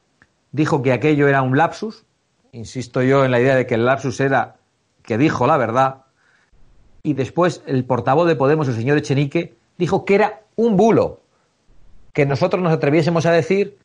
dijo 0.53 0.83
que 0.83 0.93
aquello 0.93 1.29
era 1.29 1.41
un 1.41 1.57
lapsus. 1.57 2.05
Insisto 2.53 3.03
yo 3.03 3.25
en 3.25 3.31
la 3.31 3.41
idea 3.41 3.57
de 3.57 3.67
que 3.67 3.75
el 3.75 3.87
lapsus 3.87 4.21
era 4.21 4.57
que 5.03 5.17
dijo 5.17 5.47
la 5.47 5.57
verdad. 5.57 6.03
Y 7.03 7.15
después 7.15 7.63
el 7.67 7.87
portavoz 7.87 8.29
de 8.29 8.37
Podemos, 8.37 8.69
el 8.69 8.75
señor 8.75 8.99
Echenique, 8.99 9.55
dijo 9.79 10.05
que 10.05 10.15
era 10.17 10.43
un 10.57 10.77
bulo. 10.77 11.21
Que 12.13 12.27
nosotros 12.27 12.63
nos 12.63 12.73
atreviésemos 12.73 13.25
a 13.25 13.33
decir 13.33 13.79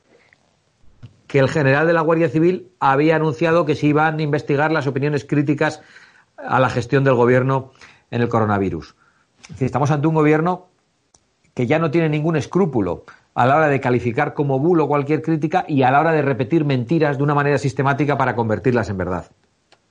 que 1.30 1.38
el 1.38 1.48
general 1.48 1.86
de 1.86 1.94
la 1.94 2.02
Guardia 2.02 2.28
Civil 2.28 2.72
había 2.80 3.16
anunciado 3.16 3.64
que 3.64 3.76
se 3.76 3.86
iban 3.86 4.18
a 4.18 4.22
investigar 4.22 4.72
las 4.72 4.88
opiniones 4.88 5.26
críticas 5.26 5.82
a 6.36 6.60
la 6.60 6.72
gestión 6.72 7.04
del 7.04 7.14
gobierno 7.14 7.72
en 8.10 8.22
el 8.22 8.30
coronavirus. 8.30 8.96
estamos 9.60 9.92
ante 9.92 10.08
un 10.08 10.16
gobierno 10.16 10.70
que 11.54 11.68
ya 11.68 11.78
no 11.78 11.92
tiene 11.92 12.10
ningún 12.10 12.36
escrúpulo 12.36 13.04
a 13.36 13.46
la 13.46 13.58
hora 13.58 13.68
de 13.68 13.80
calificar 13.80 14.34
como 14.34 14.58
bulo 14.58 14.88
cualquier 14.88 15.22
crítica 15.22 15.66
y 15.68 15.84
a 15.84 15.92
la 15.92 16.00
hora 16.00 16.14
de 16.14 16.24
repetir 16.24 16.66
mentiras 16.66 17.20
de 17.20 17.24
una 17.24 17.36
manera 17.36 17.60
sistemática 17.60 18.18
para 18.18 18.36
convertirlas 18.36 18.90
en 18.90 18.98
verdad. 18.98 19.26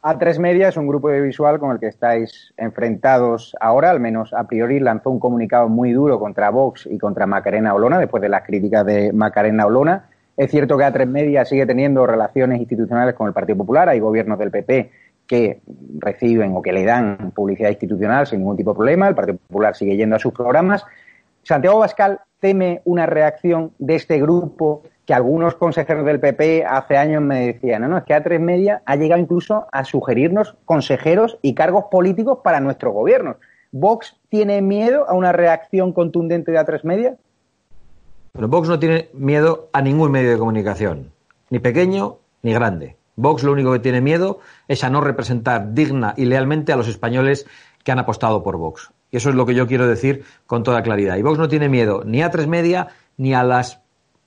A3 0.03 0.41
Media 0.41 0.68
es 0.68 0.76
un 0.76 0.89
grupo 0.89 1.09
audiovisual 1.09 1.61
con 1.61 1.70
el 1.70 1.78
que 1.78 1.86
estáis 1.86 2.53
enfrentados 2.57 3.55
ahora, 3.61 3.91
al 3.91 4.01
menos 4.01 4.32
a 4.32 4.49
priori 4.49 4.80
lanzó 4.80 5.11
un 5.11 5.20
comunicado 5.20 5.68
muy 5.68 5.93
duro 5.93 6.18
contra 6.18 6.51
Vox 6.51 6.89
y 6.91 6.99
contra 6.99 7.26
Macarena 7.26 7.74
Olona 7.74 7.99
después 8.01 8.20
de 8.22 8.28
las 8.28 8.43
críticas 8.45 8.84
de 8.84 9.12
Macarena 9.12 9.66
Olona. 9.66 10.09
Es 10.39 10.53
cierto 10.53 10.78
que 10.78 10.84
A3 10.84 11.05
Media 11.07 11.45
sigue 11.45 11.66
teniendo 11.66 12.07
relaciones 12.07 12.61
institucionales 12.61 13.16
con 13.16 13.26
el 13.26 13.34
Partido 13.34 13.59
Popular. 13.59 13.89
Hay 13.89 13.99
gobiernos 13.99 14.39
del 14.39 14.53
PP 14.53 14.89
que 15.26 15.61
reciben 15.99 16.55
o 16.55 16.62
que 16.62 16.72
le 16.72 16.84
dan 16.84 17.32
publicidad 17.34 17.70
institucional 17.70 18.24
sin 18.24 18.39
ningún 18.39 18.57
tipo 18.57 18.70
de 18.70 18.76
problema. 18.76 19.09
El 19.09 19.16
Partido 19.16 19.39
Popular 19.49 19.74
sigue 19.74 19.97
yendo 19.97 20.14
a 20.14 20.20
sus 20.20 20.32
programas. 20.32 20.86
Santiago 21.43 21.80
Bascal 21.80 22.20
teme 22.39 22.82
una 22.84 23.05
reacción 23.05 23.72
de 23.80 23.97
este 23.97 24.20
grupo 24.20 24.84
que 25.05 25.12
algunos 25.12 25.57
consejeros 25.57 26.07
del 26.07 26.20
PP 26.20 26.64
hace 26.64 26.97
años 26.97 27.20
me 27.20 27.49
decían, 27.49 27.82
no, 27.82 27.89
no, 27.89 27.99
es 27.99 28.05
que 28.05 28.14
A3 28.14 28.39
Media 28.39 28.82
ha 28.86 28.95
llegado 28.95 29.20
incluso 29.20 29.66
a 29.72 29.82
sugerirnos 29.82 30.57
consejeros 30.64 31.36
y 31.43 31.55
cargos 31.55 31.86
políticos 31.91 32.39
para 32.45 32.61
nuestro 32.61 32.93
gobierno. 32.93 33.39
¿Vox 33.72 34.16
tiene 34.28 34.62
miedo 34.62 35.05
a 35.09 35.14
una 35.14 35.32
reacción 35.32 35.93
contundente 35.93 36.53
de 36.53 36.61
A3 36.61 36.84
Media? 36.84 37.16
Pero 38.39 38.47
Vox 38.47 38.68
no 38.68 38.78
tiene 38.78 39.11
miedo 39.14 39.68
a 39.72 39.82
ningún 39.82 40.12
medio 40.12 40.30
de 40.30 40.39
comunicación, 40.39 41.11
ni 41.51 41.59
pequeño 41.59 42.18
ni 42.43 42.53
grande. 42.53 42.97
Vox 43.16 43.43
lo 43.43 43.51
único 43.51 43.72
que 43.72 43.80
tiene 43.80 44.01
miedo 44.01 44.39
es 44.68 44.84
a 44.84 44.91
no 44.91 45.01
representar 45.01 45.74
digna 45.74 46.14
y 46.16 46.24
lealmente 46.24 46.72
a 46.72 46.76
los 46.76 46.86
españoles 46.86 47.47
que 47.82 47.91
han 47.91 47.99
apostado 47.99 48.45
por 48.45 48.57
Vox. 48.57 48.93
Y 49.11 49.16
eso 49.16 49.30
es 49.30 49.34
lo 49.34 49.45
que 49.45 49.57
yo 49.57 49.66
quiero 49.66 49.89
decir 49.89 50.22
con 50.47 50.62
toda 50.62 50.84
claridad. 50.84 51.16
Y 51.16 51.22
Vox 51.22 51.36
no 51.36 51.49
tiene 51.49 51.68
miedo 51.68 52.05
ni 52.07 52.22
a 52.22 52.30
tres 52.30 52.47
media 52.47 52.86
ni 53.16 53.34
a 53.34 53.43
las 53.43 53.80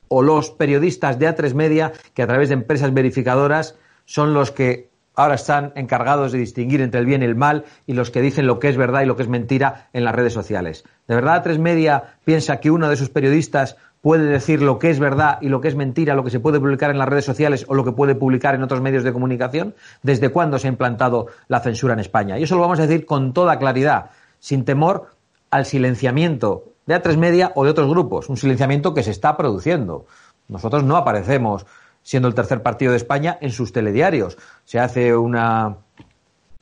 o 0.09 0.21
los 0.21 0.51
periodistas 0.51 1.17
de 1.17 1.29
A3 1.29 1.53
Media 1.53 1.93
que 2.13 2.23
a 2.23 2.27
través 2.27 2.49
de 2.49 2.55
empresas 2.55 2.93
verificadoras 2.93 3.77
son 4.03 4.33
los 4.33 4.51
que 4.51 4.89
ahora 5.15 5.35
están 5.35 5.71
encargados 5.75 6.33
de 6.33 6.39
distinguir 6.39 6.81
entre 6.81 6.99
el 6.99 7.05
bien 7.05 7.21
y 7.21 7.25
el 7.25 7.35
mal 7.35 7.63
y 7.87 7.93
los 7.93 8.11
que 8.11 8.21
dicen 8.21 8.45
lo 8.45 8.59
que 8.59 8.67
es 8.67 8.75
verdad 8.75 9.03
y 9.03 9.05
lo 9.05 9.15
que 9.15 9.23
es 9.23 9.29
mentira 9.29 9.89
en 9.93 10.03
las 10.03 10.15
redes 10.15 10.33
sociales. 10.33 10.83
¿De 11.07 11.15
verdad 11.15 11.45
A3 11.45 11.59
Media 11.59 12.17
piensa 12.25 12.59
que 12.59 12.71
uno 12.71 12.89
de 12.89 12.97
sus 12.97 13.09
periodistas 13.09 13.77
puede 14.01 14.25
decir 14.25 14.61
lo 14.61 14.79
que 14.79 14.89
es 14.89 14.99
verdad 14.99 15.37
y 15.41 15.49
lo 15.49 15.61
que 15.61 15.67
es 15.67 15.75
mentira, 15.75 16.15
lo 16.15 16.23
que 16.23 16.31
se 16.31 16.39
puede 16.39 16.59
publicar 16.59 16.89
en 16.89 16.97
las 16.97 17.07
redes 17.07 17.25
sociales 17.25 17.65
o 17.67 17.75
lo 17.75 17.85
que 17.85 17.91
puede 17.91 18.15
publicar 18.15 18.55
en 18.55 18.63
otros 18.63 18.81
medios 18.81 19.03
de 19.03 19.13
comunicación? 19.13 19.75
¿Desde 20.01 20.29
cuándo 20.29 20.57
se 20.59 20.67
ha 20.67 20.71
implantado 20.71 21.27
la 21.47 21.59
censura 21.59 21.93
en 21.93 21.99
España? 21.99 22.37
Y 22.39 22.43
eso 22.43 22.55
lo 22.55 22.61
vamos 22.61 22.79
a 22.79 22.87
decir 22.87 23.05
con 23.05 23.33
toda 23.33 23.59
claridad, 23.59 24.09
sin 24.39 24.65
temor 24.65 25.11
al 25.51 25.65
silenciamiento 25.65 26.65
de 26.87 26.95
A3 26.95 27.17
Media 27.17 27.51
o 27.55 27.63
de 27.63 27.69
otros 27.69 27.89
grupos, 27.89 28.27
un 28.29 28.37
silenciamiento 28.37 28.93
que 28.93 29.03
se 29.03 29.11
está 29.11 29.37
produciendo. 29.37 30.07
Nosotros 30.47 30.83
no 30.83 30.97
aparecemos 30.97 31.65
siendo 32.01 32.27
el 32.27 32.33
tercer 32.33 32.63
partido 32.63 32.91
de 32.91 32.97
España 32.97 33.37
en 33.39 33.51
sus 33.51 33.71
telediarios. 33.71 34.37
Se 34.65 34.79
hace 34.79 35.15
una, 35.15 35.77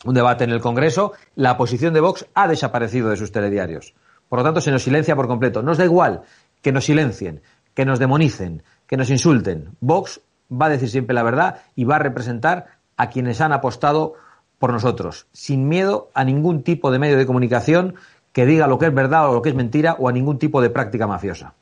un 0.03 0.13
debate 0.13 0.43
en 0.43 0.51
el 0.51 0.59
Congreso, 0.59 1.13
la 1.35 1.55
posición 1.55 1.93
de 1.93 2.01
Vox 2.01 2.25
ha 2.33 2.49
desaparecido 2.49 3.09
de 3.09 3.15
sus 3.15 3.31
telediarios. 3.31 3.93
Por 4.27 4.39
lo 4.39 4.45
tanto, 4.45 4.61
se 4.61 4.71
nos 4.71 4.83
silencia 4.83 5.15
por 5.15 5.27
completo. 5.27 5.63
Nos 5.63 5.77
da 5.77 5.85
igual 5.85 6.21
que 6.61 6.71
nos 6.71 6.85
silencien, 6.85 7.41
que 7.73 7.85
nos 7.85 7.99
demonicen, 7.99 8.63
que 8.87 8.97
nos 8.97 9.09
insulten. 9.09 9.75
Vox 9.79 10.21
va 10.51 10.67
a 10.67 10.69
decir 10.69 10.89
siempre 10.89 11.13
la 11.13 11.23
verdad 11.23 11.61
y 11.75 11.83
va 11.83 11.97
a 11.97 11.99
representar 11.99 12.79
a 12.97 13.09
quienes 13.09 13.41
han 13.41 13.53
apostado 13.53 14.15
por 14.57 14.73
nosotros, 14.73 15.27
sin 15.31 15.67
miedo 15.67 16.09
a 16.13 16.25
ningún 16.25 16.63
tipo 16.63 16.91
de 16.91 16.99
medio 16.99 17.17
de 17.17 17.25
comunicación 17.25 17.95
que 18.33 18.45
diga 18.45 18.67
lo 18.67 18.77
que 18.77 18.87
es 18.87 18.93
verdad 18.93 19.29
o 19.29 19.33
lo 19.33 19.41
que 19.41 19.49
es 19.49 19.55
mentira 19.55 19.95
o 19.97 20.09
a 20.09 20.11
ningún 20.11 20.37
tipo 20.37 20.61
de 20.61 20.69
práctica 20.69 21.07
mafiosa. 21.07 21.53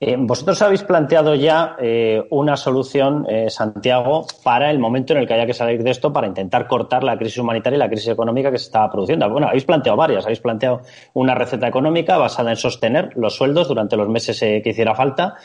Eh, 0.00 0.16
vosotros 0.18 0.60
habéis 0.62 0.82
planteado 0.82 1.34
ya 1.34 1.76
eh, 1.78 2.22
una 2.30 2.56
solución, 2.56 3.26
eh, 3.28 3.48
Santiago, 3.50 4.26
para 4.42 4.70
el 4.70 4.78
momento 4.78 5.12
en 5.12 5.20
el 5.20 5.26
que 5.26 5.34
haya 5.34 5.46
que 5.46 5.54
salir 5.54 5.82
de 5.82 5.90
esto 5.90 6.12
para 6.12 6.26
intentar 6.26 6.66
cortar 6.66 7.04
la 7.04 7.16
crisis 7.16 7.38
humanitaria 7.38 7.76
y 7.76 7.78
la 7.78 7.88
crisis 7.88 8.08
económica 8.08 8.50
que 8.50 8.58
se 8.58 8.66
estaba 8.66 8.90
produciendo. 8.90 9.28
Bueno, 9.30 9.48
habéis 9.48 9.64
planteado 9.64 9.96
varias. 9.96 10.24
Habéis 10.24 10.40
planteado 10.40 10.82
una 11.14 11.34
receta 11.34 11.68
económica 11.68 12.16
basada 12.18 12.50
en 12.50 12.56
sostener 12.56 13.10
los 13.16 13.36
sueldos 13.36 13.68
durante 13.68 13.96
los 13.96 14.08
meses 14.08 14.38
que 14.40 14.62
hiciera 14.64 14.94
falta, 14.94 15.36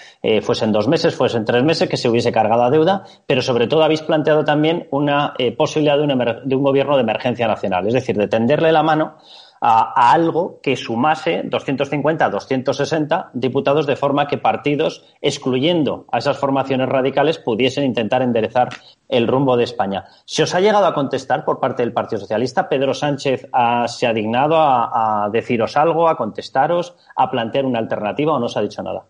fuesen 0.41 0.71
dos 0.71 0.87
meses, 0.87 1.15
fuesen 1.15 1.45
tres 1.45 1.63
meses, 1.63 1.87
que 1.87 1.97
se 1.97 2.09
hubiese 2.09 2.31
cargado 2.31 2.63
a 2.63 2.69
deuda, 2.69 3.03
pero 3.25 3.41
sobre 3.41 3.67
todo 3.67 3.83
habéis 3.83 4.01
planteado 4.01 4.43
también 4.43 4.87
una 4.91 5.33
posibilidad 5.57 5.97
de 5.97 6.07
de 6.45 6.55
un 6.55 6.63
gobierno 6.63 6.95
de 6.95 7.03
emergencia 7.03 7.47
nacional, 7.47 7.87
es 7.87 7.93
decir, 7.93 8.17
de 8.17 8.27
tenderle 8.27 8.71
la 8.71 8.83
mano 8.83 9.17
a, 9.61 10.11
algo 10.11 10.59
que 10.61 10.75
sumase 10.75 11.43
250 11.43 12.25
a 12.25 12.29
260 12.29 13.31
diputados 13.33 13.85
de 13.87 13.95
forma 13.95 14.27
que 14.27 14.37
partidos, 14.37 15.05
excluyendo 15.21 16.05
a 16.11 16.19
esas 16.19 16.37
formaciones 16.37 16.89
radicales, 16.89 17.37
pudiesen 17.37 17.85
intentar 17.85 18.21
enderezar 18.21 18.69
el 19.09 19.27
rumbo 19.27 19.57
de 19.57 19.63
España. 19.63 20.05
¿Se 20.25 20.43
os 20.43 20.53
ha 20.55 20.59
llegado 20.59 20.85
a 20.85 20.93
contestar 20.93 21.45
por 21.45 21.59
parte 21.59 21.83
del 21.83 21.93
Partido 21.93 22.19
Socialista? 22.19 22.69
¿Pedro 22.69 22.93
Sánchez 22.93 23.47
se 23.87 24.07
ha 24.07 24.13
dignado 24.13 24.57
a, 24.57 25.25
a 25.25 25.29
deciros 25.29 25.77
algo, 25.77 26.07
a 26.09 26.17
contestaros, 26.17 26.95
a 27.15 27.29
plantear 27.29 27.65
una 27.65 27.79
alternativa 27.79 28.33
o 28.33 28.39
no 28.39 28.47
se 28.47 28.59
ha 28.59 28.61
dicho 28.61 28.83
nada? 28.83 29.03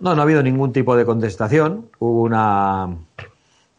No, 0.00 0.14
no 0.14 0.20
ha 0.20 0.24
habido 0.24 0.42
ningún 0.42 0.72
tipo 0.72 0.96
de 0.96 1.04
contestación. 1.04 1.90
Hubo 1.98 2.22
una 2.22 2.88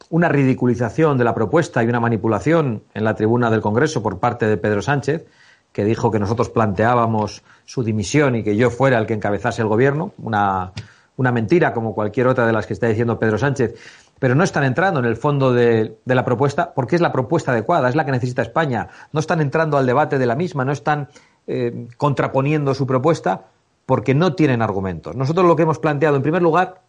una 0.10 0.30
ridiculización 0.30 1.18
de 1.18 1.24
la 1.24 1.36
propuesta 1.36 1.84
y 1.84 1.88
una 1.88 1.99
manipulación 1.99 2.84
en 2.93 3.03
la 3.03 3.16
tribuna 3.16 3.51
del 3.51 3.62
Congreso 3.62 4.01
por 4.01 4.20
parte 4.20 4.47
de 4.47 4.57
Pedro 4.57 4.82
Sánchez, 4.82 5.26
que 5.72 5.86
dijo 5.86 6.10
que 6.10 6.20
nosotros 6.20 6.49
planteábamos 6.49 7.43
su 7.66 7.84
dimisión 7.84 8.36
y 8.36 8.43
que 8.43 8.55
yo 8.55 8.72
fuera 8.72 8.97
el 8.97 9.05
que 9.05 9.14
encabezase 9.14 9.62
el 9.62 9.68
gobierno. 9.68 10.14
Una, 10.18 10.72
una 11.20 11.32
mentira 11.32 11.74
como 11.74 11.93
cualquier 11.93 12.28
otra 12.28 12.47
de 12.47 12.53
las 12.53 12.66
que 12.66 12.74
está 12.74 12.88
diciendo 12.88 13.20
Pedro 13.20 13.38
Sánchez. 13.38 13.76
Pero 14.20 14.36
no 14.36 14.43
están 14.43 14.64
entrando 14.64 14.99
en 14.99 15.05
el 15.05 15.16
fondo 15.16 15.53
de, 15.53 15.97
la 16.05 16.26
propuesta 16.26 16.74
porque 16.74 16.95
es 16.95 17.01
la 17.01 17.12
propuesta 17.12 17.51
adecuada, 17.51 17.88
es 17.88 17.95
la 17.95 18.05
que 18.05 18.12
necesita 18.12 18.41
España. 18.41 18.88
No 19.14 19.20
están 19.20 19.41
entrando 19.41 19.78
al 19.78 19.86
debate 19.86 20.18
de 20.18 20.26
la 20.26 20.36
misma, 20.36 20.66
no 20.66 20.72
están 20.72 21.10
eh, 21.45 21.88
contraponiendo 21.97 22.74
su 22.74 22.88
propuesta 22.88 23.45
porque 23.86 24.14
no 24.14 24.34
tienen 24.34 24.62
argumentos. 24.62 25.16
Nosotros 25.16 25.45
lo 25.45 25.55
que 25.55 25.64
hemos 25.64 25.80
planteado, 25.80 26.16
en 26.16 26.22
primer 26.22 26.41
lugar, 26.41 26.82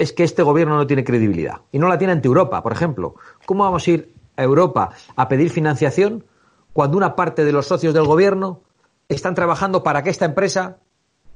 es 0.00 0.14
que 0.14 0.24
este 0.24 0.42
gobierno 0.42 0.76
no 0.76 0.86
tiene 0.86 1.04
credibilidad. 1.04 1.60
Y 1.72 1.78
no 1.78 1.86
la 1.86 1.98
tiene 1.98 2.14
ante 2.14 2.26
Europa, 2.26 2.62
por 2.62 2.72
ejemplo. 2.72 3.16
¿Cómo 3.44 3.64
vamos 3.64 3.86
a 3.86 3.90
ir 3.90 4.14
a 4.34 4.42
Europa 4.42 4.92
a 5.14 5.28
pedir 5.28 5.50
financiación 5.50 6.24
cuando 6.72 6.96
una 6.96 7.14
parte 7.14 7.44
de 7.44 7.52
los 7.52 7.66
socios 7.66 7.92
del 7.92 8.06
gobierno 8.06 8.62
están 9.10 9.34
trabajando 9.34 9.82
para 9.82 10.02
que 10.02 10.08
esta 10.08 10.24
empresa, 10.24 10.78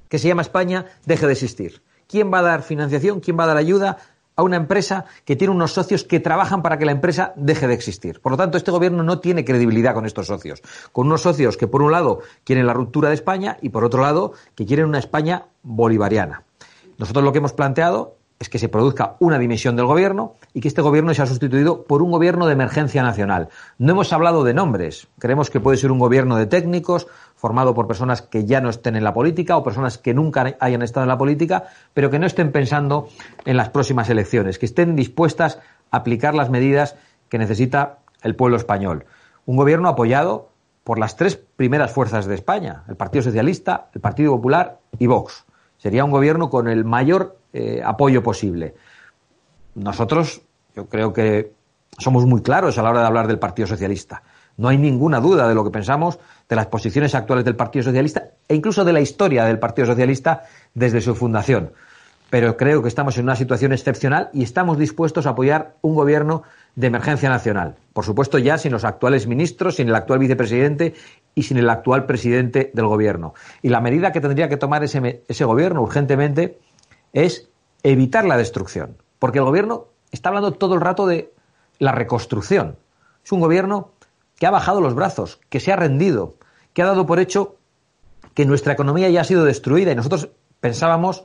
que 0.08 0.18
se 0.18 0.28
llama 0.28 0.40
España, 0.40 0.86
deje 1.04 1.26
de 1.26 1.32
existir? 1.32 1.82
¿Quién 2.08 2.32
va 2.32 2.38
a 2.38 2.42
dar 2.42 2.62
financiación? 2.62 3.20
¿Quién 3.20 3.38
va 3.38 3.44
a 3.44 3.48
dar 3.48 3.58
ayuda 3.58 3.98
a 4.34 4.42
una 4.42 4.56
empresa 4.56 5.04
que 5.26 5.36
tiene 5.36 5.52
unos 5.52 5.72
socios 5.72 6.02
que 6.02 6.18
trabajan 6.18 6.62
para 6.62 6.78
que 6.78 6.86
la 6.86 6.92
empresa 6.92 7.34
deje 7.36 7.68
de 7.68 7.74
existir. 7.74 8.20
Por 8.20 8.32
lo 8.32 8.38
tanto, 8.38 8.56
este 8.56 8.72
gobierno 8.72 9.04
no 9.04 9.20
tiene 9.20 9.44
credibilidad 9.44 9.94
con 9.94 10.06
estos 10.06 10.26
socios. 10.26 10.60
Con 10.90 11.06
unos 11.06 11.20
socios 11.20 11.56
que, 11.56 11.68
por 11.68 11.82
un 11.82 11.92
lado, 11.92 12.20
quieren 12.42 12.66
la 12.66 12.72
ruptura 12.72 13.10
de 13.10 13.14
España 13.14 13.58
y, 13.62 13.68
por 13.68 13.84
otro 13.84 14.02
lado, 14.02 14.32
que 14.56 14.66
quieren 14.66 14.86
una 14.86 14.98
España 14.98 15.46
bolivariana. 15.62 16.42
Nosotros 16.98 17.24
lo 17.24 17.30
que 17.30 17.38
hemos 17.38 17.52
planteado 17.52 18.16
es 18.39 18.49
que 18.49 18.59
se 18.59 18.68
produzca 18.68 19.16
una 19.20 19.39
dimisión 19.39 19.76
del 19.76 19.87
gobierno 19.87 20.35
y 20.53 20.61
que 20.61 20.68
este 20.68 20.82
gobierno 20.82 21.14
sea 21.14 21.26
sustituido 21.26 21.85
por 21.85 22.03
un 22.03 22.11
gobierno 22.11 22.47
de 22.47 22.53
emergencia 22.53 23.03
nacional. 23.03 23.49
No 23.78 23.93
hemos 23.93 24.12
hablado 24.12 24.45
de 24.45 24.55
nombres. 24.55 25.09
Creemos 25.18 25.51
que 25.51 25.61
puede 25.61 25.76
ser 25.76 25.93
un 25.93 25.99
gobierno 25.99 26.37
de 26.37 26.47
técnicos 26.47 27.07
formado 27.37 27.74
por 27.74 27.87
personas 27.87 28.22
que 28.22 28.45
ya 28.45 28.61
no 28.61 28.70
estén 28.70 28.97
en 28.97 29.05
la 29.05 29.14
política 29.14 29.57
o 29.57 29.62
personas 29.62 29.99
que 29.99 30.14
nunca 30.14 30.57
hayan 30.61 30.82
estado 30.82 31.05
en 31.05 31.09
la 31.09 31.18
política, 31.18 31.64
pero 31.93 32.11
que 32.11 32.18
no 32.18 32.26
estén 32.26 32.53
pensando 32.53 33.09
en 33.45 33.57
las 33.57 33.70
próximas 33.70 34.11
elecciones, 34.11 34.59
que 34.59 34.66
estén 34.66 34.97
dispuestas 34.97 35.59
a 35.91 35.99
aplicar 35.99 36.35
las 36.35 36.51
medidas 36.51 36.97
que 37.28 37.39
necesita 37.39 37.99
el 38.22 38.35
pueblo 38.37 38.57
español. 38.57 39.07
Un 39.47 39.57
gobierno 39.57 39.89
apoyado 39.89 40.51
por 40.85 40.99
las 40.99 41.16
tres 41.16 41.37
primeras 41.37 41.93
fuerzas 41.93 42.26
de 42.26 42.35
España, 42.35 42.85
el 42.89 42.97
Partido 42.97 43.22
Socialista, 43.22 43.89
el 43.95 44.01
Partido 44.01 44.32
Popular 44.32 44.78
y 44.99 45.07
Vox. 45.07 45.43
Sería 45.85 46.03
un 46.03 46.11
gobierno 46.11 46.49
con 46.49 46.66
el 46.66 46.82
mayor 46.87 47.37
eh, 47.53 47.82
apoyo 47.85 48.22
posible. 48.22 48.74
Nosotros, 49.74 50.41
yo 50.74 50.87
creo 50.87 51.12
que 51.12 51.53
somos 51.99 52.24
muy 52.24 52.41
claros 52.41 52.78
a 52.78 52.82
la 52.82 52.89
hora 52.89 53.01
de 53.01 53.07
hablar 53.07 53.26
del 53.26 53.39
Partido 53.39 53.68
Socialista. 53.68 54.22
No 54.57 54.68
hay 54.68 54.78
ninguna 54.78 55.20
duda 55.20 55.47
de 55.47 55.55
lo 55.55 55.62
que 55.62 55.70
pensamos 55.70 56.18
de 56.49 56.57
las 56.57 56.68
posiciones 56.68 57.14
actuales 57.14 57.45
del 57.45 57.55
Partido 57.55 57.82
Socialista 57.82 58.30
e 58.49 58.55
incluso 58.55 58.82
de 58.82 58.95
la 58.95 59.03
historia 59.03 59.45
del 59.45 59.59
Partido 59.59 59.85
Socialista 59.89 60.45
desde 60.72 61.03
su 61.03 61.14
fundación. 61.14 61.72
Pero 62.30 62.57
creo 62.57 62.80
que 62.80 62.89
estamos 62.89 63.18
en 63.18 63.24
una 63.24 63.37
situación 63.37 63.74
excepcional 63.74 64.30
y 64.32 64.43
estamos 64.43 64.78
dispuestos 64.78 65.26
a 65.26 65.32
apoyar 65.32 65.74
un 65.82 65.95
gobierno 65.97 66.45
de 66.76 66.86
emergencia 66.86 67.28
nacional. 67.28 67.76
Por 67.92 68.04
supuesto, 68.04 68.38
ya 68.38 68.58
sin 68.58 68.72
los 68.72 68.84
actuales 68.84 69.26
ministros, 69.26 69.76
sin 69.76 69.88
el 69.88 69.94
actual 69.94 70.18
vicepresidente 70.18 70.94
y 71.34 71.44
sin 71.44 71.58
el 71.58 71.70
actual 71.70 72.06
presidente 72.06 72.70
del 72.74 72.86
gobierno. 72.86 73.34
Y 73.62 73.68
la 73.68 73.80
medida 73.80 74.12
que 74.12 74.20
tendría 74.20 74.48
que 74.48 74.56
tomar 74.56 74.82
ese, 74.82 75.22
ese 75.28 75.44
gobierno 75.44 75.82
urgentemente 75.82 76.58
es 77.12 77.48
evitar 77.82 78.24
la 78.24 78.36
destrucción. 78.36 78.96
Porque 79.18 79.38
el 79.38 79.44
gobierno 79.44 79.86
está 80.10 80.30
hablando 80.30 80.52
todo 80.52 80.74
el 80.74 80.80
rato 80.80 81.06
de 81.06 81.32
la 81.78 81.92
reconstrucción. 81.92 82.76
Es 83.24 83.32
un 83.32 83.40
gobierno 83.40 83.92
que 84.36 84.46
ha 84.46 84.50
bajado 84.50 84.80
los 84.80 84.94
brazos, 84.94 85.40
que 85.48 85.60
se 85.60 85.72
ha 85.72 85.76
rendido, 85.76 86.34
que 86.72 86.82
ha 86.82 86.86
dado 86.86 87.06
por 87.06 87.20
hecho 87.20 87.56
que 88.34 88.44
nuestra 88.44 88.72
economía 88.72 89.08
ya 89.08 89.20
ha 89.20 89.24
sido 89.24 89.44
destruida 89.44 89.92
y 89.92 89.94
nosotros 89.94 90.28
pensábamos 90.60 91.24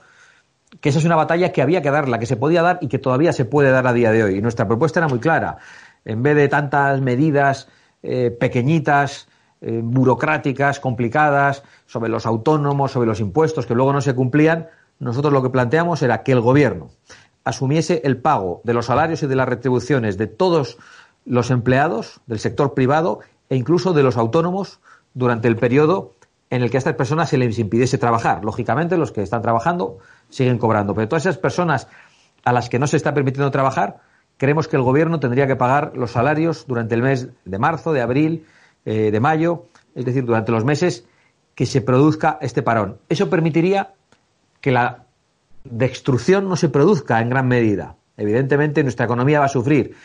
que 0.82 0.90
esa 0.90 1.00
es 1.00 1.06
una 1.06 1.16
batalla 1.16 1.52
que 1.52 1.62
había 1.62 1.82
que 1.82 1.92
darla, 1.92 2.20
que 2.20 2.26
se 2.26 2.36
podía 2.36 2.62
dar 2.62 2.80
y 2.82 2.88
que 2.88 3.00
todavía 3.00 3.34
se 3.34 3.46
puede 3.46 3.72
dar 3.72 3.88
a 3.88 3.94
día 3.94 4.12
de 4.12 4.24
hoy. 4.24 4.38
Y 4.38 4.42
nuestra 4.42 4.68
propuesta 4.68 5.00
era 5.00 5.08
muy 5.08 5.20
clara. 5.20 5.58
En 6.06 6.24
vez 6.24 6.36
de 6.36 6.48
tantas 6.48 7.02
medidas 7.02 7.68
eh, 8.04 8.32
pequeñitas, 8.32 9.28
eh, 9.62 9.82
burocráticas, 9.84 10.80
complicadas, 10.80 11.64
sobre 11.86 12.10
los 12.10 12.26
autónomos, 12.26 12.92
sobre 12.92 13.08
los 13.08 13.20
impuestos 13.20 13.66
que 13.66 13.76
luego 13.76 13.92
no 13.92 14.02
se 14.02 14.16
cumplían, 14.16 14.68
nosotros 15.00 15.34
lo 15.34 15.44
que 15.44 15.50
planteamos 15.50 16.02
era 16.02 16.24
que 16.24 16.32
el 16.32 16.42
gobierno 16.42 16.90
asumiese 17.44 18.02
el 18.04 18.18
pago 18.18 18.62
de 18.64 18.74
los 18.74 18.86
salarios 18.86 19.24
y 19.24 19.28
de 19.28 19.36
las 19.36 19.50
retribuciones 19.50 20.18
de 20.18 20.28
todos 20.28 20.78
los 21.26 21.52
empleados 21.52 22.22
del 22.28 22.40
sector 22.40 22.74
privado 22.74 23.20
e 23.50 23.56
incluso 23.56 23.94
de 23.94 24.04
los 24.04 24.18
autónomos 24.18 24.80
durante 25.14 25.48
el 25.48 25.56
periodo 25.56 26.16
en 26.50 26.62
el 26.64 26.72
que 26.72 26.78
a 26.78 26.80
estas 26.80 26.96
personas 26.96 27.30
se 27.30 27.38
les 27.38 27.60
impidiese 27.60 27.98
trabajar. 27.98 28.44
Lógicamente, 28.44 28.98
los 28.98 29.12
que 29.12 29.22
están 29.22 29.42
trabajando 29.42 30.00
siguen 30.30 30.58
cobrando, 30.58 30.94
pero 30.94 31.08
todas 31.08 31.24
esas 31.24 31.38
personas 31.38 31.88
a 32.44 32.54
las 32.54 32.70
que 32.70 32.80
no 32.80 32.88
se 32.88 32.98
está 32.98 33.14
permitiendo 33.14 33.52
trabajar, 33.52 33.98
creemos 34.38 34.68
que 34.68 34.78
el 34.78 34.82
gobierno 34.82 35.20
tendría 35.20 35.48
que 35.48 35.56
pagar 35.56 35.92
los 35.96 36.12
salarios 36.12 36.66
durante 36.68 36.96
el 36.96 37.04
mes 37.04 37.30
de 37.46 37.60
marzo, 37.60 37.94
de 37.94 38.02
abril, 38.02 38.46
eh, 38.86 39.12
de 39.12 39.20
mayo, 39.20 39.66
es 39.94 40.06
decir, 40.06 40.26
durante 40.26 40.52
los 40.52 40.66
meses 40.66 41.06
que 41.54 41.66
se 41.66 41.82
produzca 41.82 42.38
este 42.42 42.64
parón. 42.64 42.98
Eso 43.10 43.30
permitiría 43.30 43.94
que 44.62 44.72
la 44.72 45.06
destrucción 45.64 46.48
no 46.48 46.56
se 46.56 46.70
produzca 46.70 47.22
en 47.22 47.30
gran 47.30 47.48
medida. 47.48 47.98
Evidentemente 48.18 48.82
nuestra 48.84 49.06
economía 49.06 49.40
va 49.40 49.46
a 49.46 49.50
sufrir 49.50 49.96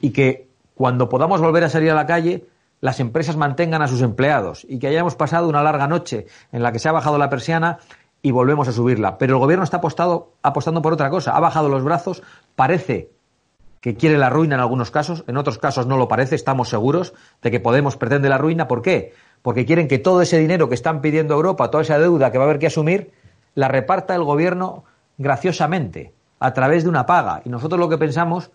y 0.00 0.10
que 0.10 0.48
cuando 0.74 1.08
podamos 1.08 1.40
volver 1.40 1.64
a 1.64 1.68
salir 1.68 1.90
a 1.90 1.94
la 1.94 2.06
calle 2.06 2.46
las 2.84 3.00
empresas 3.00 3.38
mantengan 3.38 3.80
a 3.80 3.88
sus 3.88 4.02
empleados 4.02 4.66
y 4.68 4.78
que 4.78 4.88
hayamos 4.88 5.16
pasado 5.16 5.48
una 5.48 5.62
larga 5.62 5.88
noche 5.88 6.26
en 6.52 6.62
la 6.62 6.70
que 6.70 6.78
se 6.78 6.86
ha 6.86 6.92
bajado 6.92 7.16
la 7.16 7.30
persiana 7.30 7.78
y 8.20 8.30
volvemos 8.30 8.68
a 8.68 8.72
subirla. 8.72 9.16
Pero 9.16 9.36
el 9.36 9.40
gobierno 9.40 9.64
está 9.64 9.78
apostado, 9.78 10.34
apostando 10.42 10.82
por 10.82 10.92
otra 10.92 11.08
cosa. 11.08 11.34
Ha 11.34 11.40
bajado 11.40 11.70
los 11.70 11.82
brazos, 11.82 12.22
parece 12.54 13.08
que 13.80 13.94
quiere 13.94 14.18
la 14.18 14.28
ruina 14.28 14.56
en 14.56 14.60
algunos 14.60 14.90
casos, 14.90 15.24
en 15.28 15.38
otros 15.38 15.56
casos 15.56 15.86
no 15.86 15.96
lo 15.96 16.08
parece, 16.08 16.34
estamos 16.34 16.68
seguros 16.68 17.14
de 17.40 17.50
que 17.50 17.58
Podemos 17.58 17.96
pretende 17.96 18.28
la 18.28 18.36
ruina. 18.36 18.68
¿Por 18.68 18.82
qué? 18.82 19.14
Porque 19.40 19.64
quieren 19.64 19.88
que 19.88 19.98
todo 19.98 20.20
ese 20.20 20.36
dinero 20.36 20.68
que 20.68 20.74
están 20.74 21.00
pidiendo 21.00 21.32
Europa, 21.32 21.70
toda 21.70 21.84
esa 21.84 21.98
deuda 21.98 22.30
que 22.32 22.36
va 22.36 22.44
a 22.44 22.48
haber 22.48 22.58
que 22.58 22.66
asumir, 22.66 23.12
la 23.54 23.68
reparta 23.68 24.14
el 24.14 24.24
gobierno 24.24 24.84
graciosamente, 25.16 26.12
a 26.38 26.52
través 26.52 26.82
de 26.82 26.90
una 26.90 27.06
paga. 27.06 27.40
Y 27.46 27.48
nosotros 27.48 27.80
lo 27.80 27.88
que 27.88 27.96
pensamos 27.96 28.50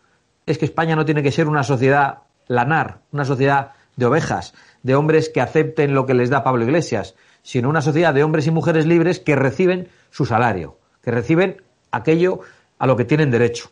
es 0.45 0.59
que 0.59 0.65
España 0.65 0.95
no 0.95 1.03
tiene 1.03 1.23
que 1.23 1.31
ser 1.31 1.47
una 1.47 1.63
sociedad 1.63 2.19
lanar, 2.45 2.99
una 3.11 3.25
sociedad 3.25 3.71
de 3.99 4.05
ovejas, 4.05 4.53
de 4.81 4.95
hombres 4.95 5.29
que 5.29 5.41
acepten 5.41 5.93
lo 5.93 6.05
que 6.05 6.13
les 6.13 6.29
da 6.29 6.43
Pablo 6.43 6.63
Iglesias, 6.63 7.15
sino 7.43 7.69
una 7.69 7.81
sociedad 7.81 8.13
de 8.13 8.23
hombres 8.23 8.47
y 8.47 8.51
mujeres 8.51 8.85
libres 8.85 9.19
que 9.19 9.35
reciben 9.35 9.89
su 10.09 10.25
salario, 10.25 10.77
que 11.03 11.11
reciben 11.11 11.61
aquello 11.91 12.39
a 12.79 12.87
lo 12.87 12.95
que 12.95 13.05
tienen 13.05 13.29
derecho. 13.29 13.69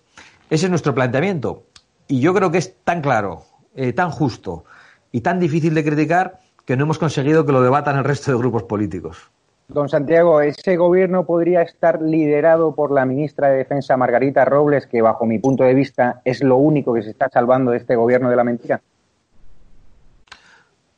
Ese 0.50 0.66
es 0.66 0.70
nuestro 0.70 0.94
planteamiento. 0.94 1.64
Y 2.08 2.20
yo 2.20 2.34
creo 2.34 2.52
que 2.52 2.58
es 2.58 2.76
tan 2.84 3.02
claro, 3.02 3.44
eh, 3.76 3.94
tan 3.94 4.12
justo 4.12 4.66
y 5.12 5.22
tan 5.22 5.40
difícil 5.40 5.74
de 5.74 5.84
criticar 5.84 6.40
que 6.66 6.76
no 6.76 6.84
hemos 6.84 7.00
conseguido 7.00 7.46
que 7.46 7.54
lo 7.54 7.62
debatan 7.62 7.98
el 7.98 8.04
resto 8.04 8.32
de 8.32 8.38
grupos 8.38 8.64
políticos. 8.64 9.32
Don 9.70 9.90
Santiago, 9.90 10.42
ese 10.42 10.78
gobierno 10.78 11.26
podría 11.26 11.62
estar 11.62 12.02
liderado 12.02 12.74
por 12.74 12.92
la 12.92 13.06
ministra 13.06 13.50
de 13.50 13.58
Defensa 13.58 13.98
Margarita 13.98 14.46
Robles, 14.46 14.88
que 14.88 15.02
bajo 15.02 15.26
mi 15.26 15.40
punto 15.40 15.64
de 15.64 15.74
vista 15.74 16.22
es 16.24 16.42
lo 16.42 16.58
único 16.58 16.94
que 16.94 17.02
se 17.02 17.10
está 17.10 17.30
salvando 17.30 17.72
de 17.72 17.78
este 17.78 17.96
gobierno 17.96 18.30
de 18.30 18.36
la 18.36 18.46
mentira. 18.46 18.82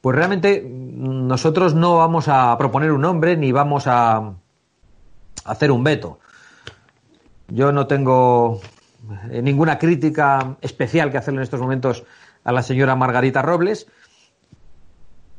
Pues 0.02 0.16
realmente 0.16 0.66
nosotros 0.66 1.76
no 1.76 1.98
vamos 1.98 2.28
a 2.28 2.58
proponer 2.58 2.92
un 2.92 3.02
nombre 3.02 3.36
ni 3.36 3.52
vamos 3.52 3.86
a 3.88 4.34
hacer 5.46 5.72
un 5.72 5.84
veto. 5.84 6.20
Yo 7.50 7.72
no 7.72 7.88
tengo 7.88 8.62
eh, 9.32 9.42
ninguna 9.42 9.78
crítica 9.78 10.58
especial 10.62 11.12
que 11.12 11.18
hacerle 11.18 11.40
en 11.40 11.44
estos 11.44 11.60
momentos 11.60 12.04
a 12.44 12.52
la 12.52 12.62
señora 12.62 12.96
Margarita 12.96 13.42
Robles 13.42 13.88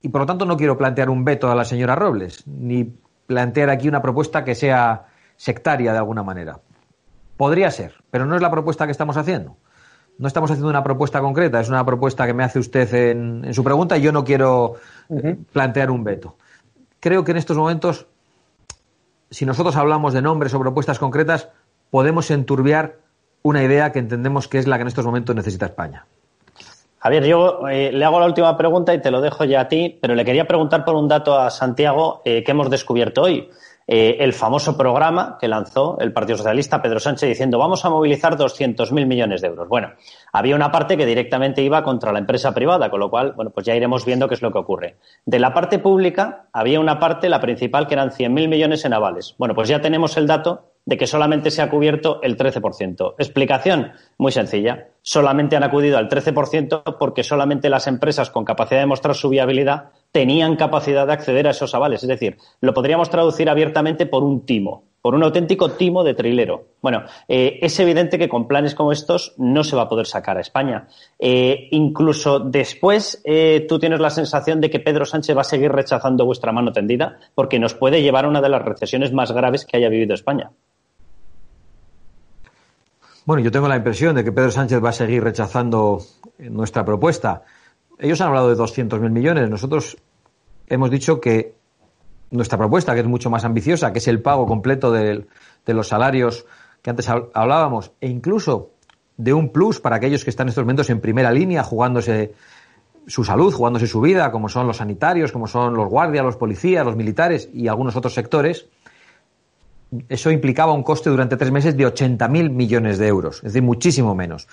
y 0.02 0.08
por 0.08 0.22
lo 0.22 0.26
tanto 0.26 0.44
no 0.44 0.56
quiero 0.56 0.76
plantear 0.76 1.10
un 1.10 1.24
veto 1.24 1.50
a 1.50 1.54
la 1.54 1.64
señora 1.64 1.94
Robles, 1.94 2.46
ni 2.46 2.84
plantear 3.26 3.70
aquí 3.70 3.88
una 3.88 4.02
propuesta 4.02 4.44
que 4.44 4.54
sea 4.54 5.06
sectaria 5.36 5.92
de 5.92 5.98
alguna 5.98 6.22
manera. 6.22 6.60
Podría 7.36 7.70
ser, 7.70 7.94
pero 8.10 8.26
no 8.26 8.36
es 8.36 8.42
la 8.42 8.50
propuesta 8.50 8.86
que 8.86 8.92
estamos 8.92 9.16
haciendo. 9.16 9.56
No 10.20 10.28
estamos 10.28 10.50
haciendo 10.50 10.68
una 10.68 10.84
propuesta 10.84 11.22
concreta, 11.22 11.60
es 11.60 11.70
una 11.70 11.82
propuesta 11.86 12.26
que 12.26 12.34
me 12.34 12.44
hace 12.44 12.58
usted 12.58 12.92
en, 12.92 13.54
su 13.54 13.64
pregunta 13.64 13.96
y 13.96 14.02
yo 14.02 14.12
no 14.12 14.22
quiero 14.22 14.74
eh, 15.08 15.34
plantear 15.50 15.90
un 15.90 16.04
veto. 16.04 16.36
Creo 17.00 17.24
que 17.24 17.30
en 17.30 17.38
estos 17.38 17.56
momentos, 17.56 18.06
si 19.30 19.46
nosotros 19.46 19.76
hablamos 19.76 20.12
de 20.12 20.20
nombres 20.20 20.52
o 20.52 20.60
propuestas 20.60 20.98
concretas, 20.98 21.48
podemos 21.88 22.30
enturbiar 22.30 22.98
una 23.40 23.64
idea 23.64 23.92
que 23.92 23.98
entendemos 23.98 24.46
que 24.46 24.58
es 24.58 24.66
la 24.66 24.76
que 24.76 24.82
en 24.82 24.88
estos 24.88 25.06
momentos 25.06 25.34
necesita 25.34 25.64
España. 25.64 26.04
Javier, 26.98 27.24
yo 27.24 27.66
eh, 27.68 27.90
le 27.90 28.04
hago 28.04 28.20
la 28.20 28.26
última 28.26 28.58
pregunta 28.58 28.92
y 28.92 29.00
te 29.00 29.10
lo 29.10 29.22
dejo 29.22 29.44
ya 29.44 29.62
a 29.62 29.68
ti, 29.68 29.98
pero 30.02 30.14
le 30.14 30.26
quería 30.26 30.46
preguntar 30.46 30.84
por 30.84 30.96
un 30.96 31.08
dato 31.08 31.38
a 31.38 31.48
Santiago 31.48 32.20
eh, 32.26 32.44
que 32.44 32.50
hemos 32.50 32.68
descubierto 32.68 33.22
hoy. 33.22 33.48
Eh, 33.92 34.22
el 34.22 34.32
famoso 34.34 34.76
programa 34.76 35.36
que 35.40 35.48
lanzó 35.48 35.98
el 35.98 36.12
Partido 36.12 36.36
Socialista, 36.36 36.80
Pedro 36.80 37.00
Sánchez, 37.00 37.28
diciendo 37.28 37.58
vamos 37.58 37.84
a 37.84 37.90
movilizar 37.90 38.36
200.000 38.36 39.04
millones 39.04 39.40
de 39.40 39.48
euros. 39.48 39.66
Bueno, 39.68 39.88
había 40.32 40.54
una 40.54 40.70
parte 40.70 40.96
que 40.96 41.04
directamente 41.04 41.60
iba 41.60 41.82
contra 41.82 42.12
la 42.12 42.20
empresa 42.20 42.54
privada, 42.54 42.88
con 42.88 43.00
lo 43.00 43.10
cual, 43.10 43.32
bueno, 43.32 43.50
pues 43.50 43.66
ya 43.66 43.74
iremos 43.74 44.04
viendo 44.04 44.28
qué 44.28 44.34
es 44.34 44.42
lo 44.42 44.52
que 44.52 44.58
ocurre. 44.58 44.98
De 45.26 45.40
la 45.40 45.52
parte 45.52 45.80
pública 45.80 46.46
había 46.52 46.78
una 46.78 47.00
parte, 47.00 47.28
la 47.28 47.40
principal, 47.40 47.88
que 47.88 47.94
eran 47.94 48.10
100.000 48.10 48.46
millones 48.46 48.84
en 48.84 48.92
avales. 48.92 49.34
Bueno, 49.38 49.56
pues 49.56 49.68
ya 49.68 49.80
tenemos 49.80 50.16
el 50.16 50.28
dato 50.28 50.70
de 50.86 50.96
que 50.96 51.08
solamente 51.08 51.50
se 51.50 51.60
ha 51.60 51.68
cubierto 51.68 52.20
el 52.22 52.36
13%. 52.36 53.14
Explicación 53.18 53.90
muy 54.18 54.30
sencilla. 54.30 54.86
Solamente 55.02 55.56
han 55.56 55.64
acudido 55.64 55.98
al 55.98 56.08
13% 56.08 56.96
porque 56.96 57.24
solamente 57.24 57.68
las 57.68 57.88
empresas 57.88 58.30
con 58.30 58.44
capacidad 58.44 58.80
de 58.80 58.86
mostrar 58.86 59.16
su 59.16 59.28
viabilidad 59.28 59.90
tenían 60.12 60.56
capacidad 60.56 61.06
de 61.06 61.12
acceder 61.12 61.46
a 61.46 61.50
esos 61.50 61.74
avales. 61.74 62.02
Es 62.02 62.08
decir, 62.08 62.36
lo 62.60 62.74
podríamos 62.74 63.10
traducir 63.10 63.48
abiertamente 63.48 64.06
por 64.06 64.24
un 64.24 64.44
timo, 64.44 64.84
por 65.00 65.14
un 65.14 65.22
auténtico 65.22 65.70
timo 65.72 66.02
de 66.02 66.14
trilero. 66.14 66.64
Bueno, 66.82 67.04
eh, 67.28 67.58
es 67.62 67.78
evidente 67.78 68.18
que 68.18 68.28
con 68.28 68.48
planes 68.48 68.74
como 68.74 68.92
estos 68.92 69.34
no 69.38 69.62
se 69.62 69.76
va 69.76 69.82
a 69.82 69.88
poder 69.88 70.06
sacar 70.06 70.36
a 70.36 70.40
España. 70.40 70.88
Eh, 71.18 71.68
incluso 71.70 72.40
después, 72.40 73.20
eh, 73.24 73.66
tú 73.68 73.78
tienes 73.78 74.00
la 74.00 74.10
sensación 74.10 74.60
de 74.60 74.70
que 74.70 74.80
Pedro 74.80 75.04
Sánchez 75.04 75.36
va 75.36 75.42
a 75.42 75.44
seguir 75.44 75.70
rechazando 75.70 76.24
vuestra 76.24 76.52
mano 76.52 76.72
tendida 76.72 77.18
porque 77.34 77.58
nos 77.58 77.74
puede 77.74 78.02
llevar 78.02 78.24
a 78.24 78.28
una 78.28 78.40
de 78.40 78.48
las 78.48 78.62
recesiones 78.62 79.12
más 79.12 79.32
graves 79.32 79.64
que 79.64 79.76
haya 79.76 79.88
vivido 79.88 80.14
España. 80.14 80.50
Bueno, 83.26 83.42
yo 83.44 83.52
tengo 83.52 83.68
la 83.68 83.76
impresión 83.76 84.16
de 84.16 84.24
que 84.24 84.32
Pedro 84.32 84.50
Sánchez 84.50 84.82
va 84.82 84.88
a 84.88 84.92
seguir 84.92 85.22
rechazando 85.22 86.00
nuestra 86.38 86.84
propuesta. 86.84 87.42
Ellos 88.00 88.20
han 88.20 88.28
hablado 88.28 88.48
de 88.48 88.56
200.000 88.56 89.10
millones. 89.10 89.50
Nosotros 89.50 89.98
hemos 90.66 90.90
dicho 90.90 91.20
que 91.20 91.54
nuestra 92.30 92.56
propuesta, 92.56 92.94
que 92.94 93.00
es 93.00 93.06
mucho 93.06 93.28
más 93.28 93.44
ambiciosa, 93.44 93.92
que 93.92 93.98
es 93.98 94.08
el 94.08 94.22
pago 94.22 94.46
completo 94.46 94.90
de, 94.90 95.26
los 95.66 95.88
salarios 95.88 96.46
que 96.82 96.90
antes 96.90 97.08
hablábamos, 97.08 97.92
e 98.00 98.08
incluso 98.08 98.70
de 99.16 99.34
un 99.34 99.50
plus 99.50 99.80
para 99.80 99.96
aquellos 99.96 100.24
que 100.24 100.30
están 100.30 100.46
en 100.46 100.50
estos 100.50 100.64
momentos 100.64 100.88
en 100.88 101.00
primera 101.00 101.30
línea, 101.30 101.62
jugándose 101.62 102.32
su 103.06 103.22
salud, 103.22 103.52
jugándose 103.52 103.86
su 103.86 104.00
vida, 104.00 104.30
como 104.32 104.48
son 104.48 104.66
los 104.66 104.78
sanitarios, 104.78 105.30
como 105.30 105.46
son 105.46 105.74
los 105.74 105.88
guardias, 105.88 106.24
los 106.24 106.36
policías, 106.36 106.86
los 106.86 106.96
militares 106.96 107.50
y 107.52 107.68
algunos 107.68 107.96
otros 107.96 108.14
sectores, 108.14 108.66
eso 110.08 110.30
implicaba 110.30 110.72
un 110.72 110.82
coste 110.82 111.10
durante 111.10 111.36
tres 111.36 111.50
meses 111.50 111.76
de 111.76 111.86
80.000 111.86 112.50
millones 112.50 112.98
de 112.98 113.08
euros, 113.08 113.38
es 113.38 113.52
decir, 113.52 113.62
muchísimo 113.62 114.14
menos. 114.14 114.46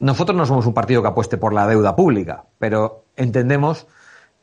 Nosotros 0.00 0.36
no 0.36 0.46
somos 0.46 0.66
un 0.66 0.74
partido 0.74 1.02
que 1.02 1.08
apueste 1.08 1.36
por 1.36 1.52
la 1.52 1.66
deuda 1.66 1.96
pública, 1.96 2.44
pero 2.58 3.04
entendemos 3.16 3.86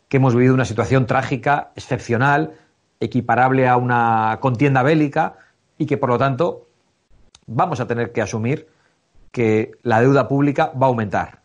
que 0.09 0.17
hemos 0.17 0.35
vivido 0.35 0.53
una 0.53 0.65
situación 0.65 1.05
trágica, 1.05 1.71
excepcional, 1.75 2.53
equiparable 2.99 3.67
a 3.67 3.77
una 3.77 4.39
contienda 4.41 4.83
bélica 4.83 5.35
y 5.77 5.85
que, 5.85 5.97
por 5.97 6.09
lo 6.09 6.17
tanto, 6.17 6.67
vamos 7.47 7.79
a 7.79 7.87
tener 7.87 8.11
que 8.11 8.21
asumir 8.21 8.67
que 9.31 9.71
la 9.83 10.01
deuda 10.01 10.27
pública 10.27 10.71
va 10.79 10.87
a 10.87 10.89
aumentar. 10.89 11.41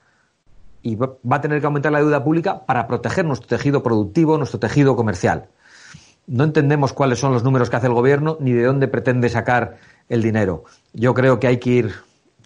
Y 0.82 0.96
va 0.96 1.18
a 1.30 1.40
tener 1.40 1.60
que 1.60 1.66
aumentar 1.66 1.92
la 1.92 1.98
deuda 1.98 2.24
pública 2.24 2.64
para 2.64 2.86
proteger 2.86 3.24
nuestro 3.24 3.48
tejido 3.48 3.82
productivo, 3.82 4.38
nuestro 4.38 4.58
tejido 4.58 4.96
comercial 4.96 5.48
no 6.30 6.44
entendemos 6.44 6.92
cuáles 6.92 7.18
son 7.18 7.32
los 7.32 7.42
números 7.42 7.68
que 7.68 7.76
hace 7.76 7.88
el 7.88 7.92
gobierno 7.92 8.36
ni 8.40 8.52
de 8.52 8.62
dónde 8.62 8.86
pretende 8.86 9.28
sacar 9.28 9.78
el 10.08 10.22
dinero. 10.22 10.64
Yo 10.92 11.12
creo 11.12 11.40
que 11.40 11.48
hay 11.48 11.58
que 11.58 11.70
ir 11.70 11.86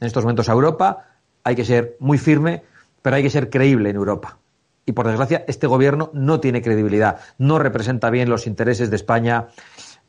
en 0.01 0.07
estos 0.07 0.25
momentos 0.25 0.49
a 0.49 0.53
Europa, 0.53 1.14
hay 1.45 1.55
que 1.55 1.65
ser 1.65 1.97
muy 2.01 2.19
firme, 2.19 2.63
pero 3.03 3.17
hay 3.17 3.23
que 3.23 3.31
ser 3.31 3.51
creíble 3.51 3.91
en 3.91 3.97
Europa. 3.97 4.39
Y 4.87 4.93
por 4.93 5.07
desgracia, 5.07 5.45
este 5.47 5.67
gobierno 5.67 6.11
no 6.13 6.41
tiene 6.41 6.63
credibilidad, 6.63 7.19
no 7.39 7.59
representa 7.59 8.11
bien 8.11 8.29
los 8.29 8.47
intereses 8.47 8.91
de 8.91 8.97
España 8.97 9.49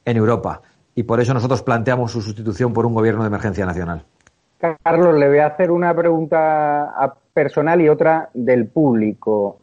en 0.05 0.17
Europa. 0.17 0.61
Y 0.95 1.03
por 1.03 1.19
eso 1.19 1.33
nosotros 1.33 1.61
planteamos 1.61 2.11
su 2.11 2.21
sustitución 2.21 2.73
por 2.73 2.85
un 2.85 2.93
gobierno 2.93 3.21
de 3.23 3.27
emergencia 3.27 3.65
nacional. 3.65 4.03
Carlos, 4.83 5.17
le 5.17 5.27
voy 5.27 5.39
a 5.39 5.47
hacer 5.47 5.69
una 5.69 5.93
pregunta 5.93 7.13
personal 7.33 7.81
y 7.81 7.89
otra 7.89 8.29
del 8.33 8.67
público. 8.67 9.59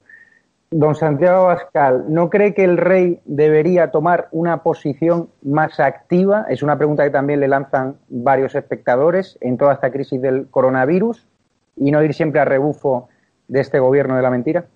Don 0.70 0.94
Santiago 0.94 1.46
Bascal, 1.46 2.04
¿no 2.08 2.30
cree 2.30 2.54
que 2.54 2.64
el 2.64 2.78
rey 2.78 3.20
debería 3.24 3.90
tomar 3.90 4.28
una 4.30 4.62
posición 4.62 5.28
más 5.42 5.80
activa? 5.80 6.46
Es 6.48 6.62
una 6.62 6.78
pregunta 6.78 7.04
que 7.04 7.10
también 7.10 7.40
le 7.40 7.48
lanzan 7.48 7.96
varios 8.08 8.54
espectadores 8.54 9.36
en 9.40 9.58
toda 9.58 9.74
esta 9.74 9.90
crisis 9.90 10.20
del 10.20 10.48
coronavirus 10.50 11.26
y 11.76 11.90
no 11.90 12.02
ir 12.02 12.14
siempre 12.14 12.40
a 12.40 12.44
rebufo 12.44 13.08
de 13.48 13.60
este 13.60 13.78
gobierno 13.78 14.16
de 14.16 14.22
la 14.22 14.30
mentira. 14.30 14.66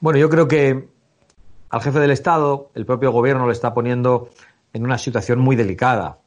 Bueno, 0.00 0.18
yo 0.18 0.28
creo 0.28 0.46
que 0.46 0.88
al 1.70 1.80
jefe 1.82 1.98
del 1.98 2.10
Estado, 2.10 2.70
el 2.74 2.86
propio 2.86 3.12
gobierno 3.12 3.46
le 3.46 3.52
está 3.52 3.74
poniendo 3.74 4.30
en 4.72 4.84
una 4.84 4.98
situación 4.98 5.40
muy 5.40 5.56
delicada 5.56 6.18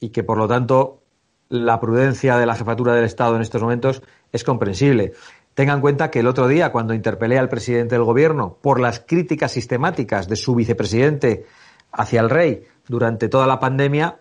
y 0.00 0.10
que 0.10 0.22
por 0.22 0.38
lo 0.38 0.48
tanto 0.48 1.02
la 1.48 1.78
prudencia 1.78 2.36
de 2.38 2.46
la 2.46 2.54
jefatura 2.54 2.94
del 2.94 3.04
Estado 3.04 3.36
en 3.36 3.42
estos 3.42 3.62
momentos 3.62 4.02
es 4.32 4.44
comprensible. 4.44 5.12
Tenga 5.54 5.72
en 5.72 5.80
cuenta 5.80 6.10
que 6.10 6.20
el 6.20 6.26
otro 6.26 6.48
día, 6.48 6.70
cuando 6.70 6.92
interpelé 6.92 7.38
al 7.38 7.48
presidente 7.48 7.94
del 7.94 8.04
gobierno 8.04 8.58
por 8.60 8.80
las 8.80 9.00
críticas 9.00 9.52
sistemáticas 9.52 10.28
de 10.28 10.36
su 10.36 10.54
vicepresidente 10.54 11.46
hacia 11.92 12.20
el 12.20 12.28
rey 12.28 12.64
durante 12.88 13.28
toda 13.28 13.46
la 13.46 13.58
pandemia, 13.58 14.18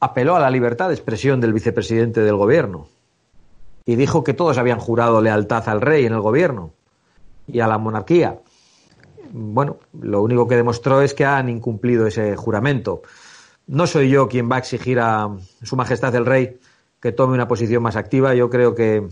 apeló 0.00 0.34
a 0.34 0.40
la 0.40 0.50
libertad 0.50 0.88
de 0.88 0.94
expresión 0.94 1.40
del 1.40 1.52
vicepresidente 1.52 2.20
del 2.22 2.36
gobierno 2.36 2.88
y 3.84 3.96
dijo 3.96 4.24
que 4.24 4.34
todos 4.34 4.58
habían 4.58 4.78
jurado 4.78 5.20
lealtad 5.20 5.68
al 5.68 5.80
rey 5.80 6.06
en 6.06 6.14
el 6.14 6.20
gobierno 6.20 6.72
y 7.46 7.60
a 7.60 7.66
la 7.66 7.78
monarquía. 7.78 8.40
Bueno, 9.32 9.76
lo 10.00 10.22
único 10.22 10.48
que 10.48 10.56
demostró 10.56 11.02
es 11.02 11.14
que 11.14 11.24
han 11.24 11.48
incumplido 11.48 12.06
ese 12.06 12.34
juramento. 12.36 13.02
No 13.66 13.86
soy 13.86 14.10
yo 14.10 14.28
quien 14.28 14.50
va 14.50 14.56
a 14.56 14.58
exigir 14.60 14.98
a 15.00 15.28
Su 15.62 15.76
Majestad 15.76 16.14
el 16.14 16.26
Rey 16.26 16.58
que 17.00 17.12
tome 17.12 17.34
una 17.34 17.48
posición 17.48 17.82
más 17.82 17.96
activa. 17.96 18.34
Yo 18.34 18.50
creo 18.50 18.74
que 18.74 19.08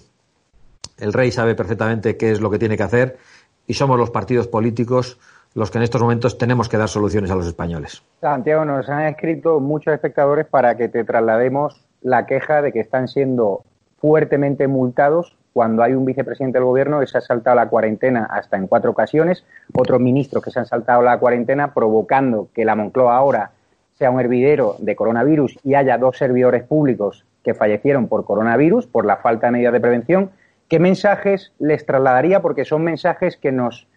el 0.98 1.12
rey 1.12 1.30
sabe 1.30 1.54
perfectamente 1.54 2.16
qué 2.16 2.32
es 2.32 2.40
lo 2.40 2.50
que 2.50 2.58
tiene 2.58 2.76
que 2.76 2.82
hacer 2.82 3.18
y 3.66 3.74
somos 3.74 3.98
los 3.98 4.10
partidos 4.10 4.48
políticos 4.48 5.18
los 5.54 5.70
que 5.70 5.78
en 5.78 5.84
estos 5.84 6.00
momentos 6.00 6.38
tenemos 6.38 6.68
que 6.68 6.76
dar 6.76 6.88
soluciones 6.88 7.30
a 7.30 7.34
los 7.34 7.46
españoles. 7.46 8.02
Santiago, 8.20 8.64
nos 8.64 8.88
han 8.88 9.06
escrito 9.06 9.60
muchos 9.60 9.94
espectadores 9.94 10.46
para 10.46 10.76
que 10.76 10.88
te 10.88 11.04
traslademos 11.04 11.84
la 12.02 12.26
queja 12.26 12.62
de 12.62 12.72
que 12.72 12.80
están 12.80 13.08
siendo 13.08 13.64
fuertemente 14.00 14.68
multados 14.68 15.36
cuando 15.52 15.82
hay 15.82 15.94
un 15.94 16.04
vicepresidente 16.04 16.58
del 16.58 16.66
gobierno 16.66 17.00
que 17.00 17.06
se 17.08 17.18
ha 17.18 17.20
saltado 17.20 17.56
la 17.56 17.68
cuarentena 17.68 18.28
hasta 18.30 18.56
en 18.56 18.68
cuatro 18.68 18.92
ocasiones, 18.92 19.44
otros 19.74 20.00
ministros 20.00 20.44
que 20.44 20.50
se 20.50 20.60
han 20.60 20.66
saltado 20.66 21.02
la 21.02 21.18
cuarentena 21.18 21.74
provocando 21.74 22.48
que 22.54 22.64
la 22.64 22.76
Moncloa 22.76 23.16
ahora 23.16 23.50
sea 23.94 24.10
un 24.10 24.20
hervidero 24.20 24.76
de 24.78 24.94
coronavirus 24.94 25.58
y 25.64 25.74
haya 25.74 25.98
dos 25.98 26.18
servidores 26.18 26.62
públicos 26.62 27.24
que 27.42 27.54
fallecieron 27.54 28.06
por 28.06 28.24
coronavirus 28.24 28.86
por 28.86 29.04
la 29.04 29.16
falta 29.16 29.48
de 29.48 29.52
medidas 29.52 29.72
de 29.72 29.80
prevención 29.80 30.30
¿Qué 30.68 30.78
mensajes 30.78 31.52
les 31.58 31.86
trasladaría? 31.86 32.42
Porque 32.42 32.66
son 32.66 32.84
mensajes 32.84 33.38
que 33.38 33.52
nos 33.52 33.88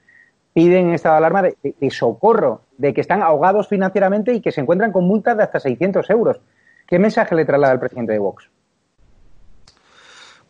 piden 0.53 0.95
de 0.95 1.09
alarma 1.09 1.41
de, 1.41 1.91
socorro, 1.91 2.61
de 2.77 2.93
que 2.93 3.01
están 3.01 3.21
ahogados 3.21 3.67
financieramente 3.67 4.33
y 4.33 4.41
que 4.41 4.51
se 4.51 4.61
encuentran 4.61 4.91
con 4.91 5.05
multas 5.05 5.37
de 5.37 5.43
hasta 5.43 5.59
600 5.59 6.09
euros. 6.09 6.41
¿Qué 6.87 6.99
mensaje 6.99 7.35
le 7.35 7.45
traslada 7.45 7.73
el 7.73 7.79
presidente 7.79 8.13
de 8.13 8.19
Vox? 8.19 8.49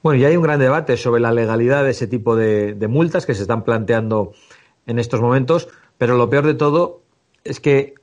Bueno, 0.01 0.19
ya 0.19 0.29
hay 0.29 0.37
un 0.37 0.43
gran 0.43 0.59
debate 0.59 0.97
sobre 0.97 1.21
la 1.21 1.31
legalidad 1.31 1.83
de 1.83 1.91
ese 1.91 2.07
tipo 2.07 2.35
de, 2.35 2.75
multas 2.89 3.27
que 3.27 3.35
se 3.35 3.43
están 3.43 3.63
planteando 3.63 4.33
en 4.87 4.97
estos 4.97 5.21
momentos, 5.21 5.69
pero 5.99 6.17
lo 6.17 6.29
peor 6.29 6.47
de 6.47 6.55
todo 6.55 7.03
es 7.43 7.59
que 7.59 7.93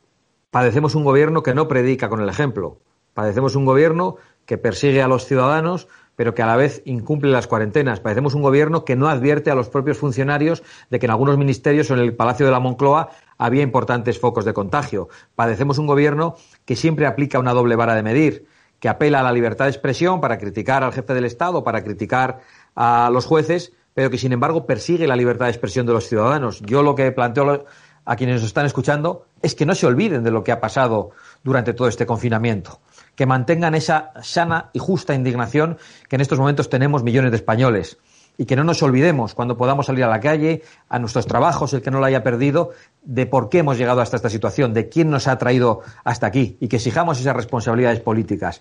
padecemos 0.53 0.95
un 0.95 1.03
gobierno 1.03 1.43
que 1.43 1.55
no 1.55 1.67
predica 1.67 2.09
con 2.09 2.21
el 2.21 2.29
ejemplo. 2.29 2.79
Padecemos 3.15 3.57
un 3.57 3.65
gobierno 3.65 4.17
que 4.47 4.59
persigue 4.59 5.03
a 5.03 5.09
los 5.09 5.27
ciudadanos, 5.27 5.89
pero 6.19 6.35
que 6.35 6.43
a 6.43 6.47
la 6.47 6.57
vez 6.57 6.83
incumple 6.85 7.31
las 7.31 7.47
cuarentenas. 7.47 8.01
Padecemos 8.01 8.35
un 8.35 8.43
gobierno 8.43 8.85
que 8.85 8.97
no 8.97 9.07
advierte 9.07 9.53
a 9.53 9.55
los 9.55 9.69
propios 9.69 9.99
funcionarios 9.99 10.65
de 10.91 10.99
que 10.99 11.07
en 11.07 11.13
algunos 11.13 11.39
ministerios 11.39 11.89
o 11.93 11.95
en 11.95 12.01
el 12.01 12.13
Palacio 12.13 12.45
de 12.45 12.51
la 12.51 12.59
Moncloa 12.59 13.11
había 13.39 13.63
importantes 13.63 14.19
focos 14.19 14.45
de 14.45 14.53
contagio. 14.53 15.09
Padecemos 15.37 15.79
un 15.79 15.87
gobierno 15.87 16.35
que 16.65 16.75
siempre 16.75 17.07
aplica 17.07 17.39
una 17.39 17.53
doble 17.53 17.77
vara 17.77 17.95
de 17.95 18.03
medir, 18.03 18.47
que 18.81 18.89
apela 18.89 19.21
a 19.21 19.23
la 19.23 19.31
libertad 19.31 19.67
de 19.67 19.71
expresión 19.71 20.21
para 20.21 20.39
criticar 20.39 20.83
al 20.83 20.93
jefe 20.93 21.15
del 21.15 21.25
Estado, 21.25 21.63
para 21.63 21.85
criticar 21.85 22.41
a 22.75 23.11
los 23.13 23.25
jueces, 23.25 23.73
pero 23.95 24.11
que 24.11 24.19
sin 24.19 24.33
embargo 24.33 24.67
persigue 24.67 25.07
la 25.07 25.15
libertad 25.15 25.45
de 25.45 25.53
expresión 25.53 25.87
de 25.87 25.93
los 25.93 26.09
ciudadanos. 26.09 26.63
Yo 26.63 26.83
lo 26.83 26.97
que 26.97 27.13
planteo 27.13 27.65
a 28.05 28.17
quienes 28.17 28.41
nos 28.41 28.47
están 28.47 28.67
escuchando 28.67 29.27
es 29.41 29.55
que 29.55 29.67
no 29.67 29.77
se 29.77 29.87
olviden 29.87 30.25
de 30.25 30.33
lo 30.33 30.43
que 30.43 30.51
ha 30.51 30.61
pasado 30.61 31.11
durante 31.45 31.75
todo 31.75 31.87
este 31.87 32.07
confinamiento, 32.07 32.81
que 33.19 33.27
mantengan 33.27 33.75
esa 33.75 34.13
sana 34.23 34.71
y 34.73 34.79
justa 34.79 35.13
indignación 35.13 35.77
que 36.09 36.15
en 36.15 36.23
estos 36.23 36.39
momentos 36.39 36.71
tenemos 36.71 37.03
millones 37.03 37.33
de 37.33 37.37
españoles 37.37 37.99
y 38.37 38.45
que 38.45 38.55
no 38.55 38.63
nos 38.63 38.81
olvidemos 38.81 39.35
cuando 39.35 39.57
podamos 39.57 39.87
salir 39.87 40.05
a 40.05 40.09
la 40.09 40.21
calle, 40.21 40.63
a 40.89 41.01
nuestros 41.01 41.27
trabajos, 41.27 41.73
el 41.73 41.83
que 41.83 41.91
no 41.91 41.99
lo 41.99 42.05
haya 42.05 42.23
perdido, 42.23 42.71
de 43.03 43.27
por 43.27 43.49
qué 43.49 43.59
hemos 43.59 43.77
llegado 43.77 44.01
hasta 44.03 44.15
esta 44.15 44.31
situación, 44.31 44.73
de 44.73 44.89
quién 44.89 45.11
nos 45.11 45.27
ha 45.27 45.37
traído 45.37 45.81
hasta 46.05 46.29
aquí 46.29 46.59
y 46.61 46.69
que 46.69 46.77
exijamos 46.77 47.19
esas 47.19 47.35
responsabilidades 47.35 47.99
políticas. 47.99 48.61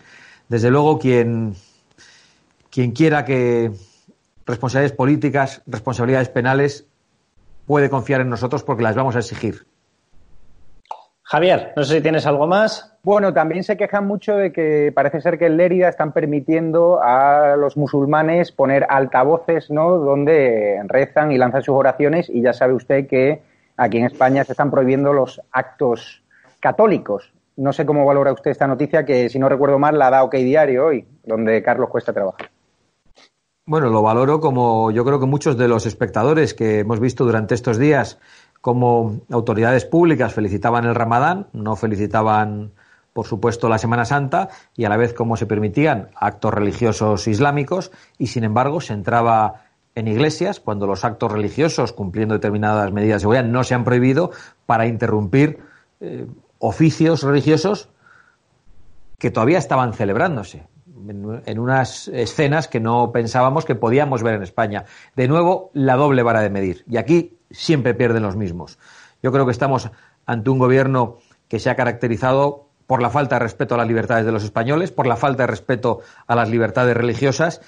Desde 0.50 0.72
luego, 0.72 0.98
quien, 0.98 1.54
quien 2.72 2.94
quiera 2.94 3.26
que 3.26 3.72
responsabilidades 4.48 4.98
políticas, 4.98 5.62
responsabilidades 5.68 6.30
penales, 6.30 6.88
puede 7.68 7.92
confiar 7.92 8.22
en 8.22 8.30
nosotros 8.32 8.64
porque 8.64 8.82
las 8.82 8.96
vamos 8.96 9.16
a 9.16 9.20
exigir. 9.20 9.68
Javier, 11.30 11.74
no 11.76 11.84
sé 11.84 11.96
si 11.96 12.02
tienes 12.02 12.26
algo 12.26 12.48
más. 12.48 12.98
Bueno, 13.04 13.34
también 13.34 13.62
se 13.66 13.76
quejan 13.76 14.08
mucho 14.08 14.38
de 14.38 14.54
que 14.54 14.94
parece 14.96 15.20
ser 15.20 15.38
que 15.38 15.48
en 15.48 15.58
Lérida 15.58 15.90
están 15.90 16.14
permitiendo 16.14 17.02
a 17.04 17.58
los 17.58 17.76
musulmanes 17.76 18.54
poner 18.54 18.88
altavoces, 18.90 19.70
¿no? 19.70 19.98
Donde 19.98 20.82
rezan 20.86 21.34
y 21.34 21.38
lanzan 21.38 21.64
sus 21.64 21.76
oraciones 21.76 22.30
y 22.30 22.42
ya 22.42 22.54
sabe 22.54 22.76
usted 22.76 23.08
que 23.08 23.42
aquí 23.76 23.98
en 23.98 24.06
España 24.06 24.46
se 24.46 24.54
están 24.54 24.72
prohibiendo 24.72 25.12
los 25.12 25.42
actos 25.52 26.24
católicos. 26.62 27.34
No 27.58 27.74
sé 27.74 27.86
cómo 27.86 28.06
valora 28.06 28.32
usted 28.32 28.52
esta 28.52 28.68
noticia 28.68 29.04
que, 29.04 29.28
si 29.28 29.38
no 29.38 29.50
recuerdo 29.50 29.78
mal, 29.80 30.00
la 30.00 30.10
da 30.10 30.24
OK 30.24 30.36
Diario 30.36 30.86
hoy, 30.86 31.06
donde 31.26 31.62
Carlos 31.62 31.90
Cuesta 31.90 32.14
trabaja. 32.14 32.50
Bueno, 33.70 33.90
lo 33.90 34.02
valoro 34.02 34.40
como 34.40 34.92
yo 34.92 35.04
creo 35.04 35.20
que 35.20 35.26
muchos 35.26 35.58
de 35.58 35.68
los 35.68 35.86
espectadores 35.86 36.54
que 36.54 36.80
hemos 36.80 37.02
visto 37.02 37.26
durante 37.26 37.54
estos 37.54 37.78
días 37.78 38.18
como 38.68 39.22
autoridades 39.32 39.86
públicas 39.86 40.34
felicitaban 40.34 40.84
el 40.84 40.94
Ramadán, 40.94 41.48
no 41.54 41.78
felicitaban, 41.78 42.74
por 43.14 43.26
supuesto, 43.26 43.70
la 43.70 43.78
Semana 43.78 44.04
Santa 44.04 44.50
y 44.76 44.84
a 44.84 44.90
la 44.90 44.98
vez 44.98 45.14
como 45.14 45.38
se 45.38 45.46
permitían 45.46 46.10
actos 46.18 46.54
religiosos 46.54 47.30
islámicos 47.30 47.94
y, 48.18 48.28
sin 48.28 48.44
embargo, 48.44 48.82
se 48.82 48.92
entraba 48.92 49.62
en 49.96 50.10
iglesias 50.10 50.60
cuando 50.60 50.86
los 50.86 51.06
actos 51.06 51.32
religiosos, 51.32 51.94
cumpliendo 51.94 52.34
determinadas 52.34 52.92
medidas 52.92 53.16
de 53.16 53.20
seguridad, 53.22 53.46
no 53.46 53.64
se 53.64 53.74
han 53.74 53.86
prohibido 53.86 54.32
para 54.66 54.86
interrumpir 54.86 55.60
eh, 56.02 56.28
oficios 56.60 57.24
religiosos 57.24 57.88
que 59.18 59.32
todavía 59.32 59.60
estaban 59.60 59.94
celebrándose 59.94 60.68
en, 61.08 61.60
unas 61.60 62.10
escenas 62.10 62.68
que 62.68 62.82
no 62.82 63.14
pensábamos 63.14 63.64
que 63.64 63.76
podíamos 63.76 64.24
ver 64.24 64.36
en 64.36 64.44
España. 64.44 64.84
De 65.16 65.30
nuevo, 65.30 65.72
la 65.74 65.96
doble 65.96 66.22
vara 66.22 66.42
de 66.42 66.50
medir. 66.50 66.84
Y 66.90 66.98
aquí 66.98 67.37
siempre 67.52 67.94
pierden 67.94 68.24
los 68.24 68.36
mismos. 68.36 68.78
Yo 69.22 69.32
creo 69.32 69.46
que 69.46 69.52
estamos 69.52 69.90
ante 70.26 70.50
un 70.50 70.60
gobierno 70.60 71.18
que 71.48 71.60
se 71.60 71.70
ha 71.70 71.76
caracterizado 71.76 72.68
por 72.86 73.02
la 73.02 73.10
falta 73.10 73.36
de 73.36 73.40
respeto 73.40 73.76
a 73.76 73.78
las 73.78 73.88
libertades 73.88 74.26
de 74.26 74.32
los 74.32 74.44
españoles, 74.44 74.92
por 74.92 75.08
la 75.08 75.18
falta 75.18 75.44
de 75.44 75.48
respeto 75.48 76.00
a 76.26 76.36
las 76.36 76.50
libertades 76.50 76.96
religiosas, 76.96 77.62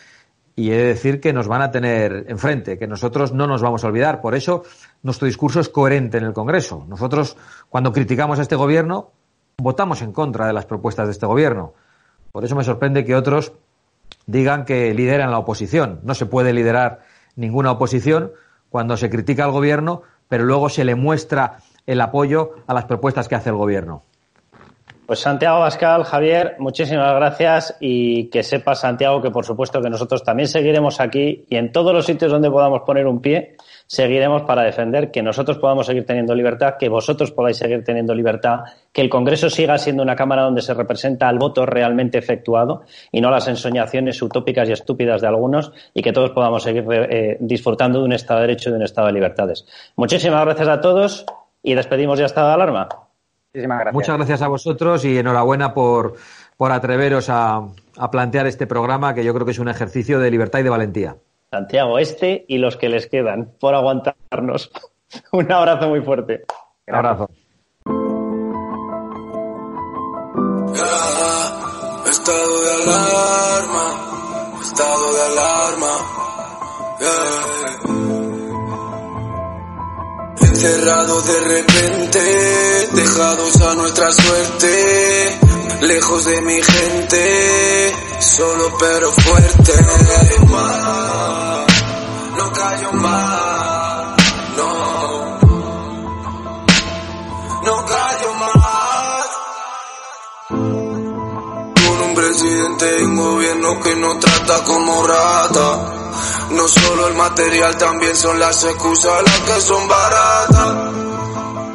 y 0.55 0.71
he 0.71 0.77
de 0.77 0.85
decir 0.85 1.21
que 1.21 1.31
nos 1.33 1.47
van 1.47 1.61
a 1.61 1.71
tener 1.71 2.25
enfrente, 2.27 2.77
que 2.77 2.87
nosotros 2.87 3.33
no 3.33 3.47
nos 3.47 3.61
vamos 3.61 3.83
a 3.83 3.87
olvidar. 3.87 4.19
Por 4.19 4.35
eso, 4.35 4.63
nuestro 5.03 5.25
discurso 5.25 5.59
es 5.61 5.69
coherente 5.69 6.17
en 6.17 6.25
el 6.25 6.33
Congreso. 6.33 6.85
Nosotros, 6.87 7.37
cuando 7.69 7.93
criticamos 7.93 8.39
a 8.39 8.41
este 8.41 8.55
gobierno, 8.57 9.11
votamos 9.57 10.01
en 10.01 10.11
contra 10.11 10.47
de 10.47 10.53
las 10.53 10.65
propuestas 10.65 11.07
de 11.07 11.13
este 11.13 11.25
gobierno. 11.25 11.73
Por 12.31 12.43
eso 12.43 12.55
me 12.55 12.63
sorprende 12.63 13.05
que 13.05 13.15
otros 13.15 13.53
digan 14.25 14.65
que 14.65 14.93
lideran 14.93 15.31
la 15.31 15.39
oposición. 15.39 16.01
No 16.03 16.13
se 16.13 16.25
puede 16.25 16.53
liderar 16.53 17.01
ninguna 17.35 17.71
oposición 17.71 18.31
cuando 18.69 18.97
se 18.97 19.09
critica 19.09 19.45
al 19.45 19.51
gobierno, 19.51 20.03
pero 20.27 20.45
luego 20.45 20.69
se 20.69 20.85
le 20.85 20.95
muestra 20.95 21.57
el 21.85 22.01
apoyo 22.01 22.55
a 22.67 22.73
las 22.73 22.85
propuestas 22.85 23.27
que 23.27 23.35
hace 23.35 23.49
el 23.49 23.55
gobierno. 23.55 24.03
Pues 25.09 25.21
Santiago 25.21 25.61
Bascal, 25.61 26.03
Javier, 26.03 26.55
muchísimas 26.59 27.15
gracias 27.15 27.75
y 27.79 28.25
que 28.25 28.43
sepa 28.43 28.75
Santiago 28.75 29.23
que 29.23 29.31
por 29.31 29.43
supuesto 29.43 29.81
que 29.81 29.89
nosotros 29.89 30.23
también 30.23 30.47
seguiremos 30.47 30.99
aquí 30.99 31.45
y 31.49 31.55
en 31.55 31.71
todos 31.71 31.91
los 31.93 32.05
sitios 32.05 32.31
donde 32.31 32.51
podamos 32.51 32.81
poner 32.81 33.07
un 33.07 33.19
pie 33.19 33.55
seguiremos 33.87 34.43
para 34.43 34.61
defender 34.61 35.09
que 35.09 35.23
nosotros 35.23 35.57
podamos 35.57 35.87
seguir 35.87 36.05
teniendo 36.05 36.35
libertad, 36.35 36.75
que 36.79 36.89
vosotros 36.89 37.31
podáis 37.31 37.57
seguir 37.57 37.83
teniendo 37.83 38.13
libertad, 38.13 38.59
que 38.93 39.01
el 39.01 39.09
Congreso 39.09 39.49
siga 39.49 39.79
siendo 39.79 40.03
una 40.03 40.15
Cámara 40.15 40.43
donde 40.43 40.61
se 40.61 40.75
representa 40.75 41.27
al 41.27 41.39
voto 41.39 41.65
realmente 41.65 42.19
efectuado 42.19 42.83
y 43.11 43.19
no 43.19 43.31
las 43.31 43.47
ensoñaciones 43.47 44.21
utópicas 44.21 44.69
y 44.69 44.73
estúpidas 44.73 45.21
de 45.21 45.27
algunos 45.27 45.71
y 45.91 46.03
que 46.03 46.13
todos 46.13 46.29
podamos 46.29 46.61
seguir 46.61 46.85
eh, 46.87 47.37
disfrutando 47.39 47.97
de 47.97 48.05
un 48.05 48.13
Estado 48.13 48.41
de 48.41 48.45
Derecho 48.45 48.69
y 48.69 48.73
de 48.73 48.77
un 48.77 48.83
Estado 48.83 49.07
de 49.07 49.13
libertades. 49.13 49.65
Muchísimas 49.95 50.45
gracias 50.45 50.67
a 50.67 50.81
todos 50.81 51.25
y 51.63 51.73
despedimos 51.73 52.19
ya 52.19 52.27
estado 52.27 53.08
Muchas 53.91 54.17
gracias 54.17 54.41
a 54.41 54.47
vosotros 54.47 55.05
y 55.05 55.17
enhorabuena 55.17 55.73
por, 55.73 56.15
por 56.57 56.71
atreveros 56.71 57.29
a 57.29 57.67
plantear 58.11 58.47
este 58.47 58.67
programa 58.67 59.13
que 59.13 59.23
yo 59.23 59.33
creo 59.33 59.45
que 59.45 59.51
es 59.51 59.59
un 59.59 59.69
ejercicio 59.69 60.19
de 60.19 60.31
libertad 60.31 60.59
y 60.59 60.63
de 60.63 60.69
valentía. 60.69 61.15
Santiago 61.51 61.97
este 61.97 62.45
y 62.47 62.59
los 62.59 62.77
que 62.77 62.89
les 62.89 63.07
quedan 63.07 63.53
por 63.59 63.73
aguantarnos. 63.73 64.71
Un 65.31 65.51
abrazo 65.51 65.89
muy 65.89 66.01
fuerte. 66.01 66.45
Un 66.87 66.95
abrazo. 66.95 67.29
estado 72.05 72.61
de 72.63 72.71
alarma, 72.83 73.85
estado 74.61 75.13
de 75.13 75.21
alarma. 75.31 76.19
Encerrado 80.41 81.21
de 81.21 81.41
repente, 81.41 82.89
dejados 82.93 83.61
a 83.61 83.75
nuestra 83.75 84.11
suerte, 84.11 85.39
lejos 85.81 86.25
de 86.25 86.41
mi 86.41 86.61
gente, 86.61 87.95
solo 88.19 88.77
pero 88.79 89.11
fuerte. 89.11 89.73
No 92.37 92.53
callo 92.53 92.91
más, 92.93 94.15
no, 94.57 95.39
no 97.63 97.85
callo 97.85 98.33
más. 98.33 99.25
Con 100.49 102.01
un 102.01 102.15
presidente 102.15 102.97
y 102.99 103.03
un 103.03 103.15
gobierno 103.15 103.79
que 103.81 103.95
nos 103.95 104.19
trata 104.19 104.63
como 104.63 105.05
rata. 105.05 105.98
No 106.51 106.67
solo 106.67 107.07
el 107.07 107.13
material, 107.15 107.77
también 107.77 108.15
son 108.15 108.39
las 108.39 108.63
excusas 108.63 109.23
las 109.23 109.39
que 109.41 109.61
son 109.61 109.87
baratas. 109.87 110.75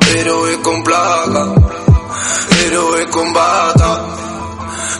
Pero 0.00 0.48
es 0.48 0.58
con 0.58 0.82
plaga, 0.82 1.46
héroes 2.64 3.06
con 3.10 3.32
bata. 3.32 4.06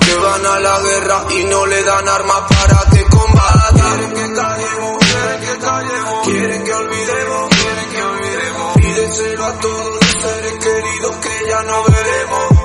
Que 0.01 0.15
van 0.17 0.47
a 0.47 0.61
la 0.61 0.81
guerra 0.81 1.25
y 1.31 1.45
no 1.45 1.67
le 1.67 1.83
dan 1.83 2.09
armas 2.09 2.43
para 2.49 2.91
que 2.91 3.05
combata. 3.05 3.73
Quieren 3.75 4.13
que 4.13 4.35
callemos, 4.35 4.99
quieren 4.99 5.41
que 5.41 5.59
callemos, 5.65 6.25
quieren 6.25 6.65
que 6.65 6.75
olvidemos, 6.75 7.49
quieren 7.51 7.91
que 7.91 8.03
olvidemos. 8.03 8.75
Pídeselo 8.75 9.45
a 9.45 9.53
todos 9.61 9.91
los 9.95 10.23
seres 10.23 10.53
queridos 10.65 11.17
que 11.17 11.49
ya 11.49 11.63
no 11.63 11.85
veremos. 11.85 12.65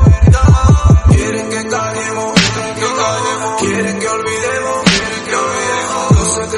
Quieren 1.10 1.50
que 1.50 1.68
callemos, 1.70 2.34
quieren 2.34 2.76
que 2.76 2.96
callemos, 2.96 3.62
quieren 3.62 3.99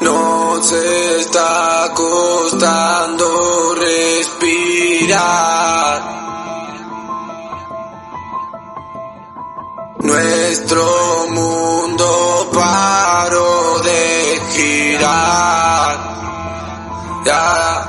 No 0.00 0.62
se 0.62 1.20
está 1.20 1.92
costando 1.94 3.74
respirar. 3.74 5.20
Nuestro 9.98 11.26
mundo 11.28 12.50
paró 12.54 13.78
de 13.80 14.40
girar. 14.52 15.98
Ya. 17.26 17.86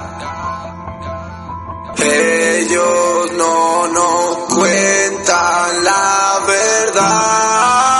Ellos 1.95 3.31
no 3.37 3.87
nos 3.87 4.37
cuentan 4.53 5.83
la 5.85 6.43
verdad. 6.45 7.90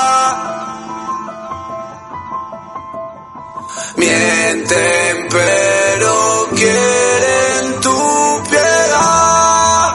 Mienten 4.02 5.28
pero 5.30 6.48
quieren 6.56 7.82
tu 7.82 8.44
piedad. 8.49 9.94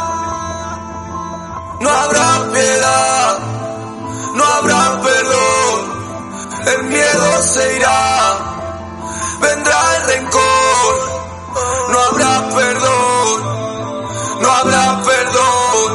No 1.80 1.90
habrá 1.90 2.52
piedad, 2.52 3.38
no 4.34 4.44
habrá 4.44 5.00
perdón. 5.02 5.78
El 6.72 6.82
miedo 6.84 7.42
se 7.42 7.76
irá, 7.76 8.38
vendrá 9.40 9.96
el 9.96 10.02
rencor. 10.06 10.94
No 11.90 11.98
habrá 12.00 12.48
perdón 12.56 13.56
no 14.40 14.52
habrá 14.52 15.02
perdón, 15.02 15.88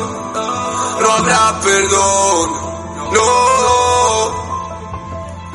no 1.01 1.11
habrá 1.11 1.59
perdón, 1.61 2.49
no, 3.13 3.29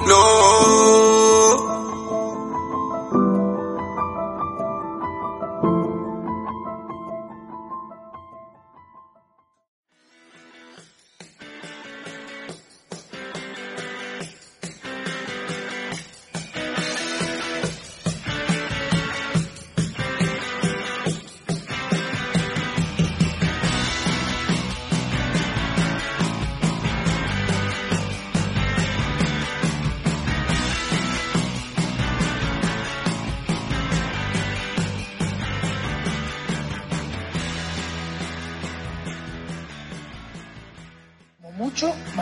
no. 0.06 1.15